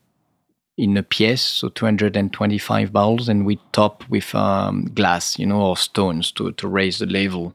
in 0.77 0.97
a 0.97 1.03
pièce, 1.03 1.39
so 1.39 1.69
225 1.69 2.93
barrels, 2.93 3.29
and 3.29 3.47
we 3.47 3.61
top 3.71 4.09
with 4.09 4.35
um, 4.35 4.87
glass, 4.95 5.39
you 5.39 5.47
know, 5.47 5.61
or 5.61 5.77
stones 5.77 6.33
to 6.33 6.53
to 6.53 6.69
raise 6.69 6.99
the 6.99 7.07
level 7.07 7.53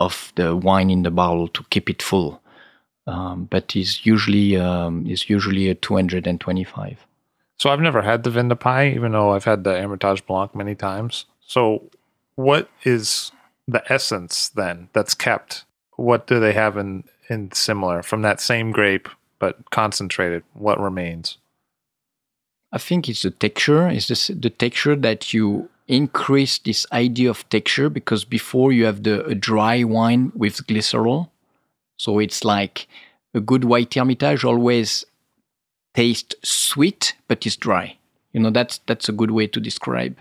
of 0.00 0.32
the 0.36 0.56
wine 0.56 0.90
in 0.90 1.02
the 1.02 1.10
barrel 1.10 1.48
to 1.48 1.62
keep 1.70 1.88
it 1.90 2.02
full. 2.02 2.40
Um, 3.06 3.44
but 3.44 3.76
it's 3.76 4.06
usually 4.06 4.56
um, 4.56 5.06
is 5.06 5.28
usually 5.28 5.68
a 5.68 5.74
225. 5.74 7.06
So 7.58 7.70
I've 7.70 7.80
never 7.80 8.02
had 8.02 8.22
the 8.22 8.30
Vin 8.30 8.48
de 8.48 8.56
Paille, 8.56 8.94
even 8.94 9.12
though 9.12 9.34
I've 9.34 9.44
had 9.44 9.64
the 9.64 9.78
Hermitage 9.80 10.26
Blanc 10.26 10.54
many 10.54 10.74
times. 10.74 11.26
So, 11.40 11.90
what 12.36 12.68
is 12.84 13.32
the 13.68 13.82
essence 13.92 14.48
then 14.48 14.88
that's 14.94 15.14
kept? 15.14 15.64
What 15.96 16.26
do 16.26 16.40
they 16.40 16.52
have 16.52 16.76
in 16.78 17.04
in 17.28 17.52
similar 17.52 18.02
from 18.02 18.22
that 18.22 18.40
same 18.40 18.72
grape 18.72 19.08
but 19.38 19.70
concentrated? 19.70 20.42
What 20.52 20.80
remains? 20.80 21.38
I 22.72 22.78
think 22.78 23.08
it's 23.08 23.22
the 23.22 23.30
texture. 23.30 23.88
It's 23.88 24.08
this, 24.08 24.28
the 24.28 24.50
texture 24.50 24.96
that 24.96 25.32
you 25.32 25.68
increase 25.86 26.58
this 26.58 26.86
idea 26.92 27.30
of 27.30 27.48
texture 27.48 27.88
because 27.88 28.24
before 28.24 28.72
you 28.72 28.84
have 28.84 29.02
the 29.02 29.34
dry 29.34 29.84
wine 29.84 30.32
with 30.34 30.66
glycerol, 30.66 31.28
so 31.96 32.18
it's 32.18 32.44
like 32.44 32.88
a 33.34 33.40
good 33.40 33.64
white 33.64 33.94
Hermitage 33.94 34.44
always 34.44 35.04
tastes 35.94 36.34
sweet 36.42 37.14
but 37.28 37.46
is 37.46 37.56
dry. 37.56 37.96
You 38.32 38.40
know 38.40 38.50
that's 38.50 38.78
that's 38.86 39.08
a 39.08 39.12
good 39.12 39.30
way 39.30 39.46
to 39.46 39.60
describe. 39.60 40.18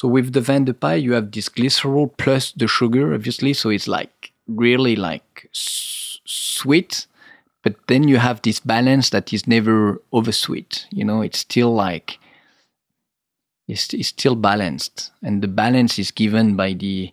So 0.00 0.08
with 0.08 0.32
the 0.32 0.40
Vin 0.40 0.64
de 0.64 0.98
you 0.98 1.12
have 1.12 1.30
this 1.32 1.48
glycerol 1.48 2.10
plus 2.16 2.52
the 2.52 2.68
sugar, 2.68 3.14
obviously. 3.14 3.52
So 3.52 3.70
it's 3.70 3.88
like 3.88 4.32
really 4.46 4.96
like 4.96 5.48
sweet, 6.28 7.06
but 7.64 7.74
then 7.86 8.06
you 8.06 8.18
have 8.18 8.42
this 8.42 8.60
balance 8.60 9.10
that 9.10 9.32
is 9.32 9.46
never 9.46 10.00
oversweet. 10.12 10.86
You 10.90 11.04
know, 11.04 11.22
it's 11.22 11.38
still 11.38 11.74
like 11.74 12.18
it's, 13.66 13.92
it's 13.94 14.08
still 14.08 14.36
balanced, 14.36 15.10
and 15.22 15.42
the 15.42 15.48
balance 15.48 15.98
is 15.98 16.10
given 16.10 16.56
by 16.56 16.74
the 16.74 17.12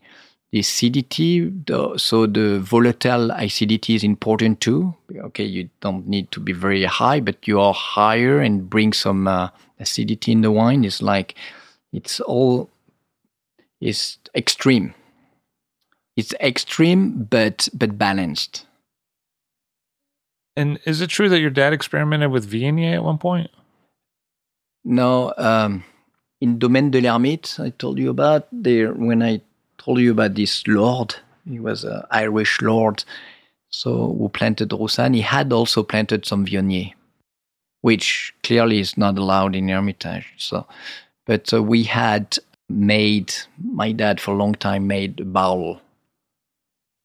the 0.51 0.59
acidity. 0.59 1.49
The, 1.49 1.97
so 1.97 2.25
the 2.25 2.59
volatile 2.59 3.31
acidity 3.31 3.95
is 3.95 4.03
important 4.03 4.61
too. 4.61 4.95
Okay, 5.13 5.43
you 5.43 5.69
don't 5.81 6.07
need 6.07 6.31
to 6.31 6.39
be 6.39 6.53
very 6.53 6.85
high, 6.85 7.19
but 7.19 7.47
you 7.47 7.59
are 7.59 7.73
higher 7.73 8.39
and 8.39 8.69
bring 8.69 8.93
some 8.93 9.27
uh, 9.27 9.49
acidity 9.79 10.31
in 10.31 10.41
the 10.41 10.51
wine. 10.51 10.85
It's 10.85 11.01
like 11.01 11.35
it's 11.91 12.19
all 12.19 12.69
is 13.81 14.17
extreme. 14.35 14.93
It's 16.15 16.33
extreme, 16.39 17.23
but 17.23 17.67
but 17.73 17.97
balanced. 17.97 18.65
And 20.55 20.79
is 20.85 21.01
it 21.01 21.09
true 21.09 21.29
that 21.29 21.39
your 21.39 21.49
dad 21.49 21.73
experimented 21.73 22.31
with 22.31 22.49
Viognier 22.49 22.95
at 22.95 23.03
one 23.03 23.17
point? 23.17 23.51
No, 24.83 25.33
um, 25.37 25.83
in 26.39 26.59
Domaine 26.59 26.91
de 26.91 27.01
l'Ermite, 27.01 27.59
I 27.59 27.71
told 27.71 27.97
you 27.97 28.09
about 28.09 28.47
there 28.51 28.93
when 28.93 29.21
I 29.21 29.41
told 29.77 29.99
you 29.99 30.11
about 30.11 30.35
this 30.35 30.65
lord. 30.67 31.15
He 31.49 31.59
was 31.59 31.83
an 31.83 32.03
Irish 32.11 32.61
lord, 32.61 33.03
so 33.69 34.15
who 34.17 34.29
planted 34.29 34.71
Roussanne. 34.71 35.13
He 35.13 35.21
had 35.21 35.51
also 35.51 35.83
planted 35.83 36.25
some 36.25 36.45
Viognier, 36.45 36.93
which 37.81 38.33
clearly 38.43 38.79
is 38.79 38.97
not 38.97 39.17
allowed 39.17 39.55
in 39.55 39.69
Hermitage. 39.69 40.33
So, 40.37 40.65
but 41.25 41.53
uh, 41.53 41.61
we 41.61 41.83
had 41.83 42.37
made 42.69 43.33
my 43.63 43.91
dad 43.91 44.19
for 44.19 44.33
a 44.33 44.37
long 44.37 44.55
time 44.55 44.87
made 44.87 45.19
a 45.19 45.25
bowl 45.25 45.81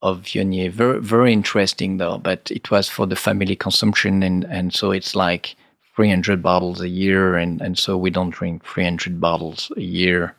of 0.02 0.22
Viognier. 0.22 0.70
Very 0.70 1.00
very 1.00 1.32
interesting 1.32 1.98
though, 1.98 2.18
but 2.18 2.50
it 2.50 2.70
was 2.70 2.88
for 2.88 3.06
the 3.06 3.16
family 3.16 3.56
consumption, 3.56 4.22
and 4.22 4.44
and 4.44 4.72
so 4.72 4.90
it's 4.90 5.14
like 5.14 5.56
300 5.96 6.42
bottles 6.42 6.80
a 6.80 6.88
year, 6.88 7.36
and, 7.36 7.60
and 7.60 7.78
so 7.78 7.96
we 7.96 8.10
don't 8.10 8.30
drink 8.30 8.64
300 8.64 9.20
bottles 9.20 9.70
a 9.76 9.82
year 9.82 10.34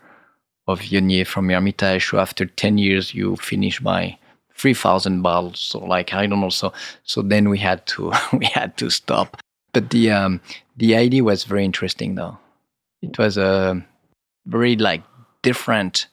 of 0.67 0.79
Viognier 0.79 1.27
from 1.27 1.49
Hermitage. 1.49 2.09
So 2.09 2.19
after 2.19 2.45
10 2.45 2.77
years, 2.77 3.13
you 3.13 3.35
finish 3.35 3.79
by 3.79 4.17
3,000 4.55 5.21
bottles. 5.21 5.59
So 5.59 5.79
like 5.79 6.13
I 6.13 6.25
don't 6.25 6.41
know. 6.41 6.49
So 6.49 6.73
so 7.03 7.21
then 7.21 7.49
we 7.49 7.59
had 7.59 7.85
to 7.88 8.11
we 8.33 8.45
had 8.45 8.77
to 8.77 8.89
stop. 8.89 9.38
But 9.73 9.89
the 9.91 10.11
um, 10.11 10.41
the 10.77 10.95
idea 10.95 11.23
was 11.23 11.43
very 11.43 11.65
interesting 11.65 12.15
though. 12.15 12.38
It 13.01 13.17
was 13.17 13.38
a 13.38 13.85
very 14.45 14.75
like 14.75 15.03
different. 15.43 16.07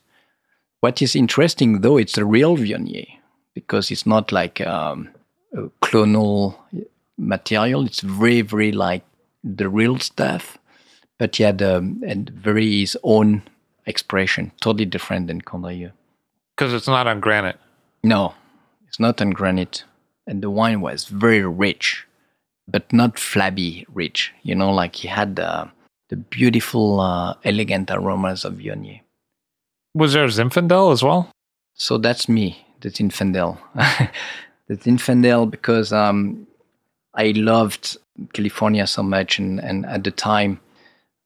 What 0.81 1.03
is 1.03 1.17
interesting 1.17 1.81
though, 1.81 1.97
it's 1.97 2.17
a 2.19 2.25
real 2.25 2.57
Viognier 2.57 3.18
because 3.61 3.91
it's 3.91 4.07
not 4.07 4.31
like 4.31 4.61
um, 4.61 5.09
a 5.53 5.69
clonal 5.83 6.57
material. 7.17 7.85
It's 7.85 8.01
very 8.01 8.43
very 8.43 8.73
like 8.73 9.05
the 9.43 9.69
real 9.69 9.99
stuff, 9.99 10.59
but 11.19 11.37
he 11.37 11.43
had 11.43 11.61
um, 11.63 12.03
a 12.07 12.15
very 12.33 12.81
his 12.81 12.97
own 13.03 13.43
expression, 13.87 14.53
totally 14.61 14.85
different 14.85 15.27
than 15.27 15.41
Condrieu. 15.41 15.91
Because 16.57 16.73
it's 16.73 16.87
not 16.87 17.07
on 17.07 17.21
granite. 17.21 17.59
No, 18.03 18.35
it's 18.87 19.01
not 19.01 19.21
on 19.21 19.31
granite, 19.31 19.85
and 20.27 20.43
the 20.43 20.51
wine 20.51 20.81
was 20.81 21.07
very 21.07 21.45
rich, 21.45 22.07
but 22.69 22.93
not 22.93 23.19
flabby 23.19 23.87
rich. 23.93 24.33
You 24.43 24.55
know, 24.55 24.71
like 24.73 24.97
he 24.97 25.09
had 25.09 25.37
the, 25.37 25.71
the 26.11 26.17
beautiful, 26.17 27.01
uh, 27.01 27.35
elegant 27.45 27.91
aromas 27.91 28.45
of 28.45 28.55
Viognier. 28.55 29.01
Was 29.95 30.13
there 30.13 30.27
Zinfandel 30.29 30.93
as 30.93 31.03
well? 31.03 31.31
So 31.75 31.99
that's 31.99 32.29
me, 32.29 32.65
the 32.81 32.91
Zinfandel. 32.91 33.59
the 34.69 34.77
Zinfandel 34.77 35.51
because 35.51 35.93
um, 35.93 36.47
I 37.15 37.33
loved 37.37 37.97
California 38.33 38.87
so 38.87 39.03
much, 39.03 39.39
and, 39.39 39.61
and 39.61 39.87
at 39.87 40.05
the 40.05 40.11
time, 40.11 40.61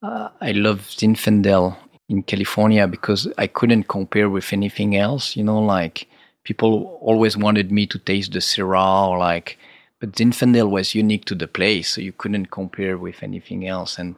uh, 0.02 0.28
I 0.40 0.52
loved 0.52 0.98
Zinfandel 0.98 1.76
in 2.08 2.22
California 2.22 2.86
because 2.86 3.28
I 3.38 3.46
couldn't 3.46 3.84
compare 3.84 4.28
with 4.28 4.52
anything 4.52 4.96
else. 4.96 5.36
You 5.36 5.44
know, 5.44 5.60
like 5.60 6.06
people 6.44 6.98
always 7.00 7.36
wanted 7.36 7.70
me 7.70 7.86
to 7.86 7.98
taste 7.98 8.32
the 8.32 8.40
Syrah 8.40 9.08
or 9.08 9.18
like, 9.18 9.58
but 10.00 10.12
Zinfandel 10.12 10.70
was 10.70 10.94
unique 10.94 11.24
to 11.26 11.34
the 11.34 11.46
place, 11.46 11.90
so 11.90 12.00
you 12.00 12.12
couldn't 12.12 12.50
compare 12.50 12.98
with 12.98 13.22
anything 13.22 13.66
else. 13.66 13.98
And 13.98 14.16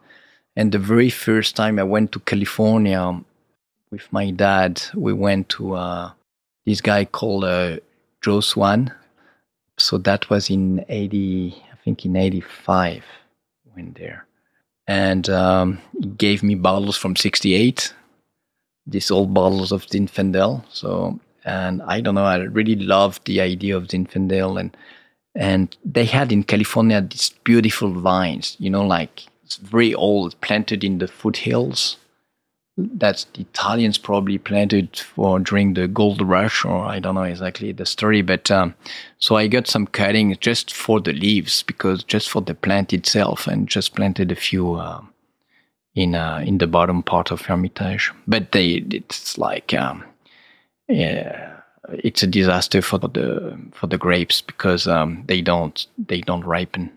and 0.57 0.71
the 0.73 0.79
very 0.79 1.11
first 1.11 1.57
time 1.57 1.79
I 1.79 1.83
went 1.83 2.13
to 2.13 2.21
California 2.21 3.21
with 3.91 4.13
my 4.13 4.31
dad, 4.31 4.83
we 4.95 5.13
went 5.13 5.49
to 5.51 5.75
uh, 5.75 6.11
this 6.67 6.81
guy 6.81 7.05
called 7.05 7.45
uh, 7.45 7.79
Joe 8.23 8.41
Swan. 8.41 8.93
So 9.77 9.99
that 9.99 10.31
was 10.31 10.51
in 10.51 10.85
eighty, 10.89 11.63
I 11.73 11.77
think 11.85 12.05
in 12.05 12.17
eighty 12.17 12.41
five. 12.41 13.05
Went 13.75 13.99
there 13.99 14.27
and 14.87 15.29
um, 15.31 15.81
he 16.01 16.07
gave 16.09 16.43
me 16.43 16.55
bottles 16.55 16.97
from 16.97 17.17
68 17.17 17.95
these 18.87 19.11
old 19.11 19.33
bottles 19.33 19.73
of 19.73 19.87
zinfandel 19.87 20.63
so 20.69 21.19
and 21.45 21.83
i 21.83 22.01
don't 22.01 22.15
know 22.15 22.25
i 22.25 22.37
really 22.37 22.77
loved 22.77 23.25
the 23.27 23.41
idea 23.41 23.77
of 23.77 23.89
zinfandel 23.89 24.61
and 24.61 24.77
and 25.35 25.77
they 25.85 26.05
had 26.05 26.31
in 26.31 26.43
california 26.45 27.01
these 27.01 27.31
beautiful 27.45 27.93
vines 27.93 28.57
you 28.59 28.69
know 28.69 28.87
like 28.87 29.25
very 29.63 29.95
old 29.95 30.39
planted 30.41 30.85
in 30.85 30.99
the 30.99 31.09
foothills 31.09 31.97
that 32.77 33.25
the 33.35 33.43
Italians 33.43 33.99
probably 33.99 34.39
planted 34.39 34.97
for 34.97 35.39
during 35.39 35.75
the 35.75 35.87
gold 35.87 36.21
rush, 36.21 36.65
or 36.65 36.85
I 36.85 36.99
don't 36.99 37.15
know 37.15 37.23
exactly 37.23 37.73
the 37.73 37.87
story. 37.87 38.23
But 38.23 38.51
um, 38.51 38.75
so 39.19 39.37
I 39.37 39.47
got 39.47 39.69
some 39.69 39.87
cutting 39.87 40.37
just 40.41 40.73
for 40.73 41.01
the 41.01 41.13
leaves, 41.13 41.63
because 41.63 42.03
just 42.03 42.29
for 42.29 42.43
the 42.43 42.55
plant 42.55 42.93
itself, 42.93 43.47
and 43.47 43.69
just 43.69 43.95
planted 43.95 44.33
a 44.33 44.37
few 44.37 44.75
uh, 44.75 45.01
in 45.95 46.15
uh, 46.15 46.43
in 46.45 46.59
the 46.59 46.67
bottom 46.67 47.03
part 47.03 47.31
of 47.31 47.43
Hermitage. 47.43 48.11
But 48.27 48.53
they, 48.53 48.85
it's 48.91 49.39
like, 49.39 49.73
um, 49.73 50.05
yeah, 50.89 51.61
it's 51.91 52.25
a 52.25 52.27
disaster 52.27 52.83
for 52.83 52.99
the 52.99 53.57
for 53.73 53.87
the 53.87 53.99
grapes 53.99 54.41
because 54.41 54.89
um, 54.89 55.23
they 55.27 55.41
don't 55.43 55.87
they 55.97 56.23
don't 56.23 56.45
ripen. 56.45 56.91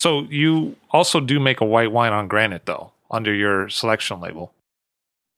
So 0.00 0.22
you 0.28 0.76
also 0.90 1.20
do 1.20 1.38
make 1.40 1.60
a 1.60 1.64
white 1.64 1.92
wine 1.92 2.12
on 2.12 2.26
granite, 2.28 2.66
though 2.66 2.92
under 3.10 3.34
your 3.34 3.68
selection 3.68 4.20
label. 4.20 4.52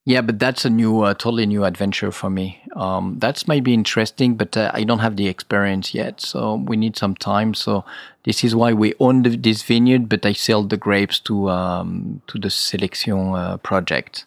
Yeah, 0.05 0.21
but 0.21 0.39
that's 0.39 0.65
a 0.65 0.71
new, 0.71 1.01
uh, 1.01 1.13
totally 1.13 1.45
new 1.45 1.65
adventure 1.65 2.11
for 2.11 2.31
me. 2.31 2.63
Um, 2.75 3.19
that's 3.19 3.47
maybe 3.47 3.75
interesting, 3.75 4.35
but 4.35 4.57
uh, 4.57 4.71
I 4.73 4.83
don't 4.83 4.99
have 4.99 5.17
the 5.17 5.27
experience 5.27 5.93
yet, 5.93 6.19
so 6.19 6.55
we 6.55 6.77
need 6.77 6.97
some 6.97 7.13
time. 7.15 7.53
So 7.53 7.85
this 8.23 8.43
is 8.43 8.55
why 8.55 8.73
we 8.73 8.95
own 8.99 9.21
the, 9.21 9.35
this 9.37 9.61
vineyard, 9.61 10.09
but 10.09 10.25
I 10.25 10.33
sell 10.33 10.63
the 10.63 10.77
grapes 10.77 11.19
to 11.21 11.49
um, 11.49 12.23
to 12.27 12.39
the 12.39 12.49
Selection 12.49 13.35
uh, 13.35 13.57
project. 13.57 14.25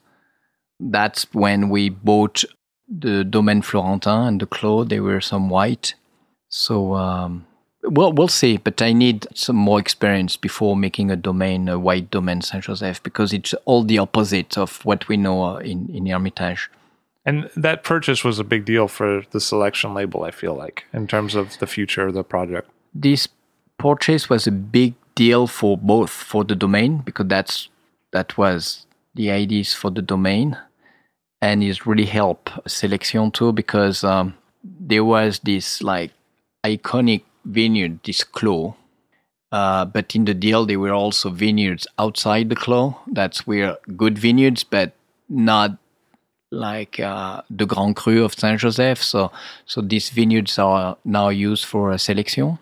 That's 0.78 1.26
when 1.32 1.68
we 1.68 1.88
bought 1.88 2.44
the 2.86 3.24
Domaine 3.24 3.62
Florentin 3.62 4.28
and 4.28 4.40
the 4.40 4.46
Clos. 4.46 4.86
They 4.86 5.00
were 5.00 5.20
some 5.20 5.48
white, 5.48 5.94
so 6.48 6.94
um, 6.94 7.46
well, 7.84 8.12
we'll 8.12 8.28
see, 8.28 8.56
but 8.58 8.80
I 8.80 8.92
need 8.92 9.26
some 9.34 9.56
more 9.56 9.80
experience 9.80 10.36
before 10.36 10.76
making 10.76 11.10
a 11.10 11.16
domain, 11.16 11.68
a 11.68 11.78
white 11.78 12.10
domain 12.10 12.40
Saint 12.40 12.64
Joseph, 12.64 13.02
because 13.02 13.32
it's 13.32 13.54
all 13.64 13.82
the 13.82 13.98
opposite 13.98 14.56
of 14.56 14.84
what 14.84 15.08
we 15.08 15.16
know 15.16 15.56
in, 15.56 15.88
in 15.88 16.06
Hermitage. 16.06 16.70
And 17.24 17.50
that 17.56 17.84
purchase 17.84 18.24
was 18.24 18.38
a 18.38 18.44
big 18.44 18.64
deal 18.64 18.88
for 18.88 19.22
the 19.30 19.40
selection 19.40 19.94
label, 19.94 20.24
I 20.24 20.30
feel 20.30 20.54
like, 20.54 20.84
in 20.92 21.06
terms 21.06 21.34
of 21.34 21.58
the 21.58 21.66
future 21.66 22.06
of 22.06 22.14
the 22.14 22.24
project. 22.24 22.68
This 22.94 23.28
purchase 23.78 24.28
was 24.28 24.46
a 24.46 24.52
big 24.52 24.94
deal 25.14 25.46
for 25.46 25.76
both 25.76 26.10
for 26.10 26.44
the 26.44 26.54
domain, 26.54 26.98
because 26.98 27.26
that's 27.28 27.68
that 28.12 28.36
was 28.36 28.86
the 29.14 29.30
ideas 29.30 29.72
for 29.74 29.90
the 29.90 30.02
domain. 30.02 30.56
And 31.40 31.62
it 31.62 31.86
really 31.86 32.06
helped 32.06 32.50
Selection 32.66 33.30
too, 33.32 33.52
because 33.52 34.04
um, 34.04 34.34
there 34.62 35.04
was 35.04 35.40
this 35.40 35.82
like 35.82 36.12
iconic 36.64 37.22
vineyard, 37.44 38.00
this 38.04 38.24
Clos. 38.24 38.74
Uh, 39.50 39.84
but 39.84 40.14
in 40.14 40.24
the 40.24 40.34
deal, 40.34 40.64
there 40.64 40.80
were 40.80 40.94
also 40.94 41.28
vineyards 41.28 41.86
outside 41.98 42.48
the 42.48 42.56
Clos. 42.56 42.94
That's 43.06 43.46
where 43.46 43.76
good 43.96 44.18
vineyards, 44.18 44.64
but 44.64 44.92
not 45.28 45.76
like 46.50 47.00
uh, 47.00 47.42
the 47.50 47.66
Grand 47.66 47.96
Cru 47.96 48.24
of 48.24 48.34
Saint 48.34 48.60
Joseph. 48.60 49.02
So, 49.02 49.30
so 49.66 49.80
these 49.80 50.10
vineyards 50.10 50.58
are 50.58 50.96
now 51.04 51.28
used 51.28 51.64
for 51.64 51.90
a 51.90 51.98
selection. 51.98 52.58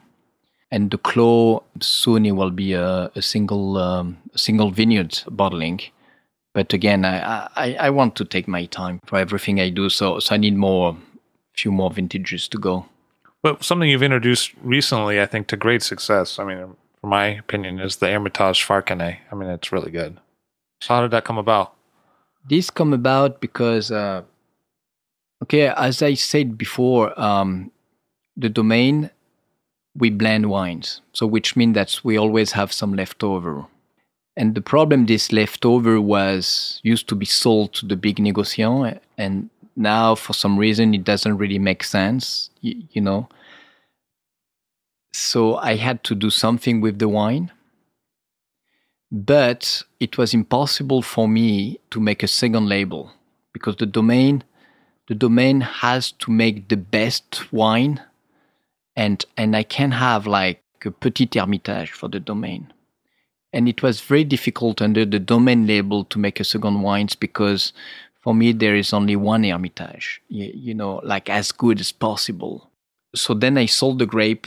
And 0.73 0.91
the 0.91 0.99
Clos 0.99 1.63
soon 1.81 2.25
it 2.27 2.33
will 2.33 2.51
be 2.51 2.75
a, 2.75 3.11
a 3.15 3.23
single 3.23 3.77
um, 3.77 4.19
single 4.37 4.71
vineyard 4.71 5.21
bottling. 5.29 5.81
But 6.55 6.73
again, 6.73 7.05
I, 7.05 7.49
I, 7.57 7.75
I 7.75 7.91
want 7.91 8.15
to 8.17 8.25
take 8.25 8.47
my 8.47 8.67
time 8.67 9.01
for 9.07 9.19
everything 9.19 9.61
I 9.61 9.71
do. 9.71 9.89
So 9.91 10.21
so 10.21 10.35
I 10.35 10.39
need 10.39 10.57
more 10.57 10.97
few 11.57 11.73
more 11.73 11.91
vintages 11.91 12.49
to 12.49 12.59
go. 12.59 12.87
But 13.43 13.65
something 13.65 13.89
you've 13.89 14.03
introduced 14.03 14.53
recently, 14.63 15.21
I 15.21 15.27
think, 15.27 15.47
to 15.49 15.57
great 15.57 15.83
success. 15.83 16.39
I 16.39 16.45
mean, 16.45 16.77
from 17.01 17.11
my 17.11 17.27
opinion, 17.27 17.81
is 17.81 17.97
the 17.97 18.09
Hermitage 18.09 18.67
Farconnet. 18.67 19.19
I 19.31 19.35
mean, 19.35 19.49
it's 19.49 19.73
really 19.73 19.91
good. 19.91 20.19
So, 20.83 20.95
how 20.95 21.03
did 21.03 21.11
that 21.13 21.25
come 21.25 21.39
about? 21.39 21.75
This 22.49 22.71
come 22.71 22.93
about 22.93 23.41
because, 23.41 23.91
uh, 23.91 24.23
okay, 25.43 25.69
as 25.69 26.03
I 26.03 26.15
said 26.15 26.59
before, 26.59 27.19
um, 27.21 27.71
the 28.37 28.49
domain 28.49 29.11
we 29.97 30.11
blend 30.11 30.49
wines, 30.49 31.01
so 31.13 31.27
which 31.27 31.57
means 31.57 31.75
that 31.75 32.01
we 32.05 32.17
always 32.17 32.53
have 32.53 32.73
some 32.73 32.95
leftover. 32.95 33.67
And 34.37 34.55
the 34.55 34.61
problem, 34.61 35.07
this 35.07 35.33
leftover 35.33 36.01
was 36.01 36.81
used 36.83 37.09
to 37.09 37.15
be 37.15 37.27
sold 37.27 37.75
to 37.75 37.87
the 37.87 37.97
big 37.97 38.17
negociant, 38.17 39.01
and 39.19 39.51
now 39.81 40.15
for 40.15 40.33
some 40.33 40.59
reason 40.59 40.95
it 40.95 41.05
doesn't 41.05 41.39
really 41.39 41.59
make 41.59 41.83
sense 41.83 42.51
you, 42.61 42.83
you, 42.93 43.01
know? 43.01 43.29
So 45.13 45.57
i 45.57 45.77
had 45.77 46.05
to 46.05 46.15
do 46.15 46.31
something 46.31 46.81
with 46.81 46.99
the 46.99 47.09
wine 47.09 47.51
but 49.11 49.83
it 49.99 50.17
was 50.17 50.33
impossible 50.35 51.03
for 51.03 51.27
me 51.27 51.81
to 51.91 51.99
make 51.99 52.23
a 52.23 52.29
second 52.29 52.69
label 52.69 53.11
because 53.53 53.77
the 53.77 53.87
domain 53.87 54.45
the 55.09 55.15
domain 55.15 55.61
has 55.61 56.13
to 56.13 56.31
make 56.31 56.69
the 56.69 56.77
best 56.77 57.53
wine 57.53 58.01
and 58.95 59.25
and 59.37 59.57
i 59.57 59.65
can 59.65 59.91
have 59.91 60.27
like 60.27 60.63
a 60.85 60.91
petit 60.91 61.39
hermitage 61.39 61.91
for 61.91 62.09
the 62.09 62.21
domain. 62.21 62.73
And 63.53 63.69
it 63.69 63.83
was 63.83 64.01
very 64.01 64.25
difficult 64.25 64.81
under 64.81 65.05
the 65.05 65.19
domain 65.19 65.67
label 65.67 66.05
to 66.05 66.19
make 66.19 66.39
a 66.39 66.45
second 66.45 66.83
wines 66.83 67.17
because 67.17 67.73
for 68.21 68.35
me 68.35 68.53
there 68.53 68.77
is 68.77 68.93
only 68.93 69.17
one 69.17 69.45
hermitage 69.45 70.21
you, 70.29 70.51
you, 70.55 70.75
know 70.75 71.01
like 71.05 71.29
as 71.29 71.53
good 71.53 71.81
as 71.81 71.93
possible. 71.93 72.71
So 73.15 73.35
then 73.35 73.59
i 73.59 73.67
sold 73.67 73.99
the 73.99 74.07
grape 74.07 74.47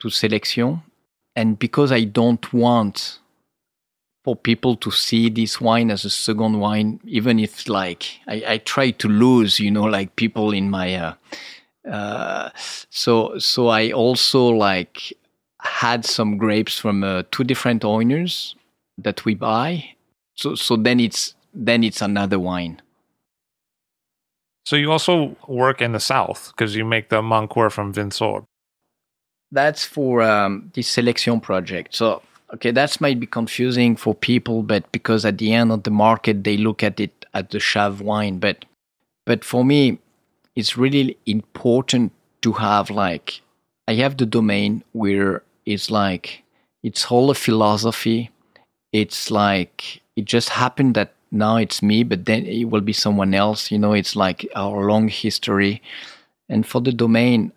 to 0.00 0.10
selection 0.10 0.82
and 1.36 1.58
because 1.58 1.92
i 1.92 2.02
don't 2.04 2.52
want 2.52 3.20
for 4.24 4.34
people 4.36 4.76
to 4.76 4.90
see 4.90 5.28
this 5.28 5.60
wine 5.60 5.90
as 5.90 6.04
a 6.04 6.10
second 6.10 6.58
wine 6.58 7.00
even 7.04 7.38
if 7.38 7.68
like 7.68 8.20
i, 8.26 8.42
I 8.46 8.58
try 8.58 8.90
to 8.90 9.08
lose 9.08 9.60
you 9.60 9.70
know 9.70 9.84
like 9.84 10.16
people 10.16 10.52
in 10.52 10.70
my 10.70 10.94
uh, 10.96 11.14
uh, 11.88 12.50
so 12.90 13.38
so 13.38 13.68
i 13.68 13.92
also 13.92 14.46
like 14.48 15.12
had 15.62 16.04
some 16.04 16.36
grapes 16.36 16.78
from 16.78 17.04
uh, 17.04 17.22
two 17.30 17.44
different 17.44 17.84
owners 17.84 18.56
that 18.98 19.24
we 19.24 19.34
buy. 19.34 19.94
So 20.34 20.54
so 20.54 20.76
then 20.76 21.00
it's 21.00 21.34
then 21.54 21.84
it's 21.84 22.02
another 22.02 22.38
wine 22.38 22.80
so 24.64 24.76
you 24.76 24.90
also 24.92 25.36
work 25.48 25.80
in 25.80 25.92
the 25.92 26.00
south 26.00 26.52
because 26.52 26.76
you 26.76 26.84
make 26.84 27.08
the 27.08 27.22
Mon 27.22 27.48
Cœur 27.48 27.70
from 27.70 27.92
Vinsobres. 27.92 28.44
That's 29.50 29.84
for 29.84 30.22
um, 30.22 30.70
the 30.74 30.82
selection 30.82 31.40
project. 31.40 31.94
So 31.94 32.22
okay, 32.54 32.70
that 32.70 33.00
might 33.00 33.20
be 33.20 33.26
confusing 33.26 33.96
for 33.96 34.14
people, 34.14 34.62
but 34.62 34.90
because 34.92 35.24
at 35.24 35.38
the 35.38 35.52
end 35.52 35.72
of 35.72 35.82
the 35.82 35.90
market 35.90 36.44
they 36.44 36.56
look 36.56 36.82
at 36.82 37.00
it 37.00 37.26
at 37.34 37.50
the 37.50 37.58
Chave 37.58 38.00
wine, 38.00 38.38
but 38.38 38.64
but 39.24 39.44
for 39.44 39.64
me, 39.64 39.98
it's 40.56 40.76
really 40.76 41.16
important 41.26 42.12
to 42.42 42.52
have 42.52 42.90
like 42.90 43.40
I 43.88 43.94
have 43.94 44.16
the 44.16 44.26
domain 44.26 44.84
where 44.92 45.42
it's 45.66 45.90
like 45.90 46.42
it's 46.82 47.10
all 47.10 47.30
a 47.30 47.34
philosophy. 47.34 48.30
It's 48.92 49.30
like 49.30 50.02
it 50.16 50.24
just 50.24 50.50
happened 50.50 50.94
that 50.94 51.14
now 51.32 51.56
it's 51.56 51.82
me, 51.82 52.04
but 52.04 52.26
then 52.26 52.44
it 52.46 52.64
will 52.64 52.82
be 52.82 52.92
someone 52.92 53.34
else. 53.34 53.70
You 53.70 53.78
know, 53.78 53.94
it's 53.94 54.14
like 54.14 54.46
our 54.54 54.86
long 54.86 55.08
history. 55.08 55.82
And 56.48 56.66
for 56.66 56.80
the 56.80 56.92
domain, 56.92 57.52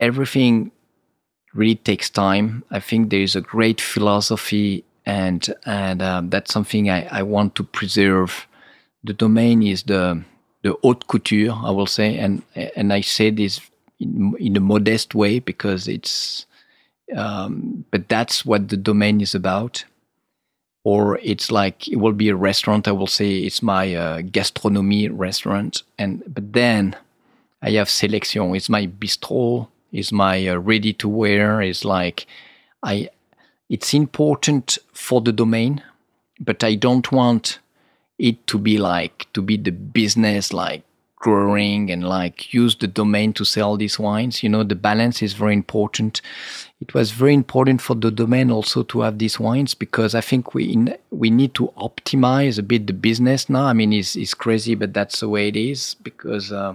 everything 0.00 0.70
really 1.54 1.74
takes 1.74 2.08
time. 2.08 2.64
I 2.70 2.80
think 2.80 3.10
there 3.10 3.20
is 3.20 3.36
a 3.36 3.40
great 3.40 3.80
philosophy, 3.80 4.84
and 5.04 5.52
and 5.66 6.00
um, 6.00 6.30
that's 6.30 6.52
something 6.52 6.88
I, 6.88 7.06
I 7.10 7.22
want 7.22 7.54
to 7.56 7.64
preserve. 7.64 8.46
The 9.04 9.12
domain 9.12 9.62
is 9.62 9.82
the 9.82 10.22
the 10.62 10.76
haute 10.82 11.08
couture, 11.08 11.52
I 11.52 11.70
will 11.70 11.86
say, 11.86 12.16
and 12.16 12.42
and 12.54 12.92
I 12.92 13.00
say 13.00 13.30
this 13.30 13.60
in, 13.98 14.34
in 14.38 14.56
a 14.56 14.60
modest 14.60 15.14
way 15.14 15.40
because 15.40 15.88
it's, 15.88 16.46
um, 17.16 17.84
but 17.90 18.08
that's 18.08 18.44
what 18.44 18.68
the 18.68 18.76
domain 18.76 19.20
is 19.20 19.34
about. 19.34 19.84
Or 20.84 21.18
it's 21.22 21.52
like 21.52 21.86
it 21.88 21.96
will 21.96 22.12
be 22.12 22.28
a 22.28 22.36
restaurant. 22.36 22.88
I 22.88 22.92
will 22.92 23.06
say 23.06 23.38
it's 23.38 23.62
my 23.62 23.94
uh, 23.94 24.20
gastronomy 24.22 25.08
restaurant, 25.08 25.82
and 25.96 26.22
but 26.26 26.52
then 26.52 26.96
I 27.62 27.70
have 27.72 27.88
selection. 27.88 28.54
It's 28.56 28.68
my 28.68 28.88
bistro 28.88 29.68
is 29.92 30.10
my 30.10 30.48
uh, 30.48 30.56
ready 30.56 30.92
to 30.94 31.08
wear 31.08 31.60
is 31.60 31.84
like 31.84 32.26
i 32.82 33.08
it's 33.68 33.94
important 33.94 34.78
for 34.92 35.20
the 35.20 35.32
domain 35.32 35.82
but 36.40 36.64
i 36.64 36.74
don't 36.74 37.12
want 37.12 37.58
it 38.18 38.46
to 38.46 38.58
be 38.58 38.78
like 38.78 39.26
to 39.32 39.42
be 39.42 39.56
the 39.56 39.70
business 39.70 40.52
like 40.52 40.82
growing 41.22 41.88
and 41.88 42.04
like 42.04 42.52
use 42.52 42.74
the 42.76 42.88
domain 42.88 43.32
to 43.32 43.44
sell 43.44 43.76
these 43.76 43.98
wines. 43.98 44.42
You 44.42 44.48
know 44.50 44.64
the 44.64 44.74
balance 44.74 45.22
is 45.22 45.32
very 45.32 45.54
important. 45.54 46.20
It 46.80 46.92
was 46.94 47.12
very 47.12 47.32
important 47.32 47.80
for 47.80 47.94
the 47.94 48.10
domain 48.10 48.50
also 48.50 48.82
to 48.82 49.00
have 49.02 49.18
these 49.18 49.38
wines 49.38 49.72
because 49.72 50.16
i 50.16 50.20
think 50.20 50.52
we 50.52 50.64
in, 50.64 50.96
we 51.10 51.30
need 51.30 51.54
to 51.54 51.72
optimize 51.78 52.58
a 52.58 52.62
bit 52.62 52.86
the 52.86 52.92
business 52.92 53.48
now. 53.48 53.66
I 53.66 53.72
mean 53.72 53.92
it's, 53.92 54.16
it's 54.16 54.34
crazy 54.34 54.74
but 54.74 54.92
that's 54.92 55.20
the 55.20 55.28
way 55.28 55.48
it 55.48 55.56
is 55.56 55.94
because 56.02 56.52
uh, 56.52 56.74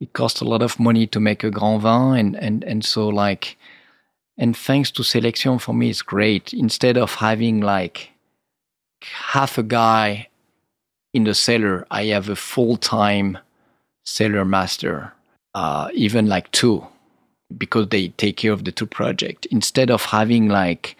it 0.00 0.12
costs 0.12 0.42
a 0.42 0.44
lot 0.44 0.62
of 0.62 0.78
money 0.78 1.06
to 1.06 1.18
make 1.18 1.42
a 1.42 1.50
grand 1.50 1.82
vin 1.82 2.16
and 2.20 2.36
and 2.36 2.64
and 2.64 2.84
so 2.84 3.08
like 3.08 3.56
and 4.36 4.56
thanks 4.56 4.90
to 4.92 5.02
selection 5.02 5.58
for 5.58 5.74
me 5.74 5.88
it's 5.88 6.02
great. 6.02 6.52
Instead 6.52 6.96
of 6.98 7.14
having 7.14 7.60
like 7.60 8.10
half 9.32 9.56
a 9.56 9.62
guy 9.62 10.28
in 11.14 11.24
the 11.24 11.34
cellar 11.34 11.86
i 11.90 12.04
have 12.04 12.28
a 12.28 12.36
full-time 12.36 13.38
cellar 14.04 14.44
master 14.44 15.12
uh, 15.54 15.88
even 15.92 16.26
like 16.26 16.50
two 16.52 16.86
because 17.56 17.88
they 17.88 18.08
take 18.08 18.38
care 18.38 18.52
of 18.52 18.64
the 18.64 18.72
two 18.72 18.86
project 18.86 19.46
instead 19.50 19.90
of 19.90 20.04
having 20.04 20.48
like 20.48 20.96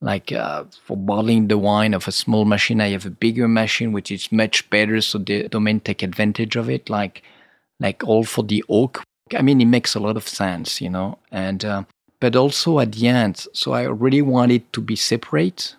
like 0.00 0.32
uh, 0.32 0.64
for 0.84 0.96
bottling 0.96 1.48
the 1.48 1.56
wine 1.56 1.94
of 1.94 2.08
a 2.08 2.12
small 2.12 2.44
machine 2.44 2.80
i 2.80 2.88
have 2.88 3.06
a 3.06 3.10
bigger 3.10 3.48
machine 3.48 3.92
which 3.92 4.10
is 4.10 4.30
much 4.32 4.68
better 4.70 5.00
so 5.00 5.18
the 5.18 5.48
domain 5.48 5.80
take 5.80 6.02
advantage 6.02 6.56
of 6.56 6.68
it 6.68 6.90
like 6.90 7.22
like 7.80 8.04
all 8.04 8.24
for 8.24 8.42
the 8.44 8.64
oak. 8.68 9.02
I 9.36 9.42
mean, 9.42 9.60
it 9.60 9.66
makes 9.66 9.94
a 9.94 10.00
lot 10.00 10.16
of 10.16 10.28
sense, 10.28 10.80
you 10.80 10.90
know. 10.90 11.18
And 11.30 11.64
uh, 11.64 11.84
but 12.20 12.36
also 12.36 12.78
at 12.80 12.92
the 12.92 13.08
end, 13.08 13.46
so 13.52 13.72
I 13.72 13.82
really 13.82 14.22
want 14.22 14.52
it 14.52 14.72
to 14.72 14.80
be 14.80 14.96
separate 14.96 15.74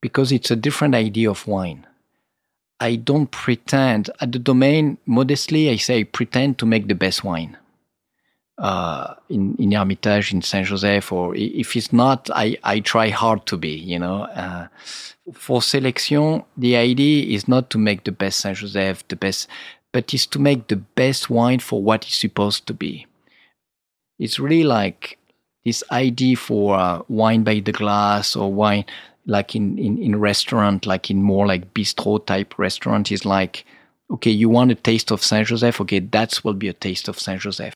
because 0.00 0.32
it's 0.32 0.50
a 0.50 0.56
different 0.56 0.94
idea 0.94 1.30
of 1.30 1.46
wine. 1.46 1.86
I 2.80 2.96
don't 2.96 3.30
pretend 3.30 4.10
at 4.20 4.32
the 4.32 4.38
domain 4.38 4.98
modestly. 5.06 5.70
I 5.70 5.76
say 5.76 6.04
pretend 6.04 6.58
to 6.58 6.66
make 6.66 6.88
the 6.88 6.94
best 6.94 7.22
wine. 7.22 7.56
Uh, 8.58 9.14
in 9.30 9.56
in 9.56 9.72
Hermitage, 9.72 10.34
in 10.34 10.42
Saint 10.42 10.66
Joseph, 10.66 11.12
or 11.12 11.34
if 11.34 11.76
it's 11.76 11.92
not, 11.92 12.28
I, 12.34 12.58
I 12.62 12.80
try 12.80 13.08
hard 13.08 13.46
to 13.46 13.56
be. 13.56 13.70
You 13.70 13.98
know, 13.98 14.24
uh, 14.24 14.68
for 15.32 15.62
selection, 15.62 16.44
the 16.56 16.76
idea 16.76 17.34
is 17.34 17.48
not 17.48 17.70
to 17.70 17.78
make 17.78 18.04
the 18.04 18.12
best 18.12 18.40
Saint 18.40 18.58
Joseph, 18.58 19.06
the 19.08 19.16
best 19.16 19.48
but 19.92 20.14
is 20.14 20.26
to 20.26 20.38
make 20.38 20.68
the 20.68 20.76
best 20.76 21.30
wine 21.30 21.58
for 21.58 21.82
what 21.82 22.04
it's 22.04 22.16
supposed 22.16 22.66
to 22.66 22.74
be. 22.74 23.06
It's 24.18 24.38
really 24.38 24.64
like 24.64 25.18
this 25.64 25.82
idea 25.90 26.36
for 26.36 26.76
uh, 26.76 27.02
wine 27.08 27.42
by 27.42 27.60
the 27.60 27.72
glass 27.72 28.36
or 28.36 28.52
wine 28.52 28.84
like 29.26 29.54
in, 29.54 29.78
in, 29.78 29.98
in 29.98 30.16
restaurant, 30.16 30.86
like 30.86 31.10
in 31.10 31.22
more 31.22 31.46
like 31.46 31.74
bistro 31.74 32.24
type 32.24 32.58
restaurant 32.58 33.12
is 33.12 33.24
like, 33.24 33.64
okay, 34.10 34.30
you 34.30 34.48
want 34.48 34.72
a 34.72 34.74
taste 34.74 35.10
of 35.10 35.22
Saint 35.22 35.48
Joseph? 35.48 35.80
Okay, 35.80 36.00
that 36.00 36.40
will 36.44 36.54
be 36.54 36.68
a 36.68 36.72
taste 36.72 37.08
of 37.08 37.18
Saint 37.18 37.40
Joseph. 37.40 37.74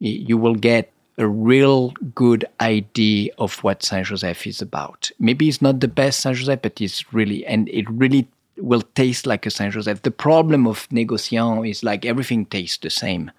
You 0.00 0.36
will 0.36 0.54
get 0.54 0.92
a 1.18 1.26
real 1.26 1.90
good 2.14 2.44
idea 2.60 3.30
of 3.38 3.62
what 3.62 3.82
Saint 3.82 4.06
Joseph 4.06 4.46
is 4.46 4.60
about. 4.60 5.10
Maybe 5.18 5.48
it's 5.48 5.62
not 5.62 5.80
the 5.80 5.88
best 5.88 6.20
Saint 6.20 6.36
Joseph, 6.36 6.62
but 6.62 6.80
it's 6.80 7.12
really, 7.12 7.46
and 7.46 7.68
it 7.68 7.88
really 7.90 8.28
will 8.56 8.82
taste 8.82 9.26
like 9.26 9.46
a 9.46 9.50
Saint 9.50 9.74
Joseph. 9.74 10.02
The 10.02 10.10
problem 10.10 10.66
of 10.66 10.88
Négociant 10.88 11.68
is 11.68 11.84
like 11.84 12.04
everything 12.04 12.46
tastes 12.46 12.78
the 12.78 12.90
same 12.90 13.30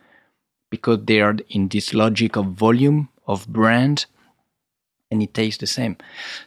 because 0.70 1.00
they 1.06 1.22
are 1.22 1.38
in 1.50 1.68
this 1.70 1.94
logic 1.94 2.36
of 2.36 2.48
volume 2.48 3.10
of 3.28 3.48
brand 3.48 4.06
and 5.12 5.22
it 5.22 5.34
tastes 5.34 5.60
the 5.60 5.68
same. 5.68 5.98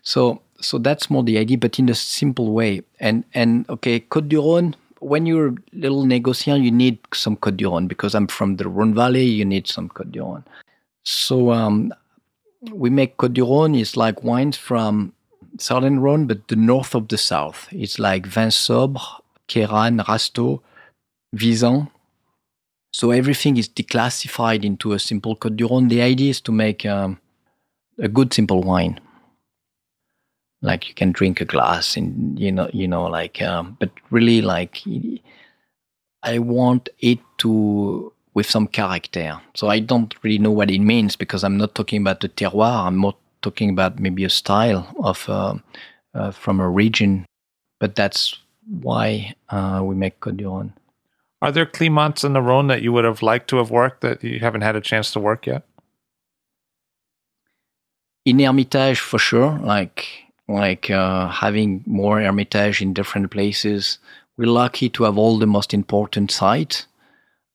So 0.03 0.43
so 0.61 0.79
that's 0.79 1.11
more 1.11 1.23
the 1.23 1.39
idea, 1.39 1.59
but 1.59 1.79
in 1.79 1.89
a 1.89 1.95
simple 1.95 2.53
way. 2.53 2.83
And 3.01 3.25
and 3.35 3.69
okay, 3.69 4.01
Côte 4.01 4.29
du 4.29 4.39
Rhône, 4.39 4.75
when 5.01 5.27
you're 5.27 5.49
a 5.49 5.55
little 5.73 6.05
négociant, 6.05 6.63
you 6.63 6.71
need 6.71 6.99
some 7.15 7.37
Côte 7.37 7.57
du 7.57 7.67
Rhône 7.67 7.89
because 7.89 8.15
I'm 8.15 8.27
from 8.27 8.57
the 8.57 8.65
Rhône 8.65 8.95
Valley, 8.95 9.25
you 9.25 9.45
need 9.45 9.67
some 9.67 9.89
Côte 9.89 10.11
du 10.11 10.21
Rhône. 10.21 10.45
So 11.05 11.53
um, 11.53 11.93
we 12.73 12.91
make 12.91 13.17
Côte 13.17 13.35
du 13.35 13.43
Rhône 13.43 13.79
is 13.79 13.97
like 13.97 14.25
wines 14.25 14.57
from 14.57 15.13
southern 15.59 16.01
Rhone, 16.01 16.27
but 16.27 16.49
the 16.49 16.57
north 16.57 16.95
of 16.95 17.09
the 17.09 17.19
south. 17.19 17.69
It's 17.71 17.99
like 17.99 18.27
Vin 18.27 18.51
Sobre, 18.51 19.01
Cairanne, 19.49 20.05
Rasteau, 20.05 20.61
Visan. 21.35 21.89
So 22.93 23.11
everything 23.11 23.59
is 23.59 23.69
declassified 23.69 24.65
into 24.65 24.93
a 24.93 24.99
simple 24.99 25.37
Côte 25.37 25.57
du 25.57 25.69
Rhône. 25.69 25.89
The 25.89 26.03
idea 26.03 26.31
is 26.31 26.41
to 26.43 26.53
make 26.53 26.85
um, 26.85 27.21
a 27.99 28.09
good 28.09 28.35
simple 28.35 28.63
wine. 28.63 28.99
Like 30.61 30.89
you 30.89 30.95
can 30.95 31.13
drink 31.13 31.41
a 31.41 31.45
glass 31.45 31.97
and 31.97 32.39
you 32.39 32.51
know, 32.51 32.69
you 32.73 32.89
know, 32.89 33.05
like, 33.05 33.41
um, 33.43 33.77
but 33.79 33.91
really 34.11 34.43
like, 34.43 34.83
I 36.23 36.39
want 36.41 36.89
it 36.99 37.21
to 37.39 38.13
with 38.35 38.49
some 38.49 38.69
character. 38.69 39.41
So 39.55 39.69
I 39.69 39.81
don't 39.81 40.15
really 40.23 40.39
know 40.39 40.51
what 40.53 40.71
it 40.71 40.81
means 40.81 41.17
because 41.17 41.43
I'm 41.43 41.57
not 41.57 41.75
talking 41.75 42.01
about 42.01 42.21
the 42.21 42.29
terroir. 42.29 42.87
I'm 42.87 42.97
more 42.97 43.17
talking 43.43 43.71
about 43.71 43.99
maybe 43.99 44.25
a 44.25 44.31
style 44.31 44.95
of 45.01 45.29
uh, 45.29 45.55
uh, 46.15 46.31
from 46.31 46.61
a 46.61 46.69
region, 46.69 47.27
but 47.81 47.97
that's 47.97 48.39
why 48.69 49.35
uh, 49.49 49.81
we 49.85 49.95
make 49.95 50.21
du 50.21 50.73
Are 51.43 51.53
there 51.53 51.67
Climats 51.67 52.25
in 52.25 52.33
the 52.33 52.41
Rhône 52.41 52.69
that 52.69 52.83
you 52.83 52.93
would 52.93 53.05
have 53.05 53.23
liked 53.23 53.49
to 53.51 53.57
have 53.57 53.71
worked 53.71 54.03
that 54.03 54.23
you 54.23 54.41
haven't 54.41 54.63
had 54.63 54.77
a 54.77 54.81
chance 54.81 55.11
to 55.13 55.21
work 55.21 55.47
yet? 55.47 55.65
In 58.25 58.39
Hermitage, 58.39 59.01
for 59.01 59.19
sure. 59.19 59.59
Like 59.59 60.28
like 60.49 60.91
uh, 60.91 61.29
having 61.29 61.85
more 61.87 62.21
Hermitage 62.21 62.81
in 62.81 62.95
different 62.95 63.31
places. 63.31 63.99
We're 64.37 64.47
lucky 64.47 64.89
to 64.91 65.05
have 65.05 65.19
all 65.19 65.39
the 65.39 65.47
most 65.47 65.75
important 65.75 66.31
sites 66.31 66.87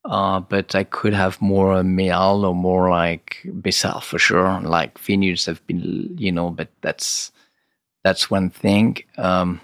uh, 0.05 0.39
but 0.41 0.75
I 0.75 0.83
could 0.83 1.13
have 1.13 1.41
more 1.41 1.75
Méal 1.75 2.43
or 2.43 2.53
more 2.53 2.89
like 2.89 3.37
Bessards 3.45 4.03
for 4.03 4.19
sure. 4.19 4.59
Like 4.61 4.97
vineyards 4.99 5.45
have 5.45 5.65
been, 5.65 6.15
you 6.17 6.31
know, 6.31 6.49
but 6.49 6.69
that's 6.81 7.31
that's 8.03 8.29
one 8.29 8.49
thing. 8.49 8.97
Um, 9.17 9.61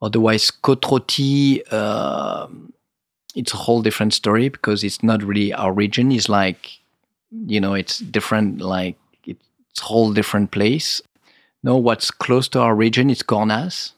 otherwise, 0.00 0.50
Côte 0.50 1.62
uh, 1.72 2.46
it's 3.34 3.52
a 3.52 3.56
whole 3.56 3.82
different 3.82 4.14
story 4.14 4.48
because 4.48 4.84
it's 4.84 5.02
not 5.02 5.24
really 5.24 5.52
our 5.52 5.72
region. 5.72 6.12
It's 6.12 6.28
like, 6.28 6.78
you 7.32 7.60
know, 7.60 7.74
it's 7.74 7.98
different. 7.98 8.60
Like 8.60 8.96
it's 9.26 9.80
a 9.80 9.84
whole 9.84 10.12
different 10.12 10.52
place. 10.52 11.02
No, 11.64 11.76
what's 11.78 12.12
close 12.12 12.46
to 12.50 12.60
our 12.60 12.76
region 12.76 13.10
is 13.10 13.22
Cornas. 13.22 13.92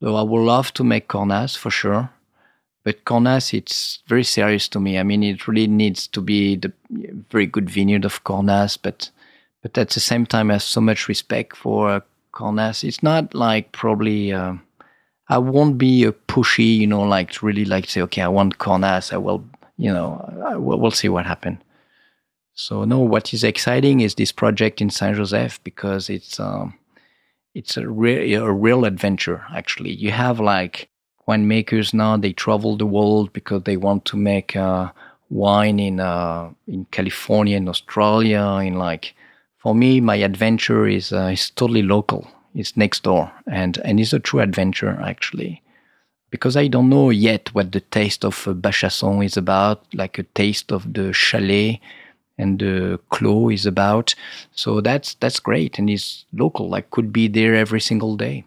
So 0.00 0.14
I 0.16 0.22
would 0.22 0.40
love 0.40 0.72
to 0.74 0.84
make 0.84 1.08
Cornas 1.08 1.56
for 1.58 1.70
sure 1.70 2.10
but 2.86 3.04
Cornas, 3.04 3.52
it's 3.52 3.98
very 4.06 4.22
serious 4.22 4.68
to 4.68 4.78
me. 4.78 4.96
I 4.96 5.02
mean, 5.02 5.24
it 5.24 5.48
really 5.48 5.66
needs 5.66 6.06
to 6.06 6.20
be 6.20 6.54
the 6.54 6.72
very 7.32 7.44
good 7.44 7.68
vineyard 7.68 8.04
of 8.04 8.22
Cornas, 8.22 8.78
but 8.80 9.10
but 9.60 9.76
at 9.76 9.90
the 9.90 9.98
same 9.98 10.24
time, 10.24 10.52
I 10.52 10.54
have 10.54 10.62
so 10.62 10.80
much 10.80 11.08
respect 11.08 11.56
for 11.56 11.90
uh, 11.90 12.00
Cornas. 12.32 12.84
It's 12.84 13.02
not 13.02 13.34
like 13.34 13.72
probably. 13.72 14.32
Uh, 14.32 14.54
I 15.28 15.38
won't 15.38 15.78
be 15.78 16.04
a 16.04 16.12
pushy, 16.12 16.78
you 16.78 16.86
know, 16.86 17.02
like 17.02 17.42
really 17.42 17.64
like 17.64 17.90
say, 17.90 18.02
okay, 18.02 18.22
I 18.22 18.28
want 18.28 18.58
Cornas. 18.58 19.12
I 19.12 19.16
will, 19.16 19.44
you 19.76 19.92
know, 19.92 20.54
we'll, 20.56 20.78
we'll 20.78 20.92
see 20.92 21.08
what 21.08 21.26
happens. 21.26 21.58
So 22.56 22.84
no, 22.84 23.00
what 23.00 23.34
is 23.34 23.44
exciting 23.44 24.00
is 24.00 24.14
this 24.14 24.32
project 24.32 24.80
in 24.80 24.88
Saint 24.88 25.16
Joseph 25.16 25.62
because 25.62 26.08
it's 26.08 26.40
um, 26.40 26.74
it's 27.54 27.76
a 27.76 27.86
real 27.86 28.44
a 28.44 28.52
real 28.52 28.86
adventure. 28.86 29.44
Actually, 29.54 29.92
you 29.92 30.10
have 30.10 30.40
like 30.40 30.88
winemakers 31.28 31.92
now 31.92 32.16
they 32.16 32.32
travel 32.32 32.78
the 32.78 32.86
world 32.86 33.30
because 33.34 33.64
they 33.64 33.76
want 33.76 34.06
to 34.06 34.16
make 34.16 34.56
uh, 34.56 34.90
wine 35.28 35.78
in 35.78 36.00
uh, 36.00 36.50
in 36.66 36.86
California, 36.86 37.58
in 37.58 37.68
Australia, 37.68 38.42
in 38.64 38.74
like. 38.74 39.14
For 39.58 39.74
me, 39.74 40.00
my 40.00 40.16
adventure 40.16 40.86
is 40.86 41.12
uh, 41.12 41.30
is 41.32 41.50
totally 41.50 41.82
local. 41.82 42.26
It's 42.54 42.74
next 42.74 43.02
door, 43.02 43.30
and 43.46 43.76
and 43.84 44.00
it's 44.00 44.14
a 44.14 44.20
true 44.20 44.40
adventure 44.40 44.96
actually, 45.02 45.62
because 46.30 46.56
I 46.56 46.68
don't 46.68 46.88
know 46.88 47.10
yet 47.10 47.52
what 47.54 47.72
the 47.72 47.80
taste 47.80 48.24
of 48.24 48.34
Bachasson 48.44 49.24
is 49.24 49.36
about, 49.36 49.84
like 49.92 50.18
a 50.18 50.22
taste 50.22 50.72
of 50.72 50.94
the 50.94 51.12
chalet, 51.12 51.80
and 52.38 52.58
the 52.58 53.00
Clos 53.10 53.52
is 53.52 53.66
about. 53.66 54.14
So 54.52 54.80
that's 54.80 55.14
that's 55.14 55.40
great, 55.40 55.78
and 55.78 55.88
he's 55.88 56.24
local. 56.32 56.68
Like 56.68 56.90
could 56.90 57.12
be 57.12 57.28
there 57.28 57.54
every 57.54 57.80
single 57.80 58.16
day. 58.16 58.44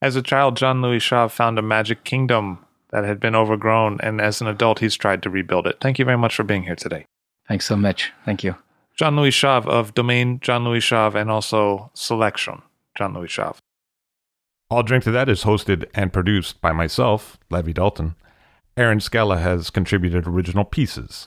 As 0.00 0.14
a 0.14 0.22
child, 0.22 0.56
Jean-Louis 0.56 1.00
Chave 1.00 1.32
found 1.32 1.58
a 1.58 1.62
magic 1.62 2.04
kingdom 2.04 2.64
that 2.90 3.04
had 3.04 3.18
been 3.18 3.34
overgrown, 3.34 3.98
and 4.00 4.20
as 4.20 4.40
an 4.40 4.46
adult, 4.46 4.78
he's 4.78 4.94
tried 4.94 5.22
to 5.24 5.30
rebuild 5.30 5.66
it. 5.66 5.78
Thank 5.80 5.98
you 5.98 6.04
very 6.04 6.16
much 6.16 6.36
for 6.36 6.44
being 6.44 6.62
here 6.62 6.76
today. 6.76 7.04
Thanks 7.48 7.66
so 7.66 7.76
much. 7.76 8.12
Thank 8.24 8.44
you. 8.44 8.54
Jean-Louis 8.96 9.32
Chave 9.32 9.66
of 9.66 9.94
Domain 9.94 10.38
Jean-Louis 10.40 10.80
Chave 10.80 11.14
and 11.14 11.30
also 11.30 11.90
Selection 11.94 12.62
Jean-Louis 12.96 13.28
Chave. 13.28 13.58
I'll 14.70 14.82
Drink 14.82 15.04
to 15.04 15.10
That 15.10 15.28
is 15.28 15.44
hosted 15.44 15.86
and 15.94 16.12
produced 16.12 16.60
by 16.60 16.72
myself, 16.72 17.38
Levi 17.50 17.72
Dalton. 17.72 18.16
Erin 18.76 19.00
Scala 19.00 19.38
has 19.38 19.70
contributed 19.70 20.26
original 20.26 20.64
pieces. 20.64 21.26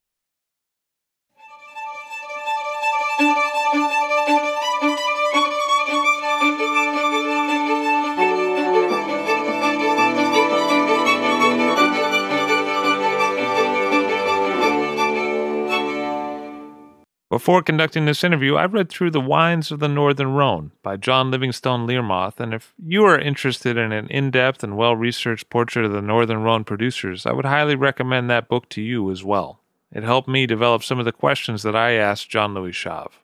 Before 17.31 17.61
conducting 17.61 18.03
this 18.03 18.25
interview, 18.25 18.55
I 18.55 18.65
read 18.65 18.89
through 18.89 19.11
The 19.11 19.21
Wines 19.21 19.71
of 19.71 19.79
the 19.79 19.87
Northern 19.87 20.33
Rhone 20.33 20.73
by 20.83 20.97
John 20.97 21.31
Livingstone 21.31 21.87
Learmonth, 21.87 22.41
and 22.41 22.53
if 22.53 22.73
you 22.77 23.05
are 23.05 23.17
interested 23.17 23.77
in 23.77 23.93
an 23.93 24.09
in 24.09 24.31
depth 24.31 24.65
and 24.65 24.75
well 24.75 24.97
researched 24.97 25.49
portrait 25.49 25.85
of 25.85 25.93
the 25.93 26.01
Northern 26.01 26.43
Rhone 26.43 26.65
producers, 26.65 27.25
I 27.25 27.31
would 27.31 27.45
highly 27.45 27.75
recommend 27.75 28.29
that 28.29 28.49
book 28.49 28.67
to 28.71 28.81
you 28.81 29.09
as 29.09 29.23
well. 29.23 29.61
It 29.93 30.03
helped 30.03 30.27
me 30.27 30.45
develop 30.45 30.83
some 30.83 30.99
of 30.99 31.05
the 31.05 31.13
questions 31.13 31.63
that 31.63 31.73
I 31.73 31.93
asked 31.93 32.29
Jean-Louis 32.29 32.73
Chave. 32.73 33.20